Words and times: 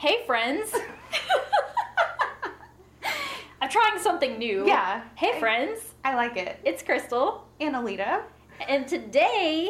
Hey, 0.00 0.24
friends. 0.24 0.72
I'm 3.60 3.68
trying 3.68 3.98
something 3.98 4.38
new. 4.38 4.66
Yeah. 4.66 5.02
Hey, 5.14 5.38
friends. 5.38 5.92
I 6.02 6.14
like 6.14 6.38
it. 6.38 6.58
It's 6.64 6.82
Crystal. 6.82 7.46
And 7.60 7.74
Alita. 7.74 8.22
And 8.66 8.88
today 8.88 9.68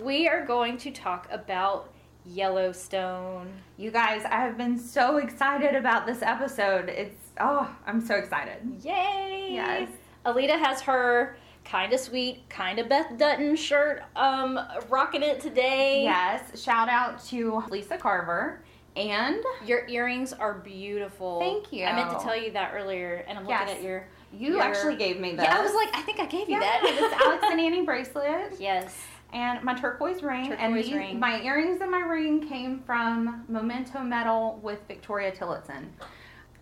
we 0.00 0.28
are 0.28 0.46
going 0.46 0.78
to 0.78 0.90
talk 0.90 1.28
about 1.30 1.92
Yellowstone. 2.24 3.52
You 3.76 3.90
guys, 3.90 4.24
I 4.24 4.36
have 4.36 4.56
been 4.56 4.78
so 4.78 5.18
excited 5.18 5.74
about 5.74 6.06
this 6.06 6.22
episode. 6.22 6.88
It's, 6.88 7.20
oh, 7.38 7.70
I'm 7.86 8.00
so 8.00 8.14
excited. 8.14 8.80
Yay! 8.82 9.50
Yes. 9.50 9.90
Alita 10.24 10.58
has 10.58 10.80
her 10.80 11.36
kind 11.66 11.92
of 11.92 12.00
sweet, 12.00 12.48
kind 12.48 12.78
of 12.78 12.88
Beth 12.88 13.18
Dutton 13.18 13.54
shirt 13.56 14.04
um 14.16 14.58
rocking 14.88 15.22
it 15.22 15.38
today. 15.38 16.04
Yes. 16.04 16.62
Shout 16.62 16.88
out 16.88 17.22
to 17.26 17.62
Lisa 17.68 17.98
Carver. 17.98 18.62
And 18.96 19.44
Your 19.66 19.86
earrings 19.88 20.32
are 20.32 20.54
beautiful. 20.54 21.38
Thank 21.40 21.70
you. 21.72 21.84
I 21.84 21.94
meant 21.94 22.18
to 22.18 22.24
tell 22.24 22.36
you 22.36 22.50
that 22.52 22.72
earlier, 22.74 23.24
and 23.28 23.38
I'm 23.38 23.44
looking 23.46 23.68
at 23.68 23.82
your. 23.82 24.06
you 24.32 24.54
your- 24.54 24.62
actually 24.62 24.96
gave 24.96 25.20
me 25.20 25.36
that. 25.36 25.42
Yeah, 25.42 25.58
I 25.58 25.62
was 25.62 25.74
like, 25.74 25.94
I 25.94 26.00
think 26.00 26.18
I 26.18 26.24
gave 26.24 26.48
you 26.48 26.54
yeah, 26.54 26.60
that. 26.60 26.80
this 26.82 27.12
Alex 27.26 27.44
and 27.50 27.60
Ani 27.60 27.82
bracelet. 27.82 28.54
yes. 28.58 28.96
and 29.34 29.62
my 29.62 29.74
turquoise 29.74 30.22
ring. 30.22 30.50
and 30.52 30.58
Turquoise 30.72 30.86
these, 30.86 30.94
ring. 30.94 31.20
my 31.20 31.42
earrings 31.42 31.82
and 31.82 31.90
my 31.90 32.00
ring 32.00 32.48
came 32.48 32.80
from 32.86 33.44
Memento 33.48 34.00
Metal 34.00 34.58
with 34.62 34.78
Victoria 34.88 35.30
Tillotson. 35.30 35.92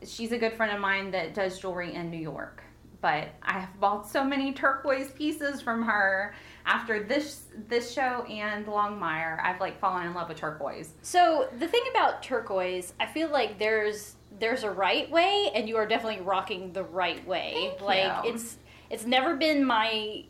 She's 0.05 0.33
a 0.33 0.39
good 0.39 0.55
friend 0.55 0.73
of 0.75 0.81
mine 0.81 1.13
that 1.13 1.35
does 1.35 1.61
jewelry 1.61 1.95
in 1.95 2.11
New 2.11 2.19
York. 2.19 2.64
But 3.05 3.29
I 3.43 3.59
have 3.59 3.79
bought 3.81 4.09
so 4.09 4.25
many 4.25 4.55
turquoise 4.55 5.11
pieces 5.11 5.61
from 5.61 5.83
her 5.83 6.35
after 6.65 7.03
this 7.03 7.43
this 7.69 7.93
show 7.93 8.25
and 8.31 8.65
Longmire. 8.65 9.39
I've 9.45 9.61
like 9.61 9.79
fallen 9.79 10.07
in 10.07 10.15
love 10.15 10.31
with 10.31 10.39
turquoise. 10.39 10.95
So 11.03 11.51
the 11.59 11.69
thing 11.69 11.83
about 11.91 12.23
turquoise, 12.23 12.95
I 12.99 13.05
feel 13.05 13.29
like 13.29 13.59
there's 13.59 14.17
there's 14.39 14.63
a 14.65 14.71
right 14.71 15.11
way, 15.11 15.51
and 15.55 15.69
you 15.69 15.77
are 15.77 15.87
definitely 15.87 16.25
rocking 16.25 16.73
the 16.73 16.83
right 16.85 17.23
way. 17.27 17.53
Thank 17.77 17.81
like 17.83 18.25
you. 18.25 18.33
it's 18.33 18.57
it's 18.89 19.05
never 19.05 19.37
been 19.37 19.67
my 19.67 20.25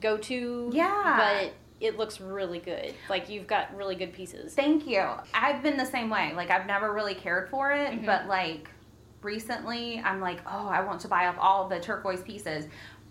go-to. 0.00 0.70
Yeah. 0.72 1.18
But 1.18 1.52
it 1.82 1.98
looks 1.98 2.18
really 2.18 2.60
good. 2.60 2.94
Like 3.10 3.28
you've 3.28 3.46
got 3.46 3.76
really 3.76 3.94
good 3.94 4.14
pieces. 4.14 4.54
Thank 4.54 4.86
you. 4.86 5.04
I've 5.34 5.62
been 5.62 5.76
the 5.76 5.84
same 5.84 6.08
way. 6.08 6.32
Like 6.34 6.48
I've 6.48 6.66
never 6.66 6.94
really 6.94 7.14
cared 7.14 7.50
for 7.50 7.72
it, 7.72 7.90
Mhm. 7.92 8.06
but 8.06 8.26
like 8.26 8.70
recently 9.30 10.00
I'm 10.02 10.20
like, 10.20 10.40
"Oh, 10.46 10.68
I 10.68 10.80
want 10.80 11.00
to 11.02 11.08
buy 11.08 11.26
up 11.26 11.36
all 11.38 11.68
the 11.68 11.78
turquoise 11.80 12.22
pieces." 12.22 12.66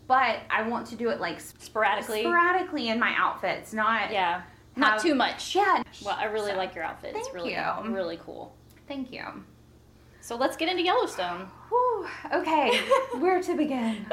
But 0.07 0.39
I 0.49 0.61
want 0.67 0.87
to 0.87 0.95
do 0.95 1.09
it 1.09 1.19
like 1.19 1.39
Sporadically. 1.39 2.21
sporadically 2.21 2.89
in 2.89 2.99
my 2.99 3.13
outfits, 3.17 3.73
not 3.73 4.11
Yeah. 4.11 4.41
Not 4.75 4.93
have- 4.93 5.01
too 5.01 5.15
much. 5.15 5.55
Yeah. 5.55 5.81
Well, 6.03 6.15
I 6.19 6.25
really 6.25 6.51
So, 6.51 6.57
like 6.57 6.75
your 6.75 6.83
outfit. 6.83 7.15
it's 7.15 7.27
thank 7.27 7.35
really 7.35 7.53
you. 7.55 7.93
really 7.95 8.17
cool. 8.23 8.55
Thank 8.87 9.11
you. 9.11 9.23
So 10.21 10.35
let's 10.35 10.57
get 10.57 10.69
into 10.69 10.83
Yellowstone. 10.83 11.47
Whew, 11.69 12.07
okay, 12.33 12.79
where 13.19 13.41
to 13.41 13.55
begin? 13.55 14.05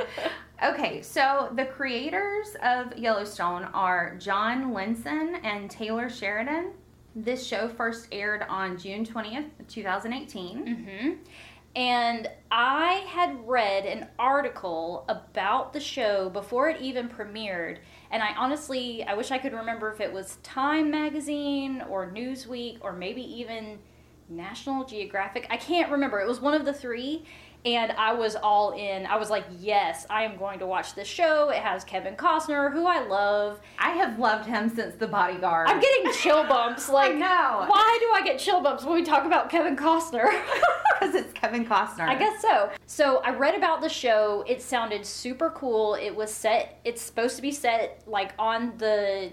Okay, 0.62 1.00
so 1.02 1.50
the 1.54 1.64
creators 1.64 2.54
of 2.62 2.96
Yellowstone 2.96 3.64
are 3.74 4.14
John 4.16 4.72
Linson 4.72 5.42
and 5.44 5.70
Taylor 5.70 6.08
Sheridan. 6.10 6.72
This 7.16 7.46
show 7.46 7.66
first 7.68 8.08
aired 8.12 8.44
on 8.48 8.78
June 8.78 9.04
20th, 9.04 9.50
2018. 9.68 10.66
hmm 10.66 11.10
And 11.74 12.28
I 12.50 13.04
had 13.08 13.48
read 13.48 13.86
an 13.86 14.08
article 14.18 15.06
about 15.08 15.72
the 15.72 15.80
show 15.80 16.28
before 16.28 16.68
it 16.68 16.82
even 16.82 17.08
premiered. 17.08 17.78
And 18.10 18.22
I 18.22 18.34
honestly, 18.34 19.02
I 19.04 19.14
wish 19.14 19.30
I 19.30 19.38
could 19.38 19.54
remember 19.54 19.90
if 19.90 20.00
it 20.00 20.12
was 20.12 20.36
Time 20.42 20.90
Magazine 20.90 21.82
or 21.88 22.10
Newsweek 22.10 22.78
or 22.82 22.92
maybe 22.92 23.22
even 23.22 23.78
National 24.28 24.84
Geographic. 24.84 25.46
I 25.48 25.56
can't 25.56 25.90
remember. 25.90 26.20
It 26.20 26.28
was 26.28 26.40
one 26.40 26.54
of 26.54 26.66
the 26.66 26.74
three. 26.74 27.24
And 27.64 27.92
I 27.92 28.12
was 28.12 28.34
all 28.34 28.72
in. 28.72 29.06
I 29.06 29.16
was 29.16 29.30
like, 29.30 29.44
yes, 29.60 30.04
I 30.10 30.24
am 30.24 30.36
going 30.36 30.58
to 30.58 30.66
watch 30.66 30.96
this 30.96 31.06
show. 31.06 31.50
It 31.50 31.58
has 31.58 31.84
Kevin 31.84 32.16
Costner, 32.16 32.72
who 32.72 32.86
I 32.86 33.06
love. 33.06 33.60
I 33.78 33.90
have 33.90 34.18
loved 34.18 34.46
him 34.46 34.68
since 34.68 34.96
The 34.96 35.06
Bodyguard. 35.06 35.68
I'm 35.68 35.80
getting 35.80 36.12
chill 36.12 36.44
bumps. 36.44 36.88
Like, 36.92 37.12
I 37.12 37.14
know. 37.14 37.64
why 37.68 37.98
do 38.00 38.12
I 38.12 38.22
get 38.22 38.38
chill 38.38 38.60
bumps 38.60 38.84
when 38.84 38.94
we 38.94 39.02
talk 39.02 39.24
about 39.24 39.48
Kevin 39.48 39.76
Costner? 39.76 40.28
Because 41.00 41.16
it's 41.16 41.32
Kevin 41.32 41.64
Costner. 41.64 42.06
I 42.06 42.14
guess 42.14 42.40
so. 42.40 42.70
So 42.86 43.18
I 43.24 43.30
read 43.30 43.56
about 43.56 43.80
the 43.80 43.88
show. 43.88 44.44
It 44.46 44.62
sounded 44.62 45.04
super 45.04 45.50
cool. 45.50 45.94
It 45.94 46.14
was 46.14 46.32
set. 46.32 46.78
It's 46.84 47.02
supposed 47.02 47.34
to 47.36 47.42
be 47.42 47.50
set 47.50 48.04
like 48.06 48.34
on 48.38 48.74
the, 48.78 49.32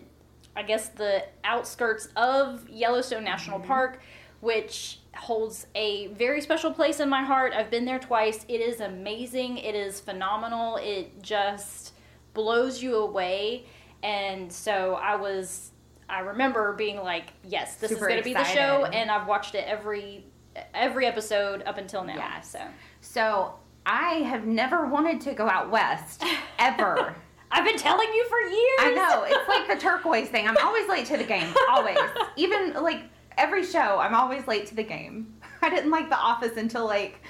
I 0.56 0.64
guess 0.64 0.90
the 0.90 1.26
outskirts 1.44 2.08
of 2.16 2.68
Yellowstone 2.68 3.24
National 3.24 3.60
mm-hmm. 3.60 3.68
Park, 3.68 4.02
which 4.40 4.99
holds 5.16 5.68
a 5.76 6.08
very 6.08 6.42
special 6.42 6.72
place 6.72 7.00
in 7.00 7.10
my 7.10 7.24
heart. 7.24 7.54
I've 7.56 7.70
been 7.72 7.86
there 7.86 8.00
twice. 8.00 8.46
It 8.48 8.62
is 8.62 8.80
amazing. 8.80 9.58
It 9.58 9.76
is 9.76 10.00
phenomenal. 10.00 10.78
It 10.78 11.22
just 11.22 11.94
blows 12.34 12.82
you 12.82 12.96
away. 12.96 13.66
And 14.04 14.52
so 14.52 14.96
I 14.96 15.16
was. 15.16 15.72
I 16.08 16.22
remember 16.22 16.74
being 16.74 16.98
like, 16.98 17.34
"Yes, 17.44 17.76
this 17.76 17.92
Super 17.92 18.06
is 18.06 18.10
going 18.10 18.20
to 18.20 18.24
be 18.24 18.34
the 18.34 18.44
show," 18.44 18.86
and 18.86 19.12
I've 19.12 19.28
watched 19.28 19.54
it 19.54 19.66
every 19.68 20.26
every 20.74 21.06
episode 21.06 21.62
up 21.64 21.78
until 21.78 22.04
now. 22.04 22.16
Yes. 22.16 22.52
So 22.52 22.60
So 23.02 23.56
I 23.86 24.16
have 24.16 24.46
never 24.46 24.86
wanted 24.88 25.22
to 25.22 25.34
go 25.34 25.48
out 25.48 25.70
west, 25.70 26.24
ever. 26.60 27.16
I've 27.52 27.66
been 27.66 27.78
telling 27.78 28.08
you 28.14 28.26
for 28.30 28.40
years. 28.42 28.80
I 28.80 28.92
know. 28.96 29.24
It's 29.28 29.50
like 29.50 29.68
the 29.68 29.82
turquoise 29.82 30.30
thing. 30.30 30.48
I'm 30.48 30.58
always 30.58 30.88
late 30.88 31.06
to 31.08 31.18
the 31.18 31.24
game. 31.24 31.48
Always. 31.70 31.98
Even 32.36 32.74
like 32.74 33.04
every 33.40 33.66
show, 33.66 34.00
I'm 34.00 34.14
always 34.14 34.48
late 34.48 34.68
to 34.68 34.76
the 34.76 34.84
game. 34.84 35.34
I 35.62 35.70
didn't 35.70 35.90
like 35.92 36.10
The 36.10 36.18
Office 36.18 36.58
until 36.58 36.86
like 36.86 37.22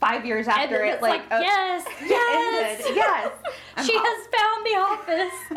five 0.00 0.24
years 0.24 0.48
after 0.48 0.82
it 0.82 1.02
like, 1.02 1.20
like, 1.30 1.32
uh, 1.32 1.40
yes, 1.42 1.84
yes, 2.08 2.80
ended. 2.80 2.96
Yes. 2.96 3.32
I'm 3.76 3.84
she 3.86 3.94
al- 3.94 4.02
has 4.02 4.26
found 4.34 4.66
the 4.66 4.76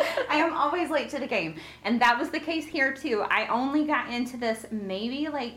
office. 0.03 0.25
I 0.29 0.35
am 0.35 0.53
always 0.53 0.89
late 0.89 1.09
to 1.11 1.19
the 1.19 1.27
game. 1.27 1.55
And 1.85 2.01
that 2.01 2.19
was 2.19 2.29
the 2.29 2.39
case 2.41 2.65
here 2.65 2.93
too. 2.93 3.23
I 3.29 3.47
only 3.47 3.85
got 3.85 4.09
into 4.09 4.35
this 4.37 4.65
maybe 4.69 5.29
like 5.29 5.53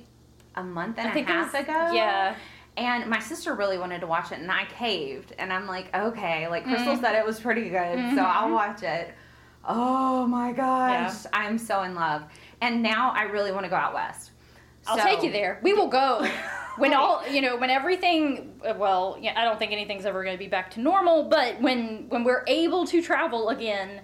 a 0.54 0.62
month 0.62 0.98
and 0.98 1.08
I 1.08 1.18
a 1.18 1.24
half 1.24 1.52
was, 1.52 1.62
ago. 1.62 1.90
Yeah, 1.92 2.36
And 2.76 3.10
my 3.10 3.18
sister 3.18 3.54
really 3.54 3.76
wanted 3.78 4.00
to 4.02 4.06
watch 4.06 4.30
it, 4.32 4.38
and 4.38 4.50
I 4.50 4.64
caved. 4.66 5.32
And 5.38 5.52
I'm 5.52 5.66
like, 5.66 5.94
okay, 5.94 6.46
like 6.48 6.64
Crystal 6.64 6.94
Mhm. 6.94 7.00
said 7.00 7.14
it 7.16 7.26
was 7.26 7.40
pretty 7.40 7.68
good, 7.68 7.96
so 8.14 8.16
Mhm. 8.16 8.24
I'll 8.24 8.50
watch 8.52 8.82
it. 8.84 9.12
Oh 9.68 10.26
my 10.28 10.52
gosh, 10.52 11.24
I'm 11.32 11.58
so 11.58 11.82
in 11.82 11.94
love. 11.96 12.22
And 12.60 12.82
now 12.82 13.10
I 13.16 13.24
really 13.24 13.50
want 13.52 13.64
to 13.64 13.70
go 13.70 13.76
out 13.76 13.94
west. 13.94 14.30
I'll 14.86 14.96
So- 14.98 15.04
take 15.04 15.22
you 15.22 15.30
there. 15.32 15.58
We 15.62 15.72
will 15.72 15.88
go 15.88 16.26
when 16.76 16.94
all 16.94 17.22
you 17.28 17.40
know 17.40 17.56
when 17.56 17.70
everything. 17.70 18.60
Well, 18.76 19.16
yeah, 19.20 19.34
I 19.40 19.44
don't 19.44 19.58
think 19.58 19.72
anything's 19.72 20.04
ever 20.06 20.22
going 20.24 20.34
to 20.36 20.38
be 20.42 20.48
back 20.48 20.70
to 20.72 20.80
normal, 20.80 21.24
but 21.24 21.60
when 21.60 22.06
when 22.08 22.24
we're 22.24 22.44
able 22.46 22.86
to 22.86 23.00
travel 23.02 23.48
again, 23.50 24.00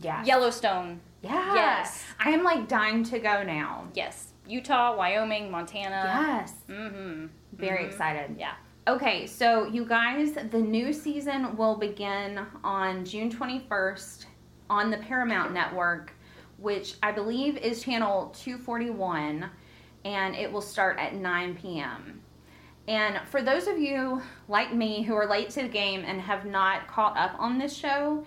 Yeah. 0.00 0.24
Yellowstone, 0.24 1.00
Yeah. 1.22 1.54
Yes. 1.54 2.04
I 2.18 2.30
am 2.30 2.42
like 2.42 2.68
dying 2.68 3.04
to 3.04 3.18
go 3.18 3.42
now. 3.42 3.84
yes, 3.94 4.32
Utah, 4.46 4.94
Wyoming, 4.96 5.50
Montana. 5.50 6.02
Yes. 6.42 6.52
Mm-hmm. 6.68 7.26
Very 7.54 7.84
Mhm. 7.84 7.86
excited. 7.86 8.36
Yeah. 8.38 8.52
Okay, 8.86 9.26
so 9.26 9.64
you 9.66 9.86
guys, 9.86 10.34
the 10.34 10.58
new 10.58 10.92
season 10.92 11.56
will 11.56 11.76
begin 11.76 12.44
on 12.62 13.02
June 13.06 13.30
21st 13.30 14.26
on 14.68 14.90
the 14.90 14.98
Paramount 14.98 15.52
Network, 15.54 16.12
which 16.58 16.96
I 17.02 17.10
believe 17.10 17.56
is 17.56 17.82
channel 17.82 18.34
241, 18.38 19.48
and 20.04 20.34
it 20.34 20.50
will 20.50 20.60
start 20.60 20.98
at 20.98 21.14
9 21.14 21.54
p.m. 21.56 22.20
And 22.86 23.18
for 23.28 23.40
those 23.42 23.66
of 23.66 23.78
you 23.78 24.20
like 24.48 24.74
me 24.74 25.02
who 25.02 25.14
are 25.14 25.26
late 25.26 25.50
to 25.50 25.62
the 25.62 25.68
game 25.68 26.04
and 26.06 26.20
have 26.20 26.44
not 26.44 26.86
caught 26.86 27.16
up 27.16 27.34
on 27.38 27.58
this 27.58 27.74
show, 27.74 28.24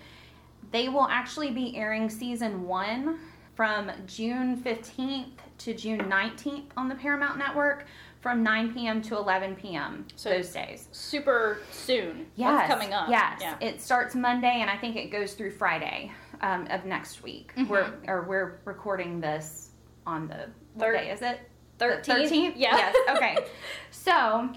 they 0.71 0.89
will 0.89 1.07
actually 1.07 1.51
be 1.51 1.77
airing 1.77 2.09
season 2.09 2.63
one 2.67 3.19
from 3.55 3.91
June 4.07 4.57
15th 4.57 5.31
to 5.59 5.73
June 5.73 6.01
19th 6.01 6.65
on 6.75 6.89
the 6.89 6.95
Paramount 6.95 7.37
Network 7.37 7.85
from 8.21 8.41
9 8.43 8.73
p.m. 8.73 9.01
to 9.03 9.15
11 9.15 9.55
p.m. 9.55 10.05
So- 10.15 10.29
those 10.31 10.51
days. 10.51 10.87
Super 10.91 11.59
soon. 11.71 12.25
Yes, 12.35 12.67
What's 12.69 12.73
coming 12.73 12.93
up? 12.93 13.09
Yes, 13.09 13.39
Yeah. 13.41 13.55
it 13.61 13.79
starts 13.79 14.15
Monday, 14.15 14.57
and 14.61 14.69
I 14.69 14.77
think 14.77 14.95
it 14.95 15.11
goes 15.11 15.33
through 15.33 15.51
Friday 15.51 16.11
um, 16.41 16.67
of 16.71 16.85
next 16.85 17.23
week. 17.23 17.53
Mhm. 17.55 17.67
We're 17.67 17.93
or 18.07 18.23
we're 18.23 18.59
recording 18.65 19.19
this 19.21 19.69
on 20.05 20.27
the 20.27 20.49
what 20.73 20.85
Third- 20.87 20.97
day 20.97 21.11
is 21.11 21.21
it? 21.21 21.39
The 21.77 21.85
13th? 22.03 22.53
Yeah. 22.55 22.75
Yes. 22.77 22.95
Okay. 23.09 23.37
so. 23.91 24.49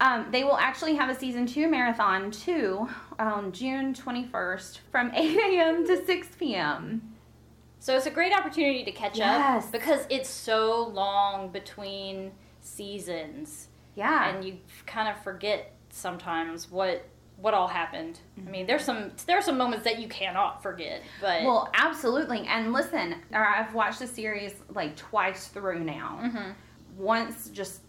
Um, 0.00 0.26
they 0.32 0.42
will 0.42 0.56
actually 0.56 0.96
have 0.96 1.10
a 1.10 1.14
season 1.14 1.46
two 1.46 1.68
marathon 1.68 2.32
too 2.32 2.88
on 3.20 3.52
June 3.52 3.94
21st 3.94 4.80
from 4.90 5.12
8 5.14 5.36
a.m. 5.38 5.86
to 5.86 6.04
6 6.04 6.28
p.m. 6.40 7.14
So 7.78 7.96
it's 7.96 8.06
a 8.06 8.10
great 8.10 8.32
opportunity 8.36 8.82
to 8.82 8.90
catch 8.90 9.16
Yes. 9.16 9.66
up 9.66 9.70
because 9.70 10.04
it's 10.10 10.28
so 10.28 10.88
long 10.88 11.50
between 11.52 12.32
seasons, 12.62 13.68
Yeah. 13.94 14.28
and 14.28 14.44
you 14.44 14.58
kind 14.86 15.08
of 15.08 15.22
forget 15.22 15.72
sometimes 15.90 16.68
what 16.68 17.04
what 17.42 17.52
all 17.54 17.66
happened. 17.68 18.20
I 18.46 18.48
mean, 18.48 18.66
there's 18.66 18.84
some 18.84 19.10
there 19.26 19.36
are 19.36 19.42
some 19.42 19.58
moments 19.58 19.84
that 19.84 19.98
you 19.98 20.08
cannot 20.08 20.62
forget, 20.62 21.02
but 21.20 21.42
Well, 21.42 21.68
absolutely. 21.74 22.46
And 22.46 22.72
listen, 22.72 23.16
I've 23.34 23.74
watched 23.74 23.98
the 23.98 24.06
series 24.06 24.54
like 24.70 24.96
twice 24.96 25.48
through 25.48 25.80
now. 25.80 26.20
Mhm. 26.22 26.54
Once 26.96 27.48
just 27.48 27.80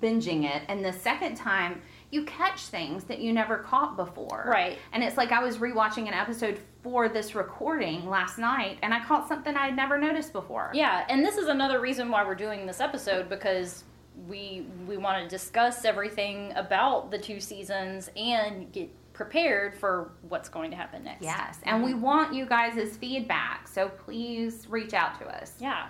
binging 0.00 0.44
it, 0.44 0.62
and 0.68 0.84
the 0.84 0.92
second 0.92 1.36
time 1.36 1.82
you 2.10 2.24
catch 2.24 2.66
things 2.66 3.04
that 3.04 3.18
you 3.20 3.32
never 3.32 3.58
caught 3.58 3.96
before. 3.96 4.44
Right. 4.46 4.78
And 4.92 5.02
it's 5.02 5.16
like 5.16 5.32
I 5.32 5.42
was 5.42 5.58
rewatching 5.58 6.06
an 6.08 6.14
episode 6.14 6.60
for 6.82 7.08
this 7.08 7.34
recording 7.34 8.08
last 8.08 8.36
night, 8.38 8.78
and 8.82 8.92
I 8.92 9.00
caught 9.02 9.26
something 9.28 9.56
I 9.56 9.66
had 9.66 9.76
never 9.76 9.96
noticed 9.98 10.32
before. 10.32 10.70
Yeah, 10.74 11.06
and 11.08 11.24
this 11.24 11.36
is 11.38 11.48
another 11.48 11.80
reason 11.80 12.10
why 12.10 12.22
we're 12.24 12.34
doing 12.34 12.66
this 12.66 12.80
episode 12.80 13.28
because 13.30 13.84
we 14.28 14.66
we 14.86 14.96
want 14.96 15.22
to 15.22 15.28
discuss 15.28 15.84
everything 15.84 16.52
about 16.54 17.10
the 17.10 17.18
two 17.18 17.40
seasons 17.40 18.10
and 18.16 18.70
get 18.72 18.90
prepared 19.12 19.74
for 19.74 20.12
what's 20.28 20.48
going 20.48 20.70
to 20.70 20.76
happen 20.76 21.04
next. 21.04 21.22
Yes, 21.22 21.58
and 21.64 21.82
we 21.84 21.94
want 21.94 22.32
you 22.34 22.46
guys' 22.46 22.96
feedback, 22.96 23.68
so 23.68 23.88
please 23.88 24.66
reach 24.68 24.94
out 24.94 25.18
to 25.20 25.26
us. 25.26 25.54
Yeah. 25.60 25.88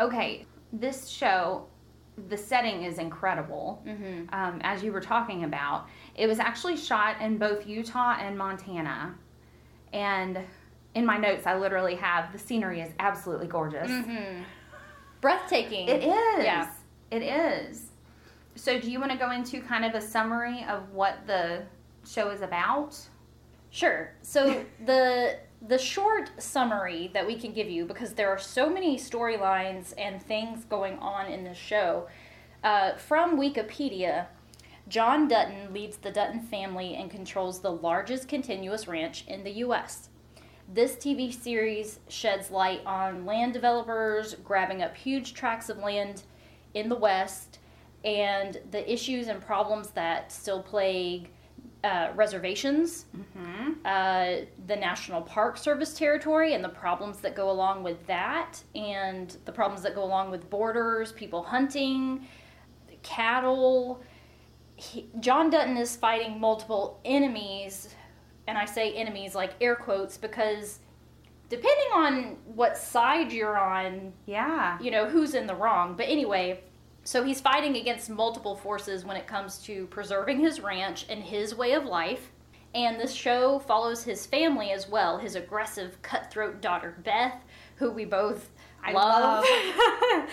Okay, 0.00 0.44
this 0.72 1.08
show, 1.08 1.66
the 2.28 2.36
setting 2.36 2.82
is 2.82 2.98
incredible. 2.98 3.82
Mhm. 3.86 4.32
Um, 4.34 4.60
as 4.64 4.82
you 4.82 4.92
were 4.92 5.00
talking 5.00 5.44
about, 5.44 5.86
it 6.14 6.26
was 6.26 6.38
actually 6.38 6.76
shot 6.76 7.20
in 7.20 7.38
both 7.38 7.66
Utah 7.66 8.16
and 8.20 8.36
Montana, 8.36 9.14
and 9.92 10.38
in 10.94 11.04
my 11.06 11.16
notes, 11.16 11.46
I 11.46 11.56
literally 11.56 11.94
have 11.96 12.32
the 12.32 12.38
scenery 12.38 12.80
is 12.80 12.92
absolutely 12.98 13.46
gorgeous. 13.46 13.90
Mhm. 13.90 14.44
Breathtaking. 15.20 15.88
It 15.88 16.02
is. 16.04 16.44
Yeah. 16.44 16.68
It 17.14 17.22
is. 17.22 17.92
So, 18.56 18.80
do 18.80 18.90
you 18.90 18.98
want 18.98 19.12
to 19.12 19.18
go 19.18 19.30
into 19.30 19.60
kind 19.60 19.84
of 19.84 19.94
a 19.94 20.00
summary 20.00 20.66
of 20.68 20.90
what 20.90 21.28
the 21.28 21.62
show 22.04 22.30
is 22.30 22.40
about? 22.40 22.98
Sure. 23.70 24.12
So 24.22 24.64
the 24.84 25.38
the 25.66 25.78
short 25.78 26.30
summary 26.38 27.10
that 27.14 27.24
we 27.24 27.36
can 27.36 27.52
give 27.52 27.70
you 27.70 27.84
because 27.86 28.14
there 28.14 28.28
are 28.30 28.38
so 28.38 28.68
many 28.68 28.98
storylines 28.98 29.94
and 29.96 30.20
things 30.20 30.64
going 30.64 30.98
on 30.98 31.30
in 31.30 31.44
this 31.44 31.56
show. 31.56 32.08
Uh, 32.64 32.96
from 32.96 33.38
Wikipedia, 33.38 34.26
John 34.88 35.28
Dutton 35.28 35.72
leads 35.72 35.98
the 35.98 36.10
Dutton 36.10 36.40
family 36.40 36.96
and 36.96 37.10
controls 37.10 37.60
the 37.60 37.70
largest 37.70 38.26
continuous 38.26 38.88
ranch 38.88 39.24
in 39.28 39.44
the 39.44 39.52
U.S. 39.52 40.08
This 40.72 40.96
TV 40.96 41.32
series 41.32 42.00
sheds 42.08 42.50
light 42.50 42.80
on 42.84 43.24
land 43.24 43.52
developers 43.52 44.34
grabbing 44.42 44.82
up 44.82 44.96
huge 44.96 45.32
tracts 45.32 45.68
of 45.68 45.78
land 45.78 46.24
in 46.74 46.88
the 46.88 46.96
West 46.96 47.58
and 48.04 48.60
the 48.70 48.92
issues 48.92 49.28
and 49.28 49.40
problems 49.40 49.90
that 49.92 50.30
still 50.30 50.62
plague 50.62 51.30
uh, 51.82 52.08
reservations 52.14 53.06
Mm-hmm. 53.16 53.72
uh, 53.84 54.44
the 54.66 54.76
National 54.76 55.20
Park 55.22 55.56
Service 55.58 55.94
territory 55.94 56.54
and 56.54 56.64
the 56.64 56.68
problems 56.68 57.18
that 57.20 57.34
go 57.34 57.50
along 57.50 57.82
with 57.82 58.06
that, 58.06 58.62
and 58.74 59.36
the 59.44 59.52
problems 59.52 59.82
that 59.82 59.94
go 59.94 60.02
along 60.02 60.30
with 60.30 60.48
borders, 60.48 61.12
people 61.12 61.42
hunting, 61.42 62.26
cattle. 63.02 64.02
He, 64.76 65.08
John 65.20 65.50
Dutton 65.50 65.76
is 65.76 65.94
fighting 65.94 66.40
multiple 66.40 67.00
enemies, 67.04 67.94
and 68.46 68.56
I 68.56 68.64
say 68.64 68.92
enemies 68.94 69.34
like 69.34 69.52
air 69.60 69.76
quotes 69.76 70.16
because 70.16 70.80
depending 71.48 71.88
on 71.94 72.36
what 72.54 72.76
side 72.76 73.32
you're 73.32 73.58
on, 73.58 74.12
Yeah. 74.26 74.78
you 74.80 74.90
know, 74.90 75.08
who's 75.08 75.34
in 75.34 75.46
the 75.46 75.54
wrong. 75.54 75.94
But 75.96 76.08
anyway, 76.08 76.60
so 77.04 77.22
he's 77.22 77.40
fighting 77.40 77.76
against 77.76 78.08
multiple 78.10 78.56
forces 78.56 79.04
when 79.04 79.16
it 79.16 79.26
comes 79.26 79.58
to 79.64 79.86
preserving 79.86 80.40
his 80.40 80.60
ranch 80.60 81.06
and 81.08 81.22
his 81.22 81.54
way 81.54 81.72
of 81.72 81.84
life. 81.84 82.30
And 82.74 82.98
this 82.98 83.12
show 83.14 83.58
follows 83.60 84.02
his 84.02 84.26
family 84.26 84.72
as 84.72 84.88
well 84.88 85.18
his 85.18 85.36
aggressive, 85.36 86.00
cutthroat 86.02 86.60
daughter, 86.60 86.96
Beth, 87.04 87.36
who 87.76 87.90
we 87.90 88.04
both 88.04 88.50
I 88.82 88.92
love, 88.92 89.44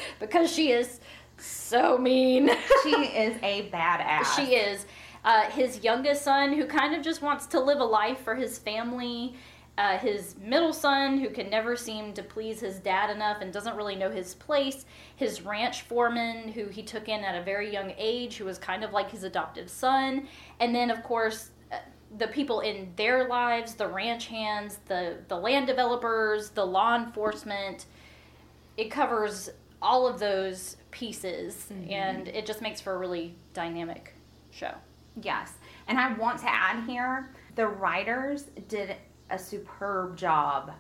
because 0.20 0.52
she 0.52 0.72
is 0.72 1.00
so 1.38 1.98
mean. 1.98 2.50
she 2.84 2.90
is 2.90 3.38
a 3.44 3.70
badass. 3.70 4.36
She 4.36 4.56
is. 4.56 4.86
Uh, 5.24 5.44
his 5.52 5.84
youngest 5.84 6.24
son, 6.24 6.54
who 6.54 6.66
kind 6.66 6.96
of 6.96 7.04
just 7.04 7.22
wants 7.22 7.46
to 7.48 7.60
live 7.60 7.80
a 7.80 7.84
life 7.86 8.20
for 8.24 8.34
his 8.36 8.58
family. 8.58 9.36
Uh, 9.78 9.98
his 9.98 10.36
middle 10.38 10.74
son, 10.74 11.18
who 11.18 11.30
can 11.30 11.50
never 11.50 11.76
seem 11.76 12.14
to 12.14 12.22
please 12.22 12.60
his 12.60 12.78
dad 12.80 13.10
enough 13.10 13.42
and 13.42 13.54
doesn't 13.54 13.76
really 13.76 13.96
know 13.96 14.12
his 14.12 14.36
place. 14.36 14.86
His 15.16 15.42
ranch 15.42 15.84
foreman, 15.84 16.50
who 16.50 16.68
he 16.68 16.84
took 16.84 17.08
in 17.08 17.24
at 17.24 17.40
a 17.40 17.44
very 17.44 17.72
young 17.72 17.94
age, 17.98 18.36
who 18.38 18.46
was 18.46 18.58
kind 18.58 18.84
of 18.84 18.92
like 18.92 19.10
his 19.10 19.24
adoptive 19.24 19.70
son. 19.70 20.28
And 20.60 20.76
then, 20.76 20.92
of 20.92 21.02
course, 21.04 21.52
uh, 21.72 21.78
the 22.18 22.28
people 22.28 22.60
in 22.60 22.92
their 22.96 23.28
lives 23.28 23.74
the 23.74 23.88
ranch 23.88 24.28
hands, 24.28 24.80
the, 24.88 25.18
the 25.30 25.38
land 25.38 25.68
developers, 25.68 26.50
the 26.50 26.66
law 26.66 26.96
enforcement. 26.96 27.86
It 28.78 28.92
covers 28.92 29.50
all 29.82 30.06
of 30.06 30.20
those 30.20 30.78
pieces, 30.92 31.72
and 31.90 32.28
it 32.28 32.46
just 32.46 32.62
makes 32.62 32.82
for 32.82 32.94
a 32.94 32.98
really 32.98 33.36
dynamic 33.54 34.14
show. 34.52 34.74
Yes. 35.22 35.54
And 35.88 35.98
I 35.98 36.14
want 36.14 36.40
to 36.40 36.50
add 36.50 36.86
here 36.86 37.32
the 37.56 37.68
writers 37.68 38.44
did 38.68 38.96
a 39.32 39.40
superb 39.40 40.18
job 40.18 40.72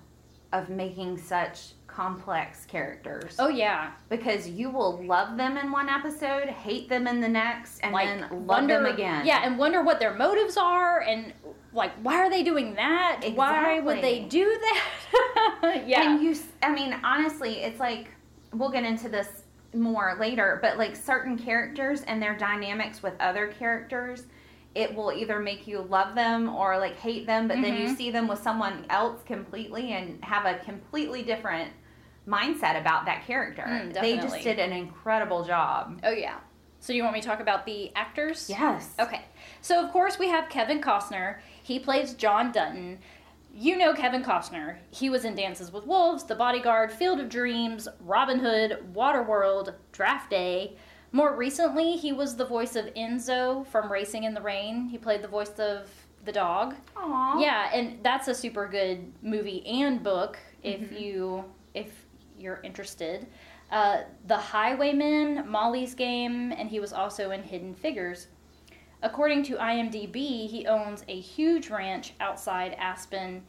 of 0.53 0.69
making 0.69 1.18
such 1.18 1.74
complex 1.88 2.65
characters. 2.65 3.36
Oh 3.39 3.50
yeah, 3.50 3.92
Because 4.09 4.50
you 4.50 4.69
will 4.69 5.03
love 5.06 5.38
them 5.38 5.57
in 5.57 5.71
one 5.71 5.89
episode, 5.89 6.48
hate 6.48 6.89
them 6.89 7.07
in 7.07 7.19
the 7.21 7.27
next, 7.27 7.80
and 7.80 7.94
like 7.94 8.07
then 8.07 8.21
love 8.21 8.31
wonder 8.31 8.81
them 8.81 8.94
again. 8.94 9.25
Yeah, 9.25 9.42
and 9.44 9.57
wonder 9.57 9.83
what 9.83 10.00
their 10.00 10.13
motives 10.13 10.57
are, 10.57 11.01
and 11.01 11.33
like 11.74 11.92
why 12.01 12.15
are 12.15 12.30
they 12.30 12.44
doing 12.44 12.75
that? 12.75 13.21
Why 13.33 13.80
would 13.80 14.01
they 14.01 14.21
do 14.21 14.45
that? 14.45 15.83
yeah, 15.88 16.13
And 16.13 16.24
you, 16.24 16.36
I 16.62 16.74
mean, 16.74 16.95
honestly, 17.03 17.62
it's 17.62 17.80
like, 17.80 18.09
we'll 18.53 18.69
get 18.71 18.83
into 18.83 19.09
this 19.09 19.43
more 19.74 20.17
later, 20.20 20.60
but 20.62 20.77
like 20.77 20.96
certain 20.96 21.38
characters 21.38 22.01
and 22.01 22.22
their 22.22 22.36
dynamics 22.38 23.01
with 23.01 23.13
other 23.20 23.48
characters, 23.48 24.25
it 24.73 24.95
will 24.95 25.11
either 25.11 25.39
make 25.39 25.67
you 25.67 25.81
love 25.81 26.15
them 26.15 26.47
or 26.49 26.77
like 26.77 26.95
hate 26.97 27.25
them, 27.27 27.47
but 27.47 27.61
then 27.61 27.75
you 27.75 27.89
Mhm. 27.89 27.97
see 27.97 28.11
them 28.11 28.27
with 28.27 28.39
someone 28.39 28.85
else 28.89 29.21
completely 29.23 29.91
and 29.91 30.23
have 30.23 30.45
a 30.45 30.59
completely 30.59 31.23
different 31.23 31.71
mindset 32.27 32.79
about 32.79 33.05
that 33.05 33.25
character. 33.25 33.63
Mm, 33.63 33.93
they 33.99 34.15
just 34.17 34.41
did 34.43 34.59
an 34.59 34.71
incredible 34.71 35.43
job. 35.43 35.99
oh 36.03 36.11
yeah. 36.11 36.35
So 36.79 36.93
you 36.93 37.03
want 37.03 37.13
me 37.15 37.21
to 37.21 37.27
talk 37.27 37.39
about 37.41 37.65
the 37.65 37.91
actors? 37.95 38.49
Yes. 38.49 38.95
Okay. 38.99 39.21
So 39.61 39.83
of 39.83 39.91
course 39.91 40.17
we 40.17 40.29
have 40.29 40.49
Kevin 40.49 40.81
Costner. 40.81 41.39
He 41.61 41.77
plays 41.79 42.13
John 42.13 42.51
Dutton. 42.51 42.99
You 43.53 43.75
know 43.77 43.93
Kevin 43.93 44.23
Costner. 44.23 44.77
He 44.91 45.09
was 45.09 45.25
in 45.25 45.35
Dances 45.35 45.71
with 45.73 45.85
Wolves, 45.85 46.23
The 46.23 46.35
Bodyguard, 46.35 46.91
Field 46.91 47.19
of 47.19 47.27
Dreams, 47.27 47.87
Robin 47.99 48.39
Hood, 48.39 48.79
Waterworld, 48.93 49.73
Draft 49.91 50.29
Day. 50.29 50.77
More 51.12 51.36
recently, 51.36 51.98
he 51.98 52.13
was 52.13 52.36
the 52.38 52.46
voice 52.46 52.75
of 52.75 52.86
Enzo 52.94 53.65
from 53.68 53.91
Racing 53.91 54.24
in 54.24 54.34
the 54.34 54.41
Rain. 54.41 54.88
He 54.88 54.98
played 54.98 55.22
the 55.22 55.27
voice 55.27 55.60
of 55.60 55.88
the 56.24 56.32
dog. 56.32 56.75
Aw. 56.96 57.39
Yeah, 57.39 57.70
and 57.74 58.01
that's 58.03 58.27
a 58.27 58.36
super 58.36 58.68
good 58.68 59.12
movie 59.22 59.65
and 59.65 60.01
book 60.01 60.38
if 60.63 60.91
you 60.91 61.44
if 61.74 62.06
you're 62.39 62.62
interested. 62.63 63.27
Uh, 63.72 64.01
the 64.27 64.38
Highwayman, 64.38 65.48
Molly's 65.50 65.96
Game, 65.96 66.51
and 66.51 66.70
he 66.70 66.80
was 66.80 66.91
also 66.94 67.32
in 67.32 67.41
Hidden 67.44 67.75
Figures. 67.75 68.27
According 69.01 69.44
to 69.44 69.56
IMDb, 69.56 70.48
he 70.50 70.68
owns 70.68 71.03
a 71.08 71.20
huge 71.20 71.70
ranch 71.70 72.13
outside 72.20 72.74
Aspen 72.77 73.41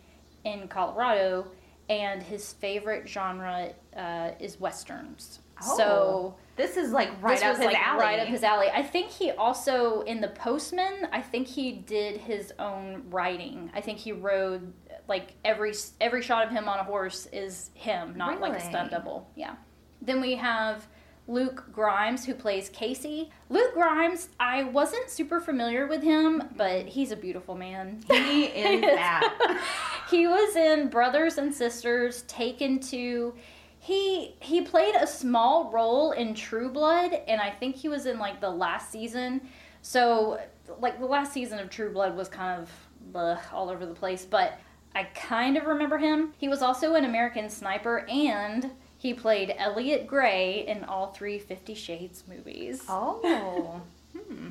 in 0.44 0.68
Colorado, 0.68 1.46
and 1.88 2.22
his 2.22 2.52
favorite 2.54 3.08
genre 3.08 3.70
uh, 3.96 4.30
is 4.40 4.58
westerns. 4.60 5.40
So 5.60 5.84
Oh, 5.84 6.34
this 6.56 6.76
is 6.76 6.92
like 6.92 7.10
right 7.22 7.38
this 7.38 7.44
up 7.44 7.56
his 7.56 7.66
like 7.66 7.78
alley. 7.78 8.00
right 8.00 8.20
up 8.20 8.28
his 8.28 8.42
alley. 8.42 8.68
I 8.72 8.82
think 8.82 9.10
he 9.10 9.30
also 9.30 10.02
in 10.02 10.20
the 10.20 10.28
Postman. 10.28 11.08
I 11.12 11.22
think 11.22 11.46
he 11.46 11.72
did 11.72 12.18
his 12.18 12.52
own 12.58 13.04
writing. 13.10 13.70
I 13.74 13.80
think 13.80 13.98
he 13.98 14.12
rode 14.12 14.72
like 15.08 15.34
every 15.44 15.72
every 16.00 16.22
shot 16.22 16.46
of 16.46 16.50
him 16.50 16.68
on 16.68 16.78
a 16.78 16.84
horse 16.84 17.26
is 17.32 17.70
him, 17.74 18.14
not 18.16 18.40
like 18.40 18.54
a 18.54 18.60
stunt 18.60 18.90
double. 18.90 19.30
Yeah. 19.34 19.54
Then 20.00 20.20
we 20.20 20.34
have 20.36 20.86
Luke 21.28 21.64
Grimes 21.72 22.24
who 22.24 22.34
plays 22.34 22.68
Kayce. 22.68 23.30
Luke 23.48 23.74
Grimes, 23.74 24.28
I 24.40 24.64
wasn't 24.64 25.08
super 25.08 25.40
familiar 25.40 25.86
with 25.86 26.02
him, 26.02 26.42
but 26.56 26.86
he's 26.86 27.12
a 27.12 27.16
beautiful 27.16 27.54
man. 27.54 28.02
He 28.08 28.44
is 28.44 28.80
that. 28.82 29.62
he 30.10 30.26
was 30.26 30.56
in 30.56 30.88
Brothers 30.88 31.38
and 31.38 31.54
Sisters, 31.54 32.22
Taken 32.22 32.80
to. 32.80 33.34
He 33.82 34.36
he 34.38 34.60
played 34.60 34.94
a 34.94 35.08
small 35.08 35.68
role 35.72 36.12
in 36.12 36.34
True 36.34 36.70
Blood, 36.70 37.14
and 37.26 37.40
I 37.40 37.50
think 37.50 37.74
he 37.74 37.88
was 37.88 38.06
in 38.06 38.16
like 38.20 38.40
the 38.40 38.48
last 38.48 38.92
season. 38.92 39.40
So 39.82 40.38
like 40.78 41.00
the 41.00 41.06
last 41.06 41.32
season 41.32 41.58
of 41.58 41.68
True 41.68 41.92
Blood 41.92 42.16
was 42.16 42.28
kind 42.28 42.62
of 42.62 42.70
bleh, 43.12 43.40
all 43.52 43.68
over 43.68 43.84
the 43.84 43.92
place, 43.94 44.24
but 44.24 44.56
I 44.94 45.02
kind 45.14 45.56
of 45.56 45.64
remember 45.64 45.98
him. 45.98 46.32
He 46.38 46.48
was 46.48 46.62
also 46.62 46.94
an 46.94 47.04
American 47.04 47.50
Sniper, 47.50 48.06
and 48.08 48.70
he 48.98 49.14
played 49.14 49.52
Elliot 49.58 50.06
Grey 50.06 50.64
in 50.68 50.84
all 50.84 51.08
three 51.08 51.40
Fifty 51.40 51.74
Shades 51.74 52.22
movies. 52.28 52.84
oh. 52.88 53.80
Hmm. 54.12 54.50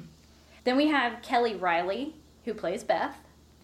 Then 0.63 0.75
we 0.75 0.88
have 0.88 1.21
Kelly 1.21 1.55
Reilly, 1.55 2.15
who 2.45 2.53
plays 2.53 2.83
Beth. 2.83 3.15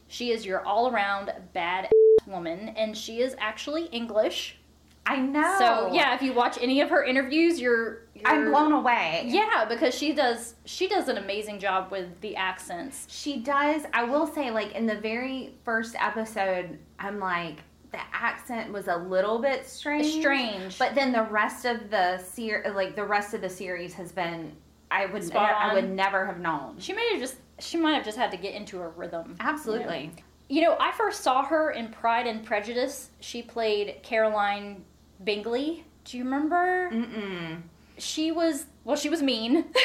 She 0.07 0.31
is 0.31 0.45
your 0.45 0.63
all 0.63 0.89
around 0.89 1.33
bad 1.53 1.89
woman, 2.25 2.69
and 2.69 2.95
she 2.95 3.19
is 3.19 3.35
actually 3.39 3.85
English. 3.87 4.56
I 5.07 5.17
know. 5.17 5.55
So 5.57 5.89
yeah, 5.93 6.13
if 6.15 6.21
you 6.21 6.33
watch 6.33 6.57
any 6.61 6.81
of 6.81 6.89
her 6.89 7.03
interviews, 7.03 7.59
you're, 7.59 8.01
you're 8.13 8.27
I'm 8.27 8.49
blown 8.49 8.73
away. 8.73 9.23
Yeah, 9.25 9.65
because 9.67 9.95
she 9.95 10.11
does 10.13 10.55
she 10.65 10.87
does 10.87 11.07
an 11.07 11.17
amazing 11.17 11.59
job 11.59 11.91
with 11.91 12.19
the 12.21 12.35
accents. 12.35 13.07
She 13.09 13.37
does. 13.37 13.83
I 13.93 14.03
will 14.03 14.27
say, 14.27 14.51
like 14.51 14.73
in 14.73 14.85
the 14.85 14.95
very 14.95 15.55
first 15.63 15.95
episode, 15.97 16.77
I'm 16.99 17.19
like 17.19 17.59
the 17.91 17.99
accent 18.11 18.73
was 18.73 18.89
a 18.89 18.97
little 18.97 19.39
bit 19.39 19.65
strange. 19.65 20.19
Strange, 20.19 20.77
But 20.77 20.93
then 20.93 21.13
the 21.13 21.23
rest 21.23 21.65
of 21.65 21.89
the 21.89 22.17
ser- 22.17 22.69
like 22.75 22.95
the 22.95 23.05
rest 23.05 23.33
of 23.33 23.41
the 23.41 23.49
series 23.49 23.93
has 23.93 24.11
been. 24.11 24.51
I 24.91 25.05
would 25.05 25.23
Spot 25.23 25.51
I 25.57 25.73
would 25.73 25.89
never 25.89 26.25
have 26.25 26.39
known. 26.39 26.75
she 26.79 26.93
may 26.93 27.09
have 27.11 27.19
just 27.19 27.35
she 27.59 27.77
might 27.77 27.93
have 27.93 28.05
just 28.05 28.17
had 28.17 28.31
to 28.31 28.37
get 28.37 28.55
into 28.55 28.81
a 28.81 28.87
rhythm. 28.89 29.35
Absolutely. 29.39 30.11
You 30.49 30.61
know, 30.61 30.77
I 30.79 30.91
first 30.91 31.23
saw 31.23 31.43
her 31.43 31.71
in 31.71 31.89
Pride 31.89 32.25
and 32.25 32.45
Prejudice. 32.45 33.09
She 33.19 33.41
played 33.41 33.97
Caroline 34.01 34.83
Bingley. 35.23 35.83
Do 36.05 36.17
you 36.17 36.23
remember? 36.23 36.89
Mm-mm. 36.91 37.61
She 37.97 38.31
was 38.31 38.65
well, 38.83 38.95
she 38.95 39.09
was 39.09 39.21
mean. 39.21 39.65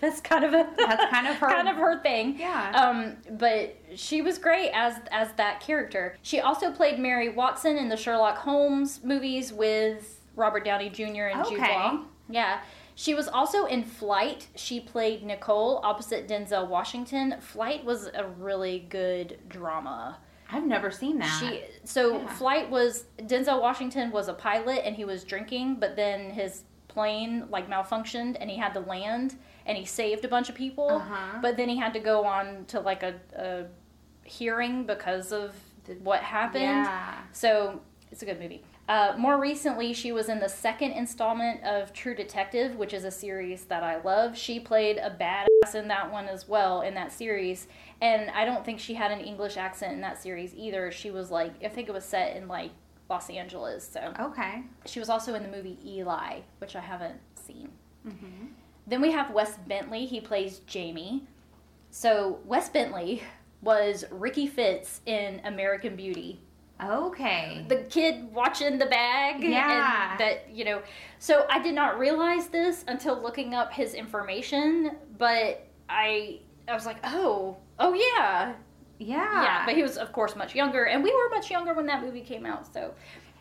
That's 0.00 0.20
kind 0.20 0.44
of 0.44 0.52
a 0.52 0.66
That's 0.76 1.04
kind 1.12 1.28
of 1.28 1.36
her- 1.36 1.48
kind 1.48 1.68
of 1.68 1.76
her 1.76 2.02
thing. 2.02 2.36
Yeah. 2.38 2.72
Um, 2.74 3.16
but 3.38 3.76
she 3.94 4.20
was 4.22 4.38
great 4.38 4.70
as 4.72 4.94
as 5.12 5.32
that 5.34 5.60
character. 5.60 6.16
She 6.22 6.40
also 6.40 6.72
played 6.72 6.98
Mary 6.98 7.28
Watson 7.28 7.76
in 7.76 7.88
the 7.88 7.96
Sherlock 7.96 8.38
Holmes 8.38 9.00
movies 9.04 9.52
with 9.52 10.20
Robert 10.34 10.64
Downey 10.64 10.90
Jr. 10.90 11.26
and 11.32 11.46
Jude 11.48 11.60
Law. 11.60 12.00
Yeah. 12.28 12.60
She 12.94 13.14
was 13.14 13.26
also 13.28 13.64
in 13.66 13.84
Flight. 13.84 14.48
She 14.56 14.80
played 14.80 15.22
Nicole 15.22 15.80
opposite 15.84 16.28
Denzel 16.28 16.66
Washington. 16.68 17.36
Flight 17.40 17.84
was 17.84 18.06
a 18.12 18.26
really 18.26 18.80
good 18.90 19.38
drama. 19.48 20.18
I've 20.52 20.66
never 20.66 20.90
seen 20.90 21.18
that. 21.18 21.38
She 21.40 21.62
so 21.84 22.18
Yeah. 22.18 22.26
Flight 22.34 22.70
was 22.70 23.04
Denzel 23.18 23.60
Washington 23.60 24.10
was 24.10 24.28
a 24.28 24.34
pilot 24.34 24.82
and 24.84 24.94
he 24.94 25.04
was 25.04 25.24
drinking, 25.24 25.76
but 25.76 25.96
then 25.96 26.30
his 26.30 26.64
plane 26.88 27.46
like 27.48 27.70
malfunctioned 27.70 28.36
and 28.38 28.50
he 28.50 28.56
had 28.56 28.74
to 28.74 28.80
land 28.80 29.36
and 29.64 29.78
he 29.78 29.84
saved 29.84 30.24
a 30.24 30.28
bunch 30.28 30.48
of 30.48 30.54
people. 30.54 30.90
Uh-huh. 30.90 31.38
But 31.40 31.56
then 31.56 31.68
he 31.68 31.76
had 31.76 31.92
to 31.94 32.00
go 32.00 32.24
on 32.24 32.66
to 32.66 32.80
like 32.80 33.02
a, 33.02 33.14
a 33.34 33.64
hearing 34.24 34.84
because 34.84 35.32
of 35.32 35.54
what 36.02 36.20
happened. 36.20 36.62
Yeah. 36.62 37.14
So 37.32 37.80
it's 38.10 38.22
a 38.22 38.26
good 38.26 38.38
movie. 38.38 38.62
Uh, 38.88 39.14
more 39.16 39.38
recently, 39.40 39.92
she 39.92 40.10
was 40.12 40.28
in 40.28 40.40
the 40.40 40.48
second 40.48 40.92
installment 40.92 41.62
of 41.64 41.92
True 41.92 42.14
Detective, 42.14 42.76
which 42.76 42.92
is 42.92 43.04
a 43.04 43.10
series 43.10 43.64
that 43.66 43.82
I 43.82 44.00
love. 44.02 44.36
She 44.36 44.58
played 44.58 44.98
a 44.98 45.08
badass 45.10 45.74
in 45.74 45.88
that 45.88 46.10
one 46.12 46.26
as 46.26 46.48
well, 46.48 46.82
in 46.82 46.94
that 46.94 47.12
series. 47.12 47.68
And 48.00 48.30
I 48.30 48.44
don't 48.44 48.64
think 48.64 48.80
she 48.80 48.94
had 48.94 49.12
an 49.12 49.20
English 49.20 49.56
accent 49.56 49.92
in 49.94 50.00
that 50.00 50.20
series 50.20 50.52
either. 50.54 50.90
She 50.90 51.10
was 51.12 51.30
like, 51.30 51.52
I 51.64 51.68
think 51.68 51.88
it 51.88 51.92
was 51.92 52.04
set 52.04 52.36
in 52.36 52.48
like 52.48 52.72
Los 53.08 53.30
Angeles. 53.30 53.88
So 53.88 54.12
Okay. 54.18 54.62
she 54.86 54.98
was 54.98 55.08
also 55.08 55.34
in 55.34 55.42
the 55.44 55.48
movie 55.48 55.78
Eli, 55.86 56.40
which 56.58 56.74
I 56.74 56.80
haven't 56.80 57.20
seen. 57.36 57.68
Mm-hmm. 58.06 58.46
Then 58.88 59.00
we 59.00 59.12
have 59.12 59.30
Wes 59.30 59.58
Bentley. 59.68 60.06
He 60.06 60.20
plays 60.20 60.58
Jamie. 60.66 61.22
So 61.90 62.40
Wes 62.44 62.68
Bentley 62.68 63.22
was 63.62 64.04
Ricky 64.10 64.48
Fitz 64.48 65.02
in 65.06 65.40
American 65.44 65.94
Beauty 65.94 66.40
Okay. 66.82 67.64
the 67.68 67.76
kid 67.90 68.32
watching 68.32 68.78
the 68.78 68.86
bag 68.86 69.42
Yeah. 69.42 70.10
and 70.12 70.20
that 70.20 70.48
you 70.52 70.64
know 70.64 70.82
so 71.18 71.46
i 71.50 71.58
did 71.62 71.74
not 71.74 71.98
realize 71.98 72.48
this 72.48 72.84
until 72.88 73.20
looking 73.20 73.54
up 73.54 73.72
his 73.72 73.94
information 73.94 74.92
but 75.18 75.66
i 75.88 76.40
i 76.68 76.74
was 76.74 76.86
like 76.86 76.96
oh 77.04 77.56
oh 77.78 77.94
yeah 77.94 78.54
yeah. 78.98 79.42
yeah 79.42 79.66
but 79.66 79.74
he 79.74 79.82
was 79.82 79.96
of 79.96 80.12
course 80.12 80.34
much 80.36 80.54
younger 80.54 80.84
and 80.84 81.02
we 81.02 81.12
were 81.12 81.28
much 81.30 81.50
younger 81.50 81.74
when 81.74 81.86
that 81.86 82.02
movie 82.02 82.20
came 82.20 82.46
out 82.46 82.72
so 82.72 82.92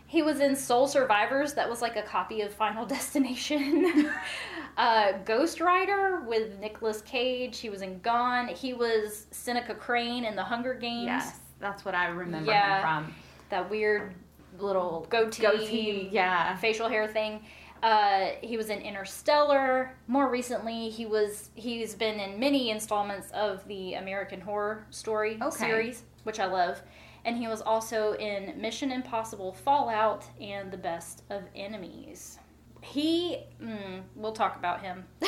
he 0.07 0.21
was 0.21 0.39
in 0.41 0.55
soul 0.55 0.87
survivors 0.87 1.53
that 1.53 1.69
was 1.69 1.81
like 1.81 1.95
a 1.95 2.01
copy 2.01 2.41
of 2.41 2.53
final 2.53 2.85
destination 2.95 4.09
uh, 4.77 5.13
ghost 5.25 5.61
rider 5.61 6.21
with 6.27 6.57
Nicolas 6.59 7.01
cage 7.01 7.59
he 7.59 7.69
was 7.69 7.81
in 7.81 7.99
gone 7.99 8.47
he 8.47 8.73
was 8.73 9.27
seneca 9.31 9.73
crane 9.75 10.25
in 10.25 10.35
the 10.35 10.43
hunger 10.43 10.73
games 10.73 11.05
Yes. 11.05 11.37
That's 11.59 11.85
what 11.85 11.93
I 11.93 12.07
remember 12.07 12.49
Yeah. 12.51 12.77
him 12.77 12.81
from. 13.05 13.13
That 13.51 13.69
weird 13.69 14.13
little 14.59 15.05
goatee, 15.09 15.41
Goatee. 15.43 16.09
Yeah. 16.11 16.55
facial 16.57 16.89
hair 16.89 17.07
thing. 17.07 17.41
Uh, 17.83 18.31
he 18.41 18.57
was 18.57 18.69
in 18.69 18.79
Interstellar. 18.79 19.95
More 20.07 20.29
recently, 20.29 20.89
he 20.89 21.05
was 21.05 21.49
he's 21.55 21.95
been 21.95 22.19
in 22.19 22.39
many 22.39 22.69
installments 22.69 23.31
of 23.31 23.67
the 23.67 23.95
American 23.95 24.39
Horror 24.41 24.85
Story 24.91 25.37
Okay. 25.41 25.49
series, 25.65 26.03
which 26.23 26.39
I 26.39 26.45
love. 26.45 26.81
And 27.25 27.37
he 27.37 27.47
was 27.47 27.61
also 27.61 28.13
in 28.13 28.59
Mission 28.59 28.91
Impossible 28.91 29.53
Fallout 29.53 30.25
and 30.39 30.71
The 30.71 30.77
Best 30.77 31.23
of 31.29 31.43
Enemies. 31.55 32.39
He, 32.81 33.43
mm, 33.61 34.01
we'll 34.15 34.31
talk 34.33 34.55
about 34.57 34.81
him. 34.81 35.05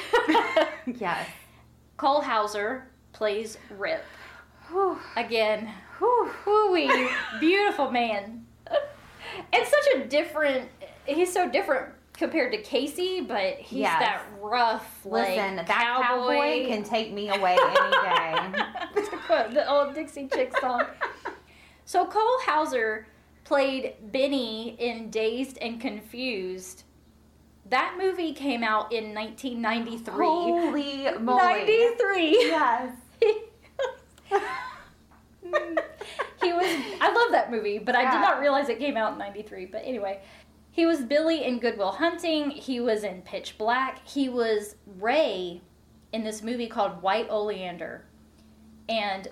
Yes. 0.86 1.28
Cole 1.98 2.22
Hauser 2.22 2.90
plays 3.14 3.58
Rip. 3.78 4.04
Whew. 4.74 4.98
Again, 5.16 5.72
Whew. 6.00 6.32
Woo-wee, 6.46 7.10
beautiful 7.40 7.92
man. 7.92 8.46
And 9.54 9.66
such 9.68 9.96
a 9.96 10.06
different, 10.08 10.70
he's 11.06 11.32
so 11.32 11.50
different 11.50 11.94
compared 12.14 12.52
to 12.52 12.62
Kayce, 12.62 13.28
but 13.28 13.56
he's 13.56 13.80
Yes. 13.82 14.00
that 14.00 14.22
rough, 14.40 15.06
like, 15.06 15.30
Listen, 15.30 15.56
that 15.58 15.68
cowboy 15.68 16.66
can 16.68 16.84
take 16.84 17.12
me 17.14 17.30
away 17.30 17.56
any 17.60 17.92
day. 17.92 18.64
to 19.10 19.18
quote 19.26 19.52
the 19.52 19.70
old 19.70 19.94
Dixie 19.94 20.28
Chick 20.28 20.58
song. 20.60 20.86
So 21.86 22.06
Cole 22.06 22.40
Hauser 22.46 23.08
played 23.44 23.96
Benny 24.12 24.76
in 24.80 25.10
Dazed 25.10 25.58
and 25.60 25.80
Confused. 25.80 26.84
That 27.70 27.96
movie 27.98 28.34
came 28.34 28.64
out 28.64 28.92
in 28.92 29.14
1993. 29.14 30.14
Holy 30.14 31.20
moly. 31.20 31.38
93. 31.38 32.32
Yes. 32.32 32.96
he 34.32 34.38
was 36.54 36.66
I 37.02 37.14
love 37.14 37.32
that 37.32 37.52
movie, 37.52 37.80
but 37.80 37.96
I 37.96 38.12
did 38.12 38.22
not 38.22 38.40
realize 38.40 38.70
it 38.70 38.80
came 38.80 38.98
out 38.98 39.14
in 39.14 39.20
93. 39.20 39.66
But 39.66 39.84
anyway, 39.86 40.22
he 40.72 40.86
was 40.86 41.02
Billy 41.02 41.44
in 41.44 41.60
Goodwill 41.60 41.92
Hunting, 41.92 42.50
he 42.50 42.80
was 42.80 43.04
in 43.04 43.22
Pitch 43.22 43.58
Black, 43.58 44.06
he 44.08 44.28
was 44.28 44.76
Ray 45.00 45.62
in 46.12 46.24
this 46.24 46.42
movie 46.42 46.68
called 46.68 47.02
White 47.02 47.30
Oleander. 47.30 48.06
And 48.90 49.28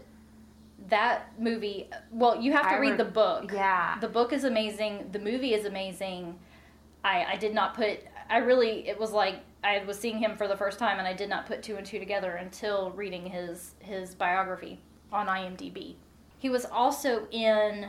that 0.89 1.31
movie, 1.39 1.89
well, 2.11 2.39
you 2.39 2.51
have 2.51 2.67
to 2.67 2.75
I 2.75 2.79
read 2.79 2.91
re- 2.91 2.97
the 2.97 3.05
book. 3.05 3.51
Yeah. 3.51 3.97
The 3.99 4.07
book 4.07 4.33
is 4.33 4.43
amazing, 4.43 5.09
the 5.11 5.19
movie 5.19 5.53
is 5.53 5.65
amazing. 5.65 6.37
I 7.03 7.25
I 7.31 7.35
did 7.37 7.55
not 7.55 7.73
put 7.73 8.01
I 8.31 8.37
really 8.37 8.87
it 8.87 8.99
was 8.99 9.11
like 9.11 9.35
I 9.63 9.83
was 9.85 9.99
seeing 9.99 10.17
him 10.17 10.35
for 10.37 10.47
the 10.47 10.57
first 10.57 10.79
time 10.79 10.97
and 10.97 11.07
I 11.07 11.13
did 11.13 11.29
not 11.29 11.45
put 11.45 11.61
two 11.61 11.75
and 11.75 11.85
two 11.85 11.99
together 11.99 12.31
until 12.37 12.91
reading 12.91 13.25
his 13.25 13.75
his 13.79 14.15
biography 14.15 14.79
on 15.11 15.27
IMDb. 15.27 15.95
He 16.39 16.49
was 16.49 16.65
also 16.65 17.27
in 17.29 17.87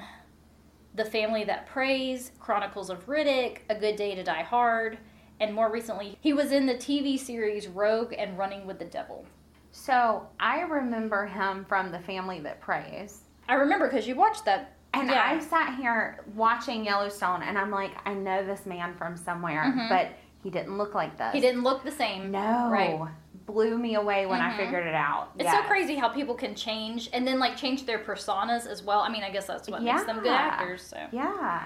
The 0.95 1.05
Family 1.05 1.45
That 1.45 1.67
Prays, 1.69 2.33
Chronicles 2.41 2.91
of 2.91 3.07
Riddick, 3.07 3.59
A 3.71 3.75
Good 3.75 3.97
Day 3.97 4.15
to 4.15 4.23
Die 4.23 4.43
Hard, 4.43 4.99
and 5.41 5.55
more 5.55 5.71
recently, 5.71 6.19
he 6.21 6.33
was 6.35 6.53
in 6.53 6.67
the 6.67 6.75
TV 6.75 7.19
series 7.19 7.67
Rogue 7.69 8.13
and 8.19 8.37
Running 8.37 8.67
with 8.67 8.79
the 8.79 8.85
Devil. 8.85 9.25
So 9.71 10.27
I 10.39 10.61
remember 10.63 11.25
him 11.27 11.65
from 11.65 11.91
The 11.93 11.99
Family 12.01 12.41
That 12.41 12.61
Prays. 12.61 13.23
I 13.49 13.55
remember 13.55 13.89
because 13.89 14.07
you 14.07 14.17
watched 14.17 14.45
that. 14.45 14.75
And 14.95 15.09
Yeah. 15.09 15.23
I 15.25 15.39
sat 15.39 15.77
here 15.77 16.23
watching 16.35 16.85
Yellowstone 16.85 17.43
and 17.43 17.57
I'm 17.57 17.71
like, 17.71 17.93
I 18.05 18.13
know 18.13 18.45
this 18.45 18.67
man 18.67 18.95
from 18.95 19.17
somewhere, 19.17 19.65
Mhm. 19.65 19.89
but 19.89 20.09
he 20.43 20.51
didn't 20.51 20.77
look 20.79 20.95
like 20.95 21.17
this. 21.19 21.33
He 21.33 21.41
didn't 21.41 21.63
look 21.63 21.85
the 21.85 21.91
same. 21.93 22.31
No. 22.31 22.69
Right. 22.71 23.01
Blew 23.47 23.77
me 23.79 23.95
away 23.97 24.27
when 24.27 24.41
I 24.41 24.53
Mhm. 24.53 24.57
figured 24.57 24.87
it 24.87 24.95
out. 24.95 25.31
It's 25.37 25.45
Yes. 25.45 25.63
so 25.63 25.69
crazy 25.69 25.97
how 25.97 26.09
people 26.09 26.35
can 26.35 26.55
change 26.55 27.09
and 27.13 27.27
then 27.27 27.39
like 27.39 27.57
change 27.57 27.87
their 27.87 27.99
personas 27.99 28.67
as 28.67 28.83
well. 28.83 29.01
I 29.01 29.09
mean, 29.09 29.23
I 29.25 29.31
guess 29.31 29.47
that's 29.47 29.69
what 29.69 29.83
makes 29.83 30.05
them 30.05 30.21
good 30.21 30.33
actors. 30.33 30.83
So 30.83 30.97
Yeah. 31.11 31.63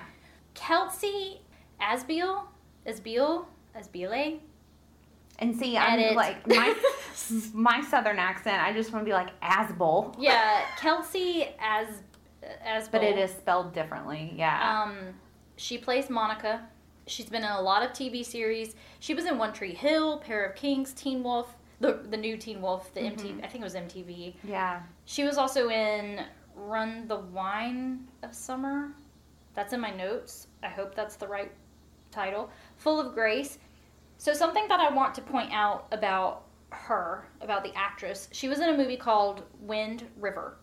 Kelsey 0.55 1.41
Asbiel, 1.81 2.43
Asbiel, 2.87 3.45
Asbiele. 3.77 4.41
And 5.39 5.55
see, 5.55 5.77
I'm 5.77 5.99
Edit. 6.01 6.17
like 6.17 6.47
my 6.47 6.75
my 7.53 7.83
southern 7.83 8.19
accent. 8.19 8.63
I 8.63 8.73
just 8.73 8.91
want 8.93 9.05
to 9.05 9.09
be 9.09 9.13
like 9.13 9.39
Asbel, 9.41 10.15
Yeah, 10.19 10.63
Kelsey 10.79 11.49
as 11.61 11.89
as 12.65 12.89
but 12.89 13.03
it 13.03 13.19
is 13.19 13.31
spelled 13.33 13.75
differently. 13.75 14.33
Yeah. 14.35 14.83
Um, 14.85 14.97
she 15.57 15.77
plays 15.79 16.09
Monica. 16.09 16.67
She's 17.07 17.27
been 17.27 17.45
in 17.45 17.51
a 17.51 17.61
lot 17.61 17.83
of 17.83 17.91
TV 17.93 18.25
series. 18.25 18.75
She 19.01 19.15
was 19.15 19.25
in 19.27 19.39
One 19.39 19.53
Tree 19.53 19.75
Hill, 19.75 20.19
Pair 20.19 20.45
of 20.45 20.57
Kings, 20.57 20.93
Teen 20.93 21.23
Wolf, 21.23 21.57
the 21.81 21.93
the 22.11 22.17
new 22.17 22.37
Teen 22.37 22.61
Wolf, 22.61 22.93
the 22.95 23.01
MTV. 23.01 23.17
Mm-hmm. 23.17 23.45
I 23.45 23.49
think 23.49 23.63
it 23.63 23.65
was 23.65 23.75
MTV. 23.75 24.35
yeah. 24.45 24.83
She 25.05 25.25
was 25.25 25.39
also 25.39 25.69
in 25.69 26.25
Run 26.55 27.07
the 27.07 27.17
Wine 27.19 28.07
of 28.23 28.35
Summer. 28.35 28.93
That's 29.55 29.73
in 29.73 29.81
my 29.81 29.91
notes. 29.95 30.49
I 30.63 30.69
hope 30.69 30.95
that's 30.95 31.17
the 31.17 31.29
right 31.29 31.53
title. 32.11 32.51
Full 32.77 32.99
of 33.01 33.15
Grace. 33.15 33.59
So, 34.19 34.33
something 34.33 34.67
that 34.69 34.81
I 34.81 34.91
want 34.91 35.15
to 35.17 35.21
point 35.21 35.53
out 35.53 35.87
about 35.93 36.45
her, 36.71 37.29
about 37.41 37.63
the 37.63 37.73
actress, 37.77 38.29
she 38.33 38.49
was 38.49 38.59
in 38.61 38.71
a 38.71 38.77
movie 38.77 38.97
called 38.97 39.43
Wind 39.61 40.05
River. 40.19 40.57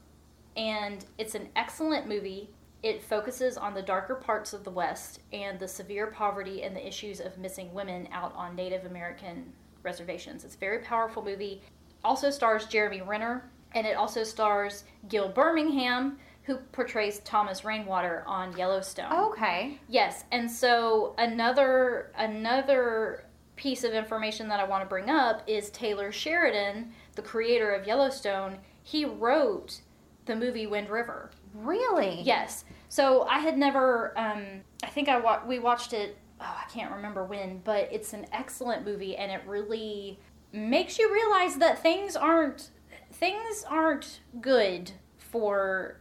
And 0.57 1.05
it's 1.17 1.35
an 1.35 1.49
excellent 1.55 2.07
movie. 2.07 2.49
It 2.83 3.01
focuses 3.01 3.57
on 3.57 3.73
the 3.73 3.81
darker 3.81 4.15
parts 4.15 4.51
of 4.51 4.65
the 4.65 4.69
West 4.69 5.21
and 5.31 5.57
the 5.57 5.67
severe 5.67 6.07
poverty 6.07 6.63
and 6.63 6.75
the 6.75 6.85
issues 6.85 7.21
of 7.21 7.37
missing 7.37 7.73
women 7.73 8.09
out 8.11 8.35
on 8.35 8.55
Native 8.55 8.85
American 8.85 9.53
reservations. 9.83 10.43
It's 10.43 10.55
a 10.55 10.59
very 10.59 10.79
powerful 10.79 11.23
movie. 11.23 11.61
Also 12.03 12.29
stars 12.29 12.65
Jeremy 12.65 13.01
Renner, 13.01 13.49
and 13.73 13.87
it 13.87 13.95
also 13.95 14.23
stars 14.23 14.83
Gil 15.07 15.29
Birmingham, 15.29 16.17
who 16.43 16.57
portrays 16.73 17.19
Thomas 17.19 17.63
Rainwater 17.63 18.25
on 18.27 18.55
Yellowstone. 18.57 19.13
Okay. 19.13 19.79
Yes, 19.87 20.25
and 20.33 20.51
so 20.51 21.15
another 21.17 22.11
another 22.17 23.23
piece 23.55 23.85
of 23.85 23.93
information 23.93 24.49
that 24.49 24.59
I 24.59 24.65
want 24.65 24.83
to 24.83 24.89
bring 24.89 25.09
up 25.09 25.43
is 25.47 25.69
Taylor 25.69 26.11
Sheridan, 26.11 26.91
the 27.15 27.21
creator 27.21 27.71
of 27.71 27.87
Yellowstone. 27.87 28.57
He 28.81 29.05
wrote 29.05 29.79
the 30.25 30.35
movie 30.35 30.67
Wind 30.67 30.89
River. 30.89 31.31
Really? 31.53 32.21
Yes. 32.21 32.65
So 32.89 33.23
I 33.23 33.39
had 33.39 33.57
never. 33.57 34.17
Um, 34.17 34.61
I 34.83 34.87
think 34.87 35.09
I 35.09 35.19
wa- 35.19 35.41
we 35.45 35.59
watched 35.59 35.93
it. 35.93 36.17
Oh, 36.41 36.45
I 36.65 36.69
can't 36.69 36.91
remember 36.91 37.23
when, 37.23 37.59
but 37.63 37.87
it's 37.91 38.13
an 38.13 38.25
excellent 38.31 38.85
movie, 38.85 39.15
and 39.15 39.31
it 39.31 39.41
really 39.47 40.19
makes 40.51 40.99
you 40.99 41.11
realize 41.13 41.57
that 41.57 41.79
things 41.81 42.15
aren't 42.15 42.69
things 43.11 43.63
aren't 43.69 44.19
good 44.41 44.91
for 45.17 45.99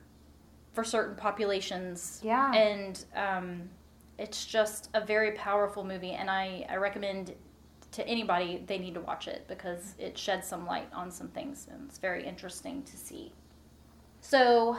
for 0.72 0.84
certain 0.84 1.14
populations. 1.16 2.20
Yeah. 2.22 2.52
And 2.54 3.04
um, 3.14 3.68
it's 4.18 4.46
just 4.46 4.88
a 4.94 5.04
very 5.04 5.32
powerful 5.32 5.84
movie, 5.84 6.12
and 6.12 6.30
I 6.30 6.66
I 6.68 6.76
recommend 6.76 7.34
to 7.92 8.06
anybody 8.08 8.62
they 8.66 8.78
need 8.78 8.94
to 8.94 9.00
watch 9.00 9.28
it 9.28 9.44
because 9.48 9.94
it 9.98 10.16
sheds 10.16 10.48
some 10.48 10.66
light 10.66 10.88
on 10.94 11.10
some 11.10 11.28
things, 11.28 11.68
and 11.70 11.86
it's 11.88 11.98
very 11.98 12.26
interesting 12.26 12.82
to 12.84 12.96
see. 12.96 13.32
So 14.20 14.76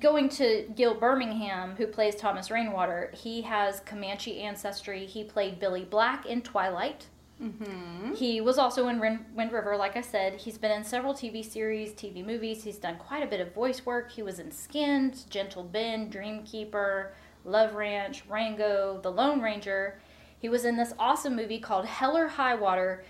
going 0.00 0.28
to 0.30 0.68
Gil 0.74 0.94
Birmingham, 0.94 1.76
who 1.76 1.86
plays 1.86 2.16
Thomas 2.16 2.50
Rainwater, 2.50 3.12
he 3.14 3.42
has 3.42 3.80
Comanche 3.80 4.40
ancestry. 4.40 5.04
He 5.06 5.24
played 5.24 5.60
Billy 5.60 5.84
Black 5.84 6.26
in 6.26 6.42
Twilight. 6.42 7.06
Mm-hmm. 7.42 8.14
He 8.14 8.40
was 8.40 8.56
also 8.56 8.88
in 8.88 9.00
Wind, 9.00 9.24
Wind 9.34 9.52
River, 9.52 9.76
like 9.76 9.96
I 9.96 10.00
said. 10.00 10.34
He's 10.34 10.58
been 10.58 10.70
in 10.70 10.84
several 10.84 11.12
TV 11.12 11.44
series, 11.44 11.92
TV 11.92 12.24
movies. 12.24 12.62
He's 12.62 12.78
done 12.78 12.96
quite 12.96 13.22
a 13.22 13.26
bit 13.26 13.40
of 13.40 13.52
voice 13.54 13.84
work. 13.84 14.12
He 14.12 14.22
was 14.22 14.38
in 14.38 14.50
Skins, 14.50 15.24
Gentle 15.24 15.64
Ben, 15.64 16.10
Dreamkeeper, 16.10 17.10
Love 17.44 17.74
Ranch, 17.74 18.24
Rango, 18.28 19.00
The 19.02 19.10
Lone 19.10 19.40
Ranger. 19.40 20.00
He 20.38 20.48
was 20.48 20.64
in 20.64 20.76
this 20.76 20.94
awesome 20.98 21.36
movie 21.36 21.58
called 21.58 21.86
Hell 21.86 22.16
or 22.16 22.28
High 22.28 22.54
Water 22.54 23.04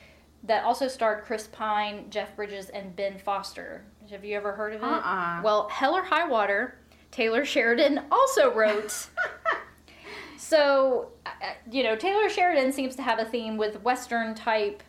that 0.44 0.64
also 0.64 0.88
starred 0.88 1.24
Chris 1.24 1.46
Pine, 1.46 2.06
Jeff 2.10 2.34
Bridges, 2.34 2.68
and 2.70 2.96
Ben 2.96 3.18
Foster. 3.18 3.84
Have 4.10 4.24
you 4.24 4.36
ever 4.36 4.52
heard 4.52 4.74
of 4.74 4.82
it? 4.82 4.86
Uh-uh. 4.86 5.40
Well, 5.42 5.68
Hell 5.68 5.94
or 5.94 6.02
High 6.02 6.28
Water, 6.28 6.78
Taylor 7.10 7.44
Sheridan 7.44 8.02
also 8.10 8.52
wrote. 8.52 9.08
so, 10.36 11.12
uh, 11.24 11.30
you 11.70 11.82
know, 11.82 11.96
Taylor 11.96 12.28
Sheridan 12.28 12.72
seems 12.72 12.96
to 12.96 13.02
have 13.02 13.18
a 13.18 13.24
theme 13.24 13.56
with 13.56 13.82
Western 13.82 14.34
type 14.34 14.82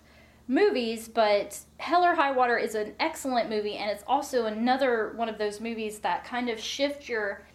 movies, 0.48 1.08
but 1.08 1.60
Hell 1.78 2.04
or 2.04 2.16
High 2.16 2.32
Water 2.32 2.58
is 2.58 2.76
an 2.76 2.94
excellent 3.00 3.50
movie, 3.50 3.76
and 3.76 3.90
it's 3.90 4.04
also 4.08 4.46
another 4.46 5.14
one 5.16 5.30
of 5.30 5.38
those 5.38 5.62
movies 5.62 6.00
that 6.00 6.24
kind 6.26 6.50
of 6.50 6.60
shift 6.60 7.08
your 7.08 7.46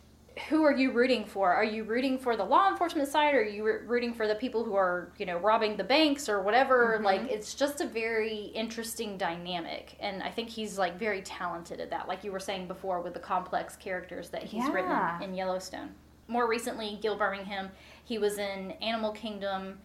who 0.48 0.62
are 0.64 0.72
you 0.72 0.92
rooting 0.92 1.24
for? 1.24 1.52
Are 1.52 1.64
you 1.64 1.84
rooting 1.84 2.18
for 2.18 2.36
the 2.36 2.44
law 2.44 2.68
enforcement 2.68 3.08
side, 3.08 3.34
or 3.34 3.40
are 3.40 3.44
you 3.44 3.64
rooting 3.86 4.14
for 4.14 4.28
the 4.28 4.34
people 4.34 4.62
who 4.64 4.74
are, 4.74 5.12
you 5.18 5.26
know, 5.26 5.38
robbing 5.38 5.76
the 5.76 5.84
banks 5.84 6.28
or 6.28 6.42
whatever? 6.42 6.98
Mhm. 7.00 7.04
Like, 7.04 7.22
it's 7.30 7.54
just 7.54 7.80
a 7.80 7.86
very 7.86 8.52
interesting 8.54 9.16
dynamic, 9.18 9.96
and 10.00 10.22
I 10.22 10.30
think 10.30 10.48
he's 10.48 10.78
like 10.78 10.94
very 10.98 11.22
talented 11.22 11.80
at 11.80 11.90
that. 11.90 12.08
Like 12.08 12.22
you 12.24 12.32
were 12.32 12.40
saying 12.40 12.68
before, 12.68 13.00
with 13.00 13.14
the 13.14 13.20
complex 13.20 13.76
characters 13.76 14.30
that 14.30 14.42
he's 14.44 14.64
Yeah. 14.64 14.72
written 14.72 15.22
in 15.22 15.34
Yellowstone. 15.34 15.94
More 16.28 16.46
recently, 16.46 16.98
Gil 17.00 17.16
Birmingham, 17.16 17.70
he 18.04 18.18
was 18.18 18.38
in 18.38 18.72
Animal 18.82 19.12
Kingdom 19.12 19.80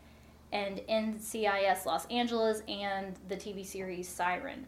and 0.51 0.81
NCIS 0.87 1.85
Los 1.85 2.05
Angeles 2.07 2.61
and 2.67 3.17
the 3.27 3.35
TV 3.35 3.63
series 3.63 4.07
Siren. 4.07 4.67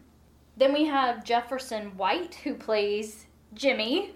Then 0.56 0.72
we 0.72 0.86
have 0.86 1.22
Jefferson 1.22 1.96
White, 1.96 2.36
who 2.36 2.54
plays 2.54 3.26
Jimmy, 3.54 4.14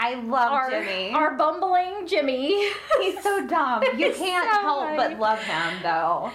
I 0.00 0.14
love 0.14 0.52
our, 0.52 0.70
Jimmy. 0.70 1.12
our 1.12 1.36
bumbling 1.36 2.06
Jimmy. 2.06 2.70
He's 3.00 3.20
so 3.22 3.46
dumb. 3.46 3.82
You 3.98 4.12
can't 4.12 4.48
so 4.52 4.60
help 4.60 4.80
funny. 4.84 4.96
but 4.96 5.18
love 5.18 5.40
him, 5.40 5.74
though. 5.82 6.30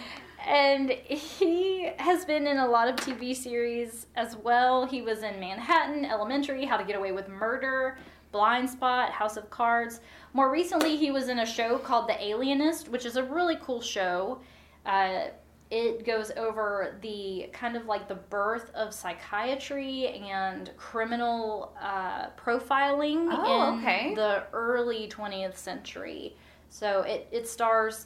and 0.46 0.90
he 0.92 1.90
has 1.98 2.26
been 2.26 2.46
in 2.46 2.58
a 2.58 2.68
lot 2.68 2.90
of 2.90 2.96
TV 2.98 3.34
series 3.36 4.08
as 4.16 4.36
well. 4.36 4.86
He 4.86 5.02
was 5.02 5.24
in 5.24 5.40
Manhattan, 5.40 6.04
Elementary, 6.06 6.66
How 6.66 6.76
to 6.76 6.84
Get 6.84 6.98
Away 6.98 7.14
with 7.14 7.30
Murder, 7.30 7.98
Blind 8.34 8.70
Spot, 8.70 9.10
House 9.12 9.38
of 9.38 9.50
Cards. 9.50 10.02
More 10.34 10.52
recently, 10.52 10.98
he 10.98 11.12
was 11.12 11.30
in 11.30 11.40
a 11.40 11.46
show 11.46 11.78
called 11.78 12.10
The 12.10 12.22
Alienist, 12.22 12.90
which 12.90 13.06
is 13.06 13.16
a 13.16 13.24
really 13.24 13.58
cool 13.62 13.80
show. 13.80 14.40
Uh, 14.86 15.28
it 15.76 16.06
goes 16.06 16.30
over 16.38 16.98
the 17.02 17.50
kind 17.52 17.76
of 17.76 17.88
like 17.88 18.08
the 18.08 18.14
birth 18.14 18.70
of 18.76 18.94
psychiatry 18.94 20.08
and 20.10 20.70
criminal 20.78 21.76
uh, 21.82 22.28
profiling 22.38 23.28
Oh, 23.32 23.74
in 23.74 23.80
okay. 23.80 24.14
the 24.14 24.44
early 24.54 25.08
20th 25.10 25.56
century. 25.58 26.36
So 26.70 27.02
it, 27.02 27.28
it 27.32 27.48
stars 27.48 28.06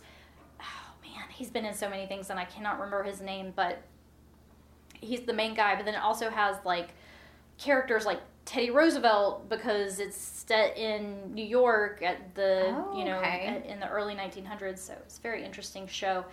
oh 0.62 0.94
man, 1.04 1.26
he's 1.30 1.50
been 1.50 1.66
in 1.66 1.74
so 1.74 1.90
many 1.90 2.06
things 2.06 2.30
and 2.30 2.40
I 2.40 2.46
cannot 2.46 2.76
remember 2.80 3.04
his 3.04 3.20
name, 3.20 3.52
but 3.54 3.82
he's 5.02 5.22
the 5.22 5.34
main 5.34 5.54
guy. 5.54 5.76
But 5.76 5.84
then 5.84 5.96
it 5.96 6.02
also 6.02 6.30
has 6.30 6.56
like 6.64 6.92
characters 7.58 8.06
like 8.06 8.22
Teddy 8.46 8.70
Roosevelt 8.70 9.50
because 9.50 10.00
it's 10.00 10.16
set 10.16 10.78
in 10.78 11.34
New 11.34 11.44
York 11.46 12.02
at 12.02 12.34
the 12.34 12.74
Oh, 12.74 12.98
you 12.98 13.04
know 13.04 13.18
okay. 13.18 13.46
at, 13.46 13.66
in 13.66 13.82
the 13.82 13.90
early 13.90 14.16
1900s. 14.16 14.78
So 14.80 14.94
it's 15.04 15.18
a 15.18 15.22
very 15.22 15.44
interesting 15.44 15.86
show. 15.86 16.24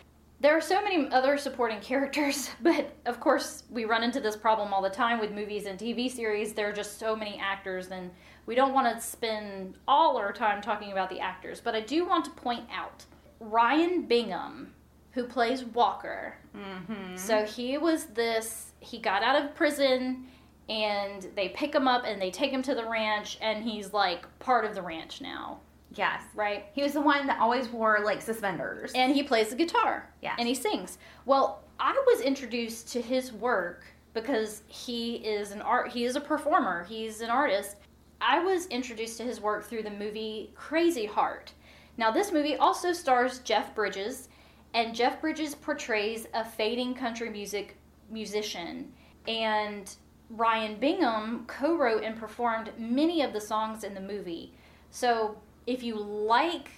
There 0.45 0.55
are 0.55 0.61
so 0.61 0.83
many 0.83 1.09
other 1.11 1.39
supporting 1.39 1.81
characters, 1.81 2.51
but 2.61 2.95
of 3.07 3.19
course 3.19 3.63
we 3.71 3.87
run 3.87 4.03
into 4.03 4.21
this 4.21 4.37
problem 4.37 4.75
all 4.75 4.83
the 4.83 4.91
time 4.91 5.19
with 5.19 5.33
movies 5.33 5.65
and 5.65 5.79
TV 5.79 6.11
series. 6.11 6.53
There 6.53 6.69
are 6.69 6.73
just 6.73 6.99
so 6.99 7.17
many 7.17 7.39
actors, 7.39 7.89
and 7.89 8.11
we 8.45 8.55
don't 8.55 8.75
want 8.75 8.95
to 8.95 9.03
spend 9.03 9.79
all 9.89 10.19
our 10.19 10.35
time 10.35 10.61
talking 10.61 10.93
about 10.93 11.09
the 11.09 11.19
actors. 11.19 11.63
But 11.63 11.75
I 11.75 11.81
do 11.81 12.07
want 12.07 12.27
to 12.27 12.31
point 12.33 12.65
out 12.71 13.07
Ryan 13.41 14.03
Bingham, 14.03 14.75
who 15.13 15.25
plays 15.25 15.65
Walker. 15.65 16.37
Mm-hmm. 16.55 17.17
So 17.17 17.47
he 17.47 17.79
was 17.79 18.05
this, 18.09 18.73
he 18.81 18.99
got 18.99 19.23
out 19.23 19.43
of 19.43 19.55
prison 19.55 20.27
and 20.69 21.27
they 21.35 21.49
pick 21.49 21.75
him 21.75 21.89
up 21.89 22.05
and 22.05 22.21
they 22.21 22.31
take 22.31 22.51
him 22.51 22.61
to 22.65 22.75
the 22.75 22.85
ranch 22.85 23.39
and 23.41 23.65
he's 23.65 23.95
like 23.95 24.27
part 24.41 24.67
of 24.67 24.75
the 24.75 24.83
ranch 24.83 25.23
now, 25.23 25.61
yes. 25.95 26.23
right? 26.35 26.67
He 26.73 26.83
was 26.83 26.93
the 26.93 27.01
one 27.01 27.27
that 27.27 27.41
always 27.41 27.69
wore 27.69 28.01
like 28.05 28.23
suspenders. 28.23 28.93
And 28.95 29.15
he 29.15 29.23
plays 29.23 29.49
the 29.49 29.57
guitar. 29.57 30.11
Yeah. 30.23 30.35
And 30.39 30.49
he 30.49 30.55
sings. 30.55 30.99
Well, 31.27 31.63
I 31.81 31.93
was 32.07 32.21
introduced 32.21 32.93
to 32.93 33.03
his 33.03 33.33
work 33.33 33.85
because 34.13 34.63
he 34.69 35.17
is 35.17 35.51
an 35.51 35.61
art 35.61 35.91
he 35.91 36.05
is 36.05 36.17
a 36.17 36.21
performer. 36.21 36.85
He's 36.85 37.21
an 37.21 37.31
artist. 37.31 37.77
I 38.21 38.39
was 38.39 38.67
introduced 38.67 39.19
to 39.19 39.25
his 39.25 39.41
work 39.41 39.65
through 39.65 39.83
the 39.83 39.91
movie 39.91 40.53
Crazy 40.55 41.07
Heart. 41.07 41.53
Now 41.97 42.11
this 42.11 42.33
movie 42.33 42.57
also 42.57 42.93
stars 42.93 43.41
Jeff 43.41 43.75
Bridges 43.75 44.29
and 44.73 44.95
Jeff 44.95 45.21
Bridges 45.21 45.55
portrays 45.55 46.27
a 46.35 46.45
fading 46.45 46.95
country 46.95 47.31
music 47.31 47.77
musician 48.11 48.93
and 49.27 49.95
Ryan 50.31 50.77
Bingham 50.79 51.45
co-wrote 51.47 52.03
and 52.03 52.17
performed 52.17 52.71
many 52.79 53.23
of 53.23 53.33
the 53.33 53.41
songs 53.41 53.85
in 53.85 53.95
the 53.95 54.01
movie. 54.01 54.55
So 54.91 55.37
if 55.67 55.83
you 55.83 55.97
like 55.97 56.71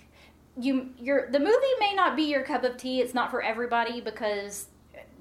you 0.59 0.91
your 0.99 1.31
the 1.31 1.39
movie 1.39 1.75
may 1.81 1.93
not 1.95 2.17
be 2.17 2.23
your 2.25 2.43
cup 2.43 2.65
of 2.65 2.77
tea. 2.77 3.01
It's 3.01 3.15
not 3.15 3.31
for 3.31 3.43
everybody 3.43 4.01
because 4.01 4.69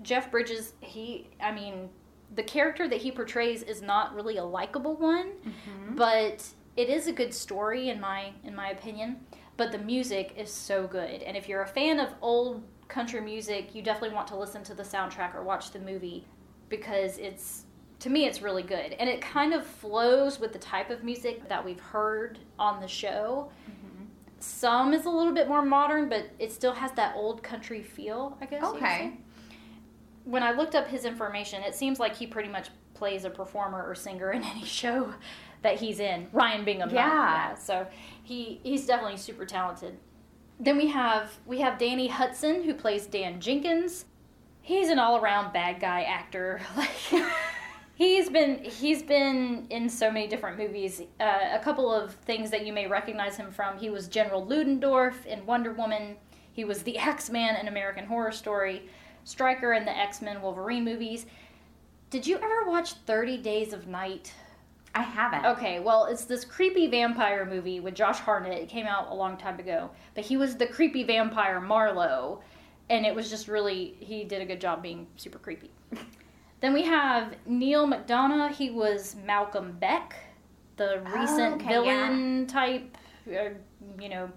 Jeff 0.01 0.31
Bridges 0.31 0.73
he 0.81 1.27
I 1.41 1.51
mean 1.51 1.89
the 2.35 2.43
character 2.43 2.87
that 2.87 3.01
he 3.01 3.11
portrays 3.11 3.61
is 3.63 3.81
not 3.81 4.13
really 4.15 4.37
a 4.37 4.43
likable 4.43 4.95
one, 4.95 5.31
Mhm. 5.45 5.95
but 5.95 6.43
it 6.75 6.89
is 6.89 7.07
a 7.07 7.11
good 7.13 7.33
story 7.33 7.89
in 7.89 7.99
my 7.99 8.31
in 8.43 8.55
my 8.55 8.69
opinion. 8.69 9.25
But 9.57 9.71
the 9.71 9.77
music 9.77 10.33
is 10.37 10.51
so 10.51 10.85
good, 10.87 11.21
and 11.23 11.37
if 11.37 11.47
you're 11.47 11.61
a 11.61 11.67
fan 11.67 11.99
of 11.99 12.09
old 12.21 12.63
country 12.89 13.21
music, 13.21 13.73
you 13.73 13.81
definitely 13.81 14.13
want 14.15 14.27
to 14.27 14.35
listen 14.37 14.63
to 14.65 14.73
the 14.73 14.83
soundtrack 14.83 15.33
or 15.33 15.43
watch 15.43 15.71
the 15.71 15.79
movie 15.79 16.27
because 16.69 17.17
it's 17.17 17.65
to 17.99 18.09
me 18.09 18.25
it's 18.25 18.41
really 18.41 18.63
good 18.63 18.93
and 18.93 19.09
it 19.09 19.21
kind 19.21 19.53
of 19.53 19.65
flows 19.65 20.39
with 20.39 20.53
the 20.53 20.59
type 20.59 20.89
of 20.89 21.03
music 21.03 21.47
that 21.49 21.63
we've 21.63 21.79
heard 21.79 22.37
on 22.59 22.81
the 22.81 22.87
show 22.87 23.49
Mhm. 23.69 24.07
some 24.39 24.93
is 24.93 25.05
a 25.05 25.09
little 25.09 25.33
bit 25.33 25.47
more 25.47 25.63
modern, 25.63 26.07
but 26.09 26.29
it 26.39 26.51
still 26.51 26.73
has 26.73 26.91
that 26.93 27.15
old 27.15 27.41
country 27.41 27.81
feel, 27.81 28.37
I 28.41 28.45
guess. 28.45 28.63
Okay. 28.63 29.13
When 30.23 30.43
I 30.43 30.51
looked 30.51 30.75
up 30.75 30.87
his 30.87 31.05
information, 31.05 31.63
it 31.63 31.73
seems 31.75 31.99
like 31.99 32.15
he 32.15 32.27
pretty 32.27 32.49
much 32.49 32.69
plays 32.93 33.25
a 33.25 33.29
performer 33.29 33.83
or 33.87 33.95
singer 33.95 34.31
in 34.31 34.43
any 34.53 34.63
show 34.63 35.13
that 35.61 35.79
he's 35.79 35.99
in. 35.99 36.27
Ryan 36.31 36.63
Bingham. 36.65 36.89
Yeah. 36.91 37.55
So 37.55 37.87
he 38.23 38.59
he's 38.63 38.85
definitely 38.85 39.17
super 39.17 39.45
talented. 39.45 39.97
Then 40.59 40.77
we 40.77 40.87
have 40.87 41.39
we 41.45 41.59
have 41.61 41.77
Danny 41.79 42.07
Huston 42.07 42.63
who 42.63 42.73
plays 42.73 43.05
Dan 43.07 43.39
Jenkins. 43.41 44.05
He's 44.61 44.89
an 44.89 44.99
all 44.99 45.17
around 45.17 45.53
bad 45.53 45.79
guy 45.79 46.03
actor. 46.03 46.61
Like 46.77 47.23
He's 47.95 48.29
been 48.29 48.61
he's 48.61 49.01
been 49.01 49.67
in 49.69 49.87
so 49.87 50.11
many 50.11 50.27
different 50.27 50.57
movies. 50.57 51.01
Uh, 51.19 51.39
a 51.53 51.59
couple 51.59 51.91
of 51.91 52.13
things 52.13 52.51
that 52.51 52.65
you 52.65 52.73
may 52.73 52.87
recognize 52.87 53.37
him 53.37 53.51
from. 53.51 53.77
He 53.77 53.89
was 53.89 54.09
General 54.09 54.45
Ludendorff 54.45 55.25
in 55.25 55.45
Wonder 55.45 55.71
Woman. 55.71 56.17
He 56.51 56.65
was 56.65 56.83
the 56.83 56.97
Axeman 56.97 57.55
in 57.55 57.69
American 57.69 58.05
Horror 58.05 58.33
Story. 58.33 58.89
Stryker 59.23 59.73
in 59.73 59.85
the 59.85 59.97
X 59.97 60.21
Men 60.21 60.41
Wolverine 60.41 60.83
movies. 60.83 61.25
Did 62.09 62.27
you 62.27 62.35
ever 62.35 62.65
watch 62.65 62.93
Thirty 63.05 63.37
Days 63.37 63.71
of 63.71 63.87
Night? 63.87 64.33
I 64.93 65.01
haven't. 65.01 65.45
Okay, 65.45 65.79
well, 65.79 66.05
it's 66.05 66.25
this 66.25 66.43
creepy 66.43 66.87
vampire 66.87 67.45
movie 67.45 67.79
with 67.79 67.95
Josh 67.95 68.19
Hartnett. 68.19 68.57
It 68.57 68.69
came 68.69 68.87
out 68.87 69.09
a 69.09 69.13
long 69.13 69.37
time 69.37 69.59
ago, 69.59 69.89
but 70.15 70.25
he 70.25 70.35
was 70.35 70.55
the 70.57 70.67
creepy 70.67 71.03
vampire 71.03 71.61
Marlowe, 71.61 72.41
and 72.89 73.05
it 73.05 73.15
was 73.15 73.29
just 73.29 73.47
really 73.47 73.95
he 73.99 74.25
did 74.25 74.41
a 74.41 74.45
good 74.45 74.59
job 74.59 74.83
being 74.83 75.07
super 75.15 75.39
creepy. 75.39 75.71
then 76.61 76.73
we 76.73 76.83
have 76.83 77.35
Neal 77.45 77.87
McDonough. 77.87 78.51
He 78.51 78.69
was 78.69 79.15
Malcolm 79.25 79.77
Beck, 79.79 80.15
the 80.77 81.01
recent 81.13 81.55
okay, 81.55 81.67
villain 81.67 82.47
type, 82.47 82.97
uh, 83.27 83.49
you 83.99 84.09
know. 84.09 84.31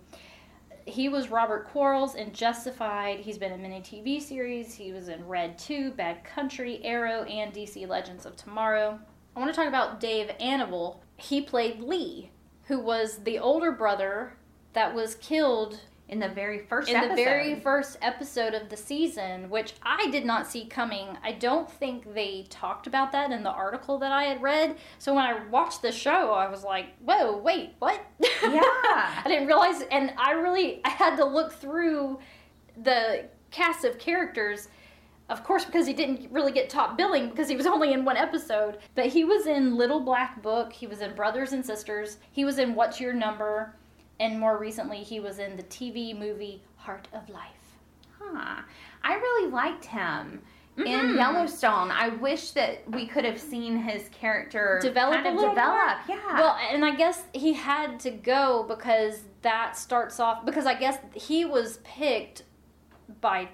He 0.85 1.11
was 1.11 1.31
Robert 1.31 1.69
Quarles 1.69 2.15
in 2.15 2.33
Justified. 2.33 3.21
He's 3.21 3.37
been 3.37 3.53
in 3.53 3.61
many 3.61 3.81
TV 3.81 4.23
series. 4.23 4.75
He 4.75 4.93
was 4.93 5.09
in 5.09 5.27
Red 5.27 5.59
2, 5.59 5.91
Bad 5.93 6.25
Country, 6.25 6.81
Arrow, 6.83 7.25
and 7.25 7.53
DC 7.53 7.87
Legends 7.87 8.25
of 8.25 8.37
Tomorrow. 8.37 8.99
I 9.37 9.39
want 9.39 9.53
to 9.53 9.57
talk 9.57 9.69
about 9.69 10.01
Dave 10.01 10.31
Annable. 10.41 11.03
He 11.19 11.43
played 11.43 11.81
Lee, 11.81 12.31
who 12.65 12.81
was 12.81 13.19
the 13.19 13.39
older 13.39 13.71
brother 13.71 14.33
that 14.73 14.95
was 14.95 15.15
killed 15.17 15.81
In 16.09 16.19
the 16.19 16.29
very 16.29 16.59
first 16.61 16.89
in 16.89 16.97
episode. 16.97 17.17
the 17.17 17.25
very 17.25 17.61
first 17.61 17.99
episode 18.01 18.55
of 18.55 18.71
the 18.71 18.77
season, 18.79 19.51
which 19.51 19.75
I 19.83 20.09
did 20.11 20.25
not 20.25 20.47
see 20.47 20.65
coming. 20.65 21.19
I 21.23 21.33
don't 21.33 21.71
think 21.71 22.15
they 22.15 22.47
talked 22.49 22.87
about 22.87 23.13
that 23.13 23.31
in 23.31 23.43
the 23.43 23.51
article 23.51 23.99
that 23.99 24.11
I 24.11 24.25
had 24.25 24.41
read. 24.41 24.77
So 24.99 25.15
when 25.15 25.25
I 25.25 25.45
watched 25.49 25.83
the 25.83 25.93
show, 25.93 26.33
I 26.33 26.49
was 26.49 26.65
like, 26.65 26.87
"Whoa, 27.05 27.37
wait, 27.37 27.75
what?" 27.79 28.01
Yeah. 28.43 28.63
I 28.63 29.25
didn't 29.27 29.47
realize, 29.47 29.83
and 29.91 30.15
I 30.17 30.33
really 30.33 30.81
I 30.85 30.89
had 30.89 31.17
to 31.17 31.25
look 31.27 31.53
through 31.53 32.19
the 32.83 33.27
cast 33.51 33.85
of 33.85 33.99
characters. 33.99 34.69
Of 35.29 35.45
course, 35.45 35.67
because 35.67 35.87
he 35.87 35.93
didn't 35.93 36.33
really 36.33 36.53
get 36.53 36.71
top 36.71 36.97
billing 36.97 37.29
because 37.29 37.51
he 37.51 37.57
was 37.57 37.67
only 37.75 37.93
in 37.93 38.07
one 38.07 38.17
episode. 38.17 38.79
But 38.95 39.07
he 39.07 39.25
was 39.25 39.47
in 39.47 39.77
Little 39.77 40.01
Black 40.01 40.43
Book. 40.43 40.73
He 40.73 40.87
was 40.87 41.03
in 41.03 41.15
Brothers 41.15 41.53
and 41.53 41.65
Sisters. 41.65 42.17
He 42.33 42.47
was 42.47 42.59
in 42.59 42.75
What's 42.75 42.99
Your 42.99 43.13
Number, 43.13 43.75
and 44.21 44.39
more 44.39 44.59
recently, 44.59 44.99
he 44.99 45.21
was 45.21 45.39
in 45.39 45.57
the 45.57 45.63
TV 45.65 46.17
movie 46.19 46.63
Heart 46.77 47.09
of 47.13 47.29
Life. 47.29 47.77
Huh. 48.21 48.63
I 49.03 49.15
really 49.15 49.51
liked 49.51 49.85
him 49.87 50.43
in 50.77 50.85
Mhm. 50.85 51.17
Yellowstone. 51.17 51.91
I 51.91 52.09
wish 52.09 52.53
that 52.53 52.89
we 52.91 53.07
could 53.07 53.25
have 53.25 53.41
seen 53.41 53.77
his 53.79 54.09
character 54.11 54.79
Develop 54.83 55.23
kind 55.23 55.27
of 55.29 55.35
develop. 55.35 55.57
more? 55.57 56.17
Yeah. 56.17 56.35
Well, 56.35 56.57
and 56.71 56.85
I 56.85 56.95
guess 56.95 57.25
he 57.33 57.53
had 57.55 57.99
to 58.01 58.11
go 58.11 58.65
because 58.69 59.23
that 59.43 59.77
starts 59.77 60.19
off 60.21 60.45
because 60.45 60.67
I 60.67 60.75
guess 60.75 60.99
he 61.15 61.45
was 61.45 61.79
picked 61.85 62.43
by 63.21 63.49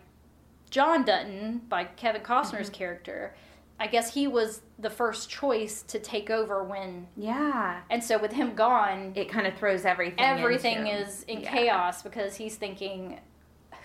John 0.70 1.04
Dutton 1.04 1.58
by 1.68 1.84
Kevin 1.84 2.22
Costner's 2.22 2.68
Mm-hmm. 2.68 2.72
character. 2.74 3.34
I 3.80 3.86
guess 3.88 4.14
he 4.14 4.26
was 4.28 4.62
the 4.78 4.90
first 4.90 5.28
choice 5.28 5.82
to 5.88 5.98
take 5.98 6.30
over 6.30 6.62
when 6.64 7.06
yeah. 7.16 7.80
and 7.90 8.02
so 8.02 8.18
with 8.18 8.32
him 8.32 8.54
gone 8.54 9.12
It 9.16 9.28
kind 9.28 9.46
of 9.46 9.54
throws 9.56 9.84
everything. 9.84 10.20
everything 10.20 10.86
into- 10.86 11.02
is 11.02 11.22
in 11.24 11.40
yeah. 11.40 11.50
chaos 11.50 12.02
because 12.02 12.36
he's 12.36 12.56
thinking 12.56 13.18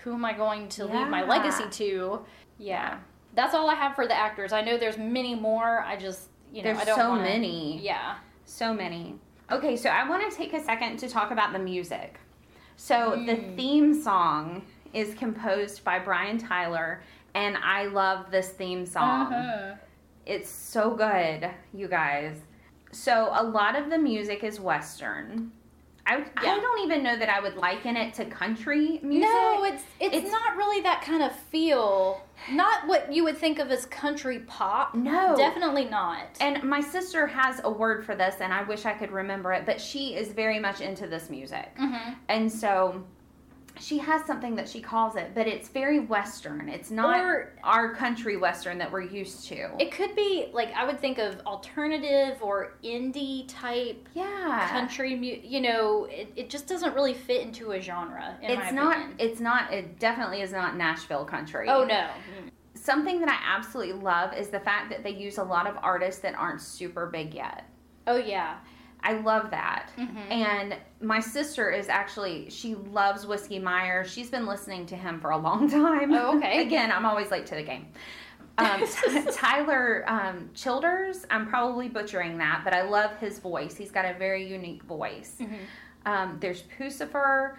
who 0.04 0.14
am 0.14 0.24
I 0.24 0.32
going 0.32 0.68
to 0.70 0.86
leave 0.86 1.08
my 1.08 1.22
legacy 1.24 1.64
to? 1.70 2.24
Yeah. 2.58 2.98
That's 3.34 3.54
all 3.54 3.68
I 3.68 3.74
have 3.74 3.94
for 3.94 4.06
the 4.06 4.14
actors. 4.16 4.50
I 4.52 4.62
know 4.62 4.78
there's 4.78 4.96
many 4.96 5.34
more. 5.34 5.80
I 5.80 5.96
just, 5.96 6.28
you 6.52 6.62
know, 6.62 6.68
There's 6.72 6.78
I 6.78 6.84
don't 6.86 6.98
so 6.98 7.08
wanna, 7.10 7.22
many. 7.24 7.78
Yeah. 7.82 8.14
So 8.46 8.72
many. 8.72 9.16
Okay, 9.52 9.76
so 9.76 9.90
I 9.90 10.08
want 10.08 10.28
to 10.30 10.34
take 10.34 10.54
a 10.54 10.62
second 10.64 10.96
to 11.00 11.08
talk 11.08 11.32
about 11.32 11.52
the 11.52 11.58
music. 11.58 12.18
So 12.76 13.10
the 13.26 13.34
Mm. 13.36 13.56
theme 13.56 14.02
song 14.02 14.62
is 14.94 15.14
composed 15.14 15.84
by 15.84 15.98
Brian 15.98 16.38
Tyler, 16.38 17.02
and 17.34 17.56
I 17.56 17.86
love 17.86 18.30
this 18.30 18.48
theme 18.50 18.86
song. 18.86 19.32
Uh-huh. 19.32 19.74
It's 20.26 20.48
so 20.50 20.94
good, 20.94 21.50
you 21.72 21.88
guys. 21.88 22.36
So 22.92 23.30
a 23.32 23.42
lot 23.42 23.76
of 23.76 23.90
the 23.90 23.98
music 23.98 24.44
is 24.44 24.60
Western. 24.60 25.52
I, 26.06 26.18
Yeah. 26.18 26.24
I 26.36 26.60
don't 26.60 26.80
even 26.84 27.02
know 27.04 27.16
that 27.16 27.28
I 27.28 27.40
would 27.40 27.56
liken 27.56 27.96
it 27.96 28.14
to 28.14 28.24
country 28.24 28.98
music. 29.02 29.28
No, 29.30 29.64
it's, 29.64 29.82
it's 30.00 30.14
It's- 30.16 30.32
not 30.32 30.56
really 30.56 30.80
that 30.82 31.02
kind 31.02 31.22
of 31.22 31.32
feel. 31.34 32.20
Not 32.50 32.86
what 32.88 33.12
you 33.12 33.22
would 33.24 33.36
think 33.36 33.58
of 33.58 33.70
as 33.70 33.84
country 33.86 34.40
pop. 34.40 34.94
no. 34.94 35.36
Definitely 35.36 35.84
not. 35.84 36.26
And 36.40 36.62
my 36.64 36.80
sister 36.80 37.26
has 37.26 37.60
a 37.64 37.70
word 37.70 38.04
for 38.04 38.14
this, 38.14 38.36
and 38.40 38.52
I 38.52 38.62
wish 38.62 38.86
I 38.86 38.92
could 38.94 39.10
remember 39.12 39.52
it, 39.52 39.66
but 39.66 39.78
she 39.80 40.14
is 40.14 40.32
very 40.32 40.58
much 40.58 40.80
into 40.80 41.06
this 41.06 41.28
music. 41.30 41.68
hmm 41.76 41.94
And 42.28 42.50
so 42.50 43.04
she 43.80 43.98
has 43.98 44.24
something 44.26 44.54
that 44.56 44.68
she 44.68 44.80
calls 44.80 45.16
it, 45.16 45.34
but 45.34 45.46
it's 45.46 45.68
very 45.68 46.00
Western. 46.00 46.68
It's 46.68 46.90
not 46.90 47.18
Or- 47.24 47.52
our 47.64 47.94
country 47.94 48.36
Western 48.36 48.78
that 48.78 48.92
we're 48.92 49.00
used 49.02 49.46
to. 49.48 49.70
It 49.78 49.90
could 49.92 50.14
be 50.14 50.50
like 50.52 50.72
I 50.74 50.84
would 50.84 51.00
think 51.00 51.18
of 51.18 51.40
alternative 51.46 52.38
or 52.42 52.74
indie 52.84 53.46
type 53.48 54.08
yeah. 54.14 54.68
country 54.70 55.14
mu 55.14 55.36
You 55.42 55.60
know, 55.60 56.04
it, 56.10 56.32
it 56.36 56.50
just 56.50 56.66
doesn't 56.66 56.94
really 56.94 57.14
fit 57.14 57.42
into 57.42 57.72
a 57.72 57.80
genre. 57.80 58.36
In 58.42 58.56
my 58.58 58.64
It's 58.64 58.72
not, 58.72 58.96
opinion. 58.96 59.16
it's 59.18 59.40
not, 59.40 59.72
it 59.72 59.98
definitely 59.98 60.42
is 60.42 60.52
not 60.52 60.76
Nashville 60.76 61.24
country. 61.24 61.68
Oh 61.68 61.84
no. 61.84 61.94
Mm-hmm. 61.94 62.48
Something 62.74 63.20
that 63.20 63.28
I 63.28 63.56
absolutely 63.56 63.94
love 63.94 64.32
is 64.34 64.48
the 64.48 64.60
fact 64.60 64.90
that 64.90 65.02
they 65.02 65.10
use 65.10 65.38
a 65.38 65.44
lot 65.44 65.66
of 65.66 65.76
artists 65.82 66.20
that 66.22 66.34
aren't 66.34 66.60
super 66.60 67.06
big 67.06 67.34
yet. 67.34 67.64
Oh 68.06 68.16
yeah. 68.16 68.58
I 69.02 69.14
love 69.14 69.50
that. 69.50 69.90
Mhm. 69.96 70.30
And 70.30 70.76
my 71.00 71.20
sister 71.20 71.70
is 71.70 71.88
actually, 71.88 72.50
she 72.50 72.74
loves 72.74 73.26
Whiskey 73.26 73.58
Meyer. 73.58 74.04
She's 74.04 74.30
been 74.30 74.46
listening 74.46 74.86
to 74.86 74.96
him 74.96 75.20
for 75.20 75.30
a 75.30 75.38
long 75.38 75.70
time. 75.70 76.12
Oh, 76.12 76.36
okay. 76.38 76.62
Again, 76.66 76.92
I'm 76.92 77.06
always 77.06 77.30
late 77.30 77.46
to 77.46 77.54
the 77.54 77.62
game. 77.62 77.86
Um, 78.58 78.82
Tyler 79.32 80.04
um, 80.06 80.50
Childers, 80.54 81.24
I'm 81.30 81.46
probably 81.48 81.88
butchering 81.88 82.36
that, 82.38 82.60
but 82.62 82.74
I 82.74 82.82
love 82.82 83.16
his 83.18 83.38
voice. 83.38 83.74
He's 83.74 83.90
got 83.90 84.04
a 84.04 84.14
very 84.18 84.46
unique 84.46 84.82
voice. 84.82 85.36
Mhm. 85.40 85.58
Um, 86.06 86.36
there's 86.40 86.62
Puscifer, 86.78 87.54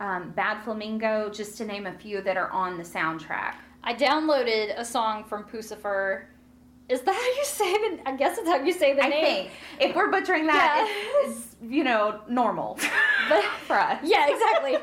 um, 0.00 0.30
Bad 0.32 0.62
Flamingo, 0.62 1.30
just 1.30 1.56
to 1.58 1.64
name 1.64 1.86
a 1.86 1.92
few 1.92 2.20
that 2.22 2.36
are 2.36 2.50
on 2.50 2.76
the 2.76 2.84
soundtrack. 2.84 3.54
I 3.84 3.94
downloaded 3.94 4.78
a 4.78 4.84
song 4.84 5.24
from 5.24 5.44
Puscifer. 5.44 6.24
Is 6.92 7.00
that 7.02 7.14
how 7.14 7.20
you 7.40 7.44
say 7.44 7.72
the? 7.96 8.08
I 8.08 8.16
guess 8.16 8.38
it's 8.38 8.46
how 8.48 8.56
you 8.62 8.72
say 8.72 8.94
the 8.94 9.04
I 9.04 9.08
name. 9.08 9.24
think 9.24 9.50
if 9.80 9.96
we're 9.96 10.10
butchering 10.10 10.46
that, 10.46 10.86
Yeah. 10.86 11.28
it's, 11.30 11.38
it's, 11.38 11.56
you 11.68 11.84
know, 11.84 12.20
normal 12.28 12.78
But- 13.28 13.44
for 13.66 13.78
us. 13.78 13.98
Yeah, 14.04 14.26
exactly. 14.28 14.76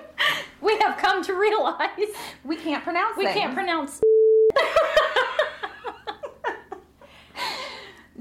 we 0.61 0.77
have 0.79 0.97
come 0.97 1.23
to 1.23 1.33
realize 1.35 2.09
We 2.43 2.55
can't 2.55 2.83
pronounce 2.83 3.15
we 3.17 3.25
things. 3.25 3.37
can't 3.37 3.53
pronounce. 3.53 4.01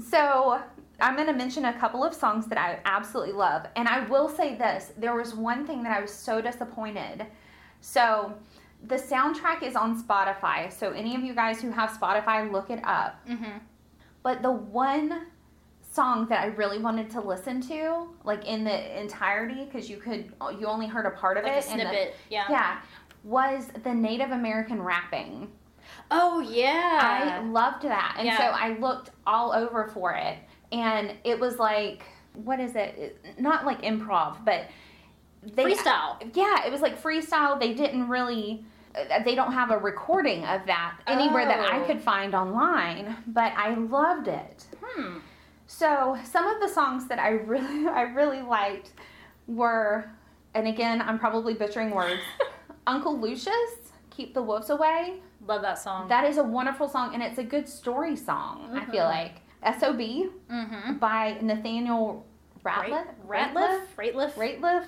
So 0.09 0.59
I'm 1.01 1.15
going 1.15 1.27
to 1.27 1.33
mention 1.33 1.65
a 1.65 1.73
couple 1.77 2.03
of 2.03 2.13
songs 2.13 2.47
that 2.47 2.57
I 2.57 2.79
absolutely 2.85 3.33
love. 3.33 3.67
And 3.75 3.87
I 3.87 4.05
will 4.07 4.27
say 4.29 4.55
this 4.55 4.91
there 4.97 5.13
was 5.15 5.35
one 5.35 5.67
thing 5.67 5.83
that 5.83 5.95
I 5.95 6.01
was 6.01 6.11
so 6.11 6.41
disappointed. 6.41 7.25
So 7.81 8.33
the 8.87 8.95
soundtrack 8.95 9.61
is 9.61 9.75
on 9.75 10.01
Spotify. 10.01 10.71
So 10.71 10.91
any 10.91 11.15
of 11.15 11.21
you 11.21 11.35
guys 11.35 11.61
who 11.61 11.69
have 11.71 11.91
Spotify, 11.91 12.49
look 12.51 12.69
it 12.69 12.79
up. 12.83 13.19
hmm 13.27 13.57
But 14.23 14.41
the 14.41 14.51
one 14.51 15.27
song 15.91 16.27
that 16.27 16.41
I 16.43 16.47
really 16.47 16.77
wanted 16.79 17.09
to 17.11 17.21
listen 17.21 17.61
to, 17.61 18.09
like 18.23 18.45
in 18.45 18.63
the 18.63 18.99
entirety, 18.99 19.65
because 19.65 19.89
you 19.89 19.97
could, 19.97 20.31
you 20.59 20.67
only 20.67 20.87
heard 20.87 21.05
a 21.05 21.11
part 21.11 21.37
of 21.37 21.43
Like 21.43 21.53
a 21.53 21.57
it. 21.57 21.67
and 21.69 21.79
the- 21.79 21.85
snippet. 21.85 22.15
yeah. 22.29 22.45
yeah, 22.49 22.81
was 23.23 23.67
the 23.83 23.93
Native 23.93 24.31
American 24.31 24.81
rapping. 24.81 25.51
Oh 26.11 26.39
yeah. 26.41 27.39
I 27.41 27.43
loved 27.43 27.83
that. 27.83 28.15
And 28.17 28.27
Yeah. 28.27 28.37
so 28.37 28.43
I 28.43 28.77
looked 28.77 29.09
all 29.25 29.51
over 29.51 29.87
for 29.87 30.13
it. 30.13 30.37
And 30.71 31.15
it 31.23 31.39
was 31.39 31.57
like, 31.57 32.03
what 32.33 32.59
is 32.59 32.75
it? 32.75 32.95
It- 33.25 33.39
Not 33.41 33.65
like 33.65 33.81
improv, 33.81 34.45
but 34.45 34.67
they. 35.41 35.63
Freestyle. 35.65 36.17
Yeah, 36.35 36.65
it 36.65 36.71
was 36.71 36.81
like 36.81 37.01
freestyle. 37.01 37.59
They 37.59 37.73
didn't 37.73 38.07
really. 38.07 38.63
Uh, 38.95 39.23
They 39.23 39.35
don't 39.35 39.51
have 39.53 39.71
a 39.71 39.77
recording 39.77 40.45
of 40.45 40.65
that 40.65 40.95
anywhere 41.07 41.45
that 41.45 41.59
I 41.59 41.81
Oh. 41.81 41.85
could 41.85 42.01
find 42.01 42.33
online, 42.35 43.15
but 43.27 43.53
I 43.57 43.73
loved 43.75 44.27
it. 44.27 44.65
Hmm. 44.83 45.17
So 45.67 46.17
some 46.23 46.47
of 46.47 46.59
the 46.61 46.67
songs 46.67 47.07
that 47.07 47.19
I 47.19 47.29
really, 47.51 47.87
I 47.87 48.01
really 48.01 48.41
liked 48.41 48.91
were, 49.47 50.09
and 50.53 50.67
again, 50.67 51.01
I'm 51.01 51.19
probably 51.19 51.53
butchering 51.53 51.91
words. 51.91 52.21
Uncle 52.87 53.17
Lucius, 53.19 53.91
"Keep 54.09 54.33
the 54.33 54.41
Wolves 54.41 54.69
Away." 54.69 55.21
Love 55.47 55.61
that 55.61 55.77
song. 55.79 56.07
That 56.07 56.25
is 56.25 56.37
a 56.37 56.43
wonderful 56.43 56.87
song, 56.89 57.13
and 57.13 57.21
it's 57.23 57.37
a 57.37 57.43
good 57.43 57.67
story 57.69 58.15
song. 58.15 58.71
I 58.75 58.85
feel 58.85 59.05
Mhm. 59.05 59.09
like 59.11 59.41
"S.O.B." 59.63 60.29
mm-hmm. 60.51 60.93
by 60.97 61.37
Nathaniel 61.41 62.25
Ratliff, 62.65 63.05
Ratliff. 63.27 63.81
Ratliff. 63.95 64.31
Ratliff, 64.33 64.85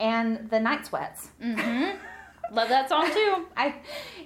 and 0.00 0.48
the 0.50 0.58
Night 0.60 0.86
Sweats. 0.86 1.30
Mm-hmm. 1.42 1.96
Love 2.54 2.68
that 2.68 2.88
song 2.88 3.10
too. 3.12 3.46
I, 3.56 3.74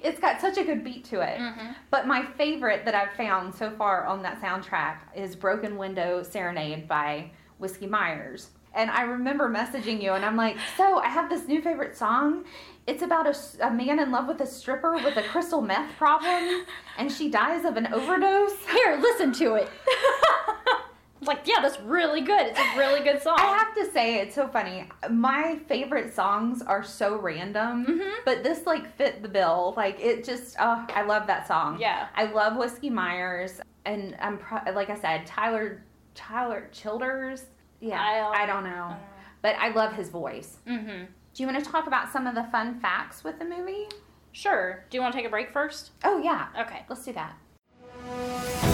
It's 0.02 0.20
got 0.20 0.40
such 0.40 0.58
a 0.58 0.64
good 0.64 0.84
beat 0.84 1.04
to 1.06 1.20
it. 1.20 1.38
Mm-hmm. 1.38 1.72
But 1.90 2.06
my 2.06 2.24
favorite 2.36 2.84
that 2.84 2.94
I've 2.94 3.12
found 3.12 3.54
so 3.54 3.70
far 3.70 4.04
on 4.06 4.22
that 4.22 4.40
soundtrack 4.40 4.98
is 5.16 5.34
Broken 5.34 5.76
Window 5.76 6.22
Serenade 6.22 6.86
by 6.86 7.30
Whiskey 7.58 7.86
Myers. 7.86 8.50
And 8.74 8.90
I 8.90 9.02
remember 9.02 9.48
messaging 9.48 10.00
you, 10.00 10.12
and 10.12 10.24
I'm 10.24 10.36
like, 10.36 10.56
So 10.76 10.98
I 10.98 11.08
have 11.08 11.30
this 11.30 11.48
new 11.48 11.60
favorite 11.62 11.96
song. 11.96 12.44
It's 12.86 13.02
about 13.02 13.26
a 13.60 13.70
man 13.70 13.98
in 13.98 14.10
love 14.10 14.28
with 14.28 14.40
a 14.40 14.46
stripper 14.46 14.92
with 14.94 15.16
a 15.16 15.22
crystal 15.22 15.60
meth 15.60 15.96
problem, 15.96 16.64
and 16.96 17.10
she 17.10 17.30
dies 17.30 17.64
of 17.64 17.76
an 17.76 17.92
overdose. 17.92 18.54
Here, 18.70 18.98
listen 19.00 19.32
to 19.34 19.54
it. 19.54 19.68
like, 21.22 21.46
yeah, 21.46 21.56
that's 21.60 21.80
really 21.80 22.20
good. 22.20 22.46
It's 22.46 22.58
a 22.58 22.78
really 22.78 23.00
good 23.00 23.20
song. 23.22 23.36
I 23.38 23.56
have 23.58 23.74
to 23.74 23.90
say, 23.92 24.16
it's 24.20 24.34
so 24.34 24.46
funny. 24.48 24.88
My 25.10 25.58
favorite 25.68 26.14
songs 26.14 26.62
are 26.62 26.82
so 26.84 27.16
random, 27.16 27.86
Mhm. 27.86 28.14
but 28.24 28.42
this 28.44 28.66
like 28.66 28.94
fit 28.96 29.22
the 29.22 29.28
bill. 29.28 29.74
Like 29.76 30.00
it 30.00 30.24
just, 30.24 30.56
oh, 30.60 30.86
I 30.94 31.02
love 31.02 31.26
that 31.26 31.46
song. 31.48 31.78
Yeah. 31.80 32.08
I 32.14 32.24
love 32.24 32.56
Whiskey 32.56 32.90
Myers, 32.90 33.60
and 33.84 34.16
I'm 34.20 34.38
pro- 34.38 34.72
like 34.72 34.90
I 34.90 34.96
said, 34.96 35.26
Tyler 35.26 35.82
Tyler 36.14 36.68
Childers. 36.72 37.46
Yeah, 37.80 38.00
I, 38.00 38.42
I, 38.42 38.46
don't 38.46 38.64
know, 38.64 38.96
but 39.40 39.54
I 39.56 39.68
love 39.68 39.92
his 39.92 40.08
voice. 40.08 40.56
Mm-hmm. 40.66 41.04
Do 41.34 41.42
you 41.42 41.46
want 41.46 41.64
to 41.64 41.70
talk 41.70 41.86
about 41.86 42.10
some 42.12 42.26
of 42.26 42.34
the 42.34 42.42
fun 42.44 42.80
facts 42.80 43.22
with 43.22 43.38
the 43.38 43.44
movie? 43.44 43.86
Sure. 44.32 44.84
Do 44.90 44.96
you 44.96 45.00
want 45.00 45.12
to 45.12 45.18
take 45.18 45.26
a 45.26 45.30
break 45.30 45.52
first? 45.52 45.90
Oh 46.04 46.18
yeah, 46.18 46.48
Okay. 46.60 46.84
let's 46.88 47.04
do 47.04 47.12
that. 47.12 48.67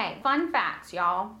Okay, 0.00 0.16
fun 0.22 0.50
facts, 0.50 0.92
y'all. 0.94 1.32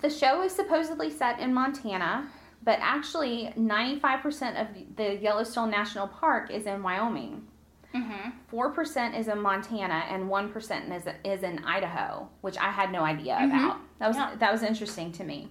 The 0.00 0.08
show 0.08 0.40
is 0.42 0.52
supposedly 0.52 1.10
set 1.10 1.38
in 1.38 1.52
Montana, 1.52 2.28
but 2.64 2.78
actually 2.80 3.52
95% 3.58 4.60
of 4.60 4.68
the 4.96 5.16
Yellowstone 5.16 5.70
National 5.70 6.08
Park 6.08 6.50
is 6.50 6.64
in 6.66 6.82
Wyoming. 6.82 7.46
Mm-hmm. 7.94 8.30
4% 8.56 9.18
is 9.18 9.28
in 9.28 9.40
Montana 9.40 10.04
and 10.10 10.30
1% 10.30 10.96
is, 10.96 11.04
is 11.24 11.42
in 11.42 11.58
Idaho, 11.64 12.28
which 12.40 12.56
I 12.58 12.70
had 12.70 12.90
no 12.90 13.00
idea 13.02 13.34
Mhm. 13.36 13.46
about. 13.48 13.78
That 13.98 14.08
was 14.08 14.16
Yeah. 14.16 14.34
that 14.36 14.52
was 14.52 14.62
interesting 14.62 15.12
to 15.12 15.24
me. 15.24 15.50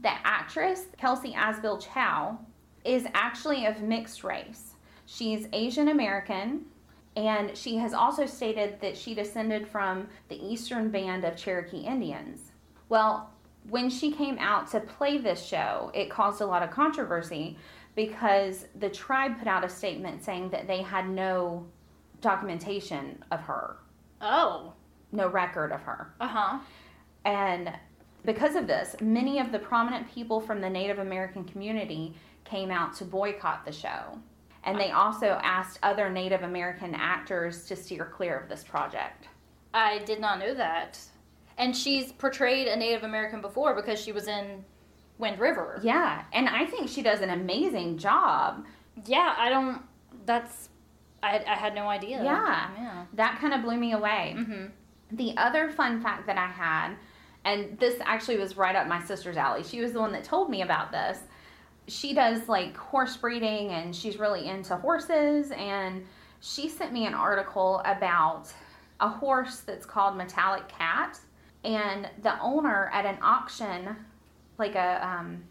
The 0.00 0.12
actress 0.26 0.86
Kelsey 0.98 1.32
Asbille 1.32 1.78
Chow 1.80 2.38
is 2.84 3.06
actually 3.14 3.64
of 3.66 3.80
mixed 3.82 4.24
race. 4.24 4.74
She's 5.06 5.48
Asian 5.52 5.88
American 5.88 6.66
and 7.16 7.56
she 7.56 7.76
has 7.76 7.94
also 7.94 8.26
stated 8.26 8.80
that 8.80 8.96
she 8.96 9.14
descended 9.14 9.68
from 9.68 10.08
the 10.28 10.36
Eastern 10.44 10.90
Band 10.90 11.24
of 11.24 11.36
Cherokee 11.36 11.80
Indians. 11.86 12.52
Well, 12.88 13.30
when 13.68 13.88
she 13.88 14.10
came 14.12 14.38
out 14.38 14.70
to 14.72 14.80
play 14.80 15.18
this 15.18 15.44
show, 15.44 15.90
it 15.94 16.10
caused 16.10 16.40
a 16.40 16.46
lot 16.46 16.62
of 16.62 16.70
controversy 16.70 17.56
because 17.94 18.66
the 18.78 18.90
tribe 18.90 19.38
put 19.38 19.46
out 19.48 19.64
a 19.64 19.68
statement 19.68 20.22
saying 20.22 20.50
that 20.50 20.66
they 20.66 20.82
had 20.82 21.08
no 21.08 21.64
documentation 22.20 23.22
of 23.30 23.40
her, 23.40 23.76
Oh. 24.20 24.72
no 25.12 25.28
record 25.28 25.70
of 25.72 25.82
her. 25.82 26.12
Uh-huh. 26.20 26.58
And 27.24 27.72
because 28.24 28.56
of 28.56 28.66
this, 28.66 28.96
many 29.00 29.38
of 29.38 29.52
the 29.52 29.58
prominent 29.58 30.10
people 30.10 30.40
from 30.40 30.60
the 30.60 30.68
Native 30.68 30.98
American 30.98 31.44
community 31.44 32.14
came 32.44 32.70
out 32.70 32.94
to 32.96 33.04
boycott 33.04 33.64
the 33.64 33.72
show. 33.72 34.18
And 34.64 34.80
they 34.80 34.90
also 34.90 35.38
asked 35.42 35.78
other 35.82 36.08
Native 36.10 36.42
American 36.42 36.94
actors 36.94 37.66
to 37.66 37.76
steer 37.76 38.06
clear 38.06 38.38
of 38.38 38.48
this 38.48 38.64
project. 38.64 39.28
I 39.74 39.98
did 40.00 40.20
not 40.20 40.38
know 40.38 40.54
that. 40.54 40.98
And 41.58 41.76
she's 41.76 42.12
portrayed 42.12 42.66
a 42.66 42.76
Native 42.76 43.04
American 43.04 43.40
before 43.40 43.74
because 43.74 44.00
she 44.00 44.10
was 44.10 44.26
in 44.26 44.64
Wind 45.18 45.38
River. 45.38 45.80
Yeah, 45.82 46.24
and 46.32 46.48
I 46.48 46.64
think 46.64 46.88
she 46.88 47.02
does 47.02 47.20
an 47.20 47.30
amazing 47.30 47.98
job. 47.98 48.64
Yeah, 49.04 49.34
I 49.36 49.50
don't. 49.50 49.82
That's. 50.26 50.70
I, 51.22 51.42
I 51.46 51.54
had 51.54 51.74
no 51.74 51.86
idea. 51.88 52.22
Yeah. 52.22 52.70
Yeah. 52.76 53.04
That 53.14 53.38
kind 53.40 53.54
of 53.54 53.62
blew 53.62 53.76
me 53.76 53.92
away. 53.92 54.34
Mm-hmm. 54.36 54.66
The 55.16 55.36
other 55.36 55.70
fun 55.70 56.02
fact 56.02 56.26
that 56.26 56.36
I 56.36 56.46
had, 56.46 56.96
and 57.44 57.78
this 57.78 57.98
actually 58.04 58.36
was 58.36 58.56
right 58.56 58.76
up 58.76 58.86
my 58.88 59.02
sister's 59.02 59.36
alley, 59.36 59.62
she 59.62 59.80
was 59.80 59.92
the 59.92 60.00
one 60.00 60.12
that 60.12 60.24
told 60.24 60.50
me 60.50 60.62
about 60.62 60.92
this. 60.92 61.18
She 61.88 62.14
does 62.14 62.48
like 62.48 62.76
horse 62.76 63.16
breeding 63.16 63.70
and 63.70 63.94
she's 63.94 64.18
really 64.18 64.48
into 64.48 64.76
horses. 64.76 65.50
And 65.52 66.04
she 66.40 66.68
sent 66.68 66.92
me 66.92 67.06
an 67.06 67.14
article 67.14 67.80
about 67.84 68.52
a 69.00 69.08
horse 69.08 69.60
that's 69.60 69.86
called 69.86 70.16
Metallic 70.16 70.68
Cat. 70.68 71.18
And 71.64 72.08
the 72.22 72.38
owner 72.40 72.90
at 72.92 73.06
an 73.06 73.18
auction, 73.22 73.96
like 74.58 74.74
a, 74.74 75.06
um, 75.06 75.44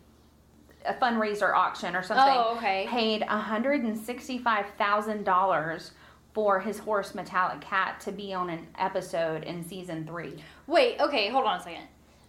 a 0.86 0.93
fundraiser 0.93 1.54
auction 1.54 1.96
or 1.96 2.04
something, 2.04 2.26
Oh, 2.28 2.56
okay. 2.58 2.86
paid 2.89 3.22
$165,000 3.22 5.91
for 6.34 6.60
his 6.60 6.80
horse 6.80 7.15
Metallic 7.15 7.62
Cat 7.62 8.00
to 8.02 8.12
be 8.12 8.34
on 8.34 8.50
an 8.50 8.67
episode 8.78 9.43
in 9.43 9.63
season 9.63 10.06
three. 10.06 10.43
Wait, 10.67 11.00
okay, 11.00 11.30
hold 11.30 11.46
on 11.46 11.60
a 11.60 11.63
second. 11.63 11.84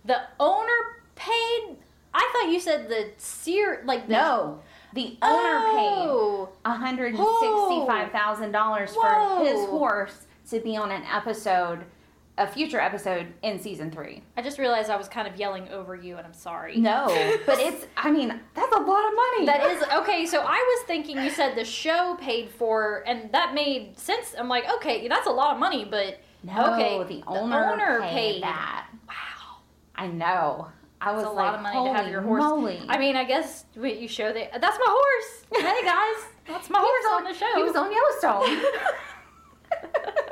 The 0.04 0.20
owner 0.38 1.02
paid. 1.14 1.76
I 2.14 2.30
thought 2.32 2.52
you 2.52 2.60
said 2.60 2.88
the 2.88 3.10
seer 3.18 3.82
like 3.84 4.06
the 4.06 4.12
No, 4.12 4.60
the 4.94 5.18
owner 5.20 5.58
oh. 5.60 5.74
paid 5.74 6.08
oh, 6.08 6.48
$165,000 6.64 8.88
for 8.90 9.44
his 9.44 9.66
horse 9.68 10.26
to 10.50 10.60
be 10.60 10.76
on 10.76 10.92
an 10.92 11.02
episode, 11.12 11.84
a 12.38 12.46
future 12.46 12.78
episode 12.78 13.26
in 13.42 13.58
season 13.58 13.90
three. 13.90 14.22
I 14.36 14.42
just 14.42 14.58
realized 14.58 14.88
I 14.90 14.96
was 14.96 15.08
kind 15.08 15.26
of 15.26 15.34
yelling 15.36 15.68
over 15.70 15.96
you, 15.96 16.16
and 16.16 16.24
I'm 16.26 16.32
sorry. 16.32 16.76
No, 16.76 17.06
but 17.46 17.58
it's, 17.58 17.86
I 17.96 18.12
mean, 18.12 18.28
that's 18.54 18.76
a 18.76 18.80
lot 18.80 19.04
of 19.08 19.14
money. 19.14 19.46
That 19.46 19.62
is 19.72 19.82
okay. 19.94 20.24
So 20.26 20.44
I 20.46 20.58
was 20.58 20.86
thinking 20.86 21.18
you 21.18 21.30
said 21.30 21.56
the 21.56 21.64
show 21.64 22.16
paid 22.20 22.48
for, 22.50 23.02
and 23.06 23.32
that 23.32 23.52
made 23.54 23.98
sense. 23.98 24.34
I'm 24.38 24.48
like, 24.48 24.68
okay, 24.76 25.08
that's 25.08 25.26
a 25.26 25.32
lot 25.32 25.54
of 25.54 25.58
money, 25.58 25.84
but 25.84 26.20
no, 26.44 26.74
okay, 26.74 26.98
the 26.98 27.04
the 27.20 27.24
owner, 27.26 27.72
owner 27.72 28.00
paid, 28.02 28.34
paid. 28.34 28.42
that. 28.44 28.86
wow, 29.08 29.56
I 29.96 30.06
know. 30.06 30.68
I 31.04 31.12
was 31.12 31.22
that's 31.22 31.32
a 31.32 31.36
like, 31.36 31.44
lot 31.46 31.54
of 31.56 31.62
money 31.62 31.88
to 31.90 31.94
have 31.96 32.08
your 32.10 32.22
horse. 32.22 32.40
moly." 32.42 32.80
I 32.88 32.98
mean, 32.98 33.16
I 33.16 33.24
guess 33.24 33.64
wait, 33.76 33.98
you 33.98 34.08
show 34.08 34.32
that 34.32 34.60
that's 34.60 34.78
my 34.78 34.86
horse. 34.88 35.44
hey 35.52 35.82
guys, 35.84 36.24
that's 36.46 36.70
my 36.70 36.78
horse 36.78 37.04
was 37.04 37.12
on 37.20 37.24
the 37.24 37.34
show. 37.34 37.54
He 37.56 37.62
was 37.62 37.76
on 37.76 37.92
Yellowstone. 37.92 38.62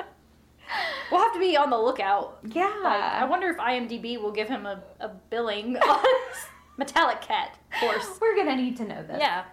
we'll 1.10 1.20
have 1.20 1.32
to 1.34 1.38
be 1.38 1.56
on 1.56 1.70
the 1.70 1.78
lookout. 1.78 2.38
yeah. 2.44 2.72
Like, 2.82 3.00
I 3.02 3.24
wonder 3.24 3.48
if 3.50 3.56
IMDb 3.58 4.20
will 4.20 4.32
give 4.32 4.48
him 4.48 4.66
a, 4.66 4.82
a 5.00 5.08
billing 5.08 5.76
on 5.88 6.04
metallic 6.78 7.20
cat 7.20 7.58
horse. 7.74 8.06
We're 8.20 8.36
gonna 8.36 8.56
need 8.56 8.76
to 8.78 8.84
know 8.84 9.02
this. 9.02 9.18
Yeah. 9.20 9.44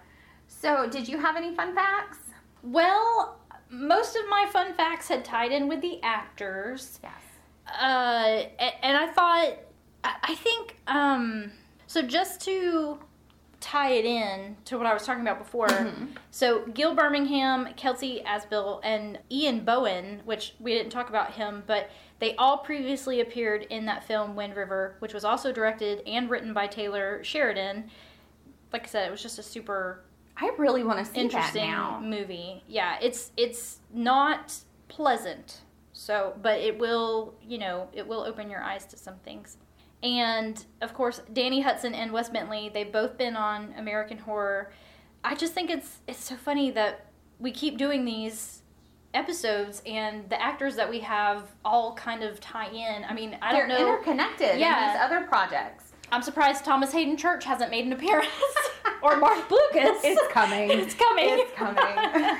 So, 0.48 0.88
did 0.88 1.08
you 1.08 1.18
have 1.18 1.36
any 1.36 1.54
fun 1.54 1.74
facts? 1.74 2.18
Well, 2.62 3.38
most 3.70 4.16
of 4.16 4.22
my 4.28 4.46
fun 4.52 4.74
facts 4.74 5.08
had 5.08 5.24
tied 5.24 5.52
in 5.52 5.68
with 5.68 5.80
the 5.80 6.00
actors. 6.02 6.98
Yes. 7.02 7.12
Uh, 7.68 8.42
a- 8.58 8.84
and 8.84 8.96
I 8.96 9.06
thought, 9.12 9.52
I 10.04 10.14
I 10.22 10.34
think, 10.34 10.76
um, 10.86 11.52
so 11.86 12.02
just 12.02 12.40
to 12.42 12.98
tie 13.60 13.90
it 13.90 14.04
in 14.06 14.56
to 14.64 14.78
what 14.78 14.86
I 14.86 14.94
was 14.94 15.04
talking 15.04 15.20
about 15.22 15.38
before. 15.38 15.68
Mhm. 15.68 16.16
So 16.30 16.60
Gil 16.66 16.94
Birmingham, 16.94 17.74
Kelsey 17.76 18.22
Asbille, 18.24 18.80
and 18.82 19.18
Ian 19.30 19.60
Bowen, 19.64 20.22
which 20.24 20.54
we 20.58 20.72
didn't 20.72 20.90
talk 20.90 21.10
about 21.10 21.32
him, 21.32 21.62
but 21.66 21.90
they 22.20 22.34
all 22.36 22.58
previously 22.58 23.20
appeared 23.20 23.64
in 23.64 23.84
that 23.86 24.04
film 24.04 24.34
Wind 24.34 24.56
River, 24.56 24.96
which 25.00 25.12
was 25.12 25.24
also 25.24 25.52
directed 25.52 26.02
and 26.06 26.30
written 26.30 26.54
by 26.54 26.66
Taylor 26.66 27.22
Sheridan. 27.22 27.90
Like 28.72 28.84
I 28.84 28.86
said, 28.86 29.06
it 29.06 29.10
was 29.10 29.22
just 29.22 29.38
a 29.38 29.42
super 29.42 30.04
I 30.38 30.50
really 30.56 30.82
want 30.82 30.98
to 31.00 31.04
see 31.04 31.12
that 31.14 31.20
interesting 31.20 31.70
now. 31.70 32.00
movie. 32.00 32.62
Yeah, 32.66 32.96
it's 33.02 33.30
it's 33.36 33.80
not 33.92 34.54
pleasant. 34.88 35.60
So, 35.92 36.34
but 36.40 36.60
it 36.60 36.78
will, 36.78 37.34
you 37.46 37.58
know, 37.58 37.88
it 37.92 38.06
will 38.06 38.22
open 38.22 38.48
your 38.48 38.62
eyes 38.62 38.86
to 38.86 38.96
some 38.96 39.16
things. 39.18 39.58
And 40.02 40.64
of 40.80 40.94
course, 40.94 41.20
Danny 41.32 41.60
Huston 41.60 41.94
and 41.94 42.12
Wes 42.12 42.28
Bentley, 42.30 42.70
they've 42.72 42.90
both 42.90 43.18
been 43.18 43.36
on 43.36 43.74
American 43.76 44.18
Horror. 44.18 44.72
I 45.22 45.34
just 45.34 45.52
think 45.52 45.70
it's 45.70 45.98
it's 46.08 46.24
so 46.24 46.36
funny 46.36 46.70
that 46.72 47.06
we 47.38 47.50
keep 47.52 47.76
doing 47.76 48.04
these 48.04 48.62
episodes 49.12 49.82
and 49.86 50.28
the 50.30 50.40
actors 50.40 50.76
that 50.76 50.88
we 50.88 51.00
have 51.00 51.42
all 51.64 51.94
kind 51.94 52.22
of 52.22 52.40
tie 52.40 52.68
in. 52.70 53.04
I 53.04 53.12
mean, 53.12 53.36
I 53.42 53.52
They're 53.52 53.66
don't 53.66 53.68
know. 53.68 53.84
They're 53.84 53.94
interconnected 53.94 54.58
Yeah. 54.60 54.86
in 54.88 54.92
these 54.94 55.02
other 55.02 55.26
projects. 55.26 55.92
I'm 56.12 56.22
surprised 56.22 56.64
Thomas 56.64 56.92
Haden 56.92 57.16
Church 57.16 57.44
hasn't 57.44 57.70
made 57.70 57.84
an 57.84 57.92
appearance. 57.92 58.28
or 59.02 59.16
Mark 59.16 59.50
Lucas. 59.50 59.98
It's 60.02 60.32
coming. 60.32 60.70
It's 60.70 60.94
coming. 60.94 61.26
It's 61.28 61.52
coming. 61.54 61.76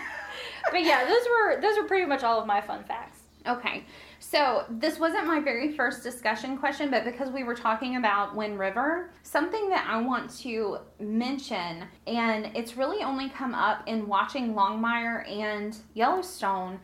but 0.71 0.83
yeah, 0.83 1.05
those 1.07 1.25
were 1.29 1.61
those 1.61 1.77
are 1.79 1.85
pretty 1.85 2.07
much 2.07 2.23
all 2.23 2.41
of 2.41 2.47
my 2.47 2.61
fun 2.61 2.85
facts. 2.85 3.19
Okay. 3.47 3.85
So 4.31 4.65
this 4.71 5.01
wasn't 5.01 5.27
my 5.27 5.41
very 5.41 5.73
first 5.73 6.05
discussion 6.05 6.57
question, 6.57 6.89
but 6.89 7.05
because 7.05 7.31
we 7.31 7.43
were 7.43 7.57
talking 7.57 7.97
about 7.97 8.37
Wind 8.37 8.61
River, 8.61 9.11
something 9.25 9.69
that 9.71 9.85
I 9.89 10.01
want 10.01 10.31
to 10.39 10.79
mention, 11.01 11.85
and 12.07 12.53
it's 12.55 12.77
really 12.77 13.03
only 13.03 13.29
come 13.29 13.57
up 13.57 13.83
in 13.89 14.07
watching 14.07 14.55
Longmire 14.55 15.29
and 15.29 15.77
Yellowstone, 15.95 16.79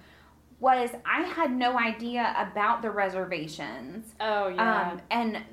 was 0.59 0.91
I 1.05 1.23
had 1.23 1.53
no 1.53 1.79
idea 1.79 2.35
about 2.37 2.83
the 2.83 2.91
reservations. 2.91 4.15
Oh 4.19 4.49
yeah. 4.49 4.91
Um, 4.91 5.03
and 5.13 5.45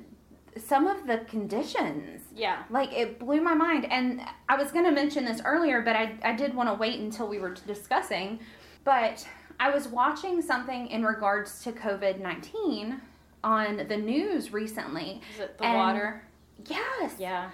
some 0.56 0.88
of 0.88 1.06
the 1.06 1.18
conditions. 1.28 2.22
yeah. 2.34 2.64
Like 2.70 2.92
it 2.92 3.20
blew 3.20 3.40
my 3.40 3.54
mind. 3.54 3.84
And 3.84 4.20
I 4.48 4.56
was 4.56 4.72
going 4.72 4.84
to 4.84 4.90
mention 4.90 5.24
this 5.24 5.40
earlier, 5.44 5.80
but 5.80 5.94
I, 5.94 6.16
I 6.24 6.34
did 6.34 6.54
want 6.54 6.68
to 6.68 6.74
wait 6.74 6.98
until 6.98 7.28
we 7.28 7.38
were 7.38 7.54
discussing. 7.54 8.40
But 8.82 9.24
I 9.60 9.70
was 9.70 9.88
watching 9.88 10.42
something 10.42 10.88
in 10.88 11.04
regards 11.04 11.62
to 11.64 11.72
COVID 11.72 12.20
19 12.20 13.00
on 13.42 13.76
the 13.88 13.96
news 13.96 14.52
recently. 14.52 15.20
Is 15.34 15.40
it 15.40 15.58
the 15.58 15.64
water? 15.64 16.22
Yes. 16.66 17.14
Yeah. 17.18 17.50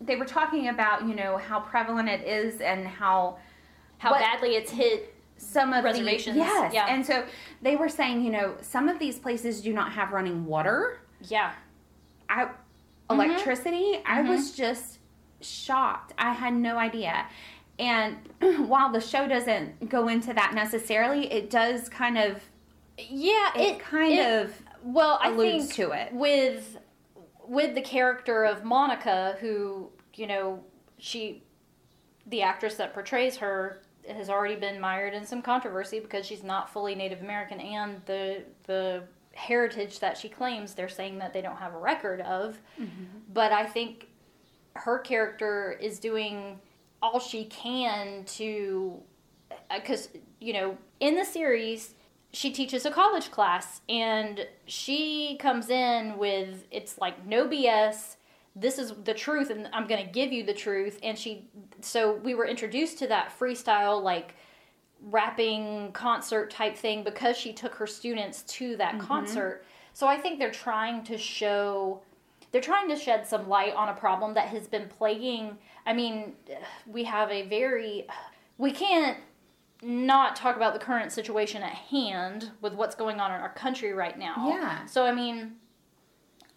They 0.00 0.16
were 0.16 0.24
talking 0.24 0.68
about, 0.68 1.06
you 1.06 1.14
know, 1.14 1.36
how 1.36 1.60
prevalent 1.60 2.08
it 2.08 2.26
is 2.26 2.60
and 2.60 2.86
how 2.86 3.38
How 3.98 4.12
badly 4.12 4.56
it's 4.56 4.70
hit. 4.70 5.14
some 5.36 5.72
of 5.72 5.84
Reservations, 5.84 6.36
The, 6.36 6.42
yes. 6.42 6.72
yeah. 6.74 6.86
And 6.88 7.04
so 7.04 7.24
they 7.62 7.76
were 7.76 7.88
saying, 7.88 8.22
you 8.24 8.30
know, 8.30 8.54
some 8.60 8.88
of 8.88 8.98
these 8.98 9.18
places 9.18 9.60
do 9.60 9.72
not 9.72 9.92
have 9.92 10.12
running 10.12 10.44
water. 10.46 10.98
Yeah. 11.28 11.52
I 12.28 12.48
Mm-hmm. 13.10 13.20
electricity, 13.20 14.00
I 14.06 14.22
was 14.22 14.52
just 14.52 14.98
shocked. 15.42 16.14
I 16.16 16.32
had 16.32 16.54
no 16.54 16.78
idea. 16.78 17.26
And 17.82 18.16
while 18.68 18.92
the 18.92 19.00
show 19.00 19.26
doesn't 19.26 19.88
go 19.88 20.06
into 20.08 20.32
that 20.34 20.54
necessarily, 20.54 21.30
it 21.32 21.50
does 21.50 21.88
kind 21.88 22.16
of 22.16 22.40
Yeah. 22.96 23.50
it, 23.56 23.80
kind 23.80 24.12
it- 24.12 24.44
of 24.46 24.62
well, 24.84 25.18
I 25.22 25.28
alludes 25.30 25.66
think 25.66 25.74
to 25.90 25.92
it. 25.92 26.12
with 26.12 26.78
with 27.46 27.74
the 27.74 27.80
character 27.82 28.44
of 28.44 28.64
Monica, 28.64 29.36
who 29.40 29.90
you 30.14 30.26
know 30.26 30.62
she, 30.98 31.42
the 32.26 32.42
actress 32.42 32.76
that 32.76 32.92
portrays 32.94 33.36
her, 33.36 33.82
has 34.08 34.28
already 34.28 34.56
been 34.56 34.80
mired 34.80 35.14
in 35.14 35.24
some 35.24 35.40
controversy 35.42 35.98
because 36.00 36.24
she's 36.26 36.42
not 36.44 36.72
fully 36.72 36.94
Native 36.94 37.20
American, 37.20 37.60
and 37.60 38.00
the 38.06 38.42
the 38.66 39.04
heritage 39.34 39.98
that 40.00 40.16
she 40.16 40.28
claims 40.28 40.74
they're 40.74 40.88
saying 40.88 41.18
that 41.18 41.32
they 41.32 41.40
don't 41.42 41.56
have 41.56 41.74
a 41.74 41.78
record 41.78 42.20
of. 42.22 42.58
Mm-hmm. 42.80 43.04
But 43.32 43.50
I 43.52 43.64
think 43.66 44.08
her 44.74 44.98
character 44.98 45.78
is 45.80 45.98
doing 45.98 46.58
all 47.02 47.18
she 47.18 47.44
can 47.46 48.24
to 48.24 49.00
uh, 49.50 49.56
because 49.76 50.08
you 50.40 50.52
know 50.52 50.78
in 51.00 51.16
the 51.16 51.24
series 51.24 51.94
she 52.32 52.50
teaches 52.50 52.86
a 52.86 52.90
college 52.90 53.30
class 53.30 53.82
and 53.88 54.46
she 54.64 55.36
comes 55.38 55.68
in 55.68 56.16
with 56.16 56.64
it's 56.70 56.98
like 56.98 57.26
no 57.26 57.46
bs 57.46 58.16
this 58.54 58.78
is 58.78 58.92
the 59.04 59.14
truth 59.14 59.50
and 59.50 59.68
i'm 59.72 59.86
going 59.86 60.04
to 60.04 60.12
give 60.12 60.32
you 60.32 60.44
the 60.44 60.54
truth. 60.54 60.98
And 61.02 61.18
she 61.18 61.48
so 61.80 62.14
we 62.16 62.34
were 62.34 62.46
introduced 62.46 62.98
to 62.98 63.06
that 63.08 63.32
freestyle 63.38 64.02
like 64.02 64.34
rapping 65.04 65.90
concert 65.92 66.50
type 66.50 66.76
thing 66.76 67.02
because 67.02 67.36
she 67.36 67.52
took 67.52 67.74
her 67.74 67.86
students 67.86 68.42
to 68.42 68.76
that 68.76 68.94
mm-hmm. 68.94 69.06
concert. 69.06 69.64
So 69.94 70.06
i 70.06 70.16
think 70.16 70.38
they're 70.38 70.50
trying 70.50 71.04
to 71.04 71.16
show 71.16 72.02
they're 72.52 72.60
trying 72.60 72.88
to 72.88 72.96
shed 72.96 73.26
some 73.26 73.48
light 73.48 73.74
on 73.74 73.88
a 73.88 73.94
problem 73.94 74.34
that 74.34 74.48
has 74.48 74.68
been 74.68 74.88
plaguing 74.88 75.56
i 75.86 75.92
mean 75.92 76.34
we 76.86 77.04
have 77.04 77.30
a 77.30 77.42
very 77.48 78.06
we 78.58 78.70
can't 78.70 79.18
not 79.82 80.36
talk 80.36 80.54
about 80.54 80.72
the 80.74 80.78
current 80.78 81.10
situation 81.10 81.62
at 81.62 81.72
hand 81.72 82.50
with 82.60 82.74
what's 82.74 82.94
going 82.94 83.18
on 83.18 83.32
in 83.32 83.40
our 83.40 83.52
country 83.54 83.92
right 83.92 84.18
now 84.18 84.34
Yeah. 84.48 84.84
so 84.86 85.04
i 85.04 85.12
mean 85.12 85.54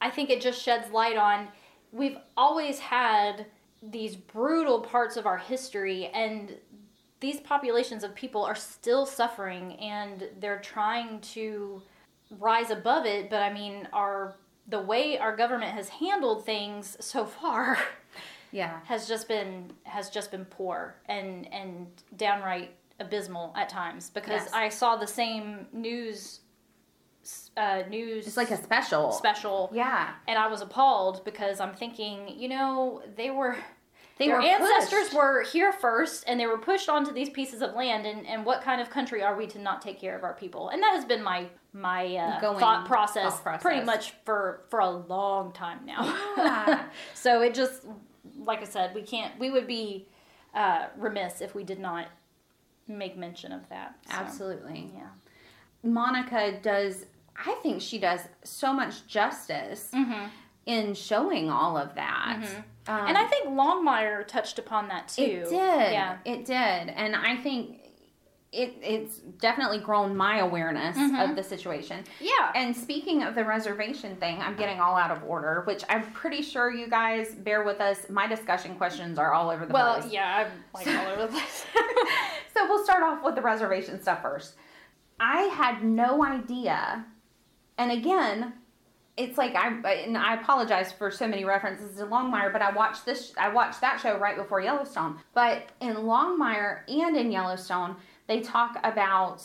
i 0.01 0.09
think 0.09 0.29
it 0.29 0.41
just 0.41 0.61
sheds 0.61 0.91
light 0.91 1.17
on 1.17 1.47
we've 1.91 2.17
always 2.37 2.77
had 2.79 3.45
these 3.81 4.15
brutal 4.15 4.81
parts 4.81 5.15
of 5.17 5.25
our 5.25 5.37
history 5.37 6.07
and 6.07 6.55
these 7.21 7.39
populations 7.39 8.03
of 8.03 8.13
people 8.13 8.43
are 8.43 8.55
still 8.55 9.05
suffering 9.05 9.73
and 9.77 10.27
they're 10.39 10.59
trying 10.59 11.19
to 11.21 11.81
rise 12.39 12.69
above 12.69 13.05
it 13.05 13.29
but 13.29 13.41
i 13.41 13.51
mean 13.53 13.87
our 13.93 14.35
the 14.67 14.79
way 14.79 15.17
our 15.19 15.35
government 15.35 15.71
has 15.73 15.89
handled 15.89 16.45
things 16.45 16.97
so 16.99 17.25
far 17.25 17.77
Yeah. 18.51 18.79
has 18.85 19.07
just 19.07 19.27
been 19.27 19.71
has 19.83 20.09
just 20.09 20.31
been 20.31 20.45
poor 20.45 20.95
and 21.07 21.51
and 21.53 21.87
downright 22.15 22.71
abysmal 22.99 23.53
at 23.57 23.67
times 23.69 24.09
because 24.09 24.43
Yes. 24.43 24.49
i 24.53 24.69
saw 24.69 24.95
the 24.95 25.07
same 25.07 25.67
news 25.73 26.39
uh, 27.57 27.81
news 27.89 28.27
It's 28.27 28.37
like 28.37 28.51
a 28.51 28.57
special. 28.61 29.11
special 29.11 29.69
Yeah. 29.73 30.13
and 30.27 30.37
i 30.37 30.47
was 30.47 30.61
appalled 30.61 31.25
because 31.25 31.59
i'm 31.59 31.73
thinking 31.73 32.29
you 32.37 32.47
know 32.47 33.01
they 33.17 33.29
were 33.31 33.57
They 34.19 34.27
their 34.27 34.37
were 34.37 34.43
ancestors 34.43 35.05
pushed. 35.05 35.13
were 35.15 35.41
here 35.43 35.73
first 35.73 36.23
and 36.27 36.39
they 36.39 36.45
were 36.45 36.59
pushed 36.59 36.87
onto 36.87 37.11
these 37.11 37.29
pieces 37.29 37.61
of 37.61 37.73
land 37.73 38.05
and, 38.05 38.25
and 38.27 38.45
what 38.45 38.61
kind 38.61 38.79
of 38.79 38.89
country 38.89 39.21
are 39.23 39.35
we 39.35 39.47
to 39.47 39.59
not 39.59 39.81
take 39.81 39.99
care 39.99 40.15
of 40.15 40.23
our 40.23 40.33
people 40.33 40.69
and 40.69 40.81
that 40.83 40.93
has 40.93 41.03
been 41.03 41.23
my 41.23 41.47
my 41.75 42.15
uh, 42.15 42.39
thought, 42.57 42.85
process 42.85 43.33
thought 43.33 43.43
process. 43.43 43.61
pretty 43.61 43.85
much 43.85 44.13
for 44.23 44.61
for 44.69 44.79
a 44.79 44.89
long 44.89 45.51
time 45.51 45.79
now 45.85 46.03
Yeah. 46.37 46.85
so 47.13 47.41
it 47.41 47.53
just 47.53 47.83
like 48.37 48.61
i 48.61 48.63
said 48.65 48.95
we 48.95 49.01
can't 49.01 49.37
we 49.39 49.51
would 49.51 49.67
be 49.67 50.07
uh, 50.53 50.87
remiss 50.97 51.41
if 51.41 51.53
we 51.53 51.63
did 51.65 51.79
not 51.79 52.07
make 52.87 53.17
mention 53.17 53.51
of 53.51 53.67
that 53.69 53.95
So, 54.09 54.15
Absolutely. 54.15 54.89
yeah 54.95 55.07
Monica 55.83 56.57
does 56.61 57.05
I 57.45 57.51
think 57.61 57.81
she 57.81 57.99
does 57.99 58.21
so 58.43 58.71
much 58.71 59.05
justice 59.07 59.89
mm-hmm. 59.93 60.27
in 60.65 60.93
showing 60.93 61.49
all 61.51 61.75
of 61.77 61.93
that. 61.95 62.41
Um, 62.87 63.07
and 63.07 63.17
i 63.17 63.25
think 63.25 63.47
longmire 63.49 64.25
touched 64.25 64.59
upon 64.59 64.87
that 64.87 65.07
too 65.09 65.23
It 65.23 65.49
did. 65.49 65.91
yeah 65.91 66.17
It 66.23 66.45
did. 66.45 66.55
And 66.95 67.15
I 67.15 67.35
think 67.35 67.81
it 68.55 68.75
it's 68.81 69.17
definitely 69.39 69.79
grown 69.79 70.15
my 70.15 70.37
awareness 70.39 70.95
Mhm. 70.97 71.29
of 71.29 71.35
the 71.35 71.43
situation. 71.43 72.03
yeah 72.19 72.51
And 72.55 72.75
speaking 72.75 73.23
of 73.23 73.35
the 73.35 73.43
reservation 73.43 74.15
thing, 74.15 74.41
I'm 74.41 74.55
getting 74.55 74.79
all 74.79 74.95
out 74.95 75.11
of 75.11 75.23
order, 75.23 75.61
which 75.65 75.83
I'm 75.89 76.03
pretty 76.13 76.41
sure 76.41 76.71
you 76.71 76.87
guys 76.87 77.35
bear 77.35 77.63
with 77.63 77.81
us. 77.81 78.09
My 78.09 78.27
discussion 78.27 78.75
questions 78.75 79.19
are 79.19 79.33
all 79.33 79.49
over 79.49 79.65
the 79.65 79.73
well 79.73 79.99
place. 79.99 80.11
yeah 80.13 80.47
i'm 80.47 80.63
like 80.73 80.87
all 80.87 81.07
over 81.11 81.21
the 81.23 81.27
place 81.27 81.65
So 82.53 82.65
we'll 82.69 82.83
start 82.85 83.03
off 83.03 83.23
with 83.23 83.35
the 83.35 83.41
reservation 83.41 84.01
stuff 84.01 84.21
first. 84.21 84.55
I 85.19 85.41
had 85.61 85.83
no 85.83 86.23
idea. 86.25 87.05
And 87.77 87.91
again, 87.91 88.53
it's 89.17 89.37
like 89.37 89.55
I 89.55 89.67
and 90.05 90.17
I 90.17 90.35
apologize 90.35 90.91
for 90.93 91.09
so 91.11 91.27
many 91.27 91.43
references 91.45 91.97
to 91.97 92.05
Longmire, 92.05 92.51
but 92.53 92.61
I 92.61 92.71
watched 92.71 93.05
this 93.05 93.33
I 93.37 93.49
watched 93.49 93.81
that 93.81 93.99
show 93.99 94.17
right 94.17 94.35
before 94.37 94.61
Yellowstone. 94.61 95.19
But 95.33 95.63
in 95.81 95.95
Longmire 95.95 96.81
and 96.89 97.15
in 97.17 97.31
Yellowstone, 97.31 97.95
they 98.27 98.41
talk 98.41 98.77
about 98.83 99.43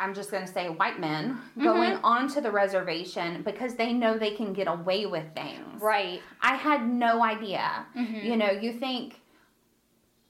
I'm 0.00 0.14
just 0.14 0.30
going 0.30 0.46
to 0.46 0.52
say 0.52 0.68
white 0.68 1.00
men 1.00 1.38
going 1.60 1.94
onto 2.04 2.40
the 2.40 2.52
reservation 2.52 3.42
because 3.42 3.74
they 3.74 3.92
know 3.92 4.16
they 4.16 4.30
can 4.30 4.52
get 4.52 4.68
away 4.68 5.06
with 5.06 5.24
things. 5.34 5.82
right 5.82 6.22
I 6.40 6.54
had 6.54 6.88
no 6.88 7.22
idea. 7.22 7.84
Mhm. 7.96 8.22
You 8.24 8.36
know, 8.36 8.50
you 8.50 8.72
think 8.74 9.20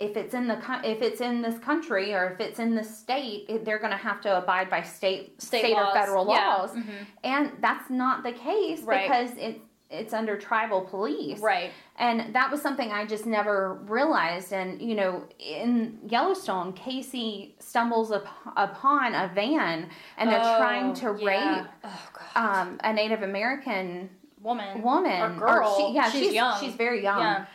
if 0.00 0.16
it's 0.16 0.32
in 0.32 0.46
the 0.46 0.56
if 0.84 1.02
it's 1.02 1.20
in 1.20 1.42
this 1.42 1.58
country 1.58 2.14
or 2.14 2.30
if 2.30 2.40
it's 2.40 2.58
in 2.60 2.74
the 2.76 2.84
state, 2.84 3.44
it- 3.48 3.64
they're 3.64 3.80
going 3.80 3.90
to 3.90 3.96
have 3.98 4.20
to 4.22 4.38
abide 4.38 4.70
by 4.70 4.80
state 4.80 5.40
State 5.42 5.58
state, 5.60 5.76
or 5.76 5.92
federal 5.92 6.26
yeah. 6.28 6.54
laws, 6.54 6.70
Mhm. 6.74 7.06
and 7.24 7.52
that's 7.60 7.90
not 7.90 8.22
the 8.22 8.32
case 8.32 8.80
Right. 8.82 9.02
because 9.08 9.36
it's 9.36 9.60
it's 9.90 10.12
under 10.12 10.36
tribal 10.36 10.82
police. 10.82 11.38
right 11.40 11.70
And 11.96 12.34
that 12.34 12.50
was 12.50 12.60
something 12.60 12.92
I 12.92 13.06
just 13.06 13.24
never 13.26 13.74
realized. 13.86 14.52
And, 14.52 14.80
you 14.82 14.94
know, 14.94 15.24
in 15.38 15.98
Yellowstone, 16.06 16.74
Kayce 16.74 17.52
stumbles 17.58 18.12
up, 18.12 18.26
upon 18.56 19.14
a 19.14 19.30
van 19.34 19.88
and 20.18 20.30
they're 20.30 20.38
trying 20.58 20.92
to 20.94 21.08
Oh, 21.08 21.16
yeah. 21.16 21.58
rape 21.60 21.66
oh 21.84 22.08
um, 22.36 22.78
a 22.84 22.92
Native 22.92 23.22
American 23.22 24.10
woman 24.40 24.82
woman 24.82 25.20
or 25.20 25.34
girl 25.34 25.76
she, 25.76 25.94
yeah 25.94 26.08
she's, 26.10 26.22
she's, 26.26 26.32
young 26.34 26.60
she's 26.60 26.74
very 26.74 27.02
young 27.02 27.18
Yeah. 27.18 27.46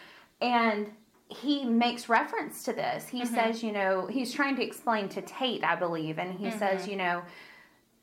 and 0.41 0.91
he 1.29 1.63
makes 1.63 2.09
reference 2.09 2.63
to 2.63 2.73
this 2.73 3.07
he 3.07 3.21
Mm-hmm. 3.21 3.33
says 3.35 3.63
you 3.63 3.71
know 3.71 4.05
he's 4.07 4.33
trying 4.33 4.57
to 4.57 4.63
explain 4.63 5.07
to 5.09 5.21
tate 5.21 5.63
i 5.63 5.75
believe 5.77 6.19
and 6.19 6.33
he 6.37 6.47
Mm-hmm. 6.47 6.59
says 6.59 6.85
you 6.87 6.97
know 6.97 7.21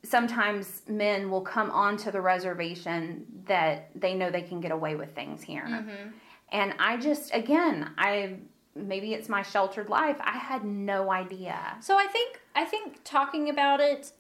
sometimes 0.03 0.83
men 0.89 1.31
will 1.31 1.41
come 1.43 1.71
onto 1.71 2.11
the 2.11 2.21
reservation 2.21 3.27
that 3.47 3.91
they 3.95 4.15
know 4.15 4.31
they 4.31 4.43
can 4.43 4.61
get 4.61 4.73
away 4.73 4.95
with 4.97 5.15
things 5.15 5.43
here 5.43 5.65
Mm-hmm. 5.69 6.09
and 6.53 6.75
i 6.79 6.97
just 6.97 7.35
again 7.35 7.91
i 7.99 8.37
maybe 8.75 9.13
it's 9.15 9.29
my 9.29 9.43
sheltered 9.43 9.89
life 9.89 10.17
i 10.21 10.39
had 10.39 10.65
no 10.65 11.11
idea 11.11 11.59
So 11.81 11.99
I 11.99 12.07
think 12.07 12.41
I 12.55 12.65
think 12.65 13.01
talking 13.05 13.49
about 13.51 13.81
it, 13.81 14.13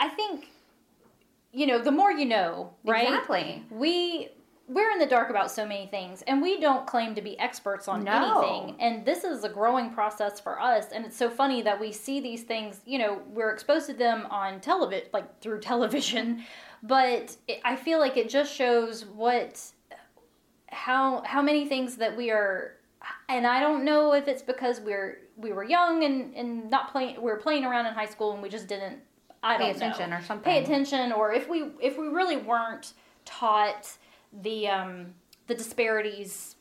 I 0.00 0.08
think 0.08 0.48
you 1.52 1.66
know 1.66 1.78
the 1.78 1.90
more 1.90 2.10
you 2.12 2.24
know, 2.26 2.72
right? 2.84 3.08
exactly 3.08 3.64
We 3.70 4.28
we're 4.74 4.90
in 4.92 4.98
the 4.98 5.06
dark 5.06 5.28
about 5.30 5.50
so 5.50 5.66
many 5.66 5.86
things 5.86 6.22
and 6.22 6.40
we 6.40 6.58
don't 6.60 6.86
claim 6.86 7.14
to 7.14 7.20
be 7.22 7.38
experts 7.38 7.88
on 7.88 8.04
No. 8.04 8.40
anything 8.40 8.76
and 8.80 9.04
this 9.04 9.24
is 9.24 9.44
a 9.44 9.48
growing 9.48 9.90
process 9.90 10.40
for 10.40 10.60
us 10.60 10.92
and 10.92 11.04
it's 11.04 11.16
so 11.16 11.28
funny 11.28 11.62
that 11.62 11.78
we 11.80 11.92
see 11.92 12.20
these 12.20 12.42
things 12.44 12.80
you 12.86 12.98
know 12.98 13.20
we're 13.28 13.50
exposed 13.50 13.86
to 13.86 13.92
them 13.92 14.26
on 14.30 14.60
television 14.60 15.08
like 15.12 15.40
through 15.40 15.60
television 15.72 16.44
but 16.82 17.36
it, 17.48 17.60
i 17.64 17.74
feel 17.76 17.98
like 17.98 18.16
it 18.16 18.28
just 18.28 18.54
shows 18.54 19.04
what 19.04 19.60
how 20.68 21.22
how 21.24 21.42
many 21.42 21.66
things 21.66 21.96
that 21.96 22.16
we 22.16 22.30
are 22.30 22.74
and 23.28 23.46
i 23.46 23.60
don't 23.60 23.84
know 23.84 24.12
if 24.14 24.26
it's 24.28 24.42
because 24.42 24.80
we're 24.80 25.18
we 25.36 25.52
were 25.52 25.64
young 25.64 26.04
and 26.04 26.34
and 26.34 26.70
not 26.70 26.90
playing 26.92 27.16
we 27.16 27.22
were 27.30 27.36
playing 27.36 27.64
around 27.64 27.86
in 27.86 27.92
high 27.94 28.06
school 28.06 28.32
and 28.32 28.42
we 28.42 28.48
just 28.48 28.68
didn't 28.68 28.98
i 29.42 29.56
Pay 29.56 29.64
don't 29.68 29.76
attention 29.76 30.10
know 30.10 30.16
or 30.16 30.22
something. 30.22 30.44
pay 30.52 30.62
attention 30.62 31.12
or 31.12 31.32
if 31.32 31.48
we 31.48 31.64
if 31.80 31.98
we 31.98 32.06
really 32.08 32.36
weren't 32.36 32.92
taught 33.24 33.96
the 34.42 34.68
um 34.68 35.14
the 35.46 35.54
disparities 35.54 36.56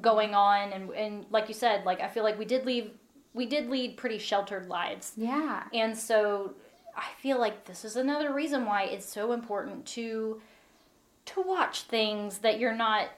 going 0.00 0.34
on 0.34 0.72
and 0.72 0.90
and 0.90 1.26
like 1.30 1.48
you 1.48 1.54
said 1.54 1.84
like 1.84 2.00
i 2.00 2.08
feel 2.08 2.22
like 2.24 2.38
we 2.38 2.44
did 2.44 2.64
leave 2.66 2.90
we 3.34 3.46
did 3.46 3.68
lead 3.68 3.96
pretty 3.96 4.18
sheltered 4.18 4.68
lives 4.68 5.12
Yeah. 5.16 5.64
and 5.72 5.96
so 5.96 6.54
I 6.98 7.04
feel 7.20 7.38
like 7.38 7.66
this 7.66 7.84
is 7.84 7.96
another 7.96 8.32
reason 8.32 8.64
why 8.64 8.84
it's 8.84 9.04
so 9.06 9.32
important 9.32 9.84
to 9.88 10.40
to 11.26 11.42
watch 11.42 11.82
things 11.82 12.38
that 12.38 12.58
you're 12.58 12.74
not 12.74 13.08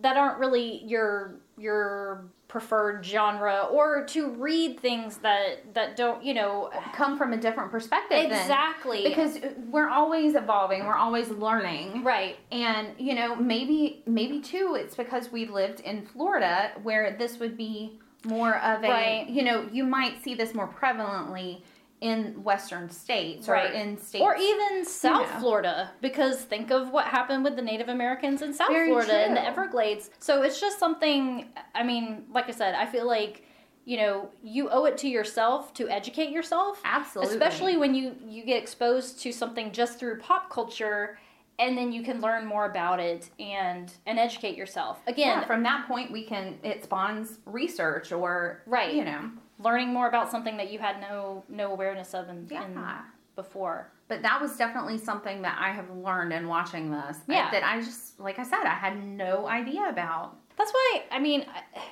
that 0.00 0.16
aren't 0.16 0.38
really 0.38 0.82
your 0.84 1.36
your 1.56 2.24
preferred 2.48 3.04
genre 3.04 3.66
or 3.72 4.04
to 4.06 4.30
read 4.30 4.78
things 4.80 5.16
that 5.18 5.74
that 5.74 5.96
don't, 5.96 6.24
you 6.24 6.32
know, 6.32 6.70
Come 6.94 7.18
from 7.18 7.32
a 7.32 7.36
different 7.36 7.70
perspective. 7.70 8.30
then. 8.30 8.40
exactly 8.40 9.02
Because 9.02 9.38
we're 9.70 9.88
always 9.88 10.34
evolving, 10.36 10.86
we're 10.86 10.94
always 10.94 11.28
learning. 11.30 12.04
right. 12.04 12.36
And 12.52 12.88
you 12.98 13.14
know, 13.14 13.34
maybe 13.36 14.02
maybe 14.06 14.40
too 14.40 14.76
it's 14.78 14.94
because 14.94 15.32
we 15.32 15.46
lived 15.46 15.80
in 15.80 16.06
Florida 16.06 16.70
where 16.82 17.16
this 17.18 17.38
would 17.40 17.56
be 17.56 17.98
more 18.24 18.56
of 18.58 18.82
a 18.84 18.88
Right. 18.88 19.26
you 19.28 19.42
know, 19.42 19.68
you 19.72 19.84
might 19.84 20.22
see 20.22 20.34
this 20.34 20.54
more 20.54 20.68
prevalently 20.68 21.62
in 22.00 22.42
western 22.44 22.90
states 22.90 23.48
Right. 23.48 23.70
or 23.70 23.74
in 23.74 23.96
states 23.96 24.22
Or 24.22 24.36
even 24.36 24.84
South 24.84 25.32
know. 25.34 25.40
Florida, 25.40 25.90
because 26.02 26.42
think 26.44 26.70
of 26.70 26.90
what 26.90 27.06
happened 27.06 27.42
with 27.42 27.56
the 27.56 27.62
Native 27.62 27.88
Americans 27.88 28.42
in 28.42 28.52
South 28.52 28.68
Very 28.68 28.88
Florida 28.88 29.26
in 29.26 29.34
the. 29.34 29.42
Everglades. 29.44 30.10
So 30.18 30.42
it's 30.42 30.60
just 30.60 30.78
something, 30.78 31.48
I 31.74 31.82
mean, 31.82 32.24
like 32.32 32.48
I 32.48 32.52
said, 32.52 32.74
I 32.74 32.84
feel 32.86 33.06
like, 33.06 33.44
you 33.86 33.96
know, 33.96 34.28
you 34.42 34.68
owe 34.68 34.84
it 34.84 34.98
to 34.98 35.08
yourself 35.08 35.72
to 35.74 35.88
educate 35.88 36.30
yourself. 36.30 36.80
Absolutely. 36.84 37.32
Especially 37.34 37.76
when 37.78 37.94
you, 37.94 38.14
you 38.28 38.44
get 38.44 38.60
exposed 38.62 39.20
to 39.20 39.32
something 39.32 39.72
just 39.72 39.98
through 39.98 40.18
pop 40.18 40.50
culture 40.50 41.18
and 41.58 41.78
then 41.78 41.90
you 41.90 42.02
can 42.02 42.20
learn 42.20 42.44
more 42.44 42.66
about 42.66 43.00
it 43.00 43.30
and 43.40 43.90
and 44.04 44.18
educate 44.18 44.58
yourself. 44.58 45.00
Again, 45.06 45.38
yeah, 45.38 45.44
from 45.46 45.62
that 45.62 45.86
point 45.88 46.12
we 46.12 46.22
can 46.24 46.58
it 46.62 46.84
spawns 46.84 47.38
research 47.46 48.12
or 48.12 48.60
Right. 48.66 48.92
you 48.92 49.04
know. 49.06 49.30
Learning 49.58 49.92
more 49.92 50.08
about 50.08 50.30
something 50.30 50.56
that 50.58 50.70
you 50.70 50.78
had 50.78 51.00
no 51.00 51.44
no 51.48 51.72
awareness 51.72 52.14
of 52.14 52.28
in, 52.28 52.38
in 52.38 52.46
Yeah. 52.50 53.00
before. 53.34 53.90
But 54.08 54.22
that 54.22 54.40
was 54.40 54.56
definitely 54.56 54.98
something 54.98 55.42
that 55.42 55.58
I 55.60 55.70
have 55.72 55.90
learned 55.90 56.32
in 56.32 56.46
watching 56.46 56.90
this. 56.90 57.18
Yeah. 57.28 57.50
That 57.50 57.64
I 57.64 57.80
just, 57.80 58.20
like 58.20 58.38
I 58.38 58.44
said, 58.44 58.62
I 58.64 58.74
had 58.74 59.02
no 59.02 59.48
idea 59.48 59.88
about. 59.88 60.36
That's 60.56 60.72
why 60.72 61.02
I 61.10 61.18
mean, 61.18 61.44
I, 61.52 61.82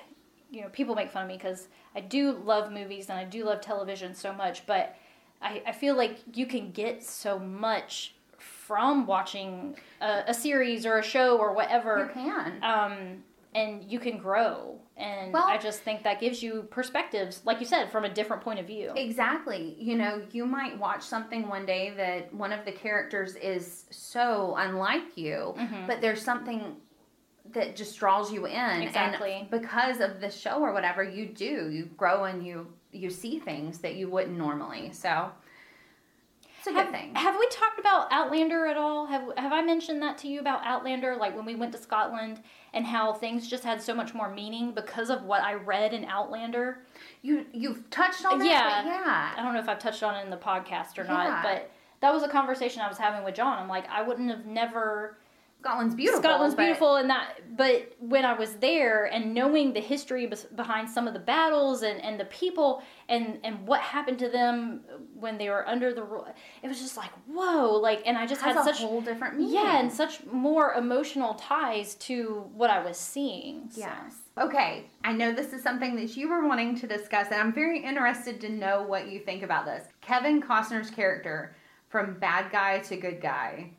you 0.50 0.60
know, 0.62 0.68
people 0.68 0.94
make 0.94 1.10
fun 1.10 1.22
of 1.22 1.28
me 1.28 1.36
because 1.36 1.66
I 1.96 2.00
do 2.00 2.32
love 2.44 2.70
movies 2.70 3.08
and 3.10 3.18
I 3.18 3.24
do 3.24 3.44
love 3.44 3.60
television 3.60 4.14
so 4.14 4.32
much, 4.32 4.64
but 4.66 4.96
I, 5.42 5.62
I 5.66 5.72
feel 5.72 5.96
like 5.96 6.18
you 6.32 6.46
can 6.46 6.70
get 6.70 7.02
so 7.02 7.38
much 7.38 8.14
from 8.38 9.06
watching 9.06 9.76
a, 10.00 10.22
a 10.28 10.34
series 10.34 10.86
or 10.86 10.98
a 10.98 11.02
show 11.02 11.38
or 11.38 11.52
whatever. 11.54 12.10
You 12.14 12.22
can. 12.22 12.62
um, 12.62 13.24
and 13.54 13.84
you 13.84 13.98
can 14.00 14.18
grow. 14.18 14.80
And 14.96 15.32
Well- 15.32 15.46
I 15.46 15.58
just 15.58 15.80
think 15.82 16.02
that 16.04 16.20
gives 16.20 16.42
you 16.42 16.62
perspectives, 16.70 17.42
like 17.44 17.60
you 17.60 17.66
said, 17.66 17.90
from 17.90 18.04
a 18.04 18.08
different 18.08 18.42
point 18.42 18.58
of 18.60 18.66
view. 18.66 18.92
Exactly. 18.96 19.76
You 19.78 19.96
know, 19.96 20.22
you 20.32 20.44
might 20.46 20.78
watch 20.78 21.02
something 21.02 21.48
one 21.48 21.66
day 21.66 21.90
that 21.96 22.32
one 22.34 22.52
of 22.52 22.64
the 22.64 22.72
characters 22.72 23.36
is 23.36 23.86
so 23.90 24.54
unlike 24.56 25.16
you, 25.16 25.54
Mhm. 25.56 25.86
but 25.86 26.00
there's 26.00 26.22
something 26.22 26.76
that 27.52 27.76
just 27.76 27.98
draws 27.98 28.32
you 28.32 28.46
in 28.46 28.82
Exactly. 28.82 29.32
and 29.32 29.50
because 29.50 30.00
of 30.00 30.20
the 30.20 30.30
show 30.30 30.60
or 30.62 30.72
whatever 30.72 31.04
you 31.04 31.26
do 31.26 31.70
you 31.70 31.84
grow 31.96 32.24
and 32.24 32.44
you 32.44 32.72
you 32.90 33.10
see 33.10 33.38
things 33.38 33.80
that 33.80 33.96
you 33.96 34.08
wouldn't 34.08 34.36
normally 34.38 34.90
so 34.92 35.30
it's 36.66 36.70
a 36.70 36.70
good 36.70 36.86
Have, 36.86 36.94
thing 36.94 37.14
have 37.14 37.36
we 37.38 37.46
talked 37.48 37.78
about 37.78 38.08
Outlander 38.10 38.66
at 38.66 38.76
all? 38.76 39.06
Have 39.06 39.24
have 39.36 39.52
I 39.52 39.60
mentioned 39.62 40.00
that 40.02 40.16
to 40.18 40.28
you 40.28 40.40
about 40.40 40.64
Outlander? 40.64 41.16
Like 41.16 41.36
when 41.36 41.44
we 41.44 41.54
went 41.54 41.72
to 41.72 41.78
Scotland 41.78 42.40
and 42.72 42.86
how 42.86 43.12
things 43.12 43.48
just 43.48 43.64
had 43.64 43.82
so 43.82 43.94
much 43.94 44.14
more 44.14 44.30
meaning 44.30 44.72
because 44.72 45.10
of 45.10 45.24
what 45.24 45.42
I 45.42 45.54
read 45.54 45.92
in 45.92 46.04
Outlander. 46.06 46.78
you 47.22 47.44
you've 47.52 47.88
touched 47.90 48.24
on 48.24 48.38
that 48.38 48.46
Yeah. 48.46 48.84
yeah 48.84 49.34
I 49.36 49.42
don't 49.42 49.52
know 49.52 49.60
if 49.60 49.68
I've 49.68 49.78
touched 49.78 50.02
on 50.02 50.14
it 50.16 50.24
in 50.24 50.30
the 50.30 50.36
podcast 50.36 50.98
or 50.98 51.04
not, 51.04 51.42
but 51.42 51.70
that 52.00 52.12
was 52.12 52.22
a 52.22 52.28
conversation 52.28 52.80
I 52.82 52.88
was 52.88 52.98
having 52.98 53.24
with 53.24 53.34
John. 53.34 53.58
I'm 53.58 53.68
like, 53.68 53.88
I 53.88 54.02
wouldn't 54.02 54.30
have 54.30 54.46
never 54.46 55.18
Scotland's 55.64 55.94
beautiful 55.94 56.20
Scotland's 56.22 56.54
beautiful 56.54 56.96
and 56.96 57.08
that 57.08 57.56
but 57.56 57.94
when 57.98 58.26
I 58.26 58.34
was 58.34 58.56
there 58.56 59.06
and 59.06 59.32
knowing 59.32 59.72
the 59.72 59.80
history 59.80 60.30
behind 60.54 60.90
some 60.90 61.08
of 61.08 61.14
the 61.14 61.20
battles 61.20 61.82
and, 61.82 62.02
and 62.02 62.20
the 62.20 62.26
people 62.26 62.82
and 63.08 63.38
and 63.44 63.66
what 63.66 63.80
happened 63.80 64.18
to 64.18 64.28
them 64.28 64.80
when 65.24 65.38
they 65.38 65.48
were 65.48 65.68
under 65.68 65.92
the 65.92 66.02
rule 66.02 66.26
it 66.62 66.68
was 66.68 66.78
just 66.80 66.96
like 66.96 67.10
whoa 67.26 67.72
like 67.72 68.02
and 68.06 68.16
I 68.16 68.26
just 68.26 68.40
had 68.40 68.56
a 68.56 68.62
such 68.62 68.78
whole 68.78 69.00
different 69.00 69.38
meaning 69.38 69.54
yeah 69.54 69.80
and 69.80 69.92
such 69.92 70.24
more 70.26 70.74
emotional 70.74 71.34
ties 71.34 71.96
to 71.96 72.48
what 72.54 72.70
I 72.70 72.84
was 72.84 72.96
seeing 72.96 73.68
so. 73.70 73.80
Yes. 73.80 74.14
Okay, 74.36 74.86
I 75.04 75.12
know 75.12 75.32
this 75.32 75.52
is 75.52 75.62
something 75.62 75.94
that 75.94 76.16
you 76.16 76.28
were 76.28 76.44
wanting 76.44 76.76
to 76.80 76.88
discuss, 76.88 77.28
and 77.30 77.40
I'm 77.40 77.52
very 77.52 77.78
interested 77.78 78.40
to 78.40 78.48
know 78.48 78.82
what 78.82 79.08
you 79.08 79.20
think 79.20 79.44
about 79.44 79.64
this. 79.64 79.86
Kevin 80.00 80.42
Costner's 80.42 80.90
character 80.90 81.54
from 81.88 82.18
bad 82.18 82.50
guy 82.50 82.80
to 82.80 82.96
good 82.96 83.20
guy. 83.20 83.70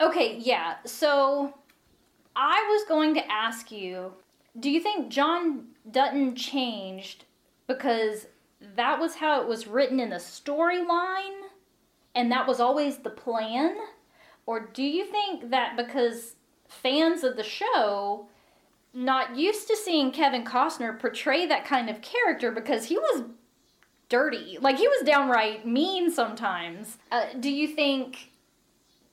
Okay, 0.00 0.38
yeah. 0.38 0.76
So 0.86 1.52
I 2.34 2.66
was 2.70 2.88
going 2.88 3.12
to 3.14 3.30
ask 3.30 3.70
you 3.70 4.14
do 4.58 4.70
you 4.70 4.80
think 4.80 5.10
John 5.10 5.66
Dutton 5.90 6.34
changed 6.34 7.24
because 7.66 8.26
that 8.76 8.98
was 8.98 9.16
how 9.16 9.40
it 9.40 9.48
was 9.48 9.66
written 9.66 10.00
in 10.00 10.10
the 10.10 10.16
storyline 10.16 11.42
and 12.14 12.30
that 12.32 12.46
was 12.46 12.60
always 12.60 12.98
the 12.98 13.10
plan? 13.10 13.76
Or 14.46 14.60
do 14.60 14.82
you 14.82 15.04
think 15.04 15.50
that 15.50 15.76
because 15.76 16.34
fans 16.68 17.22
of 17.24 17.36
the 17.36 17.42
show 17.42 18.28
not 18.94 19.36
used 19.36 19.68
to 19.68 19.76
seeing 19.76 20.10
Kevin 20.10 20.44
Costner 20.44 20.98
portray 20.98 21.46
that 21.46 21.64
kind 21.64 21.88
of 21.90 22.00
character 22.00 22.50
because 22.50 22.86
he 22.86 22.98
was 22.98 23.24
dirty. 24.08 24.58
Like 24.60 24.78
he 24.78 24.88
was 24.88 25.06
downright 25.06 25.66
mean 25.66 26.10
sometimes. 26.10 26.98
Uh, 27.12 27.26
do 27.38 27.50
you 27.50 27.68
think 27.68 28.30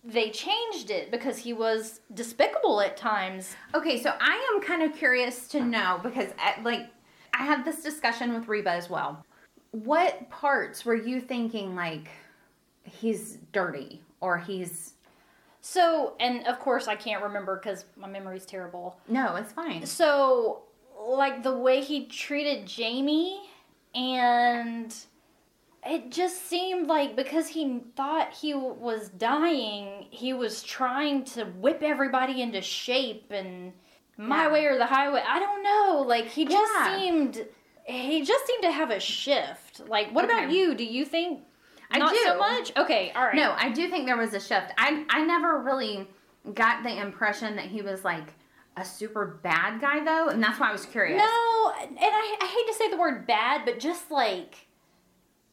they 0.04 0.30
changed 0.30 0.92
it 0.92 1.12
because 1.12 1.38
he 1.38 1.54
was 1.54 2.02
despicable 2.14 2.82
at 2.82 2.98
times? 2.98 3.56
Okay, 3.74 4.02
so 4.02 4.14
I 4.20 4.54
am 4.54 4.62
kind 4.62 4.84
of 4.84 4.98
curious 4.98 5.48
to 5.50 5.64
know 5.64 6.00
because, 6.02 6.32
uh, 6.32 6.62
like, 6.64 6.88
I 7.34 7.44
had 7.44 7.66
this 7.66 7.84
discussion 7.84 8.34
with 8.34 8.48
Reba 8.48 8.72
as 8.72 8.90
well. 8.90 9.26
What 9.84 10.30
parts 10.30 10.86
were 10.86 10.96
you 10.96 11.20
thinking, 11.20 11.76
like, 11.76 12.08
he's 12.84 13.38
dirty 13.52 14.02
or 14.22 14.38
he's. 14.38 14.94
So, 15.62 16.14
and 16.20 16.46
of 16.48 16.60
course 16.60 16.88
I 16.88 16.96
can't 16.96 17.24
remember 17.24 17.60
because 17.62 17.86
my 17.98 18.08
memory's 18.08 18.46
terrible. 18.46 18.98
No, 19.08 19.36
it's 19.36 19.52
fine. 19.52 19.86
So, 19.86 20.62
like 21.08 21.44
the 21.44 21.56
way 21.56 21.82
he 21.82 22.06
treated 22.06 22.66
Jamie, 22.68 23.42
and 23.94 24.96
it 25.86 26.12
just 26.12 26.48
seemed 26.48 26.88
like 26.88 27.16
because 27.16 27.48
he 27.48 27.82
thought 27.96 28.32
he 28.34 28.54
was 28.54 29.10
dying, 29.10 30.06
he 30.10 30.34
was 30.34 30.64
trying 30.64 31.24
to 31.26 31.46
whip 31.46 31.82
everybody 31.82 32.42
into 32.42 32.62
shape 32.62 33.32
and 33.32 33.74
my 34.18 34.44
Yeah. 34.46 34.52
way 34.54 34.66
or 34.66 34.78
the 34.78 34.86
highway. 34.86 35.22
I 35.28 35.40
don't 35.40 35.64
know. 35.64 36.04
Like 36.08 36.28
he 36.28 36.46
just 36.46 36.72
Yeah. 36.76 36.98
seemed, 37.00 37.46
he 37.86 38.24
just 38.24 38.48
seemed 38.48 38.64
to 38.64 38.72
have 38.72 38.90
a 38.92 39.00
shift. 39.00 39.88
Like, 39.88 40.14
what 40.14 40.26
about 40.26 40.52
you? 40.52 40.76
Do 40.76 40.84
you 40.84 41.06
think? 41.06 41.42
I 41.92 42.00
not 42.00 42.16
so 42.16 42.34
do. 42.34 42.40
much. 42.40 42.76
Okay, 42.76 43.12
all 43.16 43.26
right. 43.26 43.36
No, 43.36 43.54
I 43.58 43.70
do 43.70 43.90
think 43.90 44.06
there 44.06 44.18
was 44.18 44.34
a 44.34 44.40
shift. 44.40 44.74
I 44.78 45.06
I 45.10 45.24
never 45.24 45.62
really 45.62 46.08
got 46.54 46.84
the 46.84 47.00
impression 47.00 47.56
that 47.56 47.66
he 47.66 47.82
was 47.82 48.04
like 48.04 48.34
a 48.78 48.84
super 48.84 49.40
bad 49.44 49.80
guy 49.80 50.04
though, 50.04 50.30
and 50.30 50.42
that's 50.42 50.60
why 50.60 50.70
I 50.70 50.72
was 50.72 50.86
curious. 50.86 51.18
No, 51.18 51.74
and 51.80 51.98
I, 52.02 52.38
I 52.42 52.46
hate 52.46 52.68
to 52.68 52.74
say 52.74 52.90
the 52.90 52.98
word 52.98 53.28
bad, 53.28 53.62
but 53.66 53.80
just 53.80 54.10
like 54.12 54.68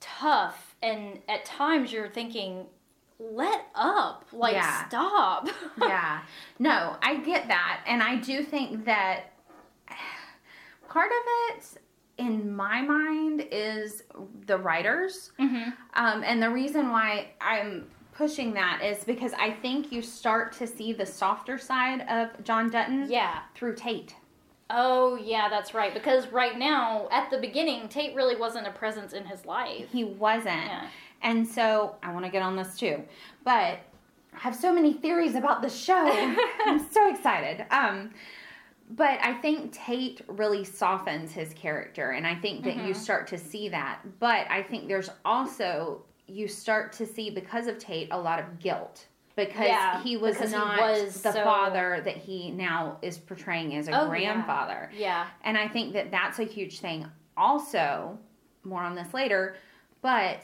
tough. 0.01 0.74
And 0.83 1.20
at 1.28 1.45
times 1.45 1.93
you're 1.93 2.09
thinking, 2.09 2.66
let 3.18 3.66
up. 3.74 4.26
Like, 4.33 4.55
Yeah. 4.55 4.89
stop. 4.89 5.49
yeah. 5.80 6.22
No, 6.59 6.97
I 7.03 7.16
get 7.18 7.49
that. 7.49 7.85
And 7.87 8.03
I 8.03 8.16
do 8.16 8.43
think 8.43 8.85
that 8.87 9.33
part 10.89 11.11
of 11.12 11.57
it 11.57 11.78
in 12.18 12.54
my 12.54 12.80
mind 12.82 13.46
is 13.50 14.04
the 14.46 14.58
writers. 14.58 15.32
hmm 15.38 15.70
Um, 15.94 16.22
and 16.24 16.42
the 16.42 16.50
reason 16.50 16.90
why 16.90 17.28
I'm 17.40 17.86
pushing 18.14 18.52
that 18.54 18.82
is 18.84 19.04
because 19.04 19.32
I 19.34 19.50
think 19.50 19.90
you 19.90 20.02
start 20.02 20.52
to 20.54 20.66
see 20.66 20.92
the 20.92 21.06
softer 21.06 21.56
side 21.58 22.02
of 22.08 22.44
John 22.44 22.70
Dutton 22.70 23.06
Yeah. 23.10 23.40
through 23.54 23.74
Tate. 23.76 24.14
Oh, 24.70 25.16
yeah, 25.16 25.48
that's 25.48 25.74
right. 25.74 25.92
Because 25.92 26.28
right 26.28 26.58
now, 26.58 27.08
at 27.10 27.30
the 27.30 27.38
beginning, 27.38 27.88
Tate 27.88 28.14
really 28.14 28.36
wasn't 28.36 28.66
a 28.66 28.70
presence 28.70 29.12
in 29.12 29.24
his 29.26 29.44
life. 29.44 29.86
He 29.90 30.04
wasn't. 30.04 30.64
Yeah. 30.66 30.86
And 31.22 31.46
so 31.46 31.96
I 32.02 32.12
want 32.12 32.24
to 32.24 32.30
get 32.30 32.42
on 32.42 32.56
this 32.56 32.76
too. 32.76 33.02
But 33.44 33.78
I 34.34 34.38
have 34.38 34.54
so 34.56 34.72
many 34.72 34.92
theories 34.94 35.34
about 35.34 35.60
the 35.62 35.68
show. 35.70 36.06
I'm 36.66 36.90
so 36.90 37.10
excited. 37.10 37.66
Um 37.70 38.10
but 38.97 39.18
I 39.22 39.34
think 39.34 39.72
Tate 39.72 40.20
really 40.28 40.64
softens 40.64 41.32
his 41.32 41.53
character 41.55 42.11
and 42.11 42.26
I 42.26 42.34
think 42.34 42.64
that 42.64 42.76
you 42.76 42.93
Mhm. 42.93 42.97
start 42.97 43.26
to 43.28 43.38
see 43.38 43.68
that. 43.70 44.01
But 44.18 44.51
I 44.51 44.62
think 44.62 44.88
there's 44.88 45.11
also 45.24 46.05
you 46.26 46.47
start 46.49 46.93
to 46.95 47.07
see 47.07 47.30
because 47.30 47.66
of 47.66 47.78
Tate 47.78 48.09
a 48.11 48.18
lot 48.18 48.38
of 48.38 48.59
guilt 48.59 49.07
because 49.36 49.66
Yeah, 49.66 50.01
he 50.03 50.16
was 50.16 50.36
because 50.36 50.53
he 50.53 50.57
not 50.59 50.78
was 50.80 51.22
the 51.22 51.32
so- 51.32 51.45
father 51.45 52.01
that 52.05 52.16
he 52.16 52.51
now 52.51 52.99
is 53.03 53.18
portraying 53.18 53.74
as 53.76 53.88
a 53.88 53.93
Oh, 53.93 54.03
yeah. 54.05 54.09
grandfather. 54.09 54.90
Yeah. 54.95 55.26
And 55.43 55.57
I 55.59 55.68
think 55.68 55.95
that 55.95 56.11
that's 56.11 56.38
a 56.38 56.45
huge 56.45 56.80
thing. 56.80 57.07
Also, 57.36 58.18
more 58.64 58.82
on 58.82 58.95
this 58.95 59.12
later, 59.14 59.57
but 60.03 60.40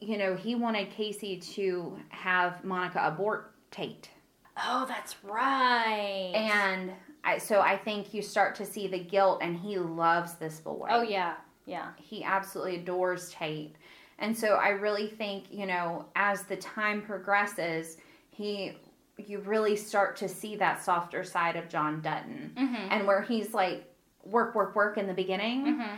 you 0.00 0.16
know, 0.16 0.36
he 0.36 0.54
wanted 0.54 0.90
Kayce 0.92 1.44
to 1.54 1.98
have 2.10 2.62
Monica 2.64 3.00
abort 3.04 3.54
Tate. 3.72 4.10
Oh, 4.56 4.84
that's 4.86 5.16
right. 5.24 6.32
And 6.34 6.92
I, 7.24 7.38
so 7.38 7.60
I 7.60 7.76
think 7.76 8.14
you 8.14 8.22
start 8.22 8.54
to 8.56 8.64
see 8.64 8.86
the 8.86 8.98
guilt, 8.98 9.40
and 9.42 9.56
he 9.56 9.78
loves 9.78 10.34
this 10.34 10.60
boy. 10.60 10.86
oh, 10.90 11.02
yeah. 11.02 11.34
Yeah. 11.66 11.88
He 11.96 12.24
absolutely 12.24 12.76
adores 12.76 13.30
Tate. 13.30 13.76
And 14.18 14.36
so 14.36 14.54
I 14.54 14.70
really 14.70 15.08
think, 15.08 15.44
you 15.50 15.66
know, 15.66 16.06
as 16.16 16.42
the 16.44 16.56
time 16.56 17.02
progresses, 17.02 17.98
he 18.30 18.72
you 19.18 19.40
really 19.40 19.74
start 19.74 20.14
to 20.16 20.28
see 20.28 20.54
that 20.56 20.80
softer 20.82 21.24
side 21.24 21.56
of 21.56 21.68
John 21.68 22.00
Dutton. 22.00 22.52
Mm-hmm. 22.56 22.74
And 22.92 23.06
where 23.06 23.20
he's 23.20 23.52
like 23.52 23.84
work 24.24 24.54
work 24.54 24.74
work 24.76 24.96
in 24.96 25.06
the 25.08 25.12
beginning, 25.14 25.64
Mm-hmm. 25.66 25.96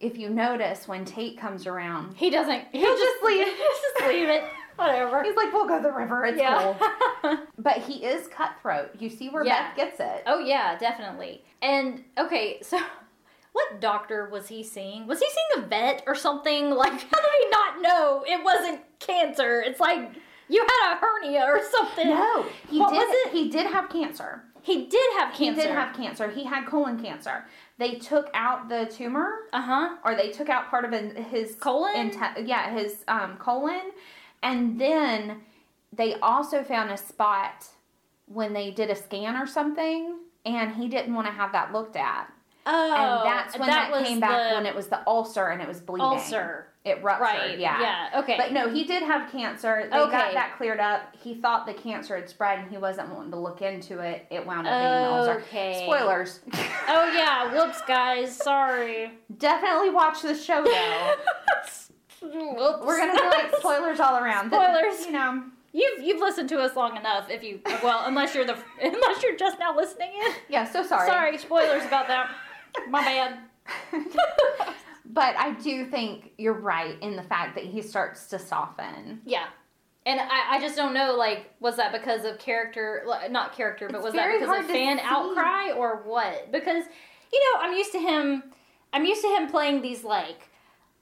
if 0.00 0.16
you 0.18 0.30
notice 0.30 0.88
when 0.88 1.04
Tate 1.04 1.38
comes 1.38 1.66
around, 1.66 2.14
He 2.16 2.30
doesn't. 2.30 2.64
He'll, 2.72 2.80
He'll 2.80 2.96
just 2.96 3.20
just 3.20 3.24
leave. 3.24 3.46
just 3.96 4.08
leave 4.08 4.28
it. 4.28 4.44
Whatever. 4.76 5.22
he's 5.22 5.36
like, 5.36 5.52
"We'll 5.52 5.66
go 5.68 5.76
to 5.78 5.82
the 5.82 5.92
river. 5.92 6.24
It's 6.24 6.38
yeah. 6.38 6.74
cool." 7.22 7.38
But 7.58 7.78
he 7.78 8.04
is 8.04 8.26
cutthroat. 8.28 8.90
You 8.98 9.08
see 9.08 9.28
where 9.28 9.44
Yeah. 9.44 9.68
Beth 9.68 9.76
gets 9.76 10.00
it. 10.00 10.22
oh 10.26 10.38
yeah, 10.40 10.76
definitely. 10.78 11.44
And 11.60 12.04
okay, 12.18 12.58
so 12.62 12.78
what 13.52 13.80
doctor 13.80 14.28
was 14.30 14.48
he 14.48 14.62
seeing? 14.62 15.06
Was 15.06 15.20
he 15.20 15.26
seeing 15.28 15.64
a 15.64 15.68
vet 15.68 16.02
or 16.06 16.14
something? 16.14 16.70
Like, 16.70 16.92
how 16.92 17.20
did 17.20 17.30
he 17.40 17.48
not 17.50 17.82
know 17.82 18.24
it 18.26 18.42
wasn't 18.44 18.80
cancer? 18.98 19.60
It's 19.60 19.78
like 19.80 20.10
you 20.48 20.60
had 20.60 20.92
a 20.94 20.96
hernia 20.96 21.44
or 21.46 21.60
something. 21.70 22.08
No, 22.08 22.46
he 22.68 22.78
What 22.80 22.90
did. 22.90 22.96
was 22.98 23.08
it? 23.26 23.32
He 23.32 23.48
did 23.50 23.66
have 23.66 23.88
cancer. 23.88 24.42
He 24.64 24.86
did 24.86 25.10
have 25.18 25.34
cancer. 25.34 25.60
He 25.60 25.66
did 25.68 25.74
have 25.74 25.96
cancer. 25.96 26.30
He 26.30 26.44
had 26.44 26.66
colon 26.66 27.02
cancer. 27.02 27.44
They 27.78 27.94
took 27.96 28.30
out 28.32 28.68
the 28.68 28.86
tumor, 28.86 29.28
Uh 29.52 29.60
huh. 29.60 29.96
or 30.04 30.14
they 30.14 30.30
took 30.30 30.48
out 30.48 30.68
part 30.70 30.84
of 30.84 30.92
his, 30.92 31.56
Colon? 31.56 32.12
yeah, 32.44 32.70
his 32.72 33.02
um, 33.08 33.36
colon, 33.38 33.90
and 34.42 34.80
then 34.80 35.40
they 35.92 36.14
also 36.20 36.62
found 36.62 36.90
a 36.90 36.96
spot 36.96 37.66
when 38.26 38.52
they 38.52 38.70
did 38.70 38.90
a 38.90 38.94
scan 38.96 39.36
or 39.36 39.46
something, 39.46 40.16
and 40.44 40.74
he 40.74 40.88
didn't 40.88 41.14
want 41.14 41.26
to 41.26 41.32
have 41.32 41.52
that 41.52 41.72
looked 41.72 41.96
at. 41.96 42.32
Oh, 42.64 43.22
and 43.24 43.26
that's 43.28 43.58
when 43.58 43.68
that, 43.68 43.90
was 43.90 44.06
came 44.06 44.20
back 44.20 44.54
when 44.54 44.66
it 44.66 44.74
was 44.74 44.86
the 44.86 45.00
ulcer 45.06 45.48
and 45.48 45.60
it 45.60 45.66
was 45.66 45.80
bleeding. 45.80 46.04
ulcer. 46.06 46.68
It 46.84 47.02
ruptured. 47.02 47.22
Right. 47.22 47.58
Yeah. 47.58 47.80
Yeah. 47.80 48.20
Okay. 48.20 48.36
But 48.36 48.52
no, 48.52 48.68
he 48.68 48.84
did 48.84 49.02
have 49.04 49.30
cancer. 49.30 49.88
They 49.90 49.96
Okay. 49.98 50.10
got 50.10 50.32
that 50.34 50.56
cleared 50.56 50.80
up. 50.80 51.14
He 51.22 51.34
thought 51.34 51.64
the 51.66 51.74
cancer 51.74 52.16
had 52.16 52.28
spread 52.28 52.58
and 52.60 52.70
he 52.70 52.76
wasn't 52.76 53.08
wanting 53.14 53.30
to 53.32 53.36
look 53.38 53.62
into 53.62 53.98
it. 54.00 54.26
It 54.30 54.44
wound 54.46 54.66
up 54.66 54.72
being 54.72 54.82
the 54.82 55.10
ulcer. 55.10 55.40
Okay. 55.48 55.84
Spoilers. 55.86 56.40
Oh 56.88 57.12
yeah. 57.12 57.52
Whoops, 57.52 57.80
guys. 57.82 58.36
Sorry. 58.36 59.12
Definitely 59.38 59.90
watch 59.90 60.22
the 60.22 60.34
show 60.34 60.64
though. 60.64 61.14
We're 62.22 62.98
gonna 62.98 63.12
be 63.12 63.26
like 63.28 63.56
spoilers 63.58 64.00
all 64.00 64.16
around. 64.16 64.50
Spoilers. 64.50 65.06
You 65.06 65.12
know. 65.12 65.44
You've 65.72 66.02
you've 66.02 66.20
listened 66.20 66.48
to 66.50 66.58
us 66.60 66.76
long 66.76 66.96
enough. 66.96 67.30
If 67.30 67.42
you 67.42 67.60
well, 67.82 68.04
unless 68.06 68.34
you're 68.34 68.44
the 68.44 68.56
unless 68.82 69.22
you're 69.22 69.36
just 69.36 69.58
now 69.58 69.74
listening 69.76 70.10
in. 70.26 70.32
Yeah. 70.48 70.64
So 70.70 70.82
sorry. 70.82 71.08
Sorry, 71.08 71.38
spoilers 71.38 71.84
about 71.84 72.08
that. 72.08 72.30
My 72.88 73.02
bad. 73.02 73.38
but 75.06 75.36
I 75.36 75.52
do 75.62 75.86
think 75.86 76.32
you're 76.38 76.52
right 76.52 77.00
in 77.02 77.16
the 77.16 77.22
fact 77.22 77.54
that 77.54 77.64
he 77.64 77.82
starts 77.82 78.26
to 78.28 78.38
soften. 78.38 79.20
Yeah. 79.24 79.46
And 80.04 80.20
I, 80.20 80.56
I 80.56 80.60
just 80.60 80.74
don't 80.74 80.94
know, 80.94 81.14
like, 81.14 81.52
was 81.60 81.76
that 81.76 81.92
because 81.92 82.24
of 82.24 82.38
character, 82.40 83.06
not 83.30 83.54
character, 83.54 83.86
but 83.88 83.98
It's 83.98 84.04
was 84.06 84.14
that 84.14 84.32
because 84.32 84.58
of 84.58 84.66
fan 84.66 84.98
see. 84.98 85.04
outcry 85.06 85.70
or 85.70 86.02
what? 86.04 86.50
Because, 86.50 86.84
you 87.32 87.38
know, 87.38 87.60
I'm 87.60 87.72
used 87.72 87.92
to 87.92 88.00
him, 88.00 88.42
I'm 88.92 89.04
used 89.04 89.22
to 89.22 89.28
him 89.28 89.46
playing 89.48 89.80
these, 89.80 90.02
like, 90.02 90.48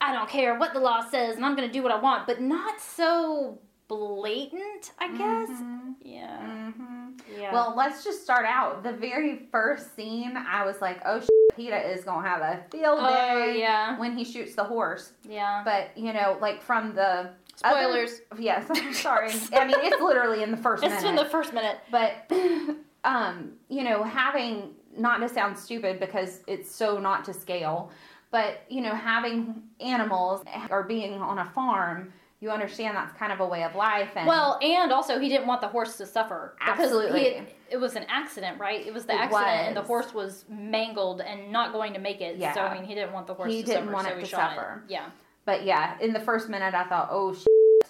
I 0.00 0.12
don't 0.12 0.28
care 0.28 0.58
what 0.58 0.72
the 0.72 0.80
law 0.80 1.02
says 1.08 1.36
and 1.36 1.44
I'm 1.44 1.54
going 1.56 1.68
to 1.68 1.72
do 1.72 1.82
what 1.82 1.92
I 1.92 2.00
want, 2.00 2.26
but 2.26 2.40
not 2.40 2.80
so 2.80 3.58
blatant, 3.88 4.92
I 4.98 5.08
guess. 5.08 5.50
Mhm. 5.50 5.94
Yeah. 6.00 6.38
Mhm. 6.38 7.20
Yeah. 7.36 7.52
Well, 7.52 7.74
let's 7.76 8.04
just 8.04 8.22
start 8.22 8.46
out. 8.46 8.82
The 8.84 8.92
very 8.92 9.48
first 9.50 9.96
scene, 9.96 10.36
I 10.36 10.64
was 10.64 10.80
like, 10.80 11.00
"Oh, 11.04 11.18
shit, 11.18 11.28
Peta 11.56 11.90
is 11.90 12.04
gonna 12.04 12.26
have 12.26 12.40
a 12.40 12.62
field 12.70 12.98
oh, 13.00 13.08
day 13.08 13.58
yeah. 13.58 13.98
when 13.98 14.16
he 14.16 14.24
shoots 14.24 14.54
the 14.54 14.62
horse." 14.62 15.12
Yeah. 15.28 15.62
But 15.64 15.90
you 15.96 16.12
know, 16.12 16.38
like 16.40 16.62
from 16.62 16.94
the 16.94 17.30
Spoilers. 17.56 18.20
Other, 18.32 18.42
yes, 18.42 18.66
I'm 18.70 18.94
sorry. 18.94 19.30
I 19.52 19.66
mean, 19.66 19.76
it's 19.80 20.00
literally 20.00 20.42
in 20.42 20.50
the 20.50 20.56
first 20.56 20.82
It's 20.82 20.94
minute. 20.94 21.08
in 21.10 21.16
the 21.16 21.26
first 21.26 21.52
minute. 21.52 21.78
but 21.90 22.30
um, 23.04 23.52
you 23.68 23.82
know, 23.82 24.02
having 24.02 24.70
not 24.96 25.18
to 25.18 25.28
sound 25.28 25.58
stupid 25.58 26.00
because 26.00 26.42
it's 26.46 26.74
so 26.74 26.98
not 26.98 27.24
to 27.26 27.34
scale, 27.34 27.90
but 28.30 28.62
you 28.68 28.80
know, 28.80 28.94
having 28.94 29.62
animals 29.80 30.42
or 30.70 30.84
being 30.84 31.14
on 31.14 31.38
a 31.38 31.44
farm, 31.46 32.12
you 32.40 32.50
understand 32.50 32.96
that's 32.96 33.12
kind 33.18 33.32
of 33.32 33.40
a 33.40 33.46
way 33.46 33.64
of 33.64 33.74
life. 33.74 34.10
And 34.16 34.26
Well, 34.26 34.58
and 34.62 34.92
also 34.92 35.18
he 35.18 35.28
didn't 35.28 35.46
want 35.46 35.60
the 35.60 35.68
horse 35.68 35.96
to 35.98 36.06
suffer. 36.06 36.56
Absolutely. 36.60 37.34
had- 37.34 37.46
it 37.70 37.76
was 37.78 37.94
an 37.94 38.04
accident, 38.08 38.58
right? 38.58 38.84
It 38.84 38.92
was 38.92 39.06
the 39.06 39.12
It 39.14 39.20
accident, 39.20 39.68
and 39.68 39.76
the 39.76 39.82
horse 39.82 40.12
was 40.12 40.44
mangled 40.48 41.20
and 41.20 41.52
not 41.52 41.72
going 41.72 41.92
to 41.94 42.00
make 42.00 42.20
it. 42.20 42.36
Yeah. 42.36 42.52
So 42.52 42.62
I 42.62 42.74
mean, 42.74 42.82
he 42.84 42.94
didn't 42.96 43.12
want 43.12 43.26
the 43.28 43.34
horse 43.34 43.52
He 43.52 43.60
to 43.60 43.66
didn't 43.66 43.82
suffer. 43.84 43.92
want 43.94 44.06
so 44.08 44.14
it 44.14 44.20
to 44.20 44.26
suffer. 44.26 44.82
It. 44.88 44.92
Yeah. 44.92 45.06
but 45.44 45.64
yeah, 45.64 45.96
in 46.00 46.12
the 46.12 46.18
first 46.20 46.48
minute, 46.48 46.74
I 46.74 46.84
thought, 46.84 47.08
"Oh, 47.12 47.32
sh-. 47.34 47.44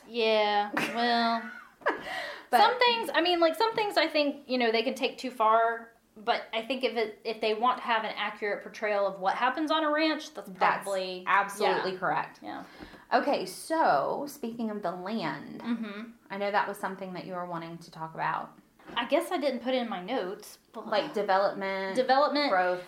Yeah. 0.08 0.70
Well, 0.94 1.42
But- 2.50 2.60
some 2.60 2.78
things. 2.78 3.10
I 3.14 3.20
mean, 3.22 3.40
like 3.40 3.54
some 3.56 3.72
things. 3.74 3.96
I 3.96 4.06
think 4.06 4.42
you 4.46 4.58
know 4.58 4.70
they 4.72 4.82
can 4.82 4.94
take 4.94 5.16
too 5.18 5.30
far. 5.30 5.88
But 6.24 6.42
I 6.52 6.62
think 6.62 6.84
if 6.84 6.96
it 6.96 7.18
if 7.24 7.40
they 7.40 7.54
want 7.54 7.78
to 7.78 7.84
have 7.84 8.04
an 8.04 8.12
accurate 8.16 8.62
portrayal 8.62 9.06
of 9.06 9.20
what 9.20 9.34
happens 9.34 9.70
on 9.70 9.84
a 9.84 9.90
ranch, 9.90 10.34
that's 10.34 10.50
that's 10.58 10.84
probably 10.84 11.24
absolutely 11.26 11.96
correct." 11.96 12.40
yeah. 12.42 12.64
Okay, 13.12 13.44
so 13.44 14.24
speaking 14.28 14.70
of 14.70 14.82
the 14.82 14.92
land, 14.92 15.60
Mm-hmm. 15.64 16.00
I 16.30 16.38
know 16.38 16.50
that 16.50 16.68
was 16.68 16.76
something 16.76 17.12
that 17.14 17.26
you 17.26 17.32
were 17.34 17.46
wanting 17.46 17.76
to 17.78 17.90
talk 17.90 18.14
about, 18.14 18.52
I 18.96 19.06
guess 19.06 19.32
I 19.32 19.38
didn't 19.38 19.60
put 19.62 19.74
it 19.74 19.82
in 19.82 19.88
my 19.88 20.02
notes. 20.02 20.58
But 20.72 20.88
like 20.88 21.12
development, 21.12 21.96
development. 21.96 22.50
growth. 22.50 22.82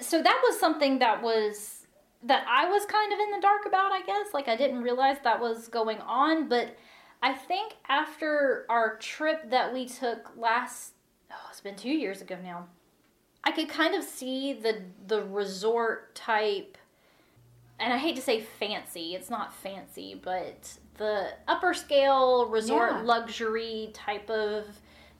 so 0.00 0.22
that 0.22 0.40
was 0.44 0.58
something 0.60 0.98
that 0.98 1.22
was 1.22 1.86
that 2.24 2.44
I 2.48 2.68
was 2.68 2.84
kind 2.84 3.12
of 3.12 3.18
in 3.20 3.30
the 3.30 3.40
dark 3.40 3.64
about, 3.66 3.92
I 3.92 4.02
guess. 4.02 4.28
Like 4.34 4.48
I 4.48 4.56
didn't 4.56 4.82
realize 4.82 5.16
that 5.24 5.40
was 5.40 5.68
going 5.68 5.98
on, 6.00 6.48
but 6.48 6.76
I 7.22 7.32
think 7.32 7.74
after 7.88 8.66
our 8.68 8.96
trip 8.98 9.50
that 9.50 9.72
we 9.72 9.86
took 9.86 10.36
last 10.36 10.92
oh, 11.30 11.46
it's 11.50 11.60
been 11.60 11.76
2 11.76 11.88
years 11.88 12.20
ago 12.22 12.36
now. 12.42 12.66
I 13.44 13.52
could 13.52 13.68
kind 13.68 13.94
of 13.94 14.04
see 14.04 14.52
the 14.52 14.82
the 15.06 15.22
resort 15.22 16.14
type 16.14 16.76
and 17.80 17.92
I 17.92 17.98
hate 17.98 18.16
to 18.16 18.22
say 18.22 18.40
fancy, 18.40 19.14
it's 19.14 19.30
not 19.30 19.54
fancy, 19.54 20.20
but 20.20 20.78
the 20.96 21.28
upper 21.46 21.72
scale 21.74 22.46
resort 22.46 22.90
Yeah. 22.92 23.02
luxury 23.02 23.90
type 23.94 24.28
of 24.28 24.66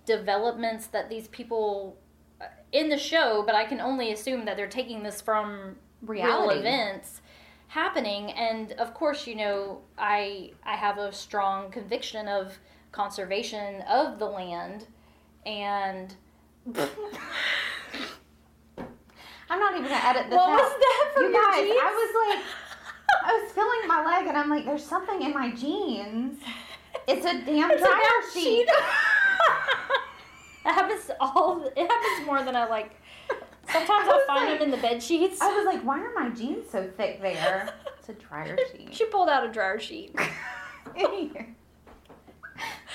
developments 0.06 0.86
that 0.88 1.08
these 1.08 1.28
people 1.28 1.96
uh, 2.40 2.46
in 2.72 2.88
the 2.88 2.96
show, 2.98 3.42
but 3.46 3.54
I 3.54 3.64
can 3.64 3.80
only 3.80 4.12
assume 4.12 4.44
that 4.46 4.56
they're 4.56 4.66
taking 4.66 5.02
this 5.02 5.20
from 5.20 5.76
Reality. 6.02 6.48
real 6.48 6.58
events 6.60 7.20
happening 7.68 8.32
and 8.32 8.72
of 8.72 8.94
course 8.94 9.26
you 9.26 9.34
know 9.34 9.82
I 9.98 10.52
I 10.64 10.74
have 10.76 10.96
a 10.96 11.12
strong 11.12 11.70
conviction 11.70 12.26
of 12.26 12.58
conservation 12.92 13.82
of 13.82 14.18
the 14.18 14.24
land 14.26 14.86
and 15.46 16.14
I'm 19.50 19.58
not 19.60 19.72
even 19.72 19.84
gonna 19.84 19.94
edit 20.04 20.26
this 20.28 20.36
what 20.36 20.50
out. 20.50 20.56
was 20.58 20.72
that 20.72 21.10
for 21.14 21.22
you 21.22 21.28
your 21.30 21.42
guys, 21.44 21.60
jeans? 21.64 21.78
I 21.82 21.90
was 21.90 22.36
like, 22.36 22.44
I 23.24 23.32
was 23.42 23.52
feeling 23.52 23.88
my 23.88 24.04
leg, 24.04 24.26
and 24.26 24.36
I'm 24.36 24.50
like, 24.50 24.64
there's 24.66 24.84
something 24.84 25.22
in 25.22 25.32
my 25.32 25.50
jeans. 25.52 26.38
It's 27.06 27.24
a 27.24 27.32
damn 27.44 27.70
It's 27.70 27.80
a 27.82 27.84
dryer 27.86 27.98
damn 28.02 28.30
sheet. 28.32 28.42
sheet. 28.42 28.68
it 30.66 30.72
happens 30.72 31.10
all. 31.20 31.64
It 31.74 31.90
happens 31.90 32.26
more 32.26 32.42
than 32.42 32.54
I 32.56 32.66
like. 32.68 32.92
Sometimes 33.72 34.08
I 34.08 34.12
I'll 34.12 34.26
find 34.26 34.50
like- 34.50 34.58
them 34.60 34.66
in 34.66 34.70
the 34.70 34.82
bed 34.86 35.02
sheets. 35.02 35.40
I 35.40 35.54
was 35.56 35.64
like, 35.66 35.82
why 35.82 36.00
are 36.00 36.12
my 36.14 36.28
jeans 36.30 36.70
so 36.70 36.90
thick 36.96 37.20
there? 37.22 37.72
It's 37.98 38.08
a 38.10 38.12
dryer 38.14 38.56
sheet. 38.76 38.94
She 38.94 39.04
pulled 39.06 39.28
out 39.30 39.44
a 39.44 39.50
dryer 39.50 39.78
sheet. 39.78 40.14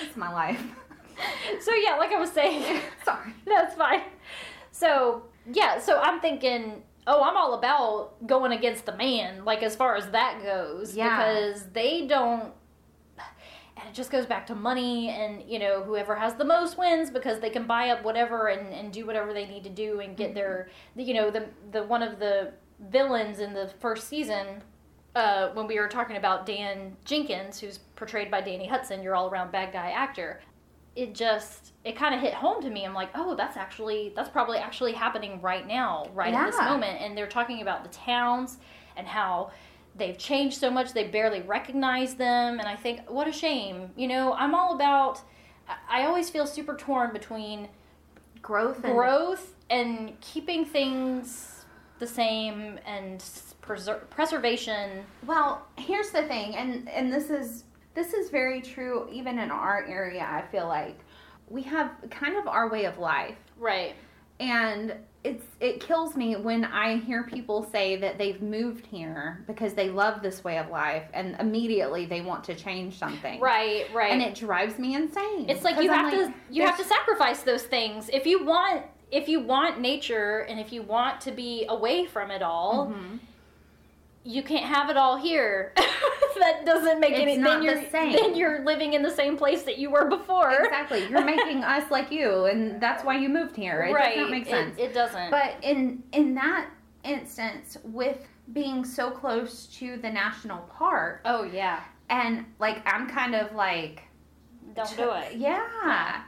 It's 0.01 0.17
my 0.17 0.31
life. 0.31 0.61
So 1.61 1.74
yeah, 1.74 1.95
like 1.97 2.11
I 2.11 2.20
was 2.20 2.32
saying, 2.32 2.82
Sorry. 3.05 3.34
that's 3.45 3.76
fine. 3.76 4.01
So 4.72 5.24
yeah, 5.51 5.80
so 5.80 5.99
I'm 5.99 6.20
thinking, 6.20 6.84
oh, 7.07 7.22
I'm 7.22 7.36
all 7.38 7.53
about 7.55 8.26
going 8.28 8.51
against 8.53 8.86
the 8.86 8.95
man, 8.95 9.43
like 9.45 9.61
as 9.64 9.76
far 9.76 9.95
as 9.95 10.09
that 10.11 10.41
goes, 10.43 10.95
Yeah. 10.95 11.18
because 11.18 11.66
they 11.74 12.07
don't. 12.07 12.53
And 13.76 13.89
it 13.89 13.95
just 13.95 14.11
goes 14.11 14.28
back 14.28 14.45
to 14.47 14.55
money, 14.55 15.09
and 15.09 15.41
you 15.47 15.57
know, 15.57 15.84
whoever 15.84 16.16
has 16.16 16.36
the 16.36 16.45
most 16.45 16.78
wins 16.78 17.09
because 17.09 17.39
they 17.39 17.49
can 17.49 17.66
buy 17.66 17.89
up 17.89 18.03
whatever 18.03 18.47
and, 18.47 18.72
and 18.72 18.93
do 18.93 19.05
whatever 19.05 19.34
they 19.34 19.47
need 19.47 19.64
to 19.64 19.70
do 19.70 19.99
and 19.99 20.16
get 20.16 20.36
their, 20.36 20.70
you 20.95 21.14
know, 21.16 21.32
the 21.32 21.47
the 21.72 21.84
one 21.84 22.03
of 22.03 22.20
the 22.20 22.53
villains 22.91 23.39
in 23.39 23.53
the 23.53 23.68
first 23.80 24.07
season 24.07 24.61
uh, 25.16 25.49
when 25.49 25.66
we 25.68 25.80
were 25.80 25.88
talking 25.88 26.18
about 26.18 26.45
Dan 26.45 26.95
Jenkins, 27.03 27.59
who's 27.59 27.80
portrayed 27.95 28.30
by 28.30 28.41
Danny 28.41 28.68
Huston, 28.68 29.01
your 29.01 29.16
all 29.16 29.28
around 29.30 29.51
bad 29.51 29.74
guy 29.74 29.89
actor, 29.89 30.39
it 30.95 31.13
just 31.15 31.73
it 31.83 31.95
kind 31.95 32.13
of 32.15 32.21
hit 32.21 32.33
home 32.33 32.61
to 32.61 32.69
me. 32.69 32.85
I'm 32.85 32.93
like, 32.93 33.09
oh, 33.15 33.35
that's 33.35 33.57
actually 33.57 34.13
that's 34.15 34.29
probably 34.29 34.57
actually 34.59 34.93
happening 34.93 35.41
right 35.41 35.67
now, 35.67 36.07
right 36.13 36.29
in 36.29 36.33
this 36.45 36.55
moment. 36.69 37.01
And 37.01 37.17
they're 37.17 37.27
talking 37.27 37.61
about 37.61 37.83
the 37.83 37.89
towns 37.89 38.57
and 38.95 39.07
how 39.07 39.51
they've 39.95 40.17
changed 40.17 40.57
so 40.59 40.69
much 40.71 40.93
they 40.93 41.07
barely 41.07 41.41
recognize 41.41 42.15
them. 42.15 42.59
And 42.59 42.67
I 42.67 42.75
think 42.75 43.09
what 43.09 43.27
a 43.27 43.31
shame. 43.31 43.89
You 43.95 44.07
know, 44.07 44.33
I'm 44.33 44.53
all 44.55 44.75
about. 44.75 45.21
I- 45.67 46.01
I 46.01 46.05
always 46.05 46.29
feel 46.29 46.45
super 46.45 46.75
torn 46.75 47.11
between 47.13 47.69
Growth 48.41 48.83
and 48.83 48.93
growth 48.93 49.55
and 49.69 50.19
keeping 50.19 50.65
things 50.65 51.65
the 51.99 52.07
same 52.07 52.77
and 52.85 53.19
preser- 53.61 54.09
preservation. 54.09 55.05
Well, 55.25 55.65
here's 55.77 56.09
the 56.11 56.23
thing, 56.23 56.53
and 56.55 56.89
and 56.89 57.11
this 57.13 57.29
is 57.29 57.63
this 57.93 58.13
is 58.13 58.29
very 58.29 58.61
true 58.61 59.07
even 59.11 59.39
in 59.39 59.51
our 59.51 59.85
area. 59.85 60.21
I 60.29 60.41
feel 60.51 60.67
like 60.67 60.97
we 61.49 61.61
have 61.63 61.91
kind 62.09 62.37
of 62.37 62.47
our 62.47 62.69
way 62.69 62.85
of 62.85 62.97
life, 62.97 63.37
Right. 63.57 63.93
and 64.39 64.95
it's 65.23 65.45
it 65.61 65.79
kills 65.79 66.15
me 66.17 66.35
when 66.35 66.65
I 66.65 66.97
hear 66.97 67.23
people 67.23 67.63
say 67.63 67.95
that 67.97 68.17
they've 68.17 68.41
moved 68.41 68.85
here 68.85 69.43
because 69.47 69.73
they 69.73 69.89
love 69.89 70.21
this 70.21 70.43
way 70.43 70.57
of 70.57 70.69
life, 70.69 71.03
and 71.13 71.35
immediately 71.39 72.05
they 72.05 72.21
want 72.21 72.43
to 72.45 72.55
change 72.55 72.97
something. 72.97 73.39
Right. 73.39 73.85
Right. 73.93 74.11
And 74.11 74.21
it 74.21 74.35
drives 74.35 74.77
me 74.79 74.95
insane. 74.95 75.49
It's 75.49 75.63
like 75.63 75.75
you 75.81 75.89
I'm 75.91 76.11
have 76.11 76.11
to 76.13 76.33
you 76.49 76.65
have 76.65 76.77
to 76.77 76.83
sacrifice 76.83 77.43
those 77.43 77.63
things 77.63 78.09
if 78.11 78.25
you 78.25 78.43
want 78.45 78.83
if 79.11 79.29
you 79.29 79.39
want 79.41 79.79
nature 79.79 80.39
and 80.49 80.59
if 80.59 80.73
you 80.73 80.81
want 80.81 81.21
to 81.21 81.31
be 81.31 81.65
away 81.69 82.05
from 82.05 82.31
it 82.31 82.41
all. 82.41 82.87
Mhm. 82.87 83.19
You 84.26 84.41
can't 84.43 84.65
have 84.65 84.89
it 84.89 84.97
all 84.97 85.17
here. 85.17 85.74
that 86.39 86.65
doesn't 86.65 86.99
make 86.99 87.11
It's 87.11 87.21
any. 87.21 87.38
then 87.38 87.59
the 87.59 87.65
you're 87.65 87.89
same. 87.89 88.13
then 88.13 88.36
you're 88.36 88.63
living 88.63 88.93
in 88.93 89.01
the 89.01 89.11
same 89.11 89.38
place 89.38 89.63
that 89.63 89.78
you 89.78 89.89
were 89.89 90.05
before. 90.09 90.51
Exactly. 90.51 91.07
You're 91.09 91.26
making 91.36 91.63
us 91.63 91.89
like 91.91 92.11
you, 92.11 92.45
and 92.45 92.80
that's 92.82 93.03
why 93.03 93.17
you 93.17 93.30
moved 93.30 93.55
here. 93.55 93.84
It 93.84 93.93
right. 93.93 94.15
does 94.15 94.21
not 94.21 94.32
make 94.32 94.45
sense. 94.45 94.78
It, 94.78 94.93
doesn't. 94.93 95.30
But 95.32 95.55
in 95.61 96.03
in 96.13 96.36
that 96.36 96.69
instance, 97.03 97.78
with 97.84 98.28
being 98.53 98.84
so 98.86 99.09
close 99.11 99.67
to 99.78 99.97
the 99.97 100.09
national 100.09 100.59
park, 100.78 101.21
oh 101.26 101.43
yeah. 101.43 101.82
and 102.09 102.45
like 102.59 102.82
I'm 102.86 103.09
kind 103.09 103.36
of 103.36 103.53
like, 103.53 104.03
Don't 104.74 104.97
do 104.97 105.11
it. 105.11 105.36
yeah. 105.38 106.24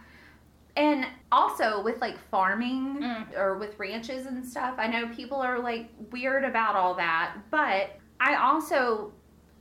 And 0.78 1.06
also 1.32 1.82
with 1.82 2.02
like 2.02 2.18
farming 2.30 3.00
Mm. 3.02 3.38
or 3.38 3.58
with 3.58 3.80
ranches 3.80 4.26
and 4.26 4.46
stuff, 4.46 4.76
I 4.78 4.88
know 4.88 5.08
people 5.08 5.42
are 5.42 5.60
like 5.60 5.90
weird 6.12 6.44
about 6.44 6.76
all 6.76 6.94
that, 6.96 7.36
but 7.50 7.98
I 8.20 8.36
also 8.36 9.12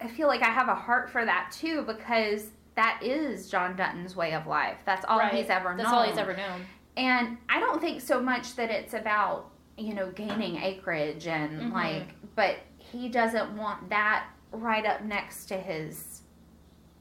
I 0.00 0.08
feel 0.08 0.26
like 0.26 0.42
I 0.42 0.50
have 0.50 0.68
a 0.68 0.74
heart 0.74 1.08
for 1.08 1.24
that 1.24 1.50
too 1.52 1.82
because 1.82 2.50
that 2.74 3.00
is 3.00 3.48
John 3.48 3.76
Dutton's 3.76 4.16
way 4.16 4.34
of 4.34 4.46
life. 4.48 4.78
That's 4.84 5.04
all 5.04 5.18
Right. 5.20 5.32
he's 5.32 5.48
ever 5.50 5.68
known. 5.70 5.78
That's 5.78 5.90
all 5.92 6.02
he's 6.02 6.18
ever 6.18 6.36
known. 6.36 6.66
And 6.96 7.38
I 7.48 7.60
don't 7.60 7.80
think 7.80 8.00
so 8.00 8.20
much 8.20 8.56
that 8.56 8.70
it's 8.70 8.92
about, 8.94 9.50
you 9.78 9.94
know, 9.94 10.10
gaining 10.10 10.56
acreage 10.60 11.28
and 11.28 11.60
Mhm. 11.62 11.72
like, 11.72 12.08
but 12.34 12.56
he 12.78 13.08
doesn't 13.08 13.56
want 13.56 13.88
that 13.90 14.26
right 14.50 14.84
up 14.84 15.02
next 15.02 15.46
to 15.46 15.56
his 15.56 16.22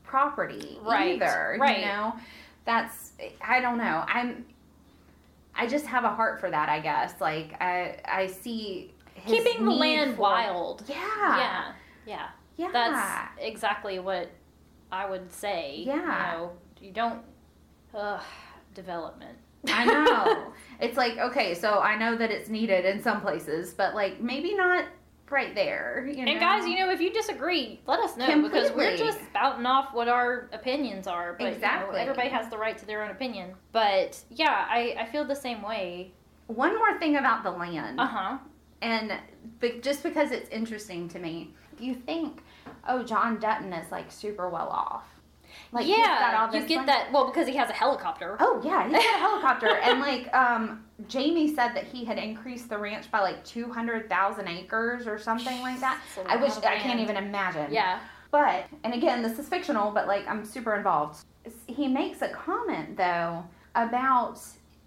property 0.04 0.78
Right, 0.84 1.16
either. 1.16 1.58
right. 1.60 1.80
You 1.80 1.86
know, 1.86 2.14
that's, 2.66 3.14
I 3.42 3.60
don't 3.60 3.78
know. 3.78 4.04
I'm, 4.08 4.46
I 5.56 5.68
just 5.68 5.86
have 5.86 6.04
a 6.04 6.10
heart 6.10 6.40
for 6.40 6.50
that, 6.50 6.70
I 6.70 6.80
guess. 6.80 7.14
Like, 7.20 7.62
I, 7.62 7.98
I 8.06 8.28
see 8.28 8.94
Keeping 9.28 9.66
the 9.66 9.72
land 9.72 10.16
for- 10.16 10.22
wild. 10.22 10.84
Yeah. 10.88 10.98
Yeah. 11.38 11.72
Yeah. 12.06 12.28
Yeah. 12.58 12.70
That's 12.72 13.30
exactly 13.40 14.00
what 14.00 14.30
I 14.92 15.10
would 15.10 15.32
say. 15.32 15.84
Yeah. 15.86 15.96
You 15.96 16.38
know, 16.38 16.52
you 16.82 16.92
don't. 16.92 17.22
Ugh, 17.96 18.22
development. 18.74 19.38
I 19.68 19.86
know. 19.86 20.54
it's 20.80 20.98
like, 20.98 21.18
okay, 21.18 21.54
so 21.54 21.80
I 21.80 21.98
know 21.98 22.16
that 22.18 22.32
it's 22.32 22.50
needed 22.50 22.86
in 22.86 23.02
some 23.02 23.22
places, 23.22 23.74
but 23.74 23.94
like 23.96 24.20
maybe 24.20 24.56
not 24.56 24.86
right 25.34 25.54
there. 25.56 26.08
You 26.10 26.24
know? 26.26 26.32
And 26.32 26.40
guys, 26.40 26.66
you 26.66 26.78
know, 26.78 26.90
if 26.92 27.02
you 27.02 27.12
disagree, 27.12 27.82
let 27.88 28.00
us 28.00 28.16
know 28.16 28.42
because 28.42 28.72
we're 28.72 28.96
just 28.96 29.20
spouting 29.26 29.66
off 29.66 29.94
what 29.94 30.08
our 30.08 30.48
opinions 30.54 31.08
are. 31.08 31.34
But 31.38 31.52
Exactly. 31.54 32.00
you 32.00 32.06
know, 32.06 32.12
everybody 32.12 32.30
has 32.30 32.50
the 32.50 32.58
right 32.58 32.78
to 32.78 32.86
their 32.86 33.04
own 33.04 33.10
opinion. 33.12 33.54
But 33.74 34.18
yeah, 34.30 34.66
I, 34.70 34.96
I 35.00 35.06
feel 35.08 35.26
the 35.26 35.36
same 35.36 35.62
way. 35.62 36.14
One 36.48 36.76
more 36.78 36.98
thing 37.00 37.18
about 37.18 37.44
the 37.44 37.52
land, 37.52 38.00
Uh 38.00 38.06
huh. 38.06 38.38
and 38.82 39.14
be- 39.60 39.80
just 39.82 40.04
because 40.04 40.32
it's 40.32 40.50
interesting 40.50 41.10
to 41.10 41.20
me, 41.20 41.54
you 41.80 41.96
think, 41.96 42.44
oh, 42.88 43.04
John 43.04 43.40
Dutton 43.40 43.74
is 43.74 43.92
like 43.92 44.12
super 44.12 44.50
well 44.50 44.68
off. 44.70 45.06
Like 45.74 45.88
yeah, 45.88 46.52
you 46.54 46.68
get 46.68 46.86
that. 46.86 47.12
Well, 47.12 47.26
because 47.26 47.48
he 47.48 47.56
has 47.56 47.70
a 47.70 47.74
helicopter. 47.74 48.38
Oh 48.40 48.62
yeah, 48.64 48.84
he's 48.84 48.94
got 48.94 49.16
a 49.16 49.18
helicopter, 49.18 49.78
and 49.78 50.00
like 50.00 50.32
um, 50.36 50.86
Jamie 51.08 51.54
said 51.54 51.74
that 51.74 51.86
he 51.86 52.06
had 52.06 52.20
increased 52.20 52.70
the 52.70 52.78
ranch 52.78 53.10
by 53.10 53.22
like 53.22 53.44
two 53.44 53.72
hundred 53.72 54.08
thousand 54.08 54.48
acres 54.48 55.08
or 55.08 55.18
something 55.18 55.60
like 55.62 55.80
that. 55.80 56.00
I 56.28 56.36
wish 56.36 56.56
I 56.58 56.78
can't 56.78 57.00
even 57.00 57.18
imagine. 57.18 57.74
Yeah. 57.74 58.00
But, 58.30 58.66
and 58.84 58.96
again, 58.96 59.22
this 59.22 59.38
is 59.38 59.48
fictional, 59.48 59.92
but 59.92 60.08
like 60.08 60.28
I'm 60.28 60.46
super 60.46 60.76
involved. 60.76 61.24
He 61.68 61.88
makes 61.88 62.22
a 62.22 62.30
comment 62.30 62.96
though 62.96 63.44
about 63.76 64.40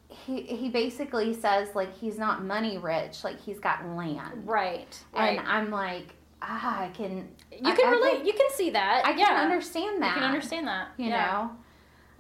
he 0.09 0.43
he 0.43 0.69
basically 0.69 1.35
says 1.35 1.75
like 1.75 1.97
he's 1.97 2.19
not 2.19 2.45
money 2.45 2.79
rich, 2.79 3.25
like 3.25 3.41
he's 3.41 3.59
got 3.59 3.87
land. 3.89 4.47
Right. 4.47 4.97
Right. 5.13 5.39
And 5.39 5.47
I'm 5.47 5.71
like, 5.71 6.15
ah, 6.49 6.81
I 6.83 6.89
can 6.89 7.29
you 7.51 7.59
I- 7.65 7.75
can 7.77 7.89
I 7.89 7.91
relate. 7.91 8.17
can- 8.19 8.27
you 8.27 8.33
can 8.33 8.51
see 8.51 8.71
that. 8.71 9.03
I 9.05 9.13
can 9.13 9.37
understand 9.37 10.03
that. 10.03 10.09
You 10.09 10.15
can 10.15 10.23
understand 10.25 10.69
that. 10.69 10.89
You 10.97 11.09
yeah. 11.11 11.27
know, 11.27 11.51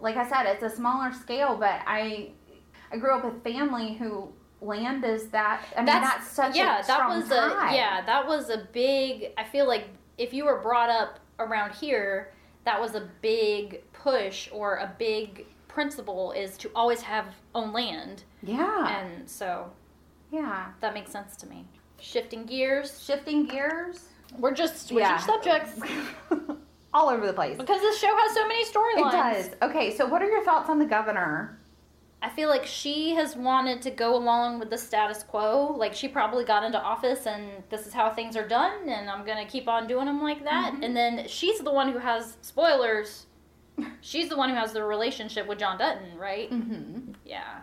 like 0.00 0.16
I 0.16 0.28
said, 0.28 0.46
it's 0.46 0.62
a 0.62 0.70
smaller 0.70 1.12
scale, 1.12 1.56
but 1.56 1.80
I 1.86 2.30
I 2.92 2.96
grew 2.98 3.14
up 3.14 3.24
with 3.24 3.42
family 3.42 3.94
who 3.94 4.32
land 4.60 5.04
is 5.04 5.28
that. 5.28 5.62
I 5.74 5.80
mean, 5.80 5.86
that's, 5.86 6.28
such 6.28 6.56
yeah, 6.56 6.80
a 6.82 6.86
that 6.86 7.08
was 7.08 7.28
tie. 7.28 7.72
a 7.72 7.76
yeah, 7.76 8.04
that 8.04 8.26
was 8.26 8.50
a 8.50 8.66
big. 8.72 9.32
I 9.36 9.44
feel 9.44 9.66
like 9.66 9.84
if 10.18 10.32
you 10.32 10.44
were 10.44 10.60
brought 10.60 10.90
up 10.90 11.20
around 11.38 11.74
here, 11.74 12.32
that 12.64 12.80
was 12.80 12.94
a 12.94 13.08
big 13.20 13.82
push 13.92 14.48
or 14.52 14.76
a 14.76 14.94
big 14.98 15.46
principle 15.68 16.32
is 16.32 16.56
to 16.58 16.70
always 16.74 17.02
have 17.02 17.26
own 17.54 17.72
land, 17.72 18.24
yeah, 18.42 19.00
and 19.00 19.28
so 19.28 19.70
yeah. 20.32 20.68
that 20.80 20.94
makes 20.94 21.10
sense 21.10 21.36
to 21.36 21.46
me. 21.46 21.66
Shifting 22.00 22.44
gears, 22.44 23.02
Shifting 23.02 23.46
gears. 23.46 24.08
We're 24.38 24.54
just 24.54 24.88
switching 24.88 24.98
Yeah. 25.08 25.18
subjects 25.18 25.78
All 26.94 27.08
over 27.10 27.26
the 27.26 27.32
place. 27.32 27.56
because 27.58 27.80
this 27.80 27.98
show 27.98 28.14
has 28.16 28.32
so 28.34 28.46
many 28.48 28.64
storylines. 28.64 29.08
It 29.48 29.50
does. 29.60 29.70
Okay, 29.70 29.94
so 29.96 30.06
what 30.06 30.22
are 30.22 30.28
your 30.28 30.42
thoughts 30.44 30.70
on 30.70 30.78
the 30.78 30.86
governor? 30.86 31.58
I 32.22 32.30
feel 32.30 32.48
like 32.48 32.64
she 32.64 33.14
has 33.14 33.36
wanted 33.36 33.82
to 33.82 33.90
go 33.90 34.16
along 34.16 34.58
with 34.58 34.70
the 34.70 34.78
status 34.78 35.22
quo. 35.22 35.74
Like 35.76 35.92
she 35.94 36.08
probably 36.08 36.44
got 36.44 36.64
into 36.64 36.80
office 36.80 37.26
and 37.26 37.62
this 37.68 37.86
is 37.86 37.92
how 37.92 38.10
things 38.10 38.34
are 38.36 38.48
done, 38.48 38.88
and 38.88 39.10
I'm 39.10 39.26
gonna 39.26 39.44
keep 39.44 39.68
on 39.68 39.86
doing 39.86 40.06
them 40.06 40.22
like 40.22 40.42
that. 40.44 40.72
Mhm. 40.74 40.84
And 40.84 40.96
then 40.96 41.28
she's 41.28 41.58
the 41.60 41.70
one 41.72 41.92
who 41.92 41.98
has 41.98 42.36
spoilers. 42.40 43.26
She's 44.00 44.30
the 44.30 44.38
one 44.38 44.48
who 44.48 44.54
has 44.54 44.72
the 44.72 44.82
relationship 44.82 45.46
with 45.46 45.58
John 45.58 45.76
Dutton, 45.76 46.16
right? 46.16 46.50
Mm-hmm. 46.50 47.12
Yeah. 47.26 47.58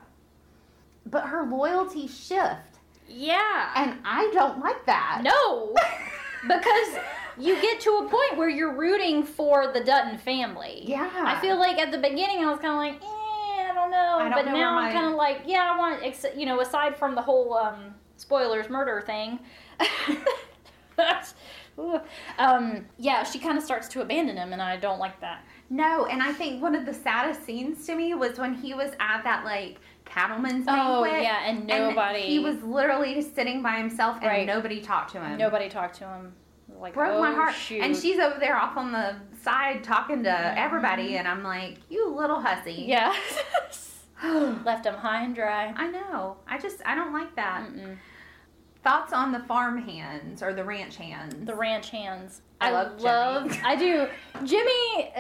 But 1.08 1.24
her 1.24 1.44
loyalty 1.44 2.08
shift, 2.08 2.78
Yeah. 3.08 3.72
and 3.76 3.98
I 4.06 4.30
don't 4.32 4.60
like 4.60 4.86
that. 4.86 5.22
no, 5.24 5.74
because 6.48 6.98
you 7.38 7.60
get 7.62 7.80
to 7.82 7.90
a 8.06 8.10
point 8.10 8.38
where 8.38 8.50
you're 8.50 8.76
rooting 8.76 9.24
for 9.24 9.72
the 9.74 9.84
Dutton 9.84 10.18
family. 10.18 10.84
Yeah. 10.86 11.10
I 11.26 11.40
feel 11.42 11.58
like 11.58 11.78
at 11.80 11.92
the 11.92 11.98
beginning 11.98 12.44
I 12.46 12.50
was 12.52 12.60
kind 12.60 12.74
of 12.74 12.78
like, 12.78 13.04
eh, 13.04 13.70
I 13.70 13.72
don't 13.74 13.90
know. 13.92 14.18
I 14.20 14.30
don't 14.30 14.32
but 14.34 14.46
know 14.46 14.58
now 14.60 14.70
I'm 14.78 14.86
my- 14.86 14.92
kind 14.94 15.08
of 15.08 15.14
like, 15.14 15.42
yeah, 15.46 15.72
I 15.74 15.78
want, 15.78 16.04
ex- 16.04 16.26
you 16.36 16.46
know, 16.46 16.60
aside 16.62 16.96
from 16.96 17.16
the 17.16 17.22
whole 17.22 17.54
um, 17.56 17.96
spoilers 18.18 18.70
murder 18.70 19.02
thing. 19.06 19.40
that's, 20.96 21.34
um, 22.38 22.86
yeah, 22.98 23.24
she 23.24 23.40
kind 23.40 23.58
of 23.58 23.64
starts 23.64 23.88
to 23.90 24.02
abandon 24.02 24.38
him, 24.38 24.54
and 24.54 24.62
I 24.62 24.78
don't 24.78 25.00
like 25.00 25.20
that. 25.22 25.44
No, 25.70 26.06
and 26.06 26.22
I 26.22 26.32
think 26.32 26.62
one 26.62 26.76
of 26.76 26.86
the 26.86 26.94
saddest 26.94 27.46
scenes 27.46 27.86
to 27.88 27.96
me 27.96 28.14
was 28.14 28.38
when 28.38 28.54
he 28.54 28.74
was 28.76 28.92
at 29.00 29.24
that 29.24 29.44
like 29.44 29.80
cattleman's 30.14 30.66
Oh 30.68 31.04
banquet. 31.04 31.24
yeah, 31.24 31.46
and 31.50 31.66
nobody, 31.68 32.20
And 32.20 32.28
he 32.30 32.40
was 32.40 32.62
literally 32.64 33.14
just 33.16 33.34
sitting 33.36 33.62
by 33.64 33.78
himself, 33.78 34.18
and 34.18 34.28
Right. 34.28 34.46
nobody 34.46 34.80
talked 34.82 35.12
to 35.14 35.20
him. 35.22 35.38
nobody 35.38 35.70
talked 35.70 35.96
to 35.96 36.06
him. 36.06 36.34
Like, 36.80 36.94
broke 36.94 37.20
my 37.20 37.32
oh, 37.32 37.36
heart. 37.36 37.54
shoot. 37.56 37.82
And 37.82 37.96
she's 37.96 38.20
over 38.20 38.40
there 38.40 38.58
off 38.58 38.76
on 38.78 38.92
the 38.92 39.16
side 39.42 39.84
talking 39.84 40.24
to 40.24 40.60
everybody, 40.60 41.18
and 41.18 41.28
I'm 41.28 41.44
like, 41.44 41.78
you 41.90 42.10
little 42.10 42.42
hussy. 42.42 42.86
yeah, 42.88 43.14
left 44.66 44.86
him 44.86 44.96
high 44.96 45.24
and 45.24 45.36
dry. 45.36 45.74
I 45.76 45.88
know. 45.88 46.38
I 46.48 46.58
just 46.58 46.82
I 46.86 46.96
don't 46.96 47.14
like 47.14 47.36
that. 47.36 47.68
Mm-mm. 47.70 47.98
Thoughts 48.84 49.14
on 49.14 49.32
the 49.32 49.40
farm 49.40 49.78
hands 49.78 50.44
or 50.44 50.54
the 50.54 50.64
ranch 50.64 50.98
hands? 50.98 51.36
The 51.46 51.56
ranch 51.56 51.90
hands. 51.90 52.42
I 52.60 52.72
love 52.72 52.98
Jimmy. 52.98 53.62
I 53.64 53.76
do. 53.76 54.08
Jimmy. 54.46 55.14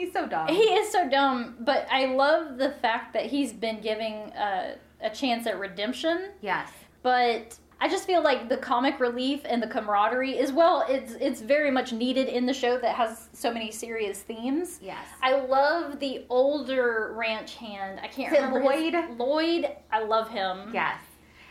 He's 0.00 0.12
so 0.12 0.26
dumb. 0.26 0.48
He 0.48 0.62
is 0.62 0.90
so 0.90 1.08
dumb, 1.08 1.56
but 1.60 1.86
I 1.90 2.06
love 2.06 2.56
the 2.58 2.70
fact 2.70 3.12
that 3.12 3.26
he's 3.26 3.52
been 3.52 3.80
giving 3.80 4.14
uh, 4.32 4.76
a 5.02 5.10
chance 5.10 5.46
at 5.46 5.58
redemption. 5.58 6.30
yes. 6.40 6.70
But 7.02 7.58
I 7.80 7.88
just 7.88 8.06
feel 8.06 8.22
like 8.22 8.48
the 8.50 8.58
comic 8.58 9.00
relief 9.00 9.40
and 9.46 9.62
the 9.62 9.66
camaraderie 9.66 10.38
as 10.38 10.52
well. 10.52 10.84
It's 10.88 11.12
it's 11.14 11.40
very 11.40 11.70
much 11.70 11.92
needed 11.92 12.28
in 12.28 12.44
the 12.44 12.52
show 12.52 12.78
that 12.78 12.94
has 12.94 13.28
so 13.32 13.50
many 13.52 13.70
serious 13.70 14.20
themes. 14.20 14.78
Yes. 14.82 15.06
I 15.22 15.32
love 15.40 15.98
the 15.98 16.24
older 16.28 17.12
ranch 17.16 17.54
hand. 17.54 17.98
I 18.02 18.08
can't 18.08 18.32
Is 18.32 18.38
remember 18.38 18.60
his- 18.70 18.92
Lloyd? 18.94 19.18
Lloyd. 19.18 19.76
I 19.90 20.02
love 20.02 20.28
him. 20.28 20.70
Yes. 20.74 20.98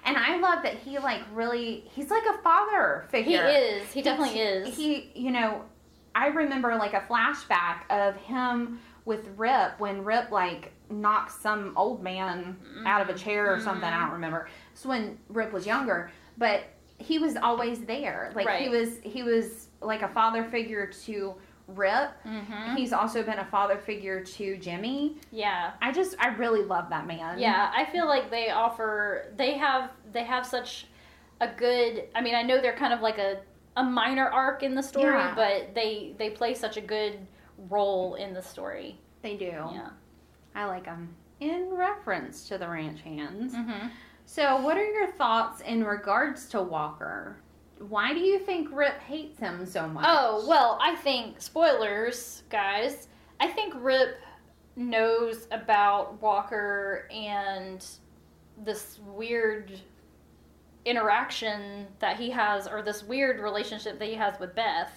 And 0.05 0.15
I 0.17 0.37
love 0.37 0.61
that 0.63 0.75
he 0.75 0.97
like 0.99 1.21
really 1.33 1.83
he's 1.95 2.09
like 2.11 2.23
a 2.25 2.37
father 2.43 3.05
figure. 3.09 3.47
he 3.49 3.55
is. 3.55 3.91
He 3.91 4.01
definitely 4.03 4.39
is. 4.39 4.75
He 4.77 5.11
you 5.15 5.31
know, 5.31 5.63
I 6.23 6.27
remember 6.27 6.75
like 6.75 6.93
a 6.93 7.01
flashback 7.01 7.77
of 7.89 8.15
him 8.17 8.79
with 9.05 9.29
Rip 9.37 9.79
when 9.79 10.03
Rip 10.03 10.31
like 10.31 10.71
knocked 10.89 11.31
some 11.31 11.73
old 11.77 12.03
man 12.03 12.57
out 12.85 13.01
of 13.01 13.09
a 13.09 13.17
chair 13.17 13.53
or 13.53 13.59
something. 13.59 13.83
I 13.83 13.91
Mm-hmm. 13.91 14.01
don't 14.03 14.11
remember. 14.13 14.49
So 14.73 14.89
when 14.89 15.17
Rip 15.29 15.51
was 15.53 15.65
younger, 15.65 16.11
but 16.37 16.63
he 16.97 17.17
was 17.19 17.35
always 17.37 17.79
there. 17.85 18.31
Like 18.35 18.45
he 18.61 18.69
was 18.69 18.89
he 19.03 19.23
was 19.23 19.67
like 19.81 20.01
a 20.01 20.09
father 20.09 20.43
figure 20.43 20.87
to 21.05 21.35
Rip. 21.67 22.11
hmm 22.23 22.75
He's 22.75 22.91
also 22.93 23.23
been 23.23 23.39
a 23.39 23.45
father 23.45 23.77
figure 23.77 24.23
to 24.23 24.57
Jimmy. 24.57 25.17
Yeah. 25.31 25.71
I 25.81 25.91
just 25.91 26.15
I 26.19 26.29
really 26.35 26.63
love 26.65 26.89
that 26.89 27.07
man. 27.07 27.39
Yeah, 27.39 27.71
I 27.75 27.85
feel 27.91 28.07
like 28.07 28.29
they 28.29 28.49
offer 28.49 29.31
they 29.37 29.53
have 29.57 29.91
they 30.11 30.23
have 30.25 30.45
such 30.45 30.87
a 31.41 31.47
good 31.47 32.09
I 32.15 32.21
mean, 32.21 32.35
I 32.35 32.41
know 32.43 32.59
they're 32.61 32.75
kind 32.75 32.91
of 32.93 33.01
like 33.01 33.17
a 33.17 33.39
a 33.77 33.83
minor 33.83 34.27
arc 34.27 34.63
in 34.63 34.75
the 34.75 34.83
story, 34.83 35.13
Yeah. 35.13 35.33
but 35.35 35.73
they 35.75 36.15
they 36.17 36.29
play 36.29 36.53
such 36.53 36.77
a 36.77 36.81
good 36.81 37.25
role 37.69 38.15
in 38.15 38.33
the 38.33 38.41
story. 38.41 38.99
They 39.21 39.35
do. 39.35 39.45
Yeah. 39.45 39.89
I 40.55 40.65
like 40.65 40.85
them. 40.85 41.15
In 41.39 41.69
reference 41.73 42.47
to 42.49 42.57
the 42.57 42.67
ranch 42.67 43.01
hands. 43.01 43.53
Mhm. 43.55 43.91
So, 44.25 44.61
what 44.61 44.77
are 44.77 44.85
your 44.85 45.07
thoughts 45.07 45.61
in 45.61 45.83
regards 45.83 46.47
to 46.49 46.61
Walker? 46.61 47.37
Why 47.87 48.13
do 48.13 48.19
you 48.19 48.39
think 48.39 48.67
Rip 48.71 48.99
hates 48.99 49.39
him 49.39 49.65
so 49.65 49.87
much? 49.87 50.03
Oh, 50.07 50.45
well, 50.47 50.77
I 50.81 50.95
think 50.97 51.39
spoilers, 51.41 52.43
guys. 52.49 53.07
I 53.39 53.47
think 53.47 53.73
Rip 53.77 54.17
knows 54.75 55.47
about 55.51 56.21
Walker 56.21 57.07
and 57.11 57.85
this 58.57 58.99
weird 59.05 59.71
interaction 60.85 61.87
that 61.99 62.17
he 62.17 62.29
has 62.31 62.67
or 62.67 62.81
this 62.81 63.03
weird 63.03 63.39
relationship 63.39 63.99
that 63.99 64.07
he 64.07 64.15
has 64.15 64.39
with 64.39 64.55
Beth 64.55 64.91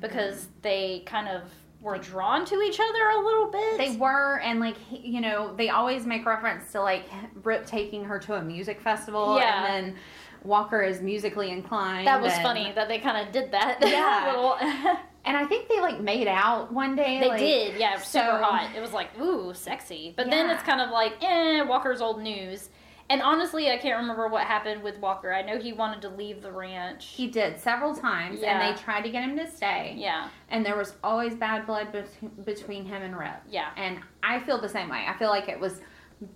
because 0.00 0.48
they 0.62 1.02
kind 1.06 1.28
of 1.28 1.42
were 1.80 1.98
drawn 1.98 2.44
to 2.46 2.60
each 2.62 2.80
other 2.80 3.08
a 3.10 3.18
little 3.24 3.50
bit. 3.50 3.78
They 3.78 3.96
were, 3.96 4.38
and 4.40 4.58
like, 4.58 4.76
he, 4.78 4.98
you 5.06 5.20
know, 5.20 5.54
they 5.54 5.68
always 5.68 6.06
make 6.06 6.24
reference 6.24 6.72
to 6.72 6.80
like 6.82 7.04
Rip 7.42 7.66
taking 7.66 8.04
her 8.04 8.18
to 8.20 8.34
a 8.34 8.42
music 8.42 8.80
festival, 8.80 9.36
Yeah. 9.38 9.66
and 9.66 9.86
then 9.88 9.96
Walker 10.42 10.82
is 10.82 11.00
musically 11.02 11.50
inclined. 11.50 12.06
that 12.06 12.20
was 12.22 12.32
and- 12.32 12.42
funny 12.42 12.72
that 12.72 12.88
they 12.88 12.98
kind 12.98 13.26
of 13.26 13.32
did 13.32 13.50
that. 13.52 13.78
Yeah. 13.82 14.96
And 15.26 15.34
I 15.38 15.46
think 15.46 15.70
they 15.70 15.80
like 15.80 16.00
made 16.00 16.28
out 16.28 16.70
one 16.70 16.94
day. 16.94 17.18
they 17.18 17.28
like- 17.28 17.38
did, 17.38 17.80
yeah, 17.80 17.96
super 17.96 18.26
so- 18.26 18.42
hot. 18.42 18.76
It 18.76 18.80
was 18.82 18.92
like, 18.92 19.08
ooh, 19.18 19.54
sexy. 19.54 20.12
But 20.14 20.28
then 20.28 20.50
it's 20.50 20.62
kind 20.62 20.82
of 20.82 20.90
like, 20.90 21.14
eh, 21.22 21.62
Walker's 21.62 22.02
old 22.02 22.20
news. 22.20 22.68
And 23.10 23.20
honestly, 23.20 23.70
I 23.70 23.76
can't 23.76 23.98
remember 24.00 24.28
what 24.28 24.44
happened 24.44 24.82
with 24.82 24.98
Walker. 24.98 25.32
I 25.32 25.42
know 25.42 25.58
he 25.58 25.72
wanted 25.74 26.00
to 26.02 26.08
leave 26.08 26.40
the 26.40 26.50
ranch. 26.50 27.06
He 27.14 27.26
did 27.26 27.60
several 27.60 27.94
times, 27.94 28.40
Yeah. 28.40 28.58
and 28.60 28.76
they 28.76 28.80
tried 28.82 29.02
to 29.02 29.10
get 29.10 29.22
him 29.24 29.36
to 29.36 29.46
stay. 29.46 29.94
yeah, 29.98 30.28
And 30.48 30.64
there 30.64 30.76
was 30.76 30.94
always 31.04 31.34
bad 31.34 31.66
blood 31.66 31.92
bet- 31.92 32.44
between 32.46 32.86
him 32.86 33.02
and 33.02 33.16
Rip. 33.18 33.42
yeah, 33.48 33.70
And 33.76 34.00
I 34.22 34.40
feel 34.40 34.58
the 34.58 34.68
same 34.70 34.88
way. 34.88 35.04
I 35.06 35.12
feel 35.18 35.28
like 35.28 35.48
it 35.50 35.60
was 35.60 35.82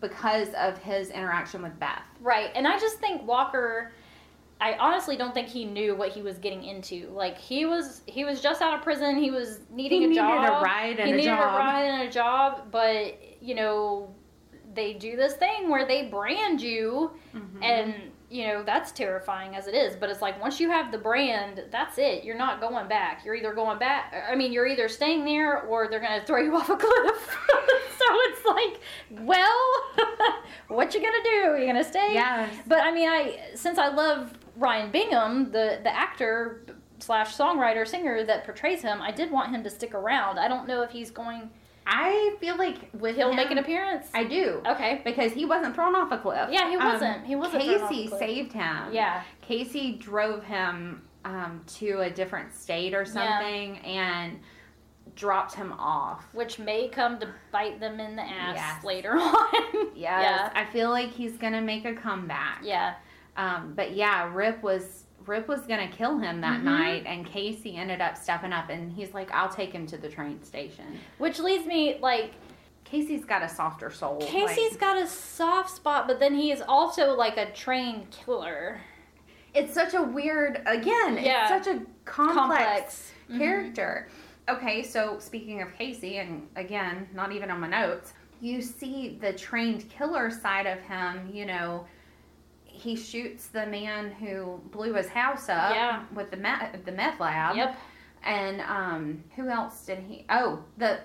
because 0.01 0.53
of 0.55 0.77
his 0.79 1.11
interaction 1.11 1.63
with 1.63 1.79
Beth. 1.81 2.03
right. 2.21 2.51
And 2.55 2.69
I 2.69 2.79
just 2.79 2.99
think 2.99 3.27
Walker. 3.27 3.93
I 4.61 4.73
honestly 4.75 5.17
don't 5.17 5.33
think 5.33 5.47
he 5.47 5.65
knew 5.65 5.95
what 5.95 6.11
he 6.11 6.21
was 6.21 6.37
getting 6.39 6.65
into. 6.65 7.09
Like 7.11 7.39
he 7.39 7.65
was, 7.65 8.03
he 8.07 8.25
was 8.25 8.41
just 8.41 8.61
out 8.61 8.75
of 8.75 8.83
prison. 8.83 9.17
He 9.17 9.31
was 9.31 9.61
needing 9.71 10.01
He 10.01 10.05
a 10.07 10.09
needed 10.09 10.21
job. 10.21 10.61
a 10.61 10.65
ride 10.65 10.99
and 10.99 11.07
he 11.07 11.13
a 11.13 11.17
needed 11.17 11.29
job. 11.29 11.55
a 11.55 11.59
ride 11.59 11.85
and 11.85 12.03
a 12.09 12.11
job. 12.11 12.63
But 12.73 13.21
you 13.41 13.55
know, 13.55 14.13
they 14.79 14.91
do 14.95 15.17
this 15.17 15.35
thing 15.35 15.69
where 15.69 15.87
they 15.87 16.01
brand 16.07 16.61
you 16.63 17.11
Mm-hmm. 17.37 17.63
and 17.63 17.95
you 18.31 18.47
know 18.47 18.63
that's 18.63 18.91
terrifying 18.93 19.55
as 19.55 19.67
it 19.69 19.75
is 19.75 19.97
but 19.97 20.09
it's 20.11 20.23
like 20.23 20.37
once 20.41 20.59
you 20.61 20.69
have 20.71 20.91
the 20.93 20.99
brand 20.99 21.55
that's 21.71 21.97
it. 21.99 22.25
You're 22.25 22.37
not 22.47 22.61
going 22.61 22.87
back. 22.89 23.25
You're 23.25 23.35
either 23.41 23.53
going 23.63 23.79
back 23.79 24.15
i 24.31 24.35
mean 24.41 24.51
you're 24.53 24.67
either 24.67 24.89
staying 24.89 25.25
there 25.25 25.63
or 25.63 25.89
they're 25.89 26.05
going 26.09 26.19
to 26.21 26.27
throw 26.27 26.41
you 26.47 26.55
off 26.61 26.69
a 26.71 26.77
cliff. 26.77 27.37
So 27.99 28.05
it's 28.29 28.45
like 28.57 28.75
well 29.29 29.61
what 30.69 30.95
you 30.95 31.01
gonna 31.01 31.23
do? 31.25 31.61
You 31.61 31.67
gonna 31.67 31.85
stay? 31.97 32.11
Yes. 32.15 32.55
but 32.67 32.81
i 32.83 32.91
mean 32.93 33.09
i 33.09 33.21
since 33.55 33.77
i 33.79 33.89
love 33.89 34.33
ryan 34.57 34.91
bingham 34.91 35.51
the 35.57 35.81
the 35.83 35.93
actor 35.95 36.65
slash 37.01 37.37
songwriter 37.37 37.87
singer 37.87 38.25
that 38.25 38.45
portrays 38.45 38.81
him 38.83 39.01
i 39.03 39.11
did 39.11 39.31
want 39.31 39.49
him 39.55 39.63
to 39.65 39.71
stick 39.71 39.95
around. 39.95 40.39
I 40.39 40.49
don't 40.49 40.67
know 40.71 40.81
if 40.83 40.91
he's 40.91 41.11
going 41.11 41.51
I 41.91 42.37
feel 42.39 42.57
like 42.59 42.77
with 42.93 43.17
he'll 43.17 43.31
him, 43.31 43.37
make 43.37 43.51
an 43.51 43.57
appearance 43.59 44.09
I 44.13 44.25
do. 44.25 44.63
okay 44.67 45.01
Because 45.05 45.33
he 45.33 45.47
wasn't 45.47 45.75
thrown 45.75 45.97
off 45.97 46.13
a 46.13 46.19
cliff. 46.19 46.51
Yeah, 46.53 46.69
he 46.69 46.77
Um, 46.77 46.93
wasn't. 46.93 47.25
He 47.27 47.35
wasn't 47.35 47.65
thrown 47.65 47.83
off 47.83 47.91
a 47.91 47.95
Kayce 47.95 48.19
saved 48.19 48.53
him. 48.53 48.93
yeah 48.93 49.23
Kayce 49.49 49.99
drove 49.99 50.45
him 50.45 51.03
um, 51.25 51.63
to 51.79 52.01
a 52.01 52.11
different 52.11 52.53
state 52.55 52.93
or 52.95 53.03
Yeah. 53.03 53.05
something 53.05 53.79
and 53.79 54.39
dropped 55.15 55.55
him 55.55 55.73
off. 55.73 56.29
which 56.33 56.59
may 56.59 56.89
come 56.89 57.19
to 57.19 57.29
bite 57.51 57.81
them 57.81 57.99
in 58.01 58.15
the 58.17 58.23
ass 58.23 58.55
Yes. 58.57 58.85
later 58.85 59.13
on. 59.19 59.89
Yes. 59.97 60.53
I 60.55 60.65
feel 60.67 60.91
like 60.91 61.11
he's 61.11 61.37
gonna 61.39 61.63
make 61.63 61.85
a 61.87 61.95
comeback. 61.95 62.61
Yeah. 62.63 62.95
Um, 63.37 63.73
but 63.75 63.93
yeah, 63.95 64.31
Rip 64.33 64.63
was 64.63 65.05
Rip 65.29 65.47
was 65.47 65.61
gonna 65.67 65.89
kill 65.89 66.19
him 66.19 66.41
that 66.41 66.61
Mhm. 66.61 66.65
night, 66.65 67.03
and 67.07 67.27
Kayce 67.27 67.77
ended 67.77 68.01
up 68.01 68.17
stepping 68.17 68.53
up, 68.53 68.71
and 68.71 68.91
he's 68.93 69.13
like, 69.15 69.31
"I'll 69.33 69.49
take 69.51 69.73
him 69.73 69.87
to 69.89 69.99
the 69.99 70.09
train 70.09 70.43
station." 70.43 70.99
Which 71.19 71.39
leads 71.39 71.67
me 71.67 71.99
like 72.01 72.33
Kayce's 72.85 73.27
got 73.27 73.43
a 73.43 73.49
softer 73.49 73.91
soul. 73.91 74.19
Kayce's 74.23 74.73
like- 74.73 74.81
got 74.81 74.97
a 74.97 75.07
soft 75.07 75.69
spot, 75.71 76.09
but 76.09 76.19
then 76.19 76.35
he 76.35 76.51
is 76.51 76.63
also 76.67 77.15
like 77.15 77.37
a 77.37 77.51
trained 77.53 78.11
killer. 78.11 78.81
it's 79.55 79.73
such 79.75 79.95
a 79.95 80.03
weird. 80.03 80.63
Again, 80.67 81.17
Yeah. 81.19 81.55
it's 81.57 81.67
such 81.67 81.75
a 81.75 81.81
complex, 82.05 82.35
Complex. 82.37 83.13
Mhm. 83.31 83.39
character. 83.39 84.09
Okay, 84.49 84.83
so 84.83 85.19
speaking 85.19 85.63
of 85.63 85.73
Kayce, 85.77 86.21
and 86.21 86.49
again, 86.55 87.09
not 87.15 87.33
even 87.33 87.51
on 87.51 87.61
my 87.61 87.67
notes, 87.67 88.13
you 88.41 88.61
see 88.61 89.19
the 89.21 89.33
trained 89.33 89.89
killer 89.89 90.31
side 90.31 90.67
of 90.67 90.81
him. 90.83 91.31
You 91.33 91.47
know, 91.47 91.87
he 92.79 92.95
shoots 92.97 93.49
the 93.49 93.67
man 93.67 94.11
who 94.13 94.61
blew 94.71 94.95
his 94.95 95.09
house 95.09 95.49
up 95.49 95.75
Yeah. 95.75 96.05
with 96.15 96.31
the 96.31 96.37
meth, 96.37 96.85
the 96.85 96.93
meth 96.93 97.19
lab. 97.21 97.57
Yep. 97.57 97.77
And 98.23 98.61
um, 98.63 99.25
who 99.37 99.49
else 99.49 99.85
did 99.85 99.99
he? 99.99 100.25
Oh, 100.31 100.63
the 100.77 101.01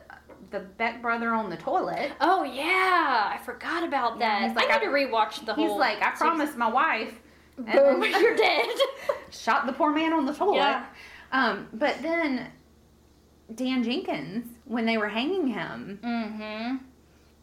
the 0.51 0.59
Beck 0.59 1.01
brother 1.01 1.30
on 1.34 1.49
the 1.49 1.57
toilet. 1.57 2.11
Oh 2.21 2.43
yeah, 2.43 3.32
I 3.34 3.39
forgot 3.43 3.84
about 3.84 4.19
Yeah, 4.19 4.39
that. 4.41 4.47
he's 4.47 4.55
like, 4.55 4.69
I 4.69 4.78
need 4.80 4.88
I- 4.88 5.05
to 5.05 5.07
rewatch 5.11 5.45
the 5.45 5.53
whole. 5.53 5.67
He's 5.67 5.78
like, 5.78 6.01
I 6.03 6.11
promised 6.11 6.57
my 6.57 6.69
wife. 6.69 7.19
Boom, 7.57 7.99
then- 8.01 8.03
you're 8.21 8.36
dead. 8.36 8.67
Shot 9.32 9.65
the 9.65 9.74
poor 9.74 9.91
man 9.91 10.13
on 10.13 10.26
the 10.26 10.34
toilet. 10.34 10.57
Yeah. 10.57 10.86
Um, 11.32 11.67
but 11.74 12.01
then 12.01 12.51
Dan 13.55 13.84
Jenkins, 13.84 14.45
when 14.65 14.86
they 14.86 14.97
were 14.97 15.09
hanging 15.09 15.47
him, 15.47 15.99
mm-hmm. 16.03 16.78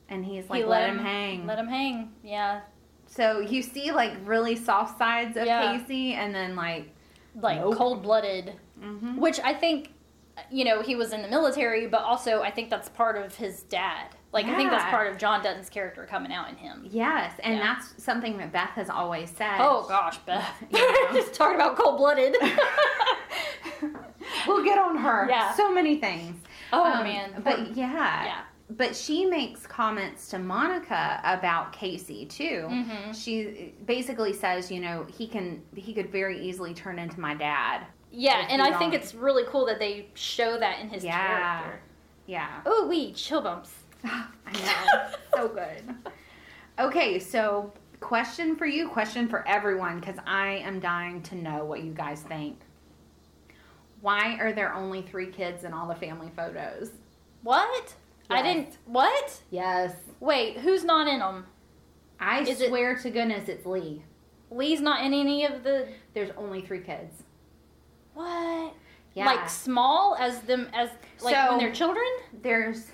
and 0.09 0.25
he's 0.25 0.49
like, 0.49 0.61
he 0.61 0.65
let, 0.65 0.89
him 0.89 0.99
hang. 0.99 1.47
Let 1.47 1.59
him 1.59 1.69
hang. 1.69 2.13
Yeah. 2.23 2.61
So 3.13 3.41
you 3.41 3.61
see 3.63 3.91
like 3.93 4.13
really 4.25 4.57
soft 4.57 4.97
sides 4.99 5.37
of 5.37 5.45
Yeah. 5.45 5.77
Kayce, 5.79 6.15
and 6.15 6.35
then 6.35 6.55
like, 6.57 6.95
Like 7.35 7.61
Nope. 7.61 7.77
cold 7.77 8.03
blooded. 8.03 8.55
mhm. 8.81 9.17
Which 9.19 9.39
I 9.41 9.53
think, 9.53 9.93
you 10.51 10.65
know, 10.65 10.81
he 10.81 10.95
was 10.97 11.13
in 11.13 11.21
the 11.23 11.29
military, 11.29 11.87
but 11.89 12.03
also 12.03 12.41
I 12.43 12.51
think 12.51 12.71
that's 12.71 12.89
part 12.89 13.17
of 13.23 13.35
his 13.35 13.63
dad. 13.65 14.07
Like, 14.33 14.47
I 14.47 14.55
think 14.55 14.71
that's 14.71 14.89
part 14.91 15.11
of 15.11 15.19
John 15.19 15.43
Dutton's 15.43 15.69
character 15.69 16.07
coming 16.09 16.33
out 16.33 16.49
in 16.49 16.55
him. 16.57 16.87
yes, 16.89 17.33
and 17.43 17.57
Yeah. 17.59 17.75
that's 17.75 18.01
something 18.03 18.39
that 18.39 18.53
Beth 18.53 18.71
has 18.77 18.89
always 18.89 19.29
said. 19.31 19.57
Oh, 19.59 19.85
gosh, 19.89 20.19
Beth. 20.27 20.49
Yeah. 20.71 20.81
Just 21.13 21.35
talking 21.35 21.57
about 21.57 21.77
cold 21.77 21.97
blooded. 21.99 22.37
we'll 24.47 24.65
get 24.65 24.79
on 24.79 24.97
her. 24.99 25.27
Yeah. 25.29 25.53
so 25.55 25.73
many 25.73 25.97
things. 25.99 26.37
oh, 26.73 26.85
Um, 26.85 27.03
man. 27.05 27.41
but 27.43 27.77
yeah, 27.77 28.25
yeah. 28.25 28.41
But 28.77 28.95
she 28.95 29.27
makes 29.27 29.67
comments 29.67 30.29
to 30.29 30.39
Monica 30.39 31.21
about 31.25 31.73
Kayce 31.73 32.29
too. 32.29 32.69
Mm-hmm. 32.71 33.13
She 33.13 33.75
basically 33.87 34.33
says, 34.33 34.71
you 34.71 34.81
know, 34.81 35.05
he 35.11 35.27
can 35.27 35.63
he 35.75 35.93
could 35.93 36.11
very 36.13 36.41
easily 36.41 36.73
turn 36.73 36.99
into 36.99 37.19
my 37.19 37.35
dad. 37.35 37.87
Yeah, 38.13 38.47
and 38.49 38.61
I 38.63 38.77
think 38.79 38.95
it's 38.95 39.15
really 39.15 39.45
cool 39.49 39.67
that 39.67 39.79
they 39.79 40.09
show 40.15 40.59
that 40.59 40.81
in 40.81 40.89
his 40.89 41.05
Yeah. 41.05 41.27
character. 41.61 41.81
Yeah. 42.27 42.61
Oh, 42.67 42.87
wee, 42.87 43.13
chill 43.13 43.41
bumps. 43.41 43.73
I 44.05 44.27
know. 44.53 45.09
so 45.35 45.49
good. 45.49 45.83
Okay, 46.79 47.19
so 47.19 47.73
question 48.01 48.57
for 48.57 48.67
you, 48.67 48.89
question 48.89 49.29
for 49.29 49.47
everyone, 49.49 50.01
because 50.01 50.17
I 50.27 50.57
am 50.65 50.81
dying 50.81 51.23
to 51.25 51.35
know 51.35 51.65
what 51.65 51.83
you 51.83 51.93
guys 51.93 52.23
think. 52.23 52.59
Why 54.01 54.37
are 54.41 54.53
there 54.53 54.73
only 54.75 55.03
three 55.03 55.27
kids 55.27 55.65
in 55.65 55.73
all 55.73 55.87
the 55.87 55.95
family 55.95 56.31
photos? 56.35 56.91
What? 57.43 57.95
I 58.31 58.43
didn't. 58.43 58.79
What? 58.87 59.41
Yes. 59.51 59.95
Wait, 60.21 60.59
who's 60.59 60.85
not 60.85 61.09
in 61.09 61.19
them? 61.21 61.47
I 62.19 62.41
Is 62.43 62.61
it- 62.61 62.69
swear 62.69 62.97
to 62.99 63.11
goodness 63.11 63.49
it's 63.49 63.67
Lee. 63.67 64.03
Lee's 64.51 64.81
not 64.81 65.05
in 65.05 65.15
any 65.15 65.45
of 65.45 65.63
the. 65.63 65.89
There's 66.15 66.31
only 66.37 66.61
three 66.61 66.81
kids. 66.81 67.23
What? 68.15 68.75
Yeah. 69.15 69.27
Like 69.27 69.49
small 69.49 70.17
as 70.19 70.41
them 70.43 70.69
as 70.73 70.91
like 71.23 71.35
So- 71.35 71.51
when 71.51 71.59
they're 71.59 71.73
children? 71.73 72.07
there's 72.43 72.87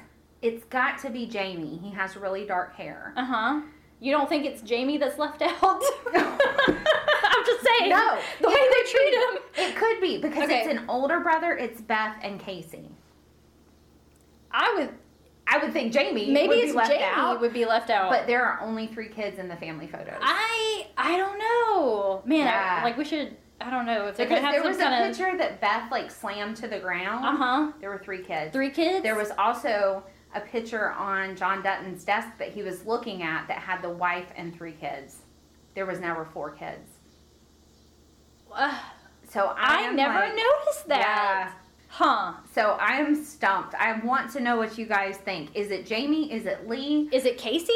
it's 0.42 0.64
got 0.66 0.98
to 1.00 1.10
be 1.10 1.26
Jamie. 1.26 1.78
He 1.82 1.90
has 1.90 2.16
really 2.16 2.44
dark 2.46 2.74
hair. 2.76 3.12
Uh 3.16 3.24
huh. 3.24 3.60
You 4.00 4.12
don't 4.12 4.28
think 4.28 4.44
it's 4.44 4.60
Jamie 4.62 4.98
that's 4.98 5.18
left 5.18 5.40
out? 5.42 5.82
I'm 6.14 7.44
just 7.46 7.64
saying. 7.66 7.88
No, 7.90 8.18
the 8.42 8.48
way 8.48 8.54
they 8.54 8.90
treat 8.90 9.14
him. 9.14 9.38
It 9.56 9.76
could 9.76 10.00
be 10.02 10.18
because 10.18 10.44
Okay. 10.44 10.60
it's 10.60 10.68
an 10.78 10.84
older 10.88 11.20
brother. 11.20 11.52
It's 11.56 11.80
Beth 11.80 12.16
and 12.22 12.38
Kayce. 12.38 12.84
I 14.52 14.74
would. 14.76 14.90
I 15.60 15.64
would 15.64 15.72
think 15.72 15.92
Jamie 15.92 16.30
Maybe 16.30 16.48
would 16.48 16.58
it's 16.58 16.72
be 16.72 16.76
left 16.78 16.90
Jamie 16.90 17.04
out, 17.04 17.40
would 17.40 17.52
be 17.52 17.64
left 17.64 17.90
out. 17.90 18.10
but 18.10 18.26
there 18.26 18.44
are 18.44 18.60
only 18.60 18.86
three 18.86 19.08
kids 19.08 19.38
in 19.38 19.48
the 19.48 19.56
family 19.56 19.86
photos. 19.86 20.14
I 20.20 20.86
I 20.96 21.16
don't 21.16 21.38
know, 21.38 22.22
man. 22.24 22.48
I- 22.48 22.84
like 22.84 22.96
we 22.96 23.04
should. 23.04 23.36
I 23.60 23.70
don't 23.70 23.86
know 23.86 24.06
if 24.08 24.16
they're 24.18 24.26
because 24.26 24.42
gonna 24.42 24.52
have 24.54 24.62
there 24.62 24.70
was 24.70 24.78
a 24.78 24.82
kind 24.82 25.04
of. 25.10 25.16
picture 25.16 25.38
that 25.38 25.60
Beth 25.62 25.90
like 25.90 26.10
slammed 26.10 26.56
to 26.58 26.68
the 26.68 26.78
ground. 26.78 27.24
Uh 27.24 27.36
huh. 27.36 27.72
There 27.80 27.88
were 27.90 27.98
three 27.98 28.22
kids. 28.22 28.52
Three 28.52 28.70
kids. 28.70 29.02
There 29.02 29.16
was 29.16 29.30
also 29.38 30.04
a 30.34 30.40
picture 30.40 30.90
on 30.92 31.34
John 31.36 31.62
Dutton's 31.62 32.04
desk 32.04 32.28
that 32.38 32.50
he 32.52 32.62
was 32.62 32.84
looking 32.84 33.22
at 33.22 33.48
that 33.48 33.58
had 33.58 33.80
the 33.80 33.88
wife 33.88 34.26
and 34.36 34.54
three 34.54 34.72
kids. 34.72 35.22
There 35.74 35.86
was 35.86 36.00
never 36.00 36.26
four 36.26 36.50
kids. 36.50 36.90
Uh, 38.52 38.78
So 39.28 39.54
I, 39.56 39.88
I 39.88 39.92
never 39.92 40.14
like- 40.20 40.36
noticed 40.36 40.88
that. 40.88 41.52
Huh? 41.96 42.34
So 42.54 42.76
I 42.78 42.96
am 42.96 43.24
stumped. 43.24 43.74
I 43.74 43.98
want 44.00 44.30
to 44.32 44.40
know 44.40 44.58
what 44.58 44.76
you 44.76 44.84
guys 44.84 45.16
think. 45.16 45.48
Is 45.54 45.70
it 45.70 45.86
Jamie? 45.86 46.30
Is 46.30 46.44
it 46.44 46.68
Lee? 46.68 47.08
Is 47.10 47.24
it 47.24 47.38
Kayce? 47.38 47.70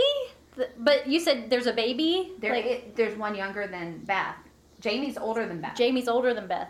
But 0.77 1.07
you 1.07 1.19
said 1.21 1.49
there's 1.49 1.67
a 1.67 1.73
baby. 1.73 2.33
There, 2.39 2.53
like 2.53 2.67
it, 2.67 2.97
there's 2.97 3.17
one 3.17 3.35
younger 3.35 3.67
than 3.67 4.05
Beth. 4.05 4.37
Jamie's 4.79 5.17
older 5.17 5.47
than 5.49 5.63
Beth. 5.63 5.75
Jamie's 5.75 6.07
older 6.07 6.35
than 6.35 6.47
Beth. 6.49 6.69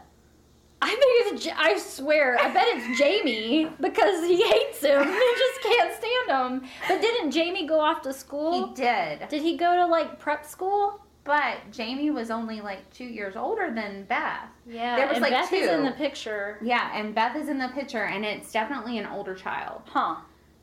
I 0.81 0.91
think 0.91 1.35
it's. 1.35 1.49
I 1.57 1.77
swear. 1.77 2.39
I 2.39 2.55
bet 2.55 2.67
it's 2.69 2.97
Jamie 2.97 3.65
because 3.81 4.25
he 4.25 4.49
hates 4.49 4.81
him. 4.85 5.03
He 5.03 5.33
just 5.45 5.61
can't 5.63 5.93
stand 5.93 6.31
him. 6.63 6.71
But 6.87 7.01
didn't 7.01 7.33
Jamie 7.33 7.67
go 7.67 7.81
off 7.81 8.01
to 8.03 8.13
school? 8.13 8.69
he 8.69 8.75
did, 8.75 9.29
Did 9.29 9.43
he 9.43 9.57
go 9.57 9.75
to 9.75 9.87
like 9.87 10.21
prep 10.21 10.47
school? 10.47 11.01
But 11.25 11.59
Jamie 11.71 12.11
was 12.11 12.31
only 12.31 12.61
like 12.61 12.91
two 12.93 13.05
years 13.05 13.37
older 13.37 13.73
than 13.75 14.05
Beth. 14.05 14.49
Yeah. 14.67 14.97
There 14.97 15.09
was, 15.09 15.19
like, 15.19 15.33
Beth 15.33 15.53
is 15.53 15.69
in 15.69 15.85
the 15.85 15.93
picture. 15.93 16.59
Yeah, 16.63 16.91
and 16.95 17.15
Beth 17.15 17.37
is 17.37 17.49
in 17.49 17.59
the 17.59 17.69
picture, 17.69 18.05
and 18.05 18.25
it's 18.25 18.51
definitely 18.53 18.99
an 18.99 19.07
older 19.07 19.35
child. 19.35 19.83
Huh. 19.87 20.17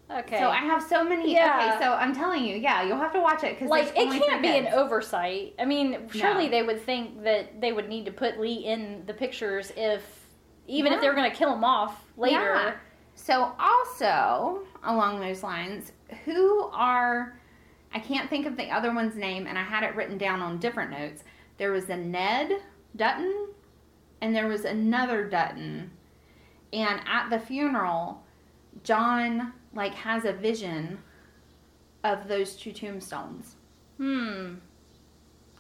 Okay. 0.10 0.39
So 0.39 0.49
I 0.49 0.58
have 0.58 0.82
so 0.82 1.03
many. 1.03 1.34
Yeah. 1.34 1.74
Okay, 1.76 1.84
so 1.84 1.91
I'm 1.91 2.16
telling 2.16 2.45
you, 2.45 2.55
yeah, 2.55 2.82
you'll 2.84 2.97
have 2.97 3.12
to 3.14 3.20
watch 3.20 3.43
it 3.43 3.55
because 3.55 3.70
like 3.70 3.91
it 3.95 4.24
can't 4.24 4.41
be 4.41 4.58
an 4.58 4.68
oversight. 4.68 5.53
I 5.60 5.66
mean, 5.66 6.08
surely 6.12 6.45
No. 6.45 6.49
they 6.49 6.64
would 6.64 6.82
think 6.82 7.24
that 7.24 7.60
they 7.60 7.74
would 7.74 7.89
need 7.89 8.05
to 8.05 8.12
put 8.12 8.39
Lee 8.39 8.66
in 8.66 9.03
the 9.05 9.14
pictures 9.14 9.74
if, 9.76 10.26
even 10.66 10.93
if 10.93 11.01
they 11.01 11.10
were 11.10 11.14
going 11.14 11.30
to 11.30 11.36
kill 11.36 11.53
him 11.53 11.66
off 11.66 12.05
later. 12.16 12.39
Yeah. 12.39 12.74
So 13.16 13.53
also 13.60 14.64
along 14.84 15.20
those 15.20 15.43
lines, 15.43 15.91
who 16.24 16.70
are 16.72 17.37
I 17.98 18.00
can't 18.00 18.30
think 18.30 18.45
of 18.45 18.58
the 18.58 18.70
other 18.70 18.93
one's 18.93 19.16
name, 19.16 19.48
and 19.48 19.58
I 19.58 19.64
had 19.64 19.82
it 19.82 19.95
written 19.95 20.20
down 20.20 20.39
on 20.39 20.60
different 20.60 20.91
notes. 20.91 21.24
There 21.58 21.72
was 21.72 21.89
a 21.89 21.98
Ned 21.98 22.62
Dutton, 22.95 23.48
and 24.22 24.36
there 24.36 24.48
was 24.48 24.66
another 24.66 25.28
Dutton, 25.28 25.89
and 26.72 27.02
at 27.08 27.32
the 27.32 27.39
funeral, 27.39 28.24
John 28.84 29.52
like 29.74 29.95
has 29.95 30.26
a 30.26 30.34
vision 30.34 31.00
of 32.04 32.28
those 32.28 32.56
two 32.56 32.72
tombstones. 32.72 33.56
Hmm. 33.98 34.58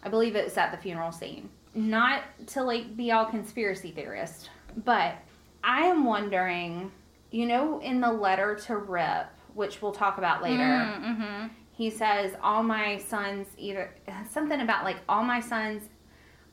I 0.03 0.09
believe 0.09 0.35
it 0.35 0.45
was 0.45 0.57
at 0.57 0.69
the 0.69 0.77
funeral 0.77 1.11
scene. 1.11 1.49
Not 1.73 2.21
to 2.49 2.61
like 2.61 2.95
be 2.95 3.11
all 3.11 3.25
conspiracy 3.25 3.89
theorist, 3.89 4.51
but 4.85 5.15
I 5.63 5.87
am 5.87 6.05
wondering, 6.05 6.91
you 7.31 7.47
know, 7.47 7.79
in 7.79 7.99
the 7.99 8.11
letter 8.11 8.53
to 8.67 8.77
Rip, 8.77 9.25
which 9.55 9.81
we'll 9.81 9.91
talk 9.91 10.19
about 10.19 10.43
later, 10.43 10.61
Mm-hmm. 10.61 11.47
He 11.77 11.91
says, 11.91 12.33
All 12.41 12.63
my 12.63 12.97
sons 12.97 13.47
either 13.57 13.93
something 14.31 14.61
about 14.61 14.83
like 14.83 14.97
all 15.07 15.23
my 15.23 15.39
sons 15.39 15.83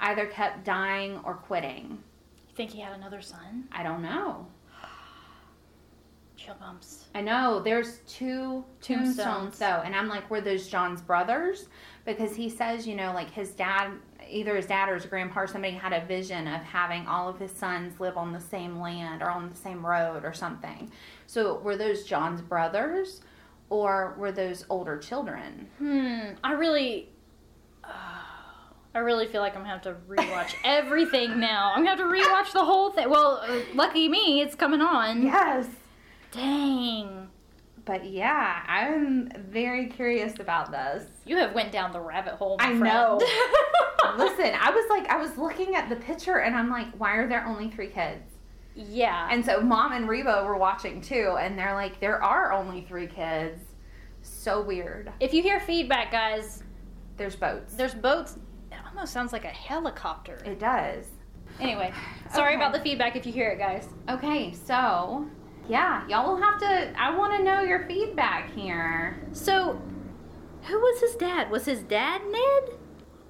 either 0.00 0.26
kept 0.26 0.64
dying 0.64 1.18
or 1.24 1.34
quitting. 1.34 1.98
You 2.48 2.54
think 2.54 2.70
he 2.70 2.80
had 2.80 2.92
another 2.92 3.22
son? 3.22 3.64
I 3.72 3.82
don't 3.82 4.02
know. 4.02 4.46
Chill 6.36 6.54
bumps. 6.60 7.06
I 7.14 7.22
know 7.22 7.60
there's 7.60 8.00
two 8.00 8.64
tombstones 8.82 9.16
Tombstones. 9.16 9.58
though, 9.58 9.80
and 9.82 9.96
I'm 9.96 10.08
like, 10.08 10.28
were 10.30 10.42
those 10.42 10.68
John's 10.68 11.00
brothers? 11.00 11.68
Because 12.04 12.36
he 12.36 12.50
says, 12.50 12.86
you 12.86 12.94
know, 12.94 13.14
like 13.14 13.30
his 13.30 13.52
dad, 13.52 13.92
either 14.28 14.54
his 14.54 14.66
dad 14.66 14.90
or 14.90 14.94
his 14.94 15.06
grandpa, 15.06 15.40
or 15.40 15.46
somebody 15.46 15.72
had 15.72 15.94
a 15.94 16.04
vision 16.04 16.46
of 16.46 16.60
having 16.60 17.06
all 17.06 17.28
of 17.28 17.38
his 17.38 17.50
sons 17.52 17.98
live 17.98 18.18
on 18.18 18.30
the 18.32 18.40
same 18.40 18.78
land 18.78 19.22
or 19.22 19.30
on 19.30 19.48
the 19.48 19.56
same 19.56 19.86
road 19.86 20.22
or 20.22 20.34
something. 20.34 20.92
So 21.26 21.60
were 21.60 21.76
those 21.78 22.04
John's 22.04 22.42
brothers, 22.42 23.22
or 23.70 24.14
were 24.18 24.32
those 24.32 24.64
older 24.70 24.98
children? 24.98 25.68
Hmm. 25.78 26.34
I 26.42 26.52
really. 26.52 27.10
I 28.96 29.00
really 29.00 29.26
feel 29.26 29.40
like 29.40 29.56
I'm 29.56 29.62
gonna 29.62 29.72
have 29.72 29.82
to 29.82 29.96
rewatch 30.08 30.54
everything 30.64 31.40
now. 31.40 31.72
I'm 31.74 31.84
gonna 31.84 31.96
have 31.96 31.98
to 31.98 32.04
rewatch 32.04 32.52
the 32.52 32.64
whole 32.64 32.90
thing. 32.92 33.10
Well, 33.10 33.42
uh, 33.44 33.58
lucky 33.74 34.08
me, 34.08 34.40
it's 34.40 34.54
coming 34.54 34.80
on. 34.80 35.22
Yes. 35.24 35.66
Dang. 36.30 37.28
But 37.84 38.08
yeah, 38.08 38.62
I'm 38.68 39.30
very 39.50 39.88
curious 39.88 40.38
about 40.38 40.70
this. 40.70 41.06
You 41.26 41.36
have 41.38 41.54
went 41.54 41.72
down 41.72 41.92
the 41.92 42.00
rabbit 42.00 42.34
hole. 42.34 42.56
My 42.58 42.66
I 42.66 42.78
friend. 42.78 42.82
know. 42.82 43.18
Listen, 44.16 44.52
I 44.60 44.70
was 44.70 44.86
like, 44.88 45.08
I 45.10 45.16
was 45.16 45.36
looking 45.36 45.74
at 45.74 45.88
the 45.88 45.96
picture 45.96 46.38
and 46.38 46.54
I'm 46.56 46.70
like, 46.70 46.86
why 46.96 47.16
are 47.16 47.28
there 47.28 47.44
only 47.44 47.70
three 47.70 47.88
kids? 47.88 48.22
Yeah. 48.74 49.28
And 49.30 49.44
so 49.44 49.60
mom 49.60 49.92
and 49.92 50.08
Reba 50.08 50.42
were 50.44 50.56
watching 50.56 51.00
too, 51.00 51.36
and 51.40 51.58
they're 51.58 51.74
like, 51.74 52.00
there 52.00 52.22
are 52.22 52.52
only 52.52 52.82
three 52.82 53.06
kids. 53.06 53.60
So 54.22 54.62
weird. 54.62 55.12
if 55.20 55.34
you 55.34 55.42
hear 55.42 55.60
feedback, 55.60 56.10
guys, 56.10 56.62
There's 57.16 57.36
boats. 57.36 57.74
there's 57.74 57.94
boats. 57.94 58.38
It 58.72 58.78
almost 58.88 59.12
sounds 59.12 59.32
like 59.32 59.44
a 59.44 59.48
helicopter. 59.48 60.38
It 60.46 60.58
does. 60.58 61.04
Anyway, 61.60 61.92
sorry 62.32 62.54
Okay. 62.54 62.62
about 62.62 62.72
the 62.72 62.80
feedback 62.80 63.16
if 63.16 63.26
you 63.26 63.32
hear 63.32 63.50
it, 63.50 63.58
guys. 63.58 63.86
Okay, 64.08 64.52
so 64.52 65.26
yeah, 65.68 66.06
y'all 66.08 66.26
will 66.34 66.42
have 66.42 66.58
to. 66.60 66.92
I 67.00 67.16
want 67.16 67.36
to 67.36 67.42
know 67.44 67.60
your 67.60 67.86
feedback 67.86 68.50
here. 68.54 69.18
So, 69.32 69.80
who 70.62 70.78
was 70.80 71.00
his 71.00 71.14
dad? 71.16 71.50
Was 71.50 71.66
his 71.66 71.82
dad 71.82 72.22
Ned? 72.24 72.76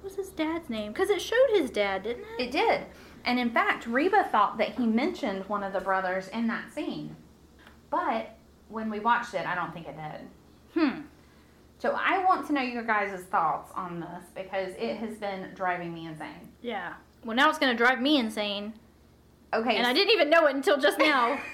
What 0.01 0.03
was 0.03 0.15
his 0.15 0.29
dad's 0.29 0.69
name? 0.69 0.91
Because 0.93 1.09
it 1.09 1.21
showed 1.21 1.49
his 1.53 1.69
dad, 1.69 2.03
didn't 2.03 2.23
it? 2.39 2.43
It 2.45 2.51
did. 2.51 2.85
And 3.25 3.39
in 3.39 3.49
fact, 3.49 3.87
Reba 3.87 4.25
thought 4.31 4.57
that 4.59 4.69
he 4.75 4.85
mentioned 4.85 5.43
one 5.49 5.63
of 5.63 5.73
the 5.73 5.79
brothers 5.79 6.27
in 6.29 6.47
that 6.47 6.71
scene. 6.73 7.15
But 7.89 8.37
when 8.69 8.89
we 8.89 8.99
watched 8.99 9.33
it, 9.33 9.45
I 9.45 9.55
don't 9.55 9.73
think 9.73 9.87
it 9.87 9.95
did. 9.97 10.79
Hmm. 10.79 11.01
So 11.79 11.97
I 11.99 12.23
want 12.23 12.47
to 12.47 12.53
know 12.53 12.61
your 12.61 12.83
guys' 12.83 13.23
thoughts 13.25 13.71
on 13.75 13.99
this 13.99 14.29
because 14.33 14.73
it 14.77 14.97
has 14.97 15.17
been 15.17 15.51
driving 15.55 15.93
me 15.93 16.05
insane. 16.05 16.49
Yeah. 16.61 16.93
Well, 17.23 17.35
now 17.35 17.49
it's 17.49 17.59
going 17.59 17.75
to 17.75 17.77
drive 17.77 18.01
me 18.01 18.17
insane. 18.17 18.73
Okay. 19.53 19.75
And 19.77 19.87
I 19.87 19.93
didn't 19.93 20.13
even 20.13 20.29
know 20.29 20.45
it 20.47 20.55
until 20.55 20.77
just 20.77 20.99
now. 20.99 21.39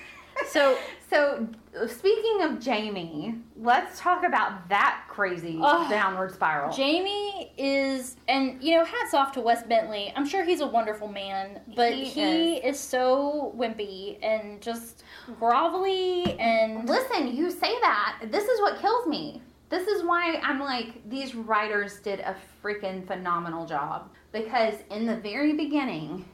so, 0.50 0.78
So, 1.10 1.46
speaking 1.88 2.42
of 2.44 2.60
Jamie, 2.60 3.36
let's 3.58 4.00
talk 4.00 4.24
about 4.26 4.70
that 4.70 5.04
crazy 5.10 5.60
Ugh. 5.62 5.90
downward 5.90 6.34
spiral. 6.34 6.72
Jamie 6.74 7.52
is, 7.58 8.16
and 8.30 8.62
you 8.64 8.78
know, 8.78 8.86
hats 8.86 9.14
off 9.14 9.34
to 9.34 9.42
Wes 9.42 9.64
Bentley. 9.64 10.14
I'm 10.16 10.26
sure 10.26 10.46
he's 10.46 10.62
a 10.62 10.68
wonderful 10.68 11.10
man, 11.10 11.60
but 11.76 11.94
He 11.94 12.06
he, 12.06 12.54
is. 12.58 12.80
so 12.80 13.54
wimpy 13.58 14.18
and 14.24 14.62
just 14.62 15.04
grovelly 15.40 16.40
and. 16.40 16.88
Listen, 16.88 17.36
you 17.36 17.52
say 17.52 17.78
that. 17.82 18.20
This 18.32 18.46
is 18.46 18.62
what 18.62 18.80
kills 18.80 19.06
me. 19.08 19.42
This 19.70 19.88
is 19.88 20.04
why 20.04 20.40
I'm 20.44 20.60
like, 20.60 21.10
these 21.10 21.34
writers 21.36 22.00
did 22.00 22.20
a 22.22 22.36
freaking 22.64 23.06
phenomenal 23.08 23.66
job. 23.66 24.10
Because 24.34 24.76
in 24.90 25.06
the 25.06 25.16
very 25.18 25.54
beginning, 25.54 26.26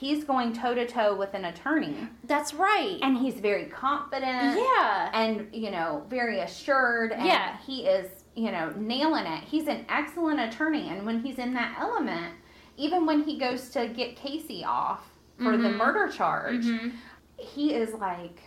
he's 0.00 0.24
going 0.24 0.52
toe 0.52 0.74
to 0.74 0.86
toe 0.86 1.14
with 1.14 1.34
an 1.34 1.44
attorney. 1.44 1.94
That's 2.24 2.54
right. 2.54 2.98
And 3.02 3.18
he's 3.18 3.34
very 3.34 3.66
confident. 3.66 4.58
yeah. 4.58 5.10
and 5.12 5.46
you 5.52 5.70
know 5.70 6.04
very 6.08 6.40
assured 6.40 7.12
and 7.12 7.26
Yeah. 7.26 7.58
he 7.66 7.86
is 7.86 8.24
you 8.34 8.50
know 8.52 8.72
nailing 8.76 9.26
it 9.26 9.42
he's 9.44 9.66
an 9.68 9.84
excellent 9.88 10.40
attorney 10.40 10.88
and 10.88 11.04
when 11.04 11.20
he's 11.22 11.38
in 11.38 11.52
that 11.54 11.76
element 11.78 12.34
even 12.76 13.04
when 13.04 13.22
he 13.24 13.38
goes 13.38 13.68
to 13.70 13.88
get 13.88 14.16
Kayce 14.16 14.64
off 14.64 15.04
for 15.38 15.56
the 15.56 15.68
Mhm. 15.68 15.76
murder 15.76 16.08
charge. 16.08 16.64
Mhm. 16.64 16.92
He 17.36 17.74
is 17.74 17.92
like 17.94 18.40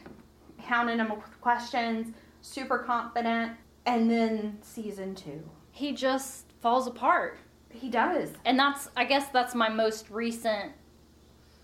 hounding 0.60 1.00
him 1.00 1.10
with 1.10 1.42
questions, 1.42 2.14
super 2.42 2.80
confident, 2.80 3.52
and 3.86 4.10
then 4.10 4.58
season 4.62 5.14
two, 5.16 5.44
He 5.72 5.92
just 5.92 6.52
falls 6.62 6.88
apart. 6.88 7.38
he 7.72 7.90
does. 7.90 8.32
And 8.46 8.58
that's 8.58 8.90
I 8.96 9.04
guess 9.06 9.28
that's 9.30 9.54
my 9.56 9.70
most 9.70 10.10
recent 10.10 10.72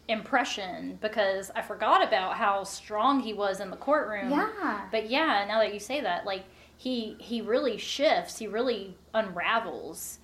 impression 0.10 0.98
because 1.02 1.52
I 1.56 1.62
forgot 1.62 2.06
about 2.06 2.36
how 2.36 2.64
strong 2.64 3.22
he 3.22 3.32
was 3.32 3.60
in 3.62 3.70
the 3.70 3.78
courtroom. 3.78 4.32
Yeah. 4.32 4.82
But 4.92 5.10
yeah, 5.10 5.46
now 5.48 5.60
that 5.60 5.74
you 5.74 5.80
say 5.80 6.02
that, 6.02 6.26
like 6.26 6.44
he 6.76 7.16
he 7.20 7.42
really 7.42 7.78
shifts, 7.78 8.38
he 8.40 8.48
really 8.48 8.98
unravels. 9.14 10.20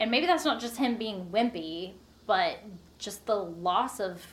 And 0.00 0.10
maybe 0.10 0.26
that's 0.26 0.44
not 0.44 0.60
just 0.60 0.76
him 0.76 0.96
being 0.96 1.26
wimpy, 1.32 1.92
but 2.26 2.58
just 2.98 3.24
the 3.26 3.36
loss 3.36 4.00
of 4.00 4.26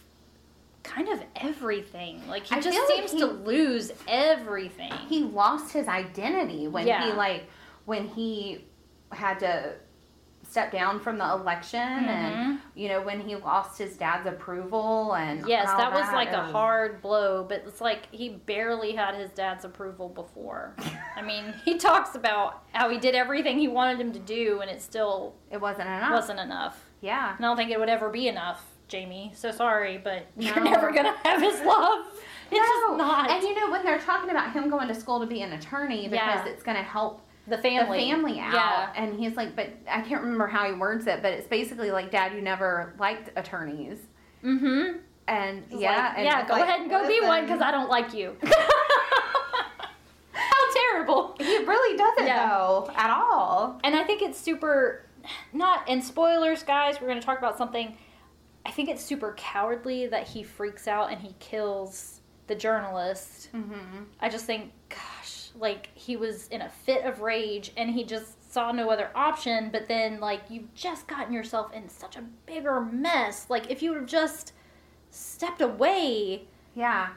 kind 0.83 1.09
of 1.09 1.21
everything. 1.35 2.27
Like 2.27 2.47
he 2.47 2.55
I 2.55 2.59
just 2.61 2.75
feel 2.77 2.97
like 2.97 3.07
seems 3.07 3.11
he- 3.11 3.19
to 3.19 3.25
lose 3.27 3.91
everything. 4.07 4.91
He 5.07 5.23
lost 5.23 5.71
his 5.73 5.87
identity 5.87 6.67
when 6.67 6.87
he 7.03 7.11
like 7.13 7.45
when 7.85 8.07
he 8.07 8.65
had 9.11 9.39
to 9.39 9.73
step 10.49 10.71
down 10.71 10.99
from 10.99 11.17
the 11.17 11.25
election 11.29 11.79
and 11.79 12.35
mm-hmm. 12.35 12.55
you 12.79 12.87
know 12.87 13.01
when 13.01 13.19
he 13.19 13.35
lost 13.35 13.77
his 13.77 13.97
dad's 13.97 14.25
approval 14.27 15.13
and 15.15 15.47
Yes, 15.47 15.67
that 15.67 15.91
was 15.91 16.11
like 16.13 16.31
a 16.31 16.43
hard 16.43 17.01
blow, 17.01 17.43
but 17.43 17.63
it's 17.67 17.81
like 17.81 18.07
he 18.11 18.29
barely 18.29 18.93
had 18.93 19.15
his 19.15 19.29
dad's 19.31 19.65
approval 19.65 20.09
before. 20.09 20.75
I 21.15 21.21
mean, 21.21 21.53
he 21.65 21.77
talks 21.77 22.15
about 22.15 22.63
how 22.73 22.89
he 22.89 22.97
did 22.97 23.13
everything 23.15 23.57
he 23.59 23.67
wanted 23.67 23.99
him 23.99 24.11
to 24.13 24.19
do 24.19 24.61
and 24.61 24.69
it 24.71 24.81
still 24.81 25.35
it 25.51 25.59
wasn't 25.59 25.87
enough. 25.87 26.11
wasn't 26.11 26.39
enough. 26.39 26.83
yeah. 27.01 27.35
And 27.35 27.45
I 27.45 27.49
don't 27.49 27.57
think 27.57 27.71
it 27.71 27.79
would 27.79 27.89
ever 27.89 28.09
be 28.09 28.27
enough, 28.27 28.63
Jamie. 28.87 29.33
So 29.35 29.51
sorry, 29.51 29.97
but 29.97 30.27
you're 30.37 30.63
never 30.63 30.91
gonna 30.91 31.15
have 31.23 31.41
his 31.41 31.59
love. 31.61 32.05
It's 32.49 32.65
just 32.65 32.97
not. 32.97 33.29
And 33.29 33.43
you 33.43 33.53
know 33.55 33.69
when 33.69 33.83
they're 33.83 33.99
talking 33.99 34.29
about 34.29 34.53
him 34.53 34.69
going 34.69 34.87
to 34.87 34.95
school 34.95 35.19
to 35.19 35.25
be 35.25 35.41
an 35.41 35.51
attorney 35.53 36.07
because 36.07 36.45
Yeah. 36.45 36.45
it's 36.45 36.63
going 36.63 36.77
to 36.77 36.83
help 36.83 37.21
the 37.47 37.57
family. 37.57 37.99
the 37.99 38.11
family 38.11 38.39
out, 38.39 38.53
Yeah. 38.53 38.91
and 38.95 39.17
he's 39.19 39.35
like, 39.35 39.55
but 39.55 39.69
I 39.89 40.01
can't 40.01 40.21
remember 40.21 40.47
how 40.47 40.65
he 40.65 40.73
words 40.73 41.07
it, 41.07 41.21
but 41.21 41.33
it's 41.33 41.47
basically 41.47 41.91
like, 41.91 42.11
Dad, 42.11 42.33
you 42.33 42.41
never 42.41 42.93
liked 42.99 43.29
attorneys, 43.37 43.99
Mm-hmm. 44.43 44.97
and 45.27 45.63
It's 45.71 45.81
yeah, 45.81 46.07
like, 46.09 46.17
and 46.17 46.25
yeah. 46.25 46.47
Go 46.47 46.53
like, 46.53 46.63
ahead 46.63 46.81
and 46.81 46.89
go 46.89 47.07
be 47.07 47.19
one 47.21 47.43
because 47.45 47.61
I 47.61 47.71
don't 47.71 47.89
like 47.89 48.13
you. 48.13 48.35
How 50.31 50.73
terrible. 50.73 51.35
He 51.39 51.57
really 51.57 51.97
doesn't 51.97 52.25
Yeah. 52.27 52.47
though 52.49 52.89
at 52.95 53.09
all. 53.09 53.79
And 53.83 53.95
I 53.95 54.03
think 54.03 54.21
it's 54.21 54.39
super 54.39 55.03
not 55.53 55.83
and 55.89 56.03
spoilers, 56.03 56.63
guys, 56.63 57.01
we're 57.01 57.07
gonna 57.07 57.21
talk 57.21 57.37
about 57.37 57.57
something. 57.57 57.97
I 58.65 58.71
think 58.71 58.89
it's 58.89 59.03
super 59.03 59.33
cowardly 59.37 60.07
that 60.07 60.27
he 60.27 60.43
freaks 60.43 60.87
out 60.87 61.11
and 61.11 61.19
he 61.21 61.33
kills 61.39 62.21
the 62.47 62.55
journalist. 62.55 63.49
Mm-hmm. 63.53 64.03
I 64.21 64.29
just 64.29 64.45
think, 64.45 64.71
gosh, 64.89 65.16
like 65.59 65.89
he 65.95 66.15
was 66.15 66.47
in 66.49 66.61
a 66.61 66.69
fit 66.69 67.03
of 67.05 67.21
rage 67.21 67.71
and 67.77 67.89
he 67.91 68.03
just 68.03 68.51
saw 68.51 68.71
no 68.71 68.89
other 68.89 69.09
option. 69.15 69.69
But 69.71 69.87
then, 69.87 70.19
like, 70.19 70.41
you've 70.49 70.73
just 70.73 71.07
gotten 71.07 71.33
yourself 71.33 71.73
in 71.73 71.89
such 71.89 72.15
a 72.15 72.21
bigger 72.45 72.81
mess. 72.81 73.47
Like, 73.49 73.69
if 73.69 73.81
you 73.81 73.91
would 73.91 73.99
have 74.01 74.09
just 74.09 74.53
stepped 75.11 75.61
away, 75.61 76.43
Yeah. 76.75 77.09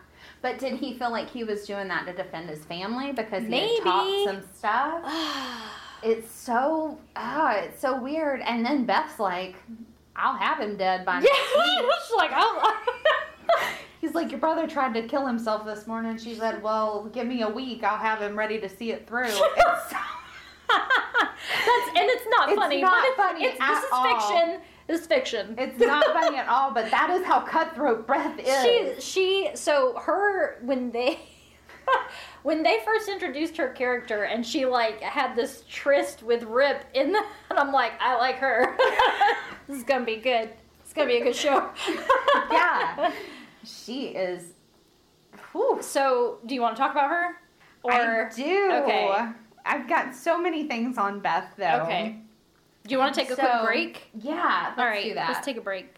But 0.42 0.58
did 0.58 0.74
he 0.74 0.94
feel 0.98 1.10
like 1.10 1.28
he 1.30 1.44
was 1.44 1.66
doing 1.66 1.88
that 1.88 2.06
to 2.06 2.12
defend 2.12 2.48
his 2.50 2.64
family 2.64 3.12
because 3.12 3.42
he 3.42 3.48
Maybe. 3.48 3.74
had 3.76 3.84
talked 3.84 4.24
some 4.24 4.42
stuff? 4.54 5.02
It's 6.02 6.30
so, 6.32 6.98
ah, 7.14 7.56
it's 7.56 7.78
so 7.78 8.00
weird. 8.00 8.40
And 8.40 8.64
then 8.64 8.86
Beth's 8.86 9.18
like, 9.20 9.54
"I'll 10.16 10.34
have 10.34 10.58
him 10.58 10.78
dead 10.78 11.04
by 11.04 11.16
yeah, 11.16 11.20
next 11.28 12.10
week." 12.10 12.16
like, 12.16 12.30
oh. 12.34 12.82
He's 14.00 14.14
like, 14.14 14.30
"Your 14.30 14.40
brother 14.40 14.66
tried 14.66 14.94
to 14.94 15.02
kill 15.06 15.26
himself 15.26 15.64
this 15.66 15.86
morning." 15.86 16.16
She 16.18 16.34
said, 16.34 16.62
"Well, 16.62 17.04
give 17.12 17.26
me 17.26 17.42
a 17.42 17.48
week. 17.48 17.84
I'll 17.84 17.98
have 17.98 18.20
him 18.20 18.36
ready 18.38 18.58
to 18.60 18.68
see 18.68 18.92
it 18.92 19.06
through." 19.06 19.28
It's 19.30 19.94
That's 21.66 21.88
and 21.98 22.08
it's 22.08 22.24
not 22.36 22.48
It's 22.50 22.58
funny. 22.58 22.80
not 22.80 23.04
it's, 23.04 23.16
funny 23.16 23.44
It's, 23.44 23.58
this 23.58 23.78
is 23.78 23.84
all. 23.92 24.04
fiction. 24.04 24.60
This 24.86 25.00
is 25.00 25.06
fiction. 25.06 25.54
it's 25.58 25.78
not 25.80 26.04
funny 26.06 26.36
at 26.36 26.48
all, 26.48 26.72
but 26.72 26.90
that 26.90 27.10
is 27.10 27.24
how 27.26 27.40
cutthroat 27.40 28.06
Beth 28.06 28.38
is. 28.44 28.62
she 28.62 29.00
she 29.00 29.50
so 29.54 29.98
her 29.98 30.58
when 30.62 30.90
they 30.92 31.18
when 32.44 32.62
they 32.62 32.78
first 32.84 33.08
introduced 33.08 33.56
her 33.56 33.68
character 33.70 34.24
and 34.24 34.46
she 34.46 34.64
like 34.64 35.00
had 35.00 35.34
this 35.34 35.64
tryst 35.68 36.22
with 36.22 36.44
Rip 36.44 36.84
in 36.94 37.12
the 37.12 37.22
and 37.50 37.58
I'm 37.58 37.72
like 37.72 37.92
I 38.00 38.16
like 38.16 38.36
her. 38.36 38.76
this 39.66 39.76
is 39.78 39.82
gonna 39.84 40.04
be 40.04 40.16
good. 40.16 40.50
It's 40.84 40.92
gonna 40.92 41.08
be 41.08 41.16
a 41.18 41.24
good 41.24 41.36
show. 41.36 41.68
yeah, 42.52 43.12
she 43.64 44.08
is. 44.08 44.52
Whew. 45.52 45.78
So 45.80 46.38
do 46.46 46.54
you 46.54 46.60
want 46.60 46.76
to 46.76 46.80
talk 46.82 46.92
about 46.92 47.10
her? 47.10 47.36
Or 47.82 47.92
I 47.92 48.28
do. 48.34 48.70
okay. 48.82 49.28
I've 49.64 49.88
got 49.88 50.14
so 50.14 50.40
many 50.40 50.66
things 50.66 50.98
on 50.98 51.20
Beth 51.20 51.52
though. 51.56 51.80
Okay. 51.84 52.20
Do 52.86 52.92
you 52.92 52.98
want 52.98 53.14
to 53.14 53.20
take 53.20 53.30
a 53.30 53.36
So, 53.36 53.42
quick 53.42 53.62
break? 53.64 54.10
Yeah. 54.18 54.66
Let's 54.68 54.78
All 54.78 54.86
right, 54.86 55.04
do 55.04 55.14
that. 55.14 55.28
let's 55.30 55.44
take 55.44 55.56
a 55.56 55.60
break. 55.60 55.94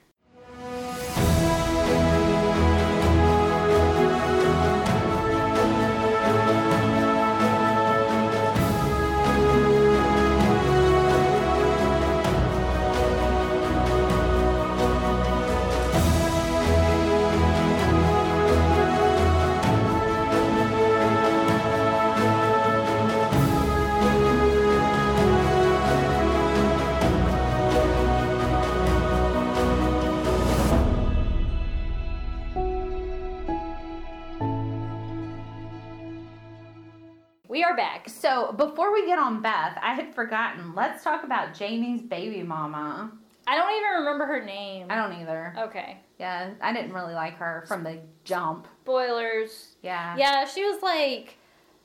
Are 37.72 37.76
back. 37.76 38.08
So 38.08 38.52
before 38.52 38.92
we 38.92 39.06
get 39.06 39.18
on 39.18 39.40
Beth, 39.40 39.78
I 39.80 39.94
had 39.94 40.14
forgotten. 40.14 40.74
Let's 40.74 41.02
talk 41.02 41.24
about 41.24 41.54
Jamie's 41.54 42.02
baby 42.02 42.42
mama. 42.42 43.10
I 43.46 43.56
don't 43.56 43.74
even 43.74 43.90
remember 44.00 44.26
her 44.26 44.44
name. 44.44 44.86
I 44.90 44.96
don't 44.96 45.20
either. 45.20 45.54
Okay. 45.58 45.98
Yeah, 46.18 46.50
I 46.60 46.72
didn't 46.72 46.92
really 46.92 47.14
like 47.14 47.36
her 47.38 47.64
from 47.66 47.82
the 47.82 47.98
jump. 48.24 48.68
Spoilers. 48.84 49.74
Yeah. 49.82 50.16
Yeah, 50.16 50.44
she 50.46 50.64
was 50.64 50.82
like 50.82 51.36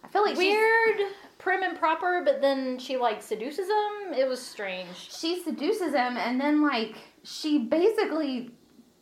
I 0.03 0.07
feel 0.09 0.23
like 0.23 0.35
she's- 0.35 0.53
weird, 0.53 1.11
prim 1.37 1.63
and 1.63 1.77
proper, 1.79 2.21
but 2.23 2.41
then 2.41 2.77
she 2.79 2.97
like 2.97 3.21
seduces 3.21 3.67
him. 3.67 4.13
It 4.13 4.27
was 4.27 4.41
strange. 4.41 4.87
she 4.95 5.41
seduces 5.41 5.93
him 5.93 6.17
and 6.17 6.39
then 6.39 6.61
like 6.61 6.97
she 7.23 7.59
basically 7.59 8.51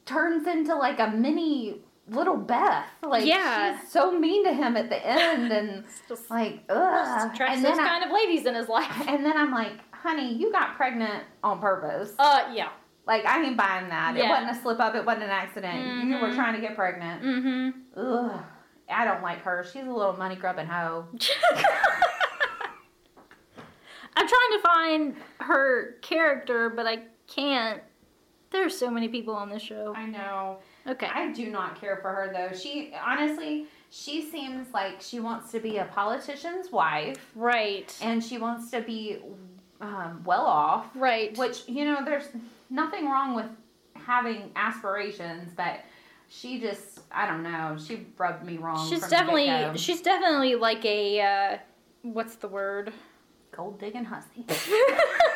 turns 0.05 0.47
into 0.47 0.75
like 0.75 0.99
a 0.99 1.07
mini 1.07 1.81
little 2.10 2.38
Beth. 2.38 2.86
Like 3.03 3.26
Yeah. 3.26 3.80
she's 3.80 3.91
so 3.91 4.12
mean 4.18 4.43
to 4.45 4.53
him 4.53 4.78
at 4.78 4.89
the 4.89 5.06
end 5.06 5.51
and 5.51 5.84
just 6.08 6.30
like 6.30 6.64
ugh. 6.70 7.32
attracts 7.34 7.56
And 7.58 7.66
those 7.66 7.78
I, 7.80 7.88
kind 7.88 8.03
of 8.03 8.12
ladies 8.12 8.45
in 8.45 8.53
his 8.56 8.68
life. 8.70 8.91
and 9.08 9.26
then 9.26 9.36
I'm 9.38 9.51
like, 9.51 9.74
honey, 9.91 10.34
you 10.36 10.51
got 10.51 10.76
pregnant 10.76 11.24
on 11.43 11.60
purpose. 11.60 12.14
Uh, 12.20 12.51
yeah. 12.53 12.70
Like 13.08 13.26
I 13.26 13.43
ain't 13.43 13.58
buying 13.58 13.89
that. 13.89 14.16
It 14.18 14.28
wasn't 14.28 14.51
a 14.51 14.62
slip 14.62 14.80
up. 14.80 14.95
It 14.95 15.06
wasn't 15.06 15.24
an 15.26 15.30
accident. 15.30 16.06
You 16.08 16.16
were 16.18 16.30
Mhm. 16.30 16.36
trying 16.36 16.56
to 16.56 16.62
get 16.62 16.76
pregnant. 16.76 17.22
Mm-hmm. 17.24 17.99
Ugh. 17.99 18.41
I 18.89 19.03
don't 19.06 19.22
like 19.24 19.39
her. 19.41 19.64
She's 19.72 19.84
a 19.86 19.91
little 19.91 20.14
money 20.14 20.36
grubbing 20.36 20.68
hoe. 20.68 21.06
I'm 24.18 24.28
trying 24.28 24.51
to 24.53 24.60
find 24.64 25.16
her 25.41 25.93
character, 26.01 26.70
but 26.70 26.88
I 26.88 26.99
can't. 27.28 27.82
There's 28.51 28.78
so 28.78 28.89
many 28.89 29.08
people 29.10 29.36
on 29.36 29.49
this 29.49 29.62
show. 29.62 29.93
I 29.95 30.06
know. 30.06 30.60
Okay. 30.88 31.07
I 31.07 31.31
do 31.31 31.49
not 31.49 31.79
care 31.79 31.97
for 31.97 32.09
her 32.09 32.31
though. 32.31 32.55
She 32.55 32.93
honestly, 33.03 33.65
she 33.89 34.21
seems 34.21 34.73
like 34.73 35.01
she 35.01 35.19
wants 35.19 35.51
to 35.51 35.59
be 35.59 35.77
a 35.77 35.86
politician's 35.86 36.71
wife 36.71 37.31
right. 37.36 37.95
and 38.01 38.23
she 38.23 38.38
wants 38.38 38.71
to 38.71 38.81
be 38.81 39.17
um, 39.81 40.21
well 40.25 40.45
off. 40.45 40.88
Right. 40.95 41.36
Which 41.38 41.67
you 41.67 41.86
know, 41.86 42.03
there's 42.05 42.27
nothing 42.69 43.05
wrong 43.05 43.36
with 43.36 43.47
having 43.95 44.51
aspirations, 44.55 45.51
but 45.55 45.79
she 46.27 46.59
just, 46.59 47.01
I 47.11 47.27
don't 47.27 47.43
know, 47.43 47.77
she 47.83 48.05
rubbed 48.17 48.45
me 48.45 48.57
wrong. 48.57 48.88
She's 48.89 49.07
definitely 49.07 49.77
she's 49.77 50.01
definitely 50.01 50.55
like 50.55 50.86
a 50.86 51.21
uh, 51.21 51.57
what's 52.03 52.36
the 52.36 52.47
word? 52.47 52.93
gold 53.55 53.79
digging 53.79 54.05
hussy. 54.05 54.45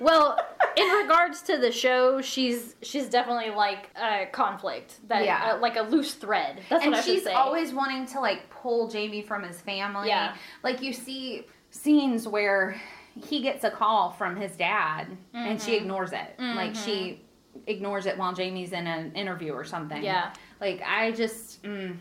well, 0.00 0.38
in 0.76 0.88
regards 0.88 1.42
to 1.42 1.58
the 1.58 1.70
show, 1.72 2.20
she's 2.20 2.74
she's 2.82 3.08
definitely 3.08 3.50
like 3.54 3.90
a 3.96 4.26
conflict 4.32 4.96
that 5.08 5.24
Yeah. 5.24 5.52
uh, 5.54 5.58
like 5.60 5.76
a 5.76 5.82
loose 5.82 6.14
thread. 6.14 6.60
That's 6.68 6.84
and 6.84 6.92
what 6.92 7.00
I 7.00 7.02
should 7.02 7.14
she's 7.14 7.24
say. 7.24 7.32
always 7.32 7.72
wanting 7.72 8.06
to 8.06 8.20
like 8.20 8.48
pull 8.50 8.88
Jamie 8.88 9.22
from 9.22 9.42
his 9.42 9.60
family. 9.60 10.08
Yeah. 10.08 10.34
Like 10.62 10.82
you 10.82 10.92
see 10.92 11.46
scenes 11.70 12.26
where 12.28 12.80
he 13.28 13.40
gets 13.42 13.64
a 13.64 13.70
call 13.70 14.10
from 14.12 14.36
his 14.36 14.56
dad 14.56 15.06
and 15.34 15.60
she 15.60 15.72
Mhm. 15.72 15.76
ignores 15.82 16.12
it. 16.12 16.34
Like 16.38 16.74
she 16.74 17.20
ignores 17.66 18.06
it 18.06 18.16
while 18.16 18.32
Jamie's 18.32 18.72
in 18.72 18.86
an 18.86 19.12
interview 19.14 19.52
or 19.52 19.64
something. 19.64 20.02
Yeah. 20.02 20.32
Like 20.60 20.80
I 20.86 21.12
just, 21.12 21.62
mm, 21.62 21.94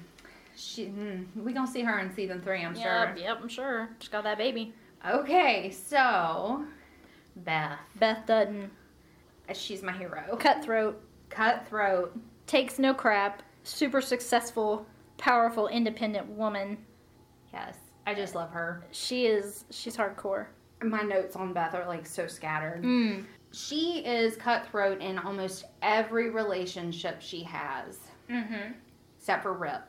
she, 0.55 0.85
mm, 0.85 1.25
we 1.35 1.51
gonna 1.51 1.67
see 1.67 1.81
her 1.81 1.99
in 1.99 2.13
season 2.13 2.41
three, 2.41 2.63
I'm 2.63 2.75
Yep, 2.75 2.83
sure. 2.83 3.23
yep, 3.23 3.39
I'm 3.41 3.49
sure. 3.49 3.89
Just 3.99 4.11
got 4.11 4.23
that 4.23 4.37
baby. 4.37 4.73
Okay, 5.09 5.71
so 5.71 6.63
Beth, 7.35 7.79
Beth 7.99 8.25
Dutton, 8.25 8.69
she's 9.53 9.81
my 9.83 9.91
hero. 9.91 10.35
cutthroat, 10.39 11.01
Cutthroat. 11.29 12.17
takes 12.47 12.77
no 12.79 12.93
crap, 12.93 13.41
super 13.63 14.01
successful, 14.01 14.85
powerful, 15.17 15.67
independent 15.67 16.27
woman. 16.27 16.77
Yes, 17.53 17.75
I 18.07 18.13
just 18.13 18.35
love 18.35 18.49
her. 18.51 18.83
She 18.91 19.25
is. 19.27 19.65
She's 19.71 19.95
hardcore. 19.97 20.47
My 20.83 21.01
notes 21.01 21.35
on 21.35 21.53
Beth 21.53 21.75
are 21.75 21.85
like 21.87 22.05
so 22.05 22.27
scattered. 22.27 22.83
Mm. 22.83 23.25
She 23.51 23.99
is 24.05 24.35
cutthroat 24.37 25.01
in 25.01 25.19
almost 25.19 25.65
every 25.81 26.29
relationship 26.29 27.21
she 27.21 27.43
has, 27.43 27.99
Mm-hmm. 28.29 28.71
except 29.17 29.43
for 29.43 29.53
Rip. 29.53 29.81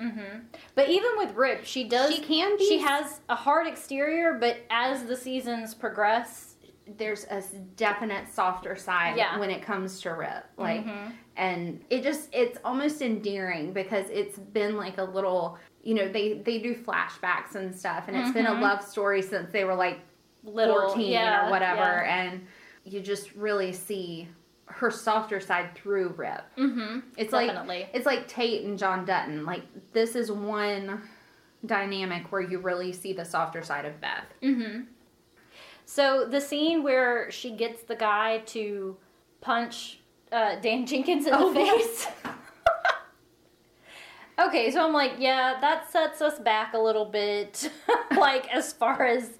Mm-hmm. 0.00 0.38
But 0.74 0.88
even 0.88 1.10
with 1.18 1.34
Rip, 1.34 1.64
she 1.64 1.84
does. 1.84 2.14
She 2.14 2.22
can 2.22 2.56
be. 2.56 2.66
She 2.66 2.78
has 2.78 3.20
a 3.28 3.34
hard 3.34 3.66
exterior, 3.66 4.34
but 4.40 4.58
as 4.70 5.04
the 5.04 5.16
seasons 5.16 5.74
progress, 5.74 6.51
There's 6.98 7.24
a 7.24 7.42
definite 7.76 8.28
softer 8.28 8.74
side 8.76 9.16
Yeah. 9.16 9.38
when 9.38 9.50
it 9.50 9.62
comes 9.62 10.00
to 10.02 10.10
Rip. 10.10 10.44
Like, 10.56 10.84
Mhm. 10.84 11.12
and 11.36 11.84
it 11.90 12.02
just 12.02 12.28
it's 12.34 12.58
almost 12.64 13.00
endearing 13.02 13.72
because 13.72 14.08
it's 14.10 14.38
been 14.38 14.76
like 14.76 14.98
a 14.98 15.04
little 15.04 15.58
you 15.82 15.94
know 15.94 16.08
they 16.08 16.34
they 16.44 16.58
do 16.58 16.74
flashbacks 16.74 17.54
and 17.54 17.74
stuff 17.74 18.04
and 18.08 18.16
it's 18.16 18.30
been 18.32 18.46
a 18.46 18.50
Mhm. 18.50 18.60
love 18.60 18.82
story 18.82 19.22
since 19.22 19.50
they 19.50 19.64
were 19.64 19.74
like 19.74 20.00
little 20.44 20.88
14 20.88 21.10
yeah, 21.12 21.46
or 21.46 21.50
whatever 21.50 21.80
yeah. 21.80 22.22
and 22.22 22.46
you 22.84 23.00
just 23.00 23.32
really 23.34 23.72
see 23.72 24.28
her 24.66 24.90
softer 24.90 25.40
side 25.40 25.74
through 25.74 26.08
rip 26.16 26.42
Mm-hmm. 26.56 27.00
it's 27.16 27.30
Definitely. 27.32 27.80
like 27.80 27.90
it's 27.94 28.06
like 28.06 28.28
tate 28.28 28.64
and 28.64 28.78
john 28.78 29.04
dutton 29.04 29.44
like 29.44 29.62
this 29.92 30.14
is 30.16 30.30
one 30.32 31.00
dynamic 31.64 32.30
where 32.32 32.40
you 32.40 32.58
really 32.58 32.92
see 32.92 33.12
the 33.12 33.24
softer 33.24 33.62
side 33.62 33.84
of 33.84 34.00
beth 34.00 34.26
Mm-hmm. 34.42 34.82
So 35.94 36.24
the 36.24 36.40
scene 36.40 36.82
where 36.82 37.30
she 37.30 37.50
gets 37.50 37.82
the 37.82 37.94
guy 37.94 38.38
to 38.46 38.96
punch 39.42 40.00
uh, 40.32 40.54
Dan 40.56 40.86
Jenkins 40.90 41.26
in 41.26 41.34
Oh, 41.34 41.52
the 41.52 41.60
face. 41.60 42.06
okay, 44.38 44.70
so 44.70 44.82
I'm 44.82 44.94
like, 44.94 45.12
yeah, 45.18 45.58
that 45.60 45.90
sets 45.90 46.22
us 46.22 46.38
back 46.38 46.72
a 46.72 46.78
little 46.78 47.04
bit. 47.04 47.70
like 48.16 48.48
as 48.54 48.72
far 48.72 49.04
as 49.04 49.32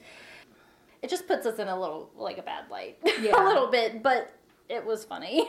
it 1.01 1.09
just 1.09 1.27
puts 1.27 1.47
us 1.47 1.59
in 1.59 1.69
a 1.69 1.81
little 1.81 2.11
like 2.19 2.37
a 2.37 2.43
bad 2.43 2.69
light. 2.71 2.99
Yeah. 3.19 3.43
a 3.43 3.49
little 3.49 3.71
bit, 3.71 4.03
but 4.03 4.31
it 4.69 4.85
was 4.85 5.07
funny. 5.07 5.49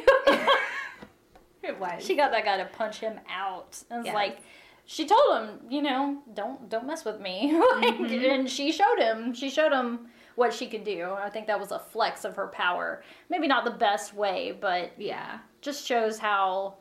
it 1.61 1.77
was 1.81 2.01
she 2.05 2.15
got 2.15 2.31
that 2.31 2.45
guy 2.45 2.55
to 2.55 2.65
punch 2.77 2.99
him 3.01 3.19
out. 3.29 3.83
And 3.89 3.99
it's 3.99 4.05
Yes. 4.05 4.15
like 4.15 4.37
she 4.85 5.05
told 5.05 5.37
him, 5.37 5.49
you 5.69 5.81
know, 5.81 6.19
don't 6.33 6.69
don't 6.69 6.87
mess 6.87 7.03
with 7.03 7.19
me. 7.19 7.51
like, 7.53 7.95
Mhm. 7.97 8.31
And 8.35 8.49
she 8.49 8.71
showed 8.71 8.99
him. 8.99 9.33
She 9.33 9.49
showed 9.49 9.73
him 9.73 10.07
what 10.35 10.53
she 10.53 10.67
could 10.67 10.83
do. 10.83 11.11
I 11.11 11.29
think 11.29 11.47
that 11.47 11.59
was 11.59 11.71
a 11.71 11.79
flex 11.79 12.25
of 12.25 12.35
her 12.35 12.47
power. 12.47 13.03
Maybe 13.29 13.47
not 13.47 13.63
the 13.65 13.71
best 13.71 14.13
way, 14.13 14.57
but 14.59 14.91
yeah 14.97 15.39
just 15.61 15.85
shows 15.87 16.19
how 16.19 16.75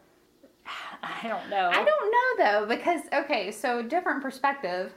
I 1.02 1.26
don't 1.28 1.48
know. 1.48 1.70
I 1.72 1.84
don't 1.84 2.12
know 2.12 2.44
though 2.60 2.66
because 2.66 3.00
okay, 3.12 3.50
so 3.50 3.82
different 3.82 4.22
perspective. 4.22 4.92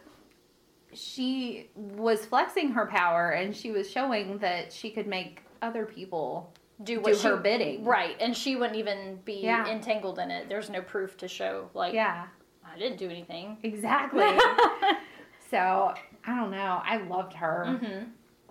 She 0.94 1.70
was 1.76 2.26
flexing 2.26 2.72
her 2.72 2.86
power 2.86 3.32
and 3.32 3.56
she 3.56 3.72
was 3.72 3.90
showing 3.90 4.38
that 4.40 4.72
she 4.72 4.90
could 4.92 5.08
make 5.08 5.42
other 5.62 5.86
people 5.86 6.54
do 6.84 6.96
do 6.96 7.02
what 7.02 7.18
she, 7.18 7.28
her 7.28 7.38
bidding. 7.38 7.84
Right, 7.86 8.16
and 8.20 8.36
she 8.36 8.56
wouldn't 8.56 8.78
even 8.78 9.20
be 9.26 9.42
Yeah. 9.44 9.68
entangled 9.68 10.20
in 10.20 10.30
it. 10.32 10.48
There's 10.50 10.70
no 10.70 10.82
proof 10.82 11.18
to 11.18 11.28
show 11.28 11.70
like 11.74 11.94
Yeah, 11.94 12.28
I 12.66 12.78
didn't 12.78 12.98
do 12.98 13.10
anything. 13.10 13.58
exactly. 13.64 14.24
so 15.52 15.94
I 16.28 16.36
don't 16.36 16.52
know. 16.52 16.82
I 16.84 16.98
loved 16.98 17.34
her. 17.34 17.78
hmm 17.80 18.04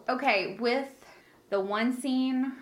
Okay, 0.09 0.57
with 0.61 0.89
the 1.51 1.61
one 1.61 1.93
scene, 1.93 2.53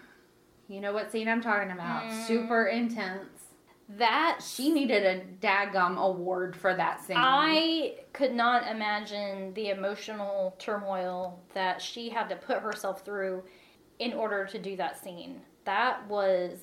you 0.68 0.80
know 0.80 0.93
what 0.93 1.11
scene 1.11 1.28
I'm 1.28 1.40
talking 1.43 1.70
about? 1.70 2.05
Mm. 2.05 2.26
Super 2.26 2.66
intense. 2.66 3.28
That 3.88 4.40
She 4.43 4.72
needed 4.72 5.05
a 5.05 5.47
daggum 5.47 5.99
award 5.99 6.57
for 6.57 6.74
that 6.74 7.03
scene. 7.03 7.16
I 7.18 7.97
could 8.14 8.32
not 8.32 8.66
imagine 8.68 9.53
the 9.55 9.68
emotional 9.68 10.55
turmoil 10.59 11.38
that 11.53 11.82
she 11.82 12.09
had 12.09 12.28
to 12.30 12.36
put 12.36 12.61
herself 12.61 13.05
through 13.05 13.43
in 13.99 14.14
order 14.14 14.47
to 14.47 14.59
do 14.59 14.76
that 14.76 15.03
scene. 15.03 15.43
That 15.64 16.07
was 16.09 16.59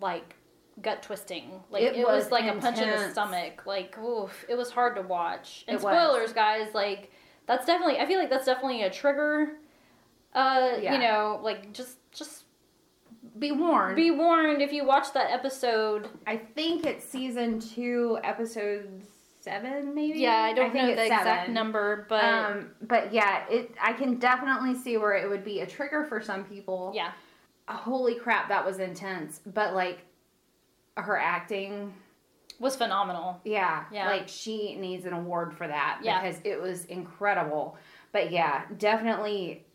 like 0.00 0.36
gut 0.80 1.02
twisting. 1.02 1.60
Like 1.70 1.82
It 1.82 1.96
it, 1.96 2.06
was, 2.06 2.24
was 2.24 2.32
like 2.32 2.44
a 2.46 2.58
punch 2.58 2.78
in 2.78 2.88
the 2.88 3.10
stomach. 3.10 3.66
Like 3.66 3.98
oof, 3.98 4.44
it 4.48 4.56
was 4.56 4.70
hard 4.70 4.96
to 4.96 5.02
watch. 5.02 5.64
And 5.68 5.76
It 5.76 5.82
was. 5.82 5.92
spoilers, 5.92 6.32
guys, 6.32 6.68
like 6.74 7.12
that's 7.46 7.66
definitely 7.66 7.98
I 7.98 8.06
feel 8.06 8.18
like 8.18 8.30
that's 8.30 8.46
definitely 8.46 8.82
a 8.82 8.90
trigger. 8.90 9.58
Uh, 10.36 10.76
Yeah. 10.80 10.92
you 10.92 10.98
know, 11.00 11.40
like 11.42 11.72
just 11.72 11.96
just 12.12 12.44
be 13.38 13.50
warned. 13.52 13.96
be 13.96 14.10
warned 14.10 14.60
if 14.62 14.72
you 14.72 14.84
watch 14.86 15.12
that 15.14 15.30
episode. 15.30 16.08
I 16.26 16.36
think 16.36 16.84
it's 16.86 17.04
season 17.04 17.58
two, 17.58 18.18
episode 18.22 19.02
seven, 19.40 19.94
maybe. 19.94 20.20
Yeah, 20.20 20.36
I 20.42 20.52
don't 20.52 20.72
think 20.72 20.88
know 20.88 20.94
the 20.96 21.06
exact 21.06 21.48
number, 21.50 22.06
but 22.08 22.22
um, 22.24 22.70
but 22.82 23.12
yeah, 23.12 23.44
it. 23.48 23.74
I 23.82 23.92
can 23.94 24.18
definitely 24.18 24.74
see 24.74 24.96
where 24.98 25.14
it 25.14 25.28
would 25.28 25.44
be 25.44 25.60
a 25.60 25.66
trigger 25.66 26.04
for 26.04 26.20
some 26.20 26.44
people. 26.44 26.92
yeah. 26.94 27.12
Holy 27.68 28.14
crap, 28.14 28.48
that 28.50 28.64
was 28.64 28.78
intense. 28.78 29.40
But 29.44 29.74
like, 29.74 29.98
her 30.96 31.18
acting, 31.18 31.92
Was 32.60 32.76
phenomenal. 32.76 33.40
yeah, 33.44 33.84
Yeah. 33.90 34.08
like 34.08 34.28
she 34.28 34.76
needs 34.76 35.04
an 35.04 35.12
award 35.12 35.52
for 35.52 35.66
that 35.66 35.98
Yeah. 36.02 36.22
because 36.22 36.40
it 36.44 36.62
was 36.62 36.84
incredible. 36.84 37.76
But 38.12 38.30
yeah, 38.30 38.62
definitely. 38.78 39.65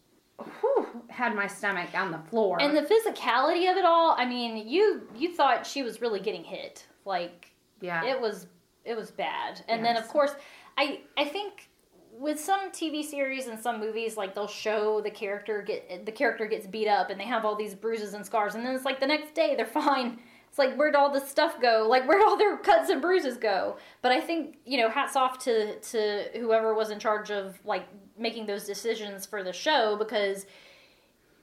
Whew, 0.61 1.03
had 1.09 1.35
my 1.35 1.47
stomach 1.47 1.89
on 1.93 2.11
the 2.11 2.19
floor. 2.29 2.61
And 2.61 2.75
the 2.75 2.81
physicality 2.81 3.69
of 3.69 3.77
it 3.77 3.85
all, 3.85 4.15
I 4.17 4.25
mean, 4.25 4.67
you 4.67 5.07
you 5.15 5.33
thought 5.33 5.65
she 5.65 5.83
was 5.83 6.01
really 6.01 6.19
getting 6.19 6.43
hit. 6.43 6.85
Like 7.05 7.51
yeah, 7.79 8.05
it 8.05 8.19
was 8.19 8.47
it 8.85 8.95
was 8.95 9.11
bad. 9.11 9.63
And 9.67 9.83
then 9.83 9.97
of 9.97 10.07
course, 10.07 10.31
I 10.77 11.01
I 11.17 11.25
think 11.25 11.69
with 12.13 12.39
some 12.39 12.71
TV 12.71 13.03
series 13.03 13.47
and 13.47 13.59
some 13.59 13.79
movies 13.79 14.17
like 14.17 14.35
they'll 14.35 14.47
show 14.47 15.01
the 15.01 15.09
character 15.09 15.61
get 15.61 16.05
the 16.05 16.11
character 16.11 16.45
gets 16.45 16.67
beat 16.67 16.87
up 16.87 17.09
and 17.09 17.19
they 17.19 17.25
have 17.25 17.45
all 17.45 17.55
these 17.55 17.73
bruises 17.73 18.13
and 18.13 18.25
scars 18.25 18.53
and 18.53 18.65
then 18.65 18.75
it's 18.75 18.85
like 18.85 18.99
the 18.99 19.07
next 19.07 19.33
day 19.33 19.55
they're 19.55 19.65
fine. 19.83 20.19
It's 20.49 20.59
like 20.59 20.75
where'd 20.75 20.95
all 20.95 21.09
this 21.11 21.29
stuff 21.29 21.61
go? 21.61 21.87
Like 21.89 22.07
where'd 22.07 22.21
all 22.23 22.37
their 22.37 22.57
cuts 22.57 22.89
and 22.89 23.01
bruises 23.01 23.37
go? 23.37 23.77
But 24.01 24.11
I 24.11 24.19
think, 24.19 24.57
you 24.65 24.77
know, 24.77 24.89
hats 24.89 25.15
off 25.15 25.39
to 25.45 25.79
to 25.79 26.23
whoever 26.39 26.73
was 26.73 26.89
in 26.89 26.99
charge 26.99 27.31
of 27.31 27.57
like 27.63 27.87
making 28.21 28.45
those 28.45 28.65
decisions 28.65 29.25
for 29.25 29.43
the 29.43 29.51
show 29.53 29.95
because 29.97 30.45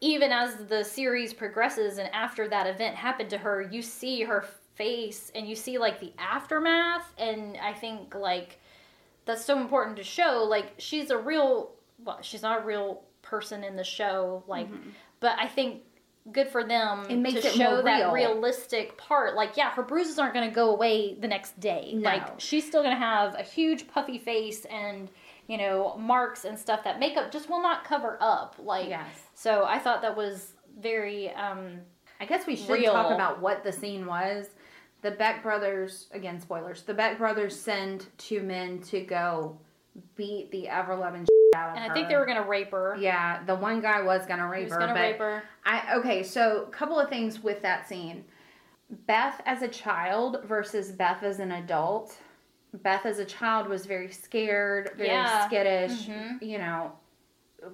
even 0.00 0.30
as 0.30 0.56
the 0.66 0.84
series 0.84 1.34
progresses 1.34 1.98
and 1.98 2.08
after 2.14 2.48
that 2.48 2.66
event 2.66 2.94
happened 2.94 3.30
to 3.30 3.38
her, 3.38 3.62
you 3.62 3.82
see 3.82 4.22
her 4.22 4.44
face 4.76 5.32
and 5.34 5.48
you 5.48 5.56
see 5.56 5.76
like 5.76 5.98
the 5.98 6.12
aftermath 6.18 7.12
and 7.18 7.56
I 7.60 7.72
think 7.72 8.14
like 8.14 8.60
that's 9.24 9.44
so 9.44 9.60
important 9.60 9.96
to 9.96 10.04
show 10.04 10.44
like 10.48 10.74
she's 10.78 11.10
a 11.10 11.18
real 11.18 11.72
well, 12.04 12.18
she's 12.22 12.42
not 12.42 12.62
a 12.62 12.64
real 12.64 13.02
person 13.22 13.64
in 13.64 13.74
the 13.74 13.82
show 13.82 14.44
like 14.46 14.68
but 15.18 15.36
I 15.36 15.48
think 15.48 15.82
good 16.30 16.46
for 16.46 16.62
them 16.62 16.98
Mm-hmm. 17.02 17.10
It 17.10 17.16
makes 17.18 17.40
to 17.42 17.48
it 17.48 17.54
show 17.54 17.70
more 17.72 17.82
that 17.82 18.12
realistic 18.12 18.96
part 18.96 19.34
like 19.34 19.56
yeah 19.56 19.70
her 19.70 19.82
bruises 19.82 20.16
aren't 20.16 20.32
going 20.34 20.48
to 20.48 20.54
go 20.54 20.70
away 20.70 21.14
the 21.14 21.26
next 21.26 21.58
day 21.58 21.94
No. 21.96 22.08
like 22.08 22.38
she's 22.38 22.64
still 22.64 22.82
going 22.82 22.94
to 22.94 23.00
have 23.00 23.34
a 23.34 23.42
huge 23.42 23.88
puffy 23.88 24.18
face 24.18 24.64
and 24.66 25.10
you 25.48 25.58
know 25.58 25.96
marks 25.98 26.44
and 26.44 26.56
stuff 26.56 26.84
that 26.84 27.00
makeup 27.00 27.32
just 27.32 27.50
will 27.50 27.62
not 27.62 27.82
cover 27.82 28.16
up 28.20 28.54
like 28.62 28.88
yes. 28.88 29.08
so 29.34 29.64
I 29.64 29.78
thought 29.80 30.02
that 30.02 30.16
was 30.16 30.52
very 30.80 31.30
um 31.30 31.80
I 32.20 32.26
guess 32.26 32.46
we 32.46 32.56
should 32.56 32.70
real. 32.70 32.92
talk 32.92 33.12
about 33.12 33.40
what 33.40 33.62
the 33.62 33.72
scene 33.72 34.06
was. 34.06 34.46
The 35.02 35.12
Beck 35.12 35.42
brothers, 35.42 36.08
again, 36.12 36.40
spoilers. 36.40 36.82
The 36.82 36.94
Beck 36.94 37.18
brothers 37.18 37.58
send 37.58 38.06
two 38.18 38.42
men 38.42 38.80
to 38.82 39.00
go 39.00 39.56
beat 40.16 40.50
the 40.50 40.68
ever 40.68 40.96
loving 40.96 41.26
out 41.54 41.70
of 41.70 41.76
and 41.76 41.84
her. 41.84 41.90
I 41.90 41.94
think 41.94 42.08
they 42.08 42.16
were 42.16 42.26
gonna 42.26 42.46
rape 42.46 42.72
her. 42.72 42.96
Yeah, 42.98 43.44
the 43.44 43.54
one 43.54 43.80
guy 43.80 44.02
was 44.02 44.26
gonna 44.26 44.46
he 44.46 44.50
rape 44.50 44.64
was 44.64 44.72
her, 44.74 44.80
gonna 44.80 44.94
rape 44.94 45.18
her. 45.18 45.42
I 45.64 45.94
okay. 45.96 46.22
So, 46.22 46.64
a 46.64 46.70
couple 46.70 46.98
of 46.98 47.08
things 47.08 47.42
with 47.42 47.62
that 47.62 47.88
scene. 47.88 48.24
Beth 49.06 49.40
as 49.44 49.62
a 49.62 49.68
child 49.68 50.38
versus 50.44 50.90
Beth 50.90 51.22
as 51.22 51.38
an 51.38 51.52
adult. 51.52 52.16
Beth 52.74 53.06
as 53.06 53.18
a 53.18 53.24
child 53.24 53.68
was 53.68 53.86
very 53.86 54.10
scared, 54.10 54.92
very 54.96 55.08
Yeah. 55.08 55.46
skittish. 55.46 56.06
Mhm. 56.06 56.42
You 56.42 56.58
know, 56.58 56.92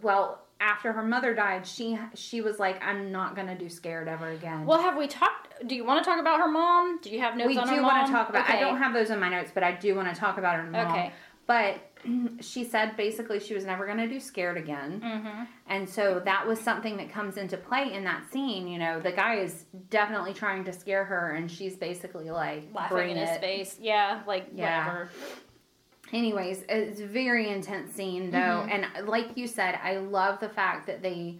well 0.02 0.40
after 0.60 0.92
her 0.92 1.02
mother 1.02 1.34
died, 1.34 1.66
she 1.66 1.98
she 2.14 2.40
was 2.40 2.58
like, 2.58 2.82
"I'm 2.84 3.10
not 3.12 3.34
gonna 3.34 3.56
do 3.56 3.68
scared 3.68 4.08
ever 4.08 4.28
again." 4.28 4.64
Well, 4.66 4.80
have 4.80 4.96
we 4.96 5.06
talked? 5.08 5.66
Do 5.66 5.74
you 5.74 5.84
want 5.84 6.02
to 6.02 6.08
talk 6.08 6.20
about 6.20 6.40
her 6.40 6.48
mom? 6.48 6.98
Do 7.02 7.10
you 7.10 7.20
have 7.20 7.36
notes 7.36 7.48
we 7.48 7.58
on 7.58 7.68
her 7.68 7.76
do 7.76 7.82
want 7.82 8.06
to 8.06 8.12
talk 8.12 8.28
about. 8.28 8.48
I 8.48 8.58
don't 8.58 8.78
have 8.78 8.92
those 8.92 9.10
in 9.10 9.18
my 9.20 9.28
notes, 9.28 9.50
but 9.52 9.62
I 9.62 9.72
do 9.72 9.94
want 9.94 10.12
to 10.12 10.18
talk 10.18 10.38
about 10.38 10.56
her 10.56 10.62
mom. 10.64 10.86
Okay. 10.90 11.12
But 11.46 11.76
she 12.40 12.64
said 12.64 12.96
basically 12.96 13.40
she 13.40 13.54
was 13.54 13.64
never 13.64 13.86
going 13.86 13.98
to 13.98 14.08
do 14.08 14.20
scared 14.20 14.56
again. 14.56 15.00
Mm-hmm. 15.04 15.42
And 15.68 15.88
so 15.88 16.20
that 16.24 16.46
was 16.46 16.60
something 16.60 16.96
that 16.98 17.10
comes 17.10 17.36
into 17.36 17.56
play 17.56 17.92
in 17.92 18.04
that 18.04 18.30
scene. 18.30 18.68
You 18.68 18.78
know, 18.78 19.00
the 19.00 19.12
guy 19.12 19.36
is 19.36 19.64
definitely 19.90 20.34
trying 20.34 20.64
to 20.64 20.72
scare 20.72 21.04
her, 21.04 21.32
and 21.32 21.50
she's 21.50 21.76
basically 21.76 22.30
like, 22.30 22.68
Laughing 22.74 23.10
in 23.10 23.16
his 23.16 23.38
face. 23.38 23.76
Yeah, 23.80 24.22
like 24.26 24.46
Yeah. 24.54 24.86
whatever. 24.86 25.08
Anyways, 26.12 26.64
it's 26.68 27.00
a 27.00 27.06
very 27.06 27.48
intense 27.48 27.92
scene 27.94 28.30
though, 28.30 28.38
Mhm. 28.66 28.70
and 28.96 29.08
like 29.08 29.36
you 29.36 29.46
said, 29.46 29.78
I 29.82 29.96
love 29.96 30.38
the 30.38 30.48
fact 30.48 30.86
that 30.86 31.02
they 31.02 31.38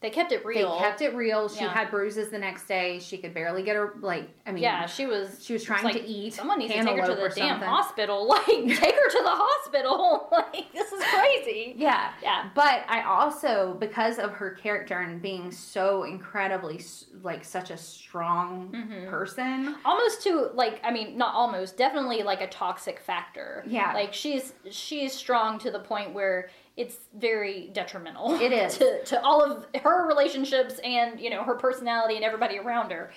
They 0.00 0.10
kept 0.10 0.30
it 0.30 0.44
real. 0.44 0.74
they 0.74 0.78
kept 0.78 1.00
it 1.02 1.12
real. 1.14 1.48
She 1.48 1.64
Yeah. 1.64 1.72
had 1.72 1.90
bruises 1.90 2.28
the 2.30 2.38
next 2.38 2.68
day. 2.68 3.00
She 3.00 3.18
could 3.18 3.34
barely 3.34 3.64
get 3.64 3.74
her 3.74 3.94
like. 4.00 4.28
I 4.46 4.52
mean, 4.52 4.62
yeah, 4.62 4.86
she 4.86 5.06
was. 5.06 5.44
she 5.44 5.52
was 5.54 5.64
trying 5.64 5.82
like, 5.82 5.94
to 5.94 6.06
eat. 6.06 6.34
Someone 6.34 6.60
needs 6.60 6.72
to 6.72 6.84
take 6.84 6.96
her 7.00 7.06
to 7.06 7.14
the 7.16 7.28
damn 7.34 7.48
something. 7.60 7.68
hospital. 7.68 8.28
Like, 8.28 8.44
take 8.46 8.94
her 8.94 9.10
to 9.10 9.20
the 9.24 9.30
hospital. 9.30 10.28
like, 10.32 10.72
this 10.72 10.92
is 10.92 11.02
crazy. 11.02 11.74
Yeah, 11.76 12.12
Yeah. 12.22 12.48
but 12.54 12.84
I 12.88 13.02
also 13.02 13.76
because 13.80 14.18
of 14.20 14.30
her 14.34 14.52
character 14.52 15.00
and 15.00 15.20
being 15.20 15.50
so 15.50 16.04
incredibly 16.04 16.80
like 17.22 17.44
such 17.44 17.70
a 17.70 17.76
strong 17.76 18.70
Mhm. 18.70 19.10
person. 19.10 19.74
Almost 19.84 20.22
to 20.22 20.50
like, 20.54 20.80
I 20.84 20.90
mean, 20.92 21.18
not 21.18 21.34
almost, 21.34 21.76
definitely 21.76 22.22
like 22.22 22.40
a 22.40 22.46
toxic 22.46 23.00
factor. 23.00 23.64
Yeah. 23.66 23.92
Like 23.94 24.14
she's 24.14 24.52
she's 24.70 25.12
strong 25.12 25.58
to 25.60 25.70
the 25.70 25.80
point 25.80 26.12
where 26.14 26.50
it's 26.78 26.96
very 27.14 27.68
detrimental. 27.72 28.40
It 28.40 28.52
is. 28.62 28.78
to, 28.78 29.04
to 29.06 29.22
all 29.22 29.42
of 29.42 29.66
her 29.82 30.06
relationships 30.06 30.78
and 30.84 31.18
you 31.20 31.28
know 31.30 31.42
her 31.42 31.54
personality 31.56 32.14
and 32.16 32.24
everybody 32.24 32.58
around 32.58 32.90
her. 32.92 33.10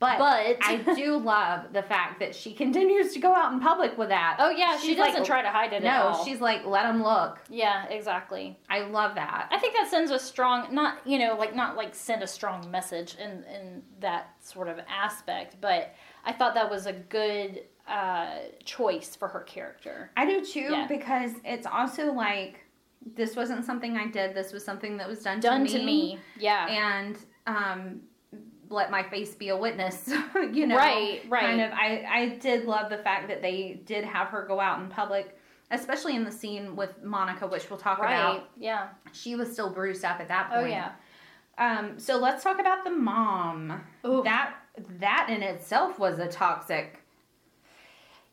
But, 0.00 0.18
But 0.18 0.58
I 0.62 0.76
do 0.94 1.16
love 1.16 1.72
the 1.72 1.82
fact 1.82 2.20
that 2.20 2.32
she 2.32 2.54
continues 2.54 3.12
to 3.14 3.18
go 3.18 3.34
out 3.34 3.52
in 3.52 3.58
public 3.58 3.98
with 3.98 4.10
that. 4.10 4.36
oh 4.38 4.48
yeah, 4.50 4.78
she 4.78 4.88
She's 4.90 4.98
like- 4.98 5.08
doesn't 5.10 5.24
try 5.26 5.42
to 5.42 5.48
hide 5.50 5.72
it 5.72 5.82
at 5.82 5.82
No, 5.82 6.22
she's 6.24 6.40
like, 6.40 6.64
let 6.64 6.84
them 6.84 7.02
look. 7.02 7.40
yeah, 7.50 7.84
exactly. 7.88 8.56
I 8.70 8.82
love 8.82 9.16
that. 9.16 9.48
I 9.50 9.58
think 9.58 9.74
that 9.74 9.88
sends 9.90 10.12
a 10.12 10.18
strong, 10.20 10.72
not 10.72 10.98
you 11.04 11.18
know, 11.18 11.34
like 11.36 11.52
not 11.56 11.76
like 11.76 11.96
send 11.96 12.22
a 12.22 12.28
strong 12.28 12.70
message 12.70 13.16
in 13.16 13.42
in 13.52 13.82
that 13.98 14.34
sort 14.40 14.68
of 14.68 14.78
aspect, 14.88 15.56
but 15.60 15.92
I 16.24 16.32
thought 16.32 16.54
that 16.54 16.70
was 16.70 16.86
a 16.86 16.92
good 16.92 17.62
uh, 17.88 18.36
choice 18.64 19.16
for 19.16 19.26
her 19.26 19.40
character. 19.40 20.12
I 20.16 20.26
do 20.26 20.44
too 20.44 20.60
Yeah. 20.70 20.86
because 20.86 21.32
it's 21.44 21.66
also 21.66 22.12
like 22.12 22.60
this 23.16 23.36
wasn't 23.36 23.64
something 23.64 23.96
I 23.96 24.06
did. 24.06 24.34
This 24.34 24.52
was 24.52 24.64
something 24.64 24.96
that 24.98 25.08
was 25.08 25.22
done, 25.22 25.40
Done 25.40 25.66
to 25.66 25.78
to 25.78 25.84
me, 25.84 26.18
yeah, 26.38 26.66
and 26.68 27.16
um, 27.46 28.00
let 28.70 28.90
my 28.90 29.02
face 29.02 29.34
be 29.34 29.48
a 29.48 29.56
witness. 29.56 30.08
you 30.52 30.66
know, 30.66 30.76
Right, 30.76 31.22
right. 31.28 31.42
Kind 31.42 31.60
of. 31.60 31.72
I 31.72 32.04
I 32.08 32.28
did 32.40 32.64
love 32.66 32.90
the 32.90 32.98
fact 32.98 33.28
that 33.28 33.42
they 33.42 33.80
did 33.84 34.04
have 34.04 34.28
her 34.28 34.44
go 34.46 34.60
out 34.60 34.80
in 34.80 34.88
public, 34.88 35.38
especially 35.70 36.16
in 36.16 36.24
the 36.24 36.32
scene 36.32 36.76
with 36.76 37.02
Monica, 37.02 37.46
which 37.46 37.68
we'll 37.70 37.78
talk 37.78 37.98
right, 37.98 38.12
about. 38.14 38.50
yeah, 38.58 38.88
She 39.12 39.36
was 39.36 39.50
still 39.52 39.70
bruised 39.72 40.04
up 40.04 40.20
at 40.20 40.28
that 40.28 40.48
point. 40.50 40.58
oh 40.58 40.60
point. 40.62 40.72
yeah. 40.72 40.92
Um, 41.58 41.98
so 41.98 42.18
let's 42.18 42.44
talk 42.44 42.60
about 42.60 42.84
the 42.84 42.90
mom. 42.90 43.80
Ooh. 44.06 44.22
That 44.22 44.54
that 45.00 45.28
in 45.28 45.42
itself 45.42 45.98
was 45.98 46.18
a 46.20 46.28
toxic. 46.28 47.00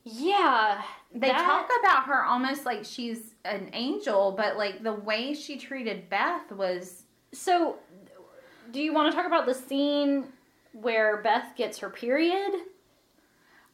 Yeah, 0.04 0.84
They 1.16 1.30
that- 1.30 1.46
talk 1.46 1.70
about 1.80 2.04
her 2.06 2.26
almost 2.26 2.66
like 2.66 2.84
she's 2.84 3.36
an 3.46 3.70
angel, 3.74 4.34
but 4.34 4.58
like 4.58 4.84
the 4.84 4.94
way 4.94 5.34
she 5.34 5.58
treated 5.58 6.10
Beth 6.10 6.52
was 6.52 7.04
So, 7.32 7.78
do 8.72 8.82
you 8.82 8.94
want 8.94 9.12
to 9.12 9.16
talk 9.16 9.26
about 9.26 9.46
the 9.46 9.54
scene 9.54 10.26
where 10.74 11.18
Beth 11.18 11.56
gets 11.56 11.80
her 11.80 11.90
period? 11.90 12.52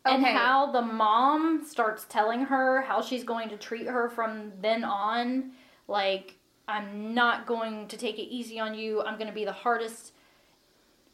And 0.04 0.26
how 0.26 0.72
the 0.72 0.82
mom 0.82 1.64
starts 1.64 2.06
telling 2.10 2.42
her 2.46 2.82
how 2.82 3.02
she's 3.04 3.24
going 3.24 3.50
to 3.50 3.58
treat 3.58 3.88
her 3.88 4.10
from 4.10 4.52
then 4.60 4.84
on. 4.84 5.52
Like, 5.88 6.38
I'm 6.68 7.14
not 7.14 7.46
going 7.46 7.88
to 7.88 7.98
take 7.98 8.18
it 8.18 8.24
easy 8.24 8.60
on 8.60 8.74
you. 8.74 9.04
I'm 9.04 9.16
going 9.16 9.28
to 9.28 9.34
be 9.34 9.46
the 9.46 9.52
hardest, 9.52 10.14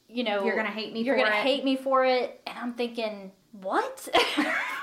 you 0.08 0.24
know. 0.24 0.46
you're 0.46 0.56
gonna 0.56 0.70
hate 0.70 0.94
me. 0.94 1.02
you're 1.02 1.18
going 1.18 1.28
to 1.28 1.36
hate 1.36 1.66
me 1.66 1.76
for 1.76 2.06
it. 2.06 2.40
And 2.48 2.58
I'm 2.58 2.74
thinking, 2.76 3.32
what? 3.52 4.08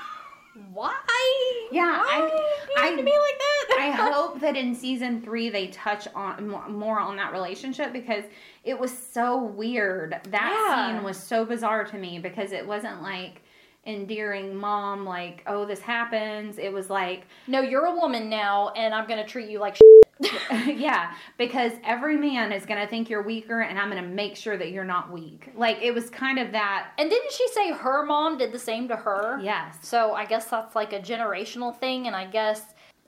Why? 0.73 1.67
Yeah, 1.71 1.97
Why 1.99 2.29
I- 2.77 2.87
I- 2.87 2.89
to 2.91 2.95
be 2.97 3.01
like 3.01 3.07
that? 3.09 3.77
I 3.79 3.89
hope 4.11 4.39
that 4.39 4.55
in 4.55 4.73
season 4.73 5.21
three 5.21 5.49
they 5.49 5.67
touch 5.67 6.07
on 6.15 6.47
more, 6.47 6.99
on 6.99 7.15
that 7.17 7.33
relationship 7.33 7.91
because 7.93 8.23
it 8.63 8.79
was 8.79 8.95
so 8.97 9.43
weird. 9.43 10.19
That 10.29 10.67
Yeah. 10.69 10.95
scene 10.95 11.03
was 11.03 11.17
so 11.17 11.45
bizarre 11.45 11.83
to 11.85 11.97
me 11.97 12.19
because 12.19 12.51
it 12.51 12.65
wasn't 12.65 13.01
like 13.01 13.41
endearing 13.87 14.55
mom 14.55 15.05
like 15.05 15.43
oh 15.45 15.63
this 15.63 15.79
happens 15.79 16.57
it 16.57 16.73
was 16.73 16.89
like 16.89 17.27
No, 17.45 17.61
you're 17.61 17.85
a 17.85 17.93
woman 17.95 18.29
now, 18.29 18.69
and 18.69 18.93
I'm 18.95 19.07
going 19.07 19.21
to 19.23 19.29
treat 19.29 19.47
you 19.49 19.59
like 19.59 19.77
yeah 20.65 21.13
because 21.37 21.73
every 21.83 22.15
man 22.15 22.53
is 22.53 22.65
going 22.65 22.79
to 22.79 22.87
think 22.87 23.09
you're 23.09 23.21
weaker 23.21 23.61
and 23.61 23.77
i'm 23.77 23.89
going 23.89 24.01
to 24.01 24.09
make 24.09 24.35
sure 24.35 24.55
that 24.55 24.71
you're 24.71 24.85
not 24.85 25.11
weak 25.11 25.49
like 25.55 25.77
it 25.81 25.93
was 25.93 26.09
kind 26.09 26.39
of 26.39 26.53
that 26.53 26.91
And 26.97 27.09
didn't 27.09 27.31
she 27.33 27.45
say 27.49 27.73
her 27.73 28.05
mom 28.05 28.37
did 28.37 28.51
the 28.53 28.59
same 28.59 28.87
to 28.87 28.95
her? 28.95 29.39
yes 29.41 29.77
So 29.81 30.13
I 30.13 30.25
guess 30.25 30.45
that's 30.45 30.75
like 30.75 30.93
a 30.93 30.99
generational 30.99 31.77
thing, 31.77 32.07
and 32.07 32.15
I 32.15 32.25
guess 32.25 32.61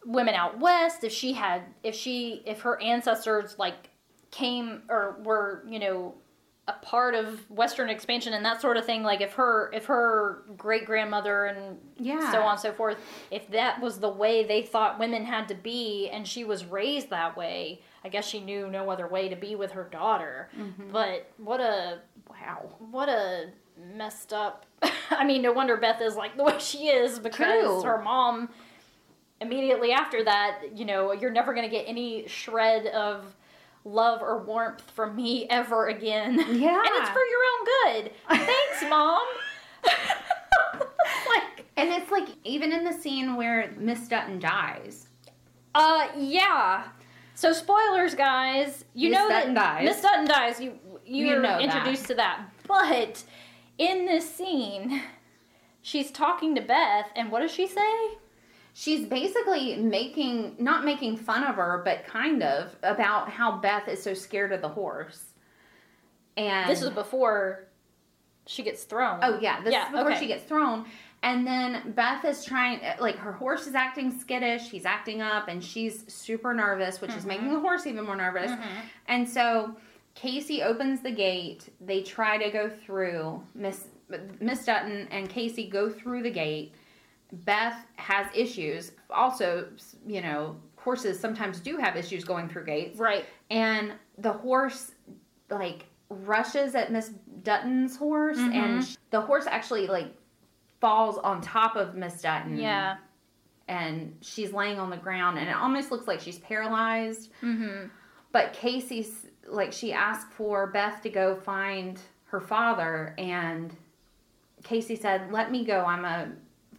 women 0.05 0.35
out 0.35 0.59
west, 0.59 1.03
if 1.03 1.11
she 1.11 1.33
had, 1.33 1.63
if 1.83 1.95
she, 1.95 2.41
if 2.45 2.61
her 2.61 2.81
ancestors 2.81 3.55
like 3.57 3.89
came 4.31 4.83
or 4.89 5.17
were, 5.23 5.63
you 5.67 5.79
know, 5.79 6.15
a 6.67 6.73
part 6.73 7.15
of 7.15 7.49
Western 7.49 7.89
expansion 7.89 8.33
and 8.33 8.43
that 8.43 8.59
sort 8.61 8.75
of 8.75 8.85
thing, 8.85 9.01
like 9.01 9.21
if 9.21 9.33
her, 9.33 9.71
if 9.73 9.85
her 9.85 10.43
great 10.57 10.85
grandmother 10.85 11.45
and 11.45 11.77
yeah 11.97 12.31
so 12.31 12.41
on 12.41 12.51
and 12.51 12.59
so 12.59 12.73
forth, 12.73 12.97
if 13.31 13.49
that 13.51 13.79
was 13.81 13.99
the 13.99 14.09
way 14.09 14.43
they 14.43 14.61
thought 14.61 14.99
women 14.99 15.23
had 15.23 15.47
to 15.47 15.55
be, 15.55 16.09
and 16.09 16.27
she 16.27 16.43
was 16.43 16.65
raised 16.65 17.09
that 17.09 17.37
way, 17.37 17.81
I 18.03 18.09
guess 18.09 18.27
she 18.27 18.39
knew 18.41 18.67
no 18.69 18.89
other 18.89 19.07
way 19.07 19.29
to 19.29 19.35
be 19.35 19.55
with 19.55 19.71
her 19.71 19.85
daughter. 19.85 20.49
Mhm. 20.57 20.91
But 20.91 21.31
what 21.37 21.61
a 21.61 21.99
wow 22.29 22.69
what 22.91 23.07
a 23.07 23.49
messed 23.95 24.33
up. 24.33 24.65
I 25.09 25.23
mean, 25.23 25.41
no 25.41 25.53
wonder 25.53 25.77
Beth 25.77 26.01
is 26.01 26.15
like 26.15 26.35
the 26.35 26.43
way 26.43 26.57
she 26.59 26.87
is 26.89 27.17
because 27.19 27.63
True. 27.63 27.81
her 27.83 28.01
mom 28.01 28.49
immediately 29.39 29.91
after 29.91 30.23
that, 30.23 30.61
you 30.75 30.83
know, 30.83 31.11
you're 31.13 31.31
never 31.31 31.53
going 31.53 31.65
to 31.65 31.71
get 31.73 31.85
any 31.87 32.27
shred 32.27 32.87
of 32.87 33.35
love 33.87 34.21
or 34.21 34.43
warmth 34.43 34.89
from 34.91 35.15
me 35.15 35.47
ever 35.49 35.87
again. 35.87 36.35
Yeah. 36.35 36.81
And 36.85 36.91
it's 36.95 37.09
for 37.09 37.23
your 37.23 37.41
own 37.51 37.65
good. 38.03 38.11
Thanks, 38.29 38.83
mom. 38.89 39.25
like 41.29 41.65
and 41.77 41.89
it's 41.89 42.11
like 42.11 42.27
even 42.43 42.71
in 42.73 42.83
the 42.83 42.91
scene 42.93 43.35
where 43.35 43.71
miss 43.77 44.07
dutton 44.07 44.39
dies 44.39 45.07
uh 45.75 46.07
yeah. 46.17 46.85
So 47.35 47.53
spoilers 47.53 48.15
guys, 48.15 48.83
you 48.95 49.11
Miss 49.11 49.19
know 49.19 49.29
Dutton 49.29 49.53
that 49.53 49.77
dies. 49.77 49.85
Miss 49.85 50.01
Dutton 50.01 50.25
dies. 50.25 50.59
You 50.59 50.73
You 51.05 51.27
you're 51.27 51.35
know 51.41 51.49
that. 51.49 51.61
introduced 51.61 52.07
to 52.07 52.15
that. 52.15 52.49
But 52.67 53.23
in 53.77 54.05
this 54.07 54.27
scene, 54.33 55.03
she's 55.83 56.09
talking 56.09 56.55
to 56.55 56.61
Beth 56.61 57.11
and 57.15 57.31
what 57.31 57.41
does 57.41 57.51
she 57.51 57.67
say? 57.67 58.17
She's 58.79 59.07
basically 59.07 59.75
making 59.77 60.55
not 60.59 60.85
making 60.85 61.17
fun 61.17 61.43
of 61.43 61.55
her 61.55 61.81
but 61.83 62.05
kind 62.05 62.43
of 62.43 62.75
about 62.83 63.27
how 63.27 63.57
beth 63.57 63.87
is 63.87 64.03
so 64.03 64.13
scared 64.13 64.51
of 64.53 64.61
the 64.61 64.69
horse 64.69 65.33
and 66.37 66.69
This 66.69 66.83
is 66.83 66.91
before 66.91 67.65
she 68.45 68.61
gets 68.61 68.83
thrown. 68.83 69.19
oh 69.23 69.39
yeah 69.41 69.61
this 69.63 69.73
Yeah, 69.73 69.85
is 69.87 69.91
before 69.91 70.11
okay. 70.11 70.19
she 70.19 70.27
gets 70.27 70.43
thrown 70.43 70.85
and 71.23 71.45
then 71.47 71.91
beth 71.93 72.23
is 72.23 72.45
trying 72.45 72.79
like 72.99 73.15
her 73.17 73.31
horse 73.31 73.65
is 73.65 73.73
acting 73.73 74.11
skittish 74.19 74.69
he's 74.69 74.85
acting 74.85 75.21
up 75.23 75.47
and 75.47 75.63
she's 75.63 76.05
super 76.13 76.53
nervous 76.53 77.01
which 77.01 77.09
is 77.11 77.17
Mm-hmm. 77.17 77.27
making 77.29 77.53
the 77.53 77.59
horse 77.59 77.87
even 77.87 78.05
more 78.05 78.15
nervous 78.15 78.51
Mhm. 78.51 78.61
and 79.07 79.27
so 79.27 79.75
Kayce 80.15 80.63
opens 80.63 81.01
the 81.01 81.11
gate 81.11 81.73
they 81.81 82.03
try 82.03 82.37
to 82.37 82.51
go 82.51 82.69
through 82.69 83.41
miss 83.55 83.87
miss 84.39 84.65
dutton 84.65 85.07
and 85.09 85.27
Kayce 85.29 85.67
go 85.69 85.89
through 85.89 86.21
the 86.21 86.29
gate 86.31 86.73
beth 87.31 87.85
has 87.95 88.27
issues 88.33 88.91
also 89.09 89.67
you 90.05 90.21
know 90.21 90.55
horses 90.77 91.19
sometimes 91.19 91.59
do 91.59 91.75
have 91.77 91.95
issues 91.97 92.23
going 92.23 92.47
through 92.47 92.63
gates 92.65 92.97
Right. 92.99 93.25
and 93.49 93.93
the 94.17 94.31
horse 94.31 94.91
like 95.49 95.85
rushes 96.09 96.73
at 96.75 96.91
miss 96.91 97.09
dutton's 97.43 97.97
horse 97.97 98.37
Mhm. 98.37 98.53
and 98.53 98.85
sh- 98.85 98.95
the 99.11 99.19
horse 99.21 99.45
actually 99.47 99.87
like 99.87 100.15
falls 100.79 101.17
on 101.17 101.41
top 101.41 101.75
of 101.75 101.95
miss 101.95 102.21
dutton 102.21 102.57
Yeah. 102.57 102.97
and 103.67 104.15
she's 104.21 104.53
laying 104.53 104.79
on 104.79 104.89
the 104.89 104.97
ground 104.97 105.37
and 105.37 105.49
it 105.49 105.55
almost 105.55 105.91
looks 105.91 106.07
like 106.07 106.21
she's 106.21 106.39
paralyzed 106.39 107.31
Mm-hmm. 107.41 107.87
but 108.31 108.53
Kayce's 108.53 109.25
like 109.47 109.73
she 109.73 109.91
asked 109.91 110.31
for 110.31 110.67
Beth 110.67 111.01
to 111.03 111.09
go 111.09 111.35
find 111.35 111.99
her 112.25 112.39
father 112.39 113.13
and 113.17 113.73
Kayce 114.63 114.99
said, 114.99 115.31
"Let 115.31 115.51
me 115.51 115.63
go. 115.63 115.85
I'm 115.85 116.03
a 116.03 116.29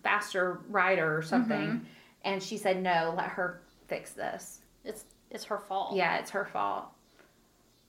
faster 0.08 0.60
rider 0.70 1.16
or 1.16 1.22
something." 1.22 1.66
Mm-hmm. 1.68 1.84
And 2.24 2.42
she 2.42 2.56
said, 2.56 2.82
"No, 2.82 3.14
let 3.16 3.28
her 3.28 3.60
fix 3.86 4.12
this." 4.12 4.60
It's 4.84 5.04
it's 5.30 5.44
her 5.44 5.58
fault. 5.58 5.94
Yeah, 5.96 6.16
it's 6.18 6.30
her 6.30 6.44
fault. 6.46 6.86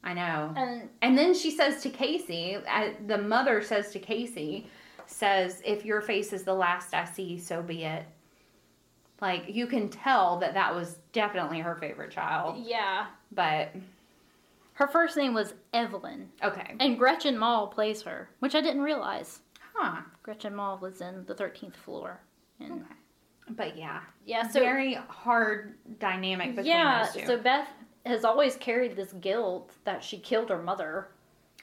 I 0.04 0.14
know. 0.14 0.54
And 0.56 0.90
And 1.02 1.18
then 1.18 1.34
she 1.34 1.52
says 1.52 1.82
to 1.84 1.90
Kayce, 1.90 2.62
uh, 2.68 2.90
the 3.08 3.18
mother 3.18 3.62
says 3.62 3.92
to 3.94 4.00
Kayce, 4.00 4.66
says, 5.06 5.62
"If 5.66 5.86
your 5.86 6.02
face 6.02 6.34
is 6.34 6.44
the 6.44 6.54
last 6.54 6.94
I 6.94 7.06
see, 7.06 7.38
so 7.38 7.62
be 7.62 7.84
it." 7.86 8.06
Like 9.22 9.44
you 9.48 9.68
can 9.68 9.90
tell 9.90 10.38
that 10.40 10.54
that 10.54 10.74
was 10.76 10.98
definitely 11.14 11.60
her 11.60 11.76
favorite 11.76 12.12
child. 12.12 12.58
Yeah. 12.66 13.08
But 13.32 13.76
Her 14.74 14.88
first 14.88 15.18
name 15.18 15.34
was 15.34 15.54
Evelyn, 15.74 16.30
okay. 16.42 16.76
and 16.80 16.98
Gretchen 16.98 17.38
Mol 17.38 17.68
plays 17.68 18.02
her, 18.04 18.30
which 18.40 18.56
I 18.56 18.62
didn't 18.62 18.82
realize. 18.82 19.40
Huh. 19.80 20.02
Gretchen 20.24 20.54
Mol 20.56 20.78
was 20.82 21.00
in 21.02 21.26
the 21.26 21.34
13th 21.36 21.76
floor. 21.76 22.20
And 22.60 22.72
Okay. 22.74 22.84
But 23.52 23.78
yeah. 23.78 24.02
yeah, 24.26 24.48
so 24.48 24.60
very 24.60 24.94
hard 24.94 25.74
dynamic 26.00 26.50
between 26.56 26.68
yeah, 26.68 27.06
those 27.06 27.14
two. 27.16 27.26
so 27.26 27.38
Beth 27.38 27.68
has 28.06 28.24
always 28.24 28.56
carried 28.58 28.96
this 28.96 29.14
guilt 29.14 29.72
that 29.86 30.04
she 30.04 30.18
killed 30.20 30.50
her 30.50 30.62
mother. 30.62 31.08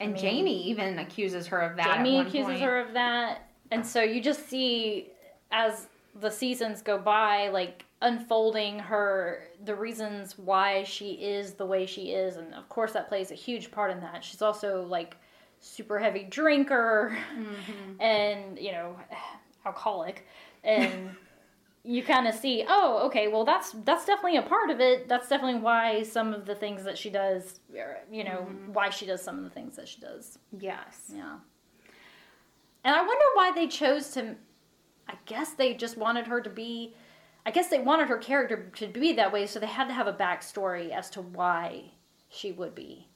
and 0.00 0.10
I 0.10 0.12
mean- 0.14 0.20
Jamie 0.22 0.62
even 0.64 0.98
accuses 0.98 1.46
her 1.46 1.60
of 1.60 1.76
that. 1.76 1.86
at 1.86 1.96
Jamie 1.98 2.18
accuses 2.20 2.46
point. 2.54 2.60
her 2.60 2.80
of 2.80 2.92
that, 2.94 3.48
and 3.70 3.86
so 3.86 4.02
you 4.02 4.20
just 4.20 4.48
see 4.48 5.10
as 5.52 5.86
the 6.18 6.30
seasons 6.30 6.82
go 6.82 6.98
by, 6.98 7.48
like 7.50 7.84
unfolding 8.02 8.78
her 8.80 9.44
the 9.64 9.74
reasons 9.74 10.36
why 10.38 10.82
she 10.84 11.12
is 11.12 11.54
the 11.54 11.64
way 11.66 11.86
she 11.86 12.12
is, 12.12 12.36
and 12.36 12.52
of 12.54 12.68
course 12.68 12.92
that 12.92 13.08
plays 13.08 13.30
a 13.30 13.34
huge 13.34 13.70
part 13.70 13.90
in 13.92 14.00
that. 14.00 14.24
She's 14.24 14.42
also 14.42 14.82
like 14.82 15.16
super 15.66 15.98
heavy 15.98 16.24
drinker, 16.24 17.16
Mm-hmm. 17.36 18.00
and 18.00 18.58
you 18.58 18.72
know, 18.72 18.96
alcoholic, 19.66 20.26
and. 20.64 21.10
You 21.88 22.02
kind 22.02 22.26
of 22.26 22.34
see, 22.34 22.64
oh, 22.68 23.06
okay, 23.06 23.28
well, 23.28 23.44
that's 23.44 23.70
that's 23.84 24.04
definitely 24.06 24.38
a 24.38 24.42
part 24.42 24.70
of 24.70 24.80
it. 24.80 25.08
That's 25.08 25.28
definitely 25.28 25.60
why 25.60 26.02
some 26.02 26.34
of 26.34 26.44
the 26.44 26.56
things 26.56 26.82
that 26.82 26.98
she 26.98 27.10
does, 27.10 27.60
er, 27.78 27.98
you 28.10 28.24
know, 28.24 28.48
Mm-hmm. 28.50 28.72
why 28.72 28.90
she 28.90 29.06
does 29.06 29.22
some 29.22 29.38
of 29.38 29.44
the 29.44 29.50
things 29.50 29.76
that 29.76 29.86
she 29.86 30.00
does. 30.00 30.36
Yes. 30.58 31.12
Yeah. 31.14 31.36
And 32.82 32.92
I 32.96 33.02
wonder 33.02 33.24
why 33.34 33.52
they 33.54 33.68
chose 33.68 34.10
to. 34.14 34.34
I 35.08 35.14
guess 35.26 35.52
they 35.52 35.74
just 35.74 35.96
wanted 35.96 36.26
her 36.26 36.40
to 36.40 36.50
be. 36.50 36.96
I 37.46 37.52
guess 37.52 37.68
they 37.68 37.78
wanted 37.78 38.08
her 38.08 38.18
character 38.18 38.68
to 38.78 38.88
be 38.88 39.12
that 39.12 39.32
way, 39.32 39.46
so 39.46 39.60
they 39.60 39.66
had 39.66 39.86
to 39.86 39.94
have 39.94 40.08
a 40.08 40.12
backstory 40.12 40.90
as 40.90 41.08
to 41.10 41.20
why 41.22 41.92
she 42.28 42.50
would 42.50 42.74
be. 42.74 43.06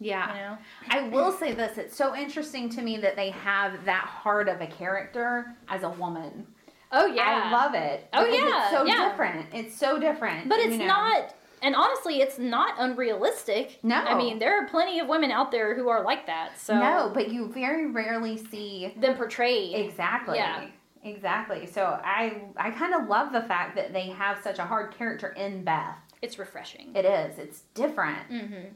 Yeah. 0.00 0.34
You 0.34 0.40
know? 0.40 0.58
I 0.88 1.08
will 1.08 1.30
say 1.30 1.52
this: 1.52 1.78
it's 1.78 1.96
so 1.96 2.16
interesting 2.16 2.68
to 2.70 2.82
me 2.82 2.96
that 2.98 3.16
they 3.16 3.30
have 3.30 3.84
that 3.84 4.04
hard 4.04 4.48
of 4.48 4.60
a 4.60 4.66
character 4.66 5.54
as 5.68 5.82
a 5.82 5.90
woman. 5.90 6.46
Oh 6.92 7.06
yeah. 7.06 7.42
I 7.44 7.50
love 7.52 7.74
it. 7.74 8.08
Oh, 8.12 8.24
yeah, 8.24 8.62
it's 8.64 8.70
so 8.72 8.84
yeah. 8.84 9.10
different. 9.10 9.46
It's 9.52 9.76
so 9.76 10.00
different. 10.00 10.48
But 10.48 10.58
you 10.58 10.70
it's 10.70 10.76
know. 10.78 10.86
not. 10.86 11.34
And 11.62 11.76
honestly, 11.76 12.22
it's 12.22 12.38
not 12.38 12.74
unrealistic. 12.78 13.78
No. 13.82 13.96
I 13.96 14.16
mean, 14.16 14.38
there 14.38 14.60
are 14.60 14.66
plenty 14.66 14.98
of 14.98 15.08
women 15.08 15.30
out 15.30 15.50
there 15.50 15.74
who 15.74 15.90
are 15.90 16.02
like 16.02 16.26
that. 16.26 16.58
So 16.58 16.74
No, 16.78 17.10
but 17.12 17.30
you 17.30 17.52
very 17.52 17.86
rarely 17.90 18.38
see 18.38 18.94
them 18.96 19.14
portrayed. 19.14 19.74
exactly. 19.74 20.38
Yeah. 20.38 20.66
Exactly. 21.04 21.66
So 21.66 22.00
I 22.02 22.42
I 22.56 22.70
kind 22.70 22.94
of 22.94 23.08
love 23.08 23.32
the 23.32 23.42
fact 23.42 23.76
that 23.76 23.92
they 23.92 24.08
have 24.08 24.42
such 24.42 24.58
a 24.58 24.64
hard 24.64 24.92
character 24.92 25.28
in 25.28 25.64
Beth. 25.64 25.96
It's 26.22 26.38
refreshing. 26.38 26.94
It 26.94 27.04
is. 27.04 27.38
It's 27.38 27.60
different. 27.74 28.30
mm-hmm. 28.30 28.68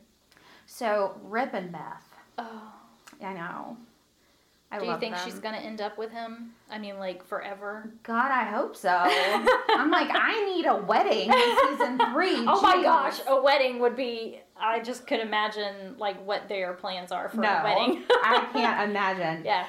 So 0.66 1.15
Rip 1.24 1.55
and 1.55 1.70
Beth. 1.73 2.15
Oh. 2.39 2.73
I 3.23 3.32
know. 3.32 3.77
I 4.73 4.81
Do 4.81 4.86
you 4.86 4.99
think 4.99 5.15
them. 5.15 5.24
she's 5.24 5.39
gonna 5.39 5.59
end 5.59 5.81
up 5.81 5.97
with 5.97 6.11
him? 6.11 6.51
I 6.69 6.78
mean, 6.78 6.99
like 6.99 7.24
forever? 7.24 7.91
God, 8.03 8.32
I 8.32 8.43
hope 8.45 8.74
so. 8.77 8.89
I'm 9.69 9.91
like, 9.91 10.09
I 10.12 10.45
need 10.53 10.66
a 10.66 10.74
wedding 10.77 11.31
in 11.32 11.57
season 11.69 11.99
three. 12.12 12.45
Oh 12.49 12.61
my 12.61 12.82
gosh, 12.82 13.20
a 13.28 13.41
wedding 13.41 13.78
would 13.78 13.95
be. 13.95 14.41
I 14.57 14.81
just 14.81 15.07
could 15.07 15.20
imagine 15.20 15.97
like 15.99 16.24
what 16.27 16.49
their 16.49 16.73
plans 16.74 17.12
are 17.12 17.28
for 17.28 17.36
no, 17.36 17.49
a 17.49 17.62
wedding. 17.62 18.03
I 18.11 18.49
can't 18.53 18.91
imagine. 18.91 19.45
yeah. 19.45 19.66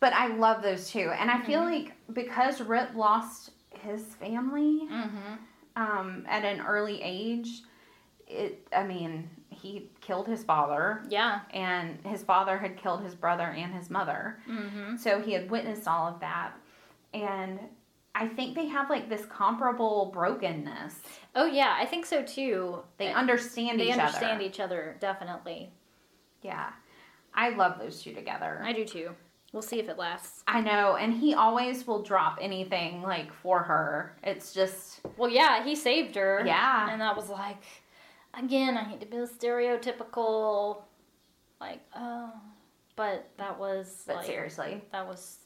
But 0.00 0.14
I 0.14 0.28
love 0.28 0.62
those 0.62 0.90
two, 0.90 1.10
and 1.18 1.30
I 1.30 1.42
feel 1.42 1.60
Mm-hmm. 1.60 1.84
like 1.84 1.92
because 2.14 2.62
Rip 2.62 2.94
lost 2.94 3.50
his 3.70 4.02
family 4.02 4.88
Mm-hmm. 4.90 5.34
um, 5.76 6.24
at 6.26 6.44
an 6.46 6.60
early 6.62 7.02
age, 7.02 7.60
it. 8.26 8.66
I 8.74 8.84
mean, 8.84 9.28
he 9.60 9.90
killed 10.00 10.26
his 10.26 10.44
father, 10.44 11.02
Yeah. 11.08 11.40
and 11.52 11.98
his 12.04 12.22
father 12.22 12.58
had 12.58 12.76
killed 12.76 13.02
his 13.02 13.14
brother 13.14 13.44
and 13.44 13.74
his 13.74 13.90
mother. 13.90 14.38
Mm-hmm. 14.48 14.96
So 14.96 15.20
he 15.20 15.32
had 15.32 15.50
witnessed 15.50 15.86
all 15.88 16.06
of 16.08 16.20
that, 16.20 16.52
and 17.14 17.58
I 18.14 18.26
think 18.26 18.54
they 18.54 18.66
have 18.66 18.90
like 18.90 19.08
this 19.08 19.24
comparable 19.26 20.10
brokenness. 20.12 20.94
Oh 21.36 21.46
yeah, 21.46 21.76
I 21.78 21.86
think 21.86 22.04
so 22.06 22.22
too. 22.22 22.80
They 22.96 23.12
Uh, 23.12 23.18
understand 23.18 23.78
They 23.78 23.84
each 23.88 23.92
understand 23.92 24.00
other. 24.00 24.26
They 24.26 24.32
understand 24.32 24.42
each 24.42 24.60
other 24.60 24.96
definitely. 25.00 25.72
Yeah. 26.42 26.70
I 27.34 27.50
love 27.50 27.78
those 27.78 28.02
two 28.02 28.12
together. 28.14 28.60
I 28.64 28.72
do 28.72 28.84
too. 28.84 29.10
We'll 29.52 29.62
see 29.62 29.78
if 29.78 29.88
it 29.88 29.96
lasts. 29.96 30.42
I 30.46 30.60
know, 30.60 30.96
and 30.96 31.12
he 31.14 31.32
always 31.34 31.86
will 31.86 32.02
drop 32.02 32.38
anything 32.40 33.02
like 33.02 33.32
for 33.32 33.60
her. 33.60 34.16
It's 34.22 34.52
just 34.52 35.00
Well, 35.16 35.30
yeah, 35.30 35.62
he 35.64 35.74
saved 35.76 36.16
her. 36.16 36.42
Yeah. 36.44 36.90
And 36.90 37.00
that 37.00 37.16
was 37.16 37.28
like, 37.30 37.62
again, 38.38 38.76
I 38.76 38.84
hate 38.84 39.00
to 39.00 39.06
be 39.06 39.16
stereotypical, 39.18 40.82
like, 41.60 41.80
oh, 41.96 42.32
but 42.96 43.28
that 43.38 43.58
was 43.58 44.02
but 44.06 44.16
like, 44.16 44.26
seriously, 44.26 44.82
that 44.92 45.06
was 45.06 45.38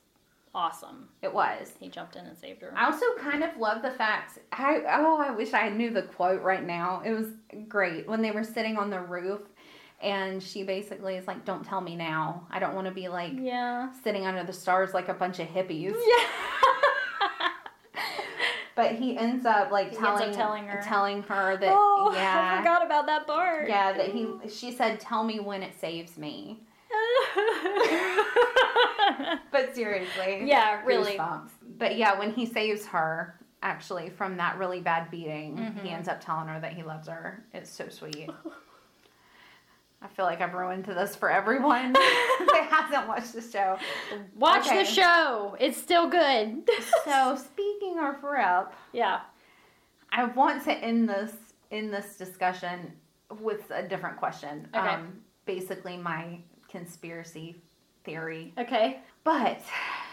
awesome. 0.54 1.08
it 1.22 1.32
was. 1.32 1.72
He 1.80 1.88
jumped 1.88 2.16
in 2.16 2.24
and 2.26 2.36
saved 2.36 2.62
her. 2.62 2.72
I 2.76 2.86
also 2.86 3.06
kind 3.18 3.42
of 3.42 3.56
love 3.56 3.82
the 3.82 3.90
fact 3.90 4.38
I 4.52 4.82
oh, 4.88 5.18
I 5.20 5.30
wish 5.30 5.52
I 5.54 5.68
knew 5.68 5.90
the 5.90 6.02
quote 6.02 6.42
right 6.42 6.64
now. 6.64 7.02
It 7.04 7.12
was 7.12 7.28
great 7.68 8.06
when 8.08 8.22
they 8.22 8.30
were 8.30 8.44
sitting 8.44 8.76
on 8.76 8.90
the 8.90 9.00
roof 9.00 9.40
and 10.02 10.42
she 10.42 10.62
basically 10.64 11.16
is 11.16 11.26
like, 11.26 11.44
Don't 11.44 11.64
tell 11.64 11.80
me 11.80 11.94
now. 11.96 12.46
I 12.50 12.58
don't 12.58 12.74
want 12.74 12.86
to 12.86 12.92
be 12.92 13.08
like 13.08 13.32
Yeah. 13.36 13.90
sitting 14.02 14.26
under 14.26 14.44
the 14.44 14.52
stars 14.52 14.92
like 14.94 15.08
a 15.08 15.14
bunch 15.14 15.38
of 15.38 15.48
hippies. 15.48 15.94
Yeah. 15.94 16.24
But 18.74 18.92
he 18.92 19.16
ends 19.18 19.44
up 19.44 19.70
like 19.70 19.90
He 19.90 19.96
ends 19.96 20.06
up 20.06 20.16
telling 20.18 20.32
telling 20.32 20.64
her. 20.66 20.82
telling 20.82 21.22
her 21.24 21.56
that 21.58 21.72
oh, 21.72 22.12
I 22.16 22.58
forgot 22.58 22.84
about 22.84 23.06
that 23.06 23.26
part. 23.26 23.68
Yeah, 23.68 23.92
that 23.92 24.08
he 24.10 24.28
she 24.48 24.70
said, 24.72 24.98
Tell 25.00 25.24
me 25.24 25.40
when 25.40 25.62
it 25.62 25.78
saves 25.78 26.16
me. 26.16 26.60
But 29.50 29.74
seriously. 29.74 30.42
yeah, 30.46 30.82
really. 30.84 31.12
goosebumps. 31.18 31.50
But 31.78 31.96
yeah, 31.96 32.18
when 32.18 32.32
he 32.32 32.46
saves 32.46 32.86
her, 32.86 33.38
actually, 33.62 34.08
from 34.08 34.36
that 34.38 34.56
really 34.58 34.80
bad 34.80 35.10
beating, 35.10 35.56
Mhm. 35.56 35.82
he 35.82 35.90
ends 35.90 36.08
up 36.08 36.20
telling 36.24 36.48
her 36.48 36.58
that 36.60 36.72
he 36.72 36.82
loves 36.82 37.08
her. 37.08 37.44
It's 37.52 37.70
so 37.70 37.88
sweet. 37.88 38.30
I 40.02 40.08
feel 40.08 40.24
like 40.24 40.40
I've 40.40 40.54
ruined 40.54 40.84
this 40.84 41.14
for 41.14 41.30
everyone 41.30 41.92
that 41.92 42.68
hasn't 42.70 43.08
watched 43.08 43.32
the 43.32 43.40
show. 43.40 43.78
Watch 44.36 44.66
Okay. 44.66 44.82
the 44.82 44.84
show. 44.84 45.56
It's 45.60 45.76
still 45.80 46.08
good. 46.08 46.68
So 47.04 47.36
speaking 47.36 47.98
of 47.98 48.22
Rip, 48.22 48.72
yeah. 48.92 49.20
I 50.10 50.24
want 50.24 50.62
to 50.64 50.72
end 50.72 51.08
this 51.08 51.32
in 51.70 51.90
this 51.90 52.16
discussion 52.16 52.92
with 53.40 53.70
a 53.70 53.82
different 53.82 54.16
question. 54.18 54.68
Okay. 54.74 54.86
Um, 54.88 55.20
basically, 55.46 55.96
my 55.96 56.38
conspiracy 56.68 57.56
theory. 58.04 58.52
Okay. 58.58 59.00
But 59.24 59.60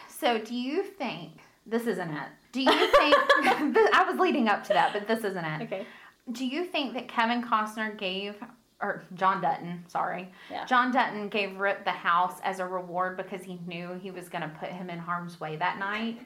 so, 0.08 0.40
do 0.40 0.56
you 0.56 0.84
think 0.84 1.34
this 1.66 1.86
isn't 1.88 2.10
it? 2.12 2.28
Do 2.52 2.62
you 2.62 2.70
think 2.72 3.16
I 3.94 4.06
was 4.10 4.20
leading 4.20 4.48
up 4.48 4.64
to 4.66 4.74
that, 4.74 4.94
but 4.94 5.08
this 5.08 5.24
isn't 5.24 5.46
it? 5.46 5.62
Okay. 5.64 5.86
Do 6.32 6.46
you 6.46 6.66
think 6.66 6.94
that 6.94 7.08
Kevin 7.08 7.44
Costner 7.44 7.98
gave 7.98 8.36
or 8.82 9.04
John 9.16 9.42
Dutton, 9.42 9.84
sorry, 9.88 10.32
Yeah. 10.50 10.66
John 10.66 10.92
Dutton 10.92 11.28
gave 11.30 11.58
Rip 11.60 11.84
the 11.84 11.92
house 11.92 12.40
as 12.44 12.60
a 12.60 12.66
reward 12.66 13.18
because 13.18 13.44
he 13.44 13.60
knew 13.68 14.00
he 14.02 14.10
was 14.12 14.30
going 14.30 14.42
to 14.42 14.48
put 14.60 14.70
him 14.70 14.90
in 14.90 15.00
harm's 15.00 15.40
way 15.40 15.58
that 15.58 15.80
night? 15.80 16.22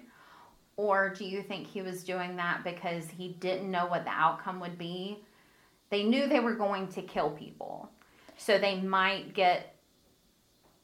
Or 0.77 1.09
do 1.09 1.25
you 1.25 1.41
think 1.43 1.67
he 1.67 1.81
was 1.81 2.03
doing 2.03 2.35
that 2.37 2.63
because 2.63 3.09
he 3.09 3.29
didn't 3.39 3.69
know 3.69 3.85
what 3.87 4.05
the 4.05 4.11
outcome 4.11 4.59
would 4.59 4.77
be? 4.77 5.23
They 5.89 6.03
knew 6.03 6.27
they 6.27 6.39
were 6.39 6.55
going 6.55 6.87
to 6.89 7.01
kill 7.01 7.31
people. 7.31 7.89
So 8.37 8.57
they 8.57 8.79
might 8.81 9.33
get 9.33 9.75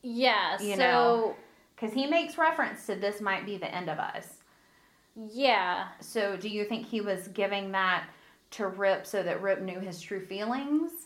Yeah. 0.02 0.60
You 0.62 0.76
so 0.76 0.78
know. 0.82 1.36
because 1.76 1.94
he 1.94 2.06
makes 2.08 2.38
reference 2.38 2.86
to 2.88 2.96
this 2.96 3.20
might 3.22 3.46
be 3.46 3.58
the 3.58 3.74
end 3.74 3.90
of 3.90 4.00
us. 4.00 4.38
yeah. 5.16 5.88
So 6.00 6.38
do 6.38 6.48
you 6.50 6.66
think 6.66 6.86
he 6.88 7.02
was 7.02 7.28
giving 7.30 7.72
that 7.74 8.08
to 8.52 8.68
Rip 8.68 9.06
so 9.06 9.22
that 9.24 9.42
Rip 9.42 9.62
knew 9.62 9.80
his 9.80 10.00
true 10.02 10.26
feelings? 10.26 10.99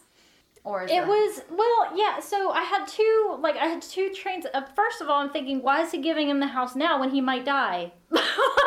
Or 0.65 0.83
is 0.83 0.91
It 0.91 0.95
that- 1.01 1.07
was 1.07 1.41
well, 1.51 1.91
yeah. 1.93 2.19
So 2.21 2.51
I 2.51 2.63
had 2.63 2.87
two, 2.87 3.37
like 3.41 3.57
I 3.57 3.65
had 3.67 3.81
two 3.81 4.09
trains. 4.13 4.45
Uh, 4.53 4.61
first 4.75 5.01
of 5.01 5.09
all, 5.09 5.19
I'm 5.19 5.29
thinking, 5.29 5.61
why 5.61 5.81
is 5.81 5.91
he 5.91 5.97
giving 5.97 6.29
him 6.29 6.39
the 6.39 6.47
house 6.47 6.73
now 6.75 6.99
when 7.01 7.09
he 7.09 7.19
might 7.19 7.43
die? 7.43 7.91
like, 8.09 8.23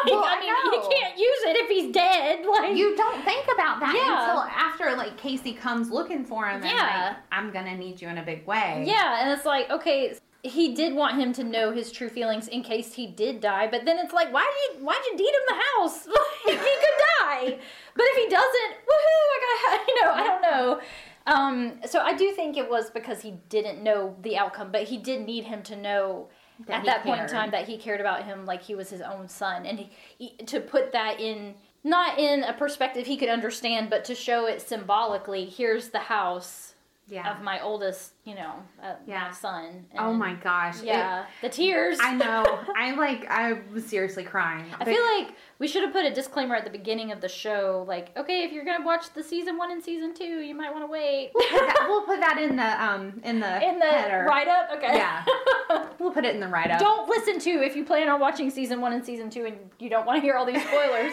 Well, 0.07 0.23
I 0.23 0.37
I 0.37 0.41
mean, 0.41 0.53
know. 0.83 0.89
he 0.89 0.95
can't 0.95 1.17
use 1.19 1.39
it 1.47 1.57
if 1.57 1.69
he's 1.71 1.93
dead. 1.95 2.45
Like, 2.47 2.77
You 2.77 2.95
don't 2.97 3.25
think 3.25 3.47
about 3.55 3.81
that 3.81 3.95
Yeah. 3.97 4.25
until 4.29 4.43
after 4.43 4.95
like 4.97 5.19
Kayce 5.19 5.57
comes 5.59 5.91
looking 5.91 6.25
for 6.25 6.47
him 6.47 6.57
and 6.63 6.71
Yeah. 6.71 7.07
like 7.09 7.17
I'm 7.33 7.51
gonna 7.51 7.77
need 7.77 8.03
you 8.03 8.09
in 8.09 8.19
a 8.19 8.23
big 8.23 8.47
way. 8.47 8.85
yeah, 8.87 9.23
and 9.23 9.31
it's 9.33 9.47
like, 9.47 9.71
okay, 9.71 10.17
he 10.43 10.75
did 10.75 10.95
want 10.95 11.19
him 11.19 11.33
to 11.33 11.45
know 11.45 11.73
his 11.73 11.91
true 11.91 12.09
feelings 12.11 12.47
in 12.47 12.63
case 12.63 12.93
he 12.95 13.07
did 13.07 13.41
die, 13.41 13.67
but 13.69 13.85
then 13.87 13.99
it's 13.99 14.13
like, 14.13 14.33
why 14.33 14.45
did 14.71 14.79
you, 14.81 14.87
why'd 14.87 14.99
you 15.11 15.17
deed 15.17 15.35
him 15.35 15.41
the 15.49 15.61
house? 15.81 16.07
Like, 16.47 16.55
he 16.61 16.75
could 16.85 16.99
die, 17.21 17.59
but 17.97 18.05
if 18.11 18.17
he 18.23 18.29
doesn't, 18.29 18.73
woohoo! 18.87 19.27
I 19.35 19.39
got, 19.79 19.89
you 19.89 20.03
know, 20.05 20.13
I 20.13 20.23
don't 20.25 20.43
know. 20.43 20.81
Um, 21.27 21.81
so 21.85 22.01
I 22.01 22.15
do 22.15 22.31
think 22.33 22.57
it 22.57 22.71
was 22.71 22.91
because 22.91 23.21
he 23.21 23.33
didn't 23.49 23.83
know 23.83 24.17
the 24.23 24.37
outcome, 24.37 24.71
but 24.71 24.85
he 24.85 24.97
did 24.97 25.27
need 25.27 25.45
him 25.45 25.63
to 25.65 25.77
know 25.77 26.29
That 26.67 26.81
at 26.81 26.85
that 26.87 27.03
point 27.03 27.23
in 27.23 27.29
time 27.29 27.51
that 27.51 27.67
he 27.67 27.79
cared 27.79 28.01
about 28.01 28.25
him 28.25 28.47
like 28.47 28.63
he 28.63 28.75
was 28.75 28.91
his 28.91 29.01
own 29.01 29.29
son, 29.29 29.67
and 29.67 29.79
he, 29.79 29.91
he, 30.19 30.45
to 30.47 30.61
put 30.61 30.93
that 30.93 31.21
in 31.21 31.55
not 31.83 32.19
in 32.19 32.43
a 32.43 32.53
perspective 32.53 33.07
he 33.07 33.17
could 33.17 33.29
understand, 33.29 33.91
but 33.91 34.05
to 34.05 34.15
show 34.15 34.47
it 34.47 34.61
symbolically. 34.61 35.45
Here's 35.47 35.91
the 35.91 36.01
house 36.01 36.66
Yeah. 37.09 37.31
of 37.37 37.41
my 37.43 37.61
oldest, 37.61 38.15
you 38.25 38.35
know, 38.35 38.55
uh, 38.83 38.95
Yeah. 39.07 39.27
my 39.29 39.31
son. 39.31 39.87
oh 39.97 40.13
my 40.13 40.35
gosh. 40.35 40.81
It- 40.81 40.87
Yeah, 40.87 41.27
the 41.41 41.49
tears. 41.49 41.99
I 42.01 42.15
know. 42.15 42.45
I'm 42.77 42.97
like. 42.97 43.31
I 43.31 43.61
was 43.73 43.87
seriously 43.87 44.25
crying. 44.25 44.65
I 44.81 44.85
feel 44.85 45.03
like 45.17 45.37
we 45.61 45.69
should 45.69 45.83
have 45.85 45.93
put 45.93 46.05
a 46.05 46.13
disclaimer 46.13 46.57
at 46.57 46.65
the 46.65 46.71
beginning 46.71 47.13
of 47.13 47.21
the 47.21 47.29
show, 47.29 47.85
like, 47.87 48.17
okay, 48.17 48.43
if 48.43 48.53
you're 48.53 48.65
gonna 48.65 48.85
watch 48.85 49.13
the 49.15 49.23
season 49.23 49.57
one 49.57 49.71
and 49.71 49.83
season 49.83 50.15
two, 50.15 50.41
you 50.41 50.55
might 50.55 50.73
want 50.73 50.83
to 50.83 50.89
wait. 50.91 51.31
that, 51.35 51.85
we'll 51.89 52.03
put 52.03 52.19
that 52.21 52.39
in 52.39 52.57
the 52.57 52.83
um 52.85 53.21
in 53.23 53.39
the 53.39 53.63
In 53.69 53.79
the 53.79 53.87
header. 53.87 54.25
write 54.29 54.49
up, 54.49 54.71
okay. 54.77 54.97
Yeah. 54.97 55.25
We'll 55.99 56.13
put 56.13 56.25
it 56.25 56.35
in 56.35 56.41
the 56.41 56.49
write 56.49 56.71
up. 56.71 56.79
don't 56.81 57.09
listen 57.09 57.39
to 57.41 57.51
if 57.65 57.75
you 57.75 57.85
plan 57.85 58.09
on 58.09 58.21
watching 58.21 58.51
season 58.51 58.81
one 58.81 58.93
and 58.93 59.05
season 59.05 59.31
two 59.31 59.47
and 59.47 59.57
you 59.79 59.89
don't 59.89 60.07
want 60.07 60.19
to 60.19 60.21
hear 60.21 60.35
all 60.37 60.45
these 60.45 60.63
spoilers. 60.63 61.13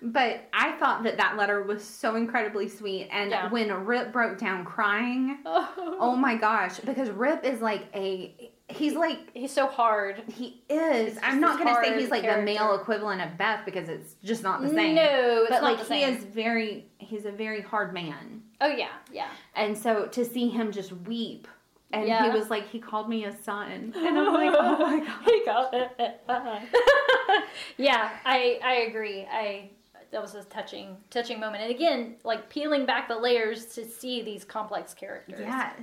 But 0.00 0.48
I 0.52 0.72
thought 0.78 1.02
that 1.04 1.16
that 1.16 1.36
letter 1.36 1.62
was 1.62 1.82
so 1.82 2.14
incredibly 2.16 2.68
sweet, 2.68 3.08
and 3.10 3.30
Yeah. 3.30 3.48
when 3.50 3.72
Rip 3.84 4.12
broke 4.12 4.38
down 4.38 4.64
crying, 4.64 5.38
oh, 5.44 5.96
oh 6.00 6.16
my 6.16 6.36
gosh, 6.36 6.78
because 6.80 7.10
Rip 7.10 7.44
is 7.44 7.60
like 7.60 7.86
a 7.94 8.52
he's 8.68 8.94
like 8.94 9.18
he's 9.34 9.50
so 9.52 9.66
hard. 9.66 10.22
he 10.28 10.62
is. 10.68 11.18
I'm 11.22 11.40
not 11.40 11.58
gonna 11.58 11.74
say 11.82 11.98
he's 11.98 12.10
like 12.10 12.22
character. 12.22 12.40
the 12.42 12.44
male 12.44 12.74
equivalent 12.74 13.22
of 13.22 13.36
Beth 13.38 13.64
because 13.64 13.88
it's 13.88 14.14
just 14.22 14.42
not 14.42 14.60
the 14.62 14.68
same. 14.68 14.94
No, 14.94 15.40
it's 15.42 15.50
but 15.50 15.62
not 15.62 15.78
like 15.78 15.86
he 15.88 16.02
is 16.04 16.22
very 16.24 16.86
he's 16.98 17.24
a 17.24 17.32
very 17.32 17.60
hard 17.62 17.92
man. 17.92 18.42
Oh 18.60 18.68
yeah, 18.68 18.90
yeah. 19.12 19.28
And 19.56 19.76
so 19.76 20.06
to 20.06 20.24
see 20.24 20.48
him 20.48 20.70
just 20.70 20.92
weep, 20.92 21.48
and 21.92 22.06
Yeah. 22.06 22.30
he 22.30 22.38
was 22.38 22.50
like, 22.50 22.68
he 22.68 22.78
called 22.78 23.08
me 23.08 23.24
a 23.24 23.32
son, 23.42 23.92
and 23.96 24.18
I'm 24.18 24.32
like, 24.34 24.54
oh 24.56 24.78
my 24.78 24.98
god. 25.04 25.24
He 25.24 25.44
got 25.44 25.74
it. 25.74 26.20
yeah, 27.78 28.10
I 28.24 28.60
I 28.62 28.72
agree. 28.88 29.26
I 29.30 29.70
that 30.10 30.20
was 30.20 30.34
a 30.34 30.44
touching 30.44 30.96
touching 31.10 31.40
moment. 31.40 31.62
And 31.62 31.70
again, 31.70 32.16
like 32.24 32.48
peeling 32.48 32.86
back 32.86 33.08
the 33.08 33.16
layers 33.16 33.66
to 33.66 33.84
see 33.84 34.22
these 34.22 34.44
complex 34.44 34.94
characters. 34.94 35.40
Yes. 35.40 35.74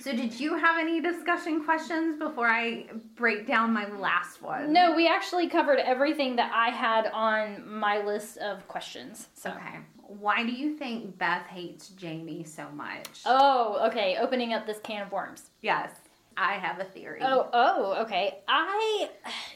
So 0.00 0.12
did 0.12 0.38
you 0.38 0.56
have 0.56 0.78
any 0.78 1.00
discussion 1.00 1.64
questions 1.64 2.18
before 2.18 2.46
I 2.46 2.86
break 3.16 3.48
down 3.48 3.72
my 3.72 3.88
last 3.88 4.40
one? 4.42 4.72
No, 4.72 4.94
we 4.94 5.08
actually 5.08 5.48
covered 5.48 5.80
everything 5.80 6.36
that 6.36 6.52
I 6.54 6.70
had 6.70 7.10
on 7.12 7.68
my 7.68 8.02
list 8.02 8.38
of 8.38 8.66
questions. 8.68 9.28
So. 9.34 9.50
Okay. 9.50 9.78
Why 10.08 10.42
do 10.42 10.52
you 10.52 10.74
think 10.78 11.18
Beth 11.18 11.46
hates 11.48 11.88
Jamie 11.90 12.42
so 12.44 12.70
much? 12.70 13.22
Oh, 13.26 13.86
okay. 13.88 14.16
Opening 14.18 14.54
up 14.54 14.66
this 14.66 14.78
can 14.78 15.02
of 15.02 15.12
worms. 15.12 15.50
Yes. 15.60 15.90
I 16.40 16.52
have 16.54 16.78
a 16.78 16.84
theory. 16.84 17.20
Oh, 17.22 17.48
oh, 17.52 17.94
okay. 18.02 18.38
I, 18.46 19.10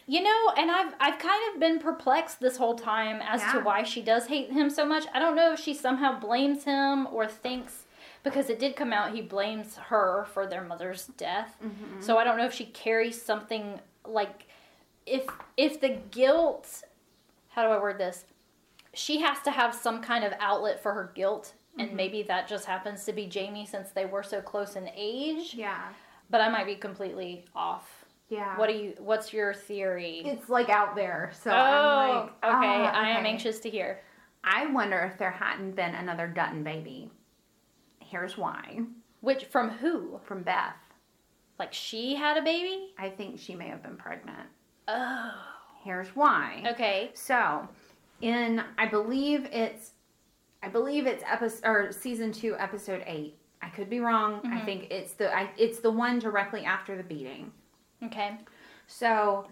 you 0.06 0.20
know, 0.22 0.52
and 0.56 0.70
I've 0.70 0.92
I've 0.98 1.18
kind 1.18 1.40
of 1.54 1.60
been 1.60 1.78
perplexed 1.78 2.40
this 2.40 2.56
whole 2.56 2.74
time 2.74 3.20
as 3.22 3.40
to 3.52 3.60
why 3.60 3.84
she 3.84 4.02
does 4.02 4.26
hate 4.26 4.50
him 4.50 4.68
so 4.68 4.84
much. 4.84 5.04
I 5.14 5.20
don't 5.20 5.36
know 5.36 5.52
if 5.52 5.60
she 5.60 5.74
somehow 5.74 6.18
blames 6.18 6.64
him 6.64 7.06
or 7.06 7.26
thinks 7.28 7.84
because 8.24 8.50
it 8.50 8.58
did 8.58 8.74
come 8.76 8.92
out 8.92 9.14
he 9.14 9.20
blames 9.22 9.76
her 9.76 10.26
for 10.32 10.46
their 10.46 10.62
mother's 10.62 11.06
death. 11.16 11.56
Mhm. 11.64 12.02
So 12.02 12.18
I 12.18 12.24
don't 12.24 12.36
know 12.36 12.46
if 12.46 12.54
she 12.54 12.66
carries 12.66 13.20
something 13.22 13.78
like 14.04 14.46
if 15.06 15.26
if 15.56 15.80
the 15.80 15.90
guilt 16.10 16.82
how 17.50 17.62
do 17.64 17.68
I 17.68 17.78
word 17.80 17.98
this? 17.98 18.24
She 18.94 19.20
has 19.20 19.40
to 19.42 19.50
have 19.50 19.74
some 19.74 20.02
kind 20.02 20.24
of 20.24 20.32
outlet 20.40 20.82
for 20.82 20.94
her 20.94 21.12
guilt 21.14 21.52
and 21.78 21.90
Mhm. 21.90 21.94
maybe 21.94 22.22
that 22.24 22.48
just 22.48 22.66
happens 22.66 23.04
to 23.04 23.12
be 23.12 23.26
Jamie 23.26 23.66
since 23.66 23.90
they 23.90 24.04
were 24.04 24.22
so 24.22 24.40
close 24.40 24.74
in 24.76 24.90
age 24.94 25.54
Yeah. 25.54 25.88
But 26.30 26.40
I 26.40 26.48
might 26.48 26.66
be 26.66 26.74
completely 26.74 27.44
off. 27.54 28.04
Yeah. 28.28 28.56
What 28.56 28.68
do 28.68 28.74
you? 28.74 28.94
What's 28.98 29.32
your 29.32 29.52
theory? 29.52 30.22
It's 30.24 30.48
like 30.48 30.70
out 30.70 30.96
there. 30.96 31.30
So 31.34 31.50
oh, 31.50 31.54
I'm 31.54 32.08
like, 32.08 32.24
okay. 32.24 32.32
ah, 32.42 32.92
I 32.94 33.10
am 33.10 33.18
okay. 33.18 33.28
anxious 33.30 33.60
to 33.60 33.70
hear. 33.70 34.00
I 34.44 34.66
wonder 34.66 34.98
if 35.00 35.18
there 35.18 35.30
hadn't 35.30 35.76
been 35.76 35.94
another 35.94 36.26
Dutton 36.26 36.64
baby. 36.64 37.10
Here's 38.00 38.36
why. 38.36 38.80
Which 39.20 39.44
from 39.44 39.70
who? 39.70 40.18
From 40.24 40.42
Beth. 40.42 40.74
Like 41.58 41.72
she 41.72 42.14
had 42.14 42.36
a 42.36 42.42
baby? 42.42 42.92
I 42.98 43.08
think 43.08 43.38
she 43.38 43.54
may 43.54 43.68
have 43.68 43.82
been 43.82 43.96
pregnant. 43.96 44.48
Oh, 44.88 45.32
Here's 45.84 46.08
why. 46.16 46.62
okay. 46.72 47.10
So, 47.14 47.68
in 48.20 48.62
I 48.78 48.86
believe 48.86 49.46
it's 49.52 49.92
I 50.62 50.68
believe 50.68 51.06
it's 51.06 51.24
episode 51.26 51.66
or 51.66 51.92
season 51.92 52.32
2 52.32 52.56
episode 52.56 53.02
8. 53.06 53.36
I 53.62 53.68
could 53.68 53.88
be 53.88 54.00
wrong. 54.00 54.40
I 54.44 54.60
Mhm. 54.60 54.64
think 54.64 54.86
it's 54.90 55.14
the 55.14 55.34
I, 55.34 55.50
it's 55.56 55.78
the 55.80 55.90
one 55.90 56.18
directly 56.18 56.64
after 56.64 56.96
the 56.96 57.02
beating. 57.02 57.52
Okay. 58.02 58.36
So, 58.88 59.46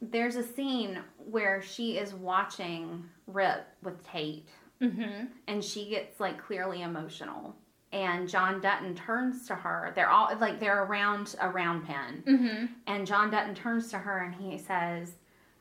there's 0.00 0.36
a 0.36 0.42
scene 0.42 0.98
where 1.30 1.60
she 1.62 1.98
is 1.98 2.14
watching 2.14 3.08
Rip 3.26 3.66
with 3.82 4.02
Tate 4.06 4.48
Mm-hmm. 4.80 5.26
and 5.46 5.62
she 5.62 5.88
gets 5.90 6.18
like 6.18 6.38
clearly 6.38 6.82
emotional. 6.82 7.54
And 7.92 8.28
John 8.28 8.60
Dutton 8.60 8.94
turns 8.94 9.46
to 9.48 9.54
her. 9.54 9.92
They're 9.94 10.08
all 10.08 10.34
like 10.40 10.58
they're 10.58 10.82
around 10.84 11.34
a 11.40 11.48
round 11.48 11.84
pen. 11.86 12.22
Mm-hmm. 12.26 12.66
And 12.86 13.06
John 13.06 13.30
Dutton 13.30 13.54
turns 13.54 13.90
to 13.90 13.98
her 13.98 14.18
and 14.24 14.34
he 14.34 14.56
says, 14.58 15.12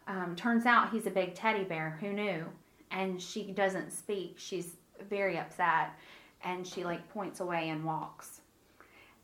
um, 0.08 0.36
Turns 0.36 0.66
out 0.66 0.92
he's 0.92 1.06
a 1.08 1.12
big 1.12 1.36
teddy 1.36 1.64
bear. 1.66 1.98
Who 2.00 2.14
knew? 2.14 2.46
And 2.90 3.22
she 3.22 3.52
doesn't 3.52 3.92
speak. 3.92 4.36
She's 4.38 4.78
very 5.10 5.38
upset. 5.38 5.92
And 6.44 6.66
she 6.66 6.84
like 6.84 7.08
points 7.10 7.40
away 7.40 7.70
and 7.70 7.84
walks. 7.84 8.42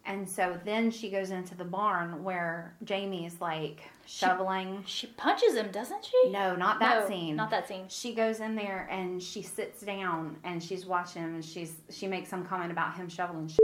And 0.06 0.28
so 0.30 0.58
then 0.64 0.90
she 0.90 1.10
goes 1.10 1.32
into 1.32 1.54
the 1.54 1.66
barn 1.66 2.24
where 2.24 2.76
Jamie's 2.86 3.42
like 3.42 3.82
shoveling. 4.06 4.84
She 4.86 5.08
punches 5.08 5.56
him, 5.56 5.70
doesn't 5.70 6.06
she? 6.06 6.30
no, 6.30 6.56
not 6.56 6.80
that 6.80 7.02
No, 7.02 7.08
scene. 7.10 7.36
Not 7.36 7.50
that 7.50 7.68
scene. 7.68 7.86
She 7.90 8.14
goes 8.14 8.40
in 8.40 8.56
there 8.56 8.88
and 8.90 9.22
she 9.22 9.42
sits 9.42 9.82
down 9.82 10.38
and 10.46 10.64
she's 10.64 10.86
watching 10.86 11.24
him 11.24 11.36
and 11.36 11.44
she's 11.44 11.74
she 11.90 12.08
makes 12.08 12.30
some 12.30 12.46
comment 12.46 12.72
about 12.72 12.96
him 12.96 13.10
shoveling 13.10 13.48
shit 13.50 13.60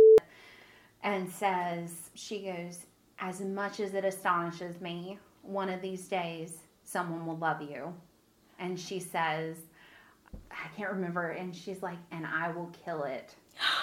and 1.02 1.30
says 1.32 2.10
she 2.14 2.44
goes 2.44 2.80
as 3.20 3.40
much 3.40 3.80
as 3.80 3.94
it 3.94 4.04
astonishes 4.04 4.82
me 4.82 5.20
one 5.44 5.70
of 5.70 5.82
these 5.82 6.08
days 6.10 6.58
someone 6.84 7.26
will 7.26 7.38
love 7.38 7.62
you 7.62 7.94
and 8.60 8.78
she 8.80 9.00
says 9.00 9.58
I 10.52 10.68
can't 10.76 10.92
remember 10.92 11.30
and 11.30 11.56
she's 11.56 11.82
like 11.82 11.98
and 12.12 12.26
I 12.26 12.52
will 12.52 12.70
kill 12.84 13.04
it 13.04 13.34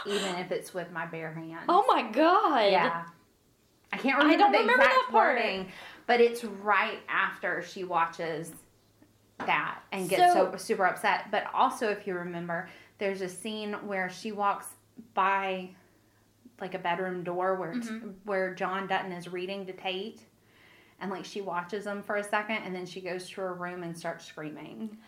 even 0.07 0.35
if 0.37 0.51
it's 0.53 0.73
with 0.75 0.91
my 0.93 1.07
bare 1.07 1.33
hands 1.33 1.65
Oh 1.69 1.85
my 1.89 2.03
god. 2.11 2.71
yeah 2.73 3.05
I 3.93 3.97
can't 3.97 4.19
remember. 4.19 4.35
I 4.35 4.37
don't 4.37 4.53
the 4.53 4.59
remember 4.59 4.85
that 4.85 5.09
part. 5.11 5.35
wording 5.37 5.69
but 6.07 6.21
it's 6.21 6.45
right 6.45 6.99
after 7.09 7.63
she 7.63 7.85
watches 7.85 8.53
that 9.39 9.79
and 9.93 10.09
gets 10.09 10.33
so, 10.33 10.51
So- 10.53 10.57
super 10.59 10.85
upset. 10.87 11.31
But 11.31 11.47
also, 11.55 11.89
if 11.89 12.07
you 12.07 12.15
remember, 12.15 12.69
there's 12.99 13.21
a 13.23 13.29
scene 13.29 13.73
where 13.87 14.11
she 14.11 14.33
walks 14.33 14.67
by 15.15 15.71
like 16.61 16.75
a 16.75 16.79
bedroom 16.79 17.23
door 17.23 17.55
where 17.55 17.73
Mhm. 17.75 18.15
where 18.25 18.55
John 18.55 18.87
Dutton 18.87 19.13
is 19.13 19.29
reading 19.29 19.65
to 19.67 19.73
Tate, 19.73 20.21
and 21.01 21.11
like 21.11 21.25
she 21.25 21.41
watches 21.41 21.87
him 21.87 22.03
for 22.03 22.17
a 22.17 22.25
second, 22.25 22.57
and 22.65 22.75
then 22.75 22.85
she 22.87 23.01
goes 23.01 23.31
to 23.31 23.41
her 23.41 23.55
room 23.55 23.83
and 23.83 23.97
starts 23.97 24.27
screaming. 24.27 24.99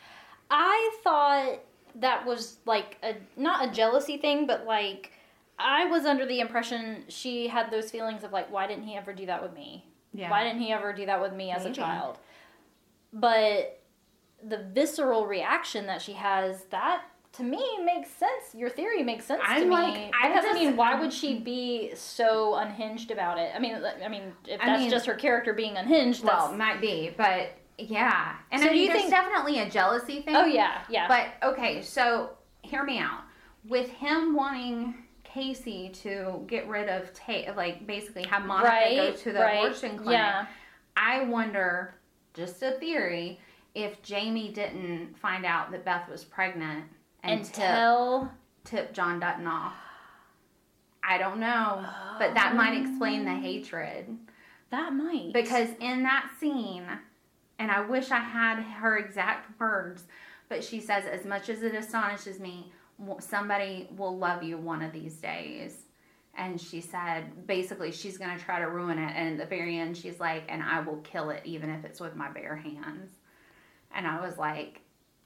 I 0.51 0.97
thought 1.05 1.59
that 1.97 2.25
was 2.27 2.59
like 2.67 2.97
a 3.03 3.15
not 3.37 3.69
a 3.69 3.73
jealousy 3.73 4.17
thing, 4.17 4.47
but 4.47 4.65
like 4.67 5.13
I 5.59 5.85
was 5.87 6.05
under 6.07 6.27
the 6.27 6.41
impression 6.41 7.05
she 7.09 7.49
had 7.49 7.71
those 7.71 7.91
feelings 7.91 8.25
of 8.25 8.33
like, 8.33 8.51
why 8.51 8.67
didn't 8.67 8.85
he 8.85 8.97
ever 8.97 9.13
do 9.13 9.27
that 9.27 9.43
with 9.43 9.53
me? 9.55 9.85
Yeah, 10.15 10.31
Why 10.31 10.45
didn't 10.45 10.61
he 10.61 10.73
ever 10.73 10.93
do 10.93 11.07
that 11.07 11.21
with 11.23 11.33
me 11.33 11.51
as 11.53 11.63
Maybe. 11.65 11.73
a 11.73 11.75
child? 11.77 12.19
But 13.13 13.81
the 14.43 14.59
visceral 14.73 15.27
reaction 15.27 15.87
that 15.87 16.03
she 16.03 16.13
has, 16.15 16.65
that 16.71 17.05
to 17.35 17.43
me 17.43 17.79
makes 17.85 18.11
sense. 18.11 18.55
Your 18.55 18.69
theory 18.69 19.03
makes 19.03 19.25
sense 19.25 19.41
I'm 19.45 19.63
to 19.63 19.65
me. 19.67 19.71
like- 19.71 20.13
doesn't 20.13 20.43
just- 20.51 20.55
mean 20.61 20.77
why 20.77 20.95
would 21.01 21.13
she 21.13 21.39
be 21.39 21.95
so 21.95 22.57
unhinged 22.57 23.11
about 23.11 23.39
it? 23.39 23.53
I 23.55 23.59
mean, 23.59 23.83
I 24.05 24.09
mean, 24.09 24.35
if 24.47 24.61
I 24.61 24.67
that's 24.67 24.81
mean- 24.83 24.91
just 24.91 25.07
her 25.07 25.15
character 25.15 25.55
being 25.55 25.77
unhinged, 25.77 26.23
that's 26.25 26.49
well, 26.49 26.53
might 26.53 26.81
be, 26.81 27.15
but 27.17 27.53
yeah. 27.91 28.37
And 28.51 28.63
So 28.63 28.69
I 28.69 28.73
do 28.73 28.79
you 28.79 28.89
there's 28.89 29.01
think- 29.01 29.11
definitely 29.11 29.61
a 29.61 29.69
jealousy 29.71 30.23
thing. 30.23 30.37
oh 30.37 30.45
yeah, 30.45 30.83
yeah. 30.89 31.09
But 31.09 31.49
okay, 31.53 31.83
so 31.83 32.31
hear 32.63 32.85
me 32.85 32.99
out. 32.99 33.21
With 33.69 33.89
him 33.91 34.35
wanting 34.35 34.95
Kayce 35.25 35.93
to 36.03 36.45
get 36.47 36.69
rid 36.69 36.89
of 36.89 37.13
Tate, 37.15 37.57
like 37.57 37.87
basically 37.87 38.25
have 38.25 38.45
Monica 38.45 38.69
right, 38.69 38.97
go 38.97 39.13
to 39.13 39.33
the 39.33 39.41
right, 39.41 39.59
abortion 39.65 39.97
clinic, 39.97 40.13
Yeah. 40.19 40.47
I 40.97 41.25
wonder, 41.25 41.95
just 42.35 42.63
a 42.63 42.73
theory, 42.73 43.41
if 43.75 44.03
Jamie 44.03 44.51
didn't 44.53 45.17
find 45.19 45.47
out 45.47 45.71
that 45.71 45.85
Beth 45.85 46.09
was 46.09 46.25
pregnant 46.25 46.85
and, 47.23 47.41
And 47.41 47.45
tip, 47.55 48.31
tip 48.65 48.93
John 48.93 49.21
Dutton 49.21 49.47
off. 49.47 49.75
I 51.05 51.19
don't 51.19 51.41
know, 51.41 51.85
but 52.19 52.35
that 52.35 52.55
might 52.55 52.77
explain 52.81 53.25
the 53.25 53.33
oh. 53.33 53.41
hatred. 53.41 54.17
that 54.71 54.93
might 54.93 55.33
Because 55.33 55.69
in 55.81 56.03
that 56.05 56.31
scene, 56.39 56.85
and 57.59 57.71
I 57.71 57.81
wish 57.81 58.11
I 58.11 58.19
had 58.19 58.61
her 58.61 58.99
exact 58.99 59.59
words, 59.61 60.05
but 60.49 60.65
she 60.65 60.81
says, 60.81 61.05
as 61.05 61.25
much 61.25 61.49
as 61.49 61.63
it 61.63 61.75
astonishes 61.75 62.41
me, 62.41 62.73
somebody 63.21 63.89
will 63.97 64.17
love 64.17 64.43
you 64.43 64.59
one 64.59 64.83
of 64.83 64.93
these 64.93 65.17
days. 65.17 65.85
And 66.35 66.61
she 66.61 66.81
said, 66.81 67.47
basically, 67.47 67.93
she's 67.93 68.17
going 68.17 68.37
to 68.37 68.43
try 68.43 68.59
to 68.59 68.69
ruin 68.69 68.99
it. 68.99 69.13
And 69.15 69.33
at 69.33 69.39
the 69.39 69.57
very 69.57 69.79
end, 69.79 69.97
she's 69.97 70.19
like, 70.19 70.45
and 70.49 70.63
I 70.63 70.81
will 70.81 70.97
kill 70.99 71.31
it, 71.31 71.43
even 71.45 71.69
if 71.69 71.85
it's 71.85 72.01
with 72.01 72.17
my 72.17 72.31
bare 72.31 72.57
hands. 72.57 73.11
And 73.95 74.07
I 74.07 74.25
was 74.27 74.39
like, 74.39 74.81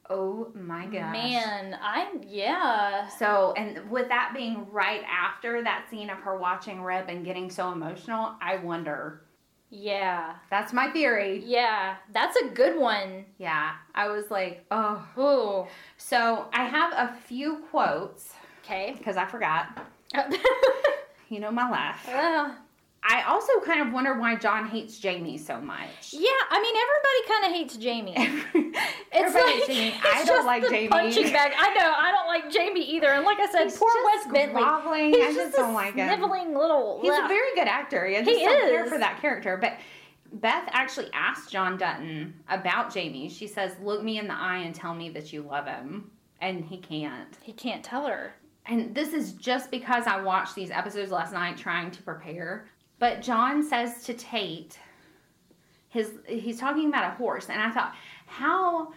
Oh 0.08 0.52
my 0.54 0.86
gosh. 0.86 1.12
Man, 1.12 1.76
I'm, 1.82 2.22
yeah. 2.26 3.08
So, 3.08 3.54
and 3.56 3.90
with 3.90 4.08
that 4.08 4.32
being 4.34 4.66
right 4.70 5.02
after 5.10 5.62
that 5.62 5.86
scene 5.90 6.10
of 6.10 6.18
her 6.18 6.36
watching 6.36 6.82
Rip 6.82 7.08
and 7.08 7.24
getting 7.24 7.50
so 7.50 7.72
emotional, 7.72 8.34
I 8.40 8.56
wonder. 8.56 9.22
Yeah. 9.70 10.34
That's 10.50 10.72
my 10.72 10.88
theory. 10.90 11.42
Yeah. 11.44 11.96
That's 12.12 12.36
a 12.36 12.48
good 12.50 12.78
one. 12.78 13.24
Yeah. 13.38 13.72
I 13.94 14.08
was 14.08 14.30
like, 14.30 14.64
oh. 14.70 15.06
Ooh. 15.18 15.66
So, 15.96 16.46
I 16.52 16.64
have 16.64 16.92
a 16.92 17.14
few 17.26 17.58
quotes 17.70 18.32
Okay. 18.64 18.94
because 18.96 19.16
I 19.16 19.26
forgot. 19.26 19.86
You 21.28 21.40
know 21.40 21.50
my 21.50 21.68
laugh. 21.68 22.04
well, 22.06 22.54
I 23.08 23.22
also 23.28 23.52
kind 23.64 23.80
of 23.86 23.92
wonder 23.92 24.18
why 24.18 24.34
John 24.36 24.66
hates 24.68 24.98
Jamie 24.98 25.38
so 25.38 25.60
much. 25.60 26.12
yeah, 26.12 26.28
I 26.50 26.60
mean 26.60 26.74
everybody 26.76 27.28
kind 27.28 27.44
of 27.46 27.52
hates 27.58 27.76
Jamie. 27.76 28.72
It's 29.18 29.34
Everybody 29.34 29.44
like 29.60 29.68
hates 29.68 29.96
Jamie. 29.96 30.00
I 30.12 30.24
don't 30.24 30.44
like 30.44 30.68
Jamie. 30.68 30.88
punching 30.88 31.32
bag. 31.32 31.52
I 31.56 31.72
know 31.74 31.94
I 31.96 32.10
don't 32.10 32.26
like 32.26 32.50
Jamie 32.52 32.84
either. 32.84 33.06
And 33.08 33.24
like 33.24 33.38
I 33.38 33.46
said, 33.50 33.64
He's 33.64 33.78
poor 33.78 33.88
Wes 34.04 34.26
Bentley. 34.30 34.62
groveling. 34.62 35.06
He's 35.14 35.16
I 35.24 35.26
just, 35.28 35.38
just 35.38 35.54
a 35.54 35.56
don't 35.62 35.74
like 35.74 35.94
him. 35.94 36.06
sniveling 36.08 36.54
little. 36.54 36.98
He's 37.00 37.12
a 37.12 37.26
very 37.28 37.54
good 37.54 37.66
actor. 37.68 38.04
I 38.06 38.22
just 38.22 38.28
He 38.28 38.44
don't 38.44 38.68
care 38.68 38.86
for 38.86 38.98
that 38.98 39.20
character. 39.22 39.56
But 39.56 39.74
Beth 40.32 40.68
actually 40.72 41.08
asked 41.14 41.50
John 41.50 41.78
Dutton 41.78 42.34
about 42.50 42.92
Jamie. 42.92 43.28
She 43.30 43.46
says, 43.46 43.72
"Look 43.82 44.02
me 44.02 44.18
in 44.18 44.26
the 44.26 44.34
eye 44.34 44.58
and 44.58 44.74
tell 44.74 44.92
me 44.94 45.08
that 45.10 45.32
you 45.32 45.42
love 45.42 45.66
him," 45.66 46.10
and 46.42 46.62
he 46.64 46.76
can't. 46.78 47.38
He 47.40 47.52
can't 47.52 47.82
tell 47.82 48.04
her. 48.06 48.34
And 48.66 48.94
this 48.94 49.12
is 49.14 49.32
just 49.34 49.70
because 49.70 50.06
I 50.06 50.20
watched 50.20 50.54
these 50.56 50.70
episodes 50.72 51.10
last 51.12 51.32
night 51.32 51.56
trying 51.56 51.90
to 51.92 52.02
prepare. 52.02 52.66
But 52.98 53.22
John 53.22 53.62
says 53.62 54.04
to 54.04 54.14
Tate, 54.14 54.78
his 55.88 56.12
he's 56.26 56.58
talking 56.58 56.88
about 56.88 57.04
a 57.12 57.14
horse, 57.16 57.48
and 57.50 57.60
I 57.60 57.70
thought, 57.70 57.94
how 58.26 58.92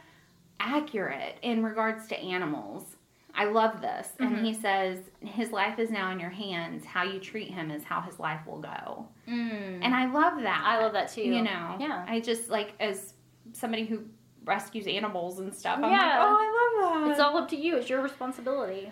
accurate 0.59 1.38
in 1.41 1.63
regards 1.63 2.07
to 2.07 2.19
animals. 2.19 2.95
I 3.35 3.45
love 3.45 3.80
this. 3.81 4.09
Mhm. 4.19 4.26
And 4.26 4.45
he 4.45 4.53
says, 4.53 4.99
his 5.21 5.51
life 5.51 5.80
is 5.80 5.91
now 5.91 6.11
in 6.11 6.19
your 6.19 6.31
hands. 6.31 6.84
How 6.84 7.03
you 7.03 7.19
treat 7.19 7.49
him 7.49 7.71
is 7.71 7.84
how 7.84 8.01
his 8.01 8.19
life 8.19 8.41
will 8.45 8.57
go. 8.59 9.07
Mm. 9.27 9.80
And 9.84 9.95
I 9.95 10.07
love 10.11 10.41
that. 10.41 10.61
I 10.65 10.80
love 10.84 10.91
that 10.93 11.09
too. 11.11 11.21
You 11.21 11.43
know, 11.43 11.77
Yeah. 11.80 12.03
I 12.07 12.19
just 12.19 12.49
like 12.49 12.73
as 12.81 13.13
somebody 13.53 13.85
who 13.85 14.03
rescues 14.43 14.88
animals 14.88 15.39
and 15.39 15.53
stuff. 15.53 15.77
I'm 15.81 15.91
Yeah. 15.91 15.97
like, 15.97 16.15
oh, 16.19 16.38
I 16.39 16.91
love 16.91 17.03
that. 17.05 17.11
It's 17.11 17.19
all 17.19 17.38
up 17.38 17.47
to 17.49 17.55
you. 17.55 17.77
It's 17.77 17.89
your 17.89 18.01
responsibility. 18.01 18.91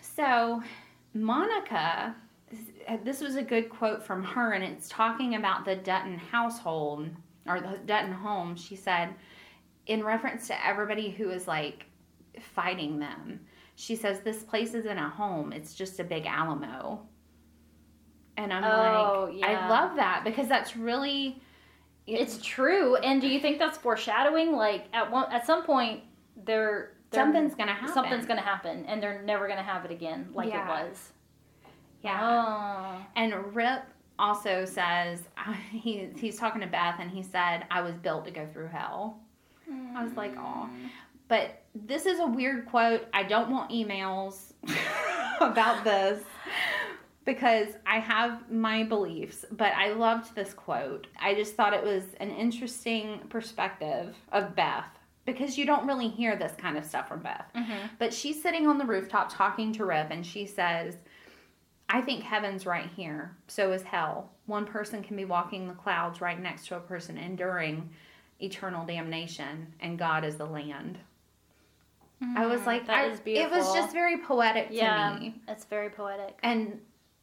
So, 0.00 0.62
Monica, 1.12 2.14
this 3.04 3.20
was 3.20 3.36
a 3.36 3.42
good 3.42 3.68
quote 3.68 4.02
from 4.02 4.22
her, 4.22 4.52
and 4.52 4.62
it's 4.62 4.88
talking 4.88 5.34
about 5.34 5.64
the 5.64 5.76
Dutton 5.76 6.18
household 6.18 7.08
or 7.46 7.60
the 7.60 7.78
Dutton 7.86 8.12
home. 8.12 8.56
She 8.56 8.76
said, 8.76 9.14
in 9.86 10.02
reference 10.04 10.46
to 10.48 10.66
everybody 10.66 11.10
who 11.10 11.30
is 11.30 11.46
like 11.48 11.86
fighting 12.40 12.98
them, 12.98 13.40
she 13.74 13.96
says, 13.96 14.20
This 14.20 14.42
place 14.42 14.74
isn't 14.74 14.98
a 14.98 15.08
home, 15.08 15.52
it's 15.52 15.74
just 15.74 15.98
a 16.00 16.04
big 16.04 16.26
Alamo. 16.26 17.02
And 18.36 18.52
I'm 18.52 18.64
Oh, 18.64 19.24
like, 19.30 19.40
yeah. 19.40 19.46
I 19.46 19.68
love 19.68 19.96
that 19.96 20.22
because 20.24 20.48
that's 20.48 20.76
really. 20.76 21.40
It's 22.06 22.38
true. 22.40 22.94
And 22.96 23.20
do 23.20 23.26
you 23.26 23.40
think 23.40 23.58
that's 23.58 23.78
foreshadowing? 23.78 24.52
Like 24.52 24.84
at 24.92 25.10
one, 25.10 25.32
at 25.32 25.44
some 25.44 25.64
point, 25.64 26.04
they're, 26.44 26.92
they're 27.10 27.24
something's 27.24 27.54
gonna 27.56 27.72
happen. 27.74 27.92
something's 27.94 28.26
gonna 28.26 28.42
happen, 28.42 28.84
and 28.86 29.02
they're 29.02 29.22
never 29.22 29.48
gonna 29.48 29.62
have 29.62 29.84
it 29.84 29.90
again 29.90 30.28
like 30.32 30.48
Yeah. 30.50 30.82
it 30.82 30.88
was. 30.88 31.12
Yeah. 32.06 32.98
Oh. 32.98 33.06
And 33.16 33.54
Rip 33.54 33.82
also 34.18 34.64
says 34.64 35.20
he 35.70 36.08
he's 36.16 36.38
talking 36.38 36.60
to 36.62 36.66
Beth 36.66 36.96
and 37.00 37.10
he 37.10 37.22
said 37.22 37.66
I 37.70 37.82
was 37.82 37.94
built 37.96 38.24
to 38.26 38.30
go 38.30 38.46
through 38.52 38.68
hell. 38.68 39.20
I 39.96 40.02
was 40.04 40.12
like, 40.14 40.36
"Aw." 40.36 40.68
But 41.28 41.62
this 41.74 42.06
is 42.06 42.20
a 42.20 42.26
weird 42.26 42.66
quote. 42.66 43.06
I 43.12 43.24
don't 43.24 43.50
want 43.50 43.70
emails 43.72 44.52
about 45.40 45.82
this 45.82 46.22
because 47.24 47.68
I 47.84 47.98
have 47.98 48.48
my 48.50 48.84
beliefs, 48.84 49.44
but 49.50 49.72
I 49.74 49.90
loved 49.92 50.36
this 50.36 50.54
quote. 50.54 51.08
I 51.20 51.34
just 51.34 51.56
thought 51.56 51.74
it 51.74 51.82
was 51.82 52.04
an 52.20 52.30
interesting 52.30 53.18
perspective 53.28 54.14
of 54.30 54.54
Beth 54.54 54.86
because 55.24 55.58
you 55.58 55.66
don't 55.66 55.88
really 55.88 56.06
hear 56.08 56.36
this 56.36 56.52
kind 56.56 56.78
of 56.78 56.84
stuff 56.84 57.08
from 57.08 57.20
Beth. 57.22 57.46
Mhm. 57.56 57.90
But 57.98 58.14
she's 58.14 58.40
sitting 58.40 58.68
on 58.68 58.78
the 58.78 58.84
rooftop 58.84 59.28
talking 59.28 59.72
to 59.72 59.84
Rip, 59.84 60.12
and 60.12 60.24
she 60.24 60.46
says, 60.46 60.96
I 61.88 62.00
think 62.00 62.24
heaven's 62.24 62.66
right 62.66 62.88
here. 62.96 63.36
So 63.48 63.72
is 63.72 63.82
hell. 63.82 64.32
One 64.46 64.66
person 64.66 65.02
can 65.02 65.16
be 65.16 65.24
walking 65.24 65.68
the 65.68 65.74
clouds 65.74 66.20
right 66.20 66.40
next 66.40 66.66
to 66.68 66.76
a 66.76 66.80
person 66.80 67.16
enduring 67.16 67.90
eternal 68.40 68.84
damnation, 68.84 69.72
and 69.80 69.98
God 69.98 70.24
is 70.24 70.36
the 70.36 70.46
land. 70.46 70.98
I 72.34 72.46
was 72.46 72.64
like, 72.66 72.84
Mm, 72.84 72.86
that 72.86 72.96
I, 73.04 73.06
is 73.08 73.20
it 73.26 73.50
was 73.50 73.72
just 73.74 73.92
very 73.92 74.16
poetic 74.18 74.68
Yeah, 74.70 75.14
to 75.14 75.20
me. 75.20 75.34
it's 75.48 75.64
very 75.66 75.90
poetic. 75.90 76.38
And 76.42 76.80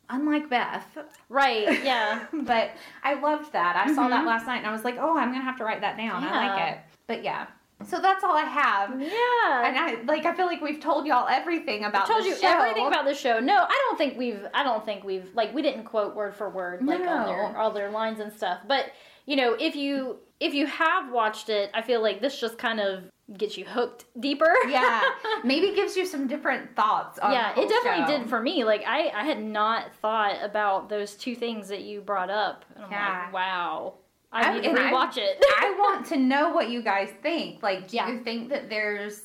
unlike 0.09 0.49
Beth, 0.49 0.85
Right? 1.29 1.81
Yeah. 1.83 2.25
but 2.31 2.71
I 3.03 3.15
loved 3.15 3.51
that. 3.53 3.75
I 3.75 3.93
saw 3.93 4.07
that 4.09 4.23
Mhm. 4.23 4.27
last 4.27 4.45
night, 4.47 4.57
and 4.59 4.67
I 4.67 4.71
was 4.71 4.83
like, 4.83 4.97
oh, 4.99 5.17
I'm 5.17 5.31
gonna 5.31 5.43
have 5.43 5.57
to 5.57 5.63
write 5.65 5.81
that 5.81 5.97
down. 5.97 6.23
I 6.23 6.47
like 6.47 6.73
it. 6.73 6.79
But 7.07 7.23
yeah, 7.23 7.47
so 7.87 7.99
that's 7.99 8.23
all 8.23 8.35
I 8.35 8.43
have. 8.45 8.89
yeah. 8.99 9.67
And 9.67 9.77
I 9.77 10.01
like 10.05 10.25
I 10.25 10.33
feel 10.35 10.45
like 10.45 10.61
we've 10.61 10.79
told 10.79 11.05
y'all 11.05 11.27
everything 11.27 11.83
about 11.85 12.09
I 12.09 12.13
told 12.13 12.23
the 12.25 12.29
you 12.29 12.35
show. 12.37 12.47
everything 12.47 12.87
about 12.87 13.05
the 13.05 13.13
show. 13.15 13.39
No, 13.39 13.55
I 13.67 13.85
don't 13.87 13.97
think 13.97 14.17
we've. 14.17 14.45
I 14.53 14.63
don't 14.63 14.85
think 14.85 15.03
we've 15.03 15.29
like 15.33 15.53
we 15.53 15.61
didn't 15.61 15.85
quote 15.85 16.15
word 16.15 16.35
for 16.35 16.49
word 16.49 16.85
like 16.85 17.01
all 17.01 17.25
their 17.25 17.57
all 17.57 17.71
their 17.71 17.89
lines 17.91 18.19
and 18.19 18.31
stuff. 18.33 18.59
But 18.67 18.91
you 19.25 19.35
know, 19.35 19.53
if 19.53 19.75
you 19.75 20.17
if 20.39 20.53
you 20.53 20.65
have 20.67 21.11
watched 21.11 21.49
it, 21.49 21.69
I 21.73 21.81
feel 21.81 22.01
like 22.01 22.19
this 22.21 22.39
just 22.39 22.57
kind 22.57 22.79
of 22.79 23.03
gets 23.37 23.57
you 23.57 23.63
hooked 23.63 24.03
deeper. 24.19 24.53
yeah, 24.67 25.01
maybe 25.45 25.73
gives 25.73 25.95
you 25.95 26.05
some 26.05 26.27
different 26.27 26.75
thoughts. 26.75 27.17
On 27.19 27.31
yeah, 27.31 27.51
it 27.57 27.69
definitely 27.69 28.05
show. 28.13 28.19
did 28.19 28.29
for 28.29 28.41
me. 28.41 28.65
Like 28.65 28.83
I, 28.85 29.07
I 29.09 29.23
had 29.23 29.41
not 29.41 29.95
thought 30.01 30.35
about 30.41 30.89
those 30.89 31.15
two 31.15 31.33
things 31.35 31.69
that 31.69 31.81
you 31.83 32.01
brought 32.01 32.29
up. 32.29 32.65
And 32.75 32.83
I'm 32.85 32.91
Yeah. 32.91 33.21
like, 33.25 33.33
wow. 33.33 33.93
I 34.33 34.49
I- 34.49 34.53
need 34.55 34.63
to 34.63 34.69
and 34.69 34.79
I- 34.79 34.91
rewatch 34.91 35.17
it. 35.17 35.37
I 35.59 35.75
want 35.77 36.05
to 36.07 36.17
know 36.17 36.49
what 36.49 36.69
you 36.69 36.81
guys 36.81 37.09
think. 37.21 37.61
Like, 37.63 37.87
do 37.87 37.95
Yeah. 37.97 38.09
you 38.09 38.19
think 38.23 38.49
that 38.49 38.69
there's? 38.69 39.21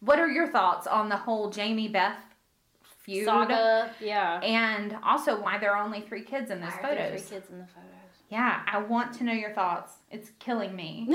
What 0.00 0.18
are 0.18 0.28
your 0.28 0.48
thoughts 0.48 0.86
on 0.86 1.08
the 1.08 1.16
whole 1.16 1.48
Jamie 1.50 1.88
Beth 1.88 2.18
feud? 3.02 3.24
Saga. 3.24 3.90
Yeah. 4.00 4.40
And 4.40 4.96
also 5.04 5.40
why 5.40 5.58
there 5.58 5.74
are 5.76 5.82
only 5.84 6.00
three 6.00 6.22
kids 6.24 6.50
in 6.50 6.60
those 6.60 6.72
Why 6.80 6.90
are 6.90 6.94
there 6.96 7.06
photos. 7.10 7.22
Three 7.22 7.36
kids 7.38 7.50
in 7.50 7.58
the 7.58 7.66
photos. 7.66 7.88
Yeah, 8.28 8.62
I 8.66 8.78
want 8.78 9.12
to 9.18 9.24
know 9.24 9.32
your 9.32 9.52
thoughts. 9.52 9.92
It's 10.10 10.30
killing 10.38 10.74
me. 10.74 11.08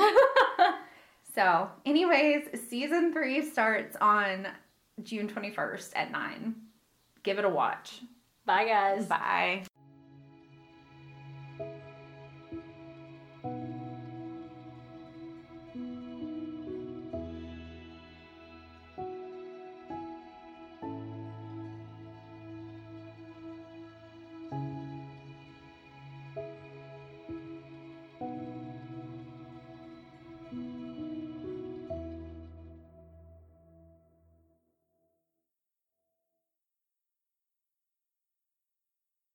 so, 1.35 1.69
anyways, 1.85 2.47
season 2.69 3.11
three 3.11 3.43
starts 3.43 3.97
on 3.99 4.47
June 5.03 5.27
21st 5.27 5.91
at 5.95 6.11
9. 6.11 6.55
Give 7.23 7.39
it 7.39 7.45
a 7.45 7.49
watch. 7.49 8.01
Bye, 8.45 8.65
guys. 8.65 9.05
Bye. 9.07 9.63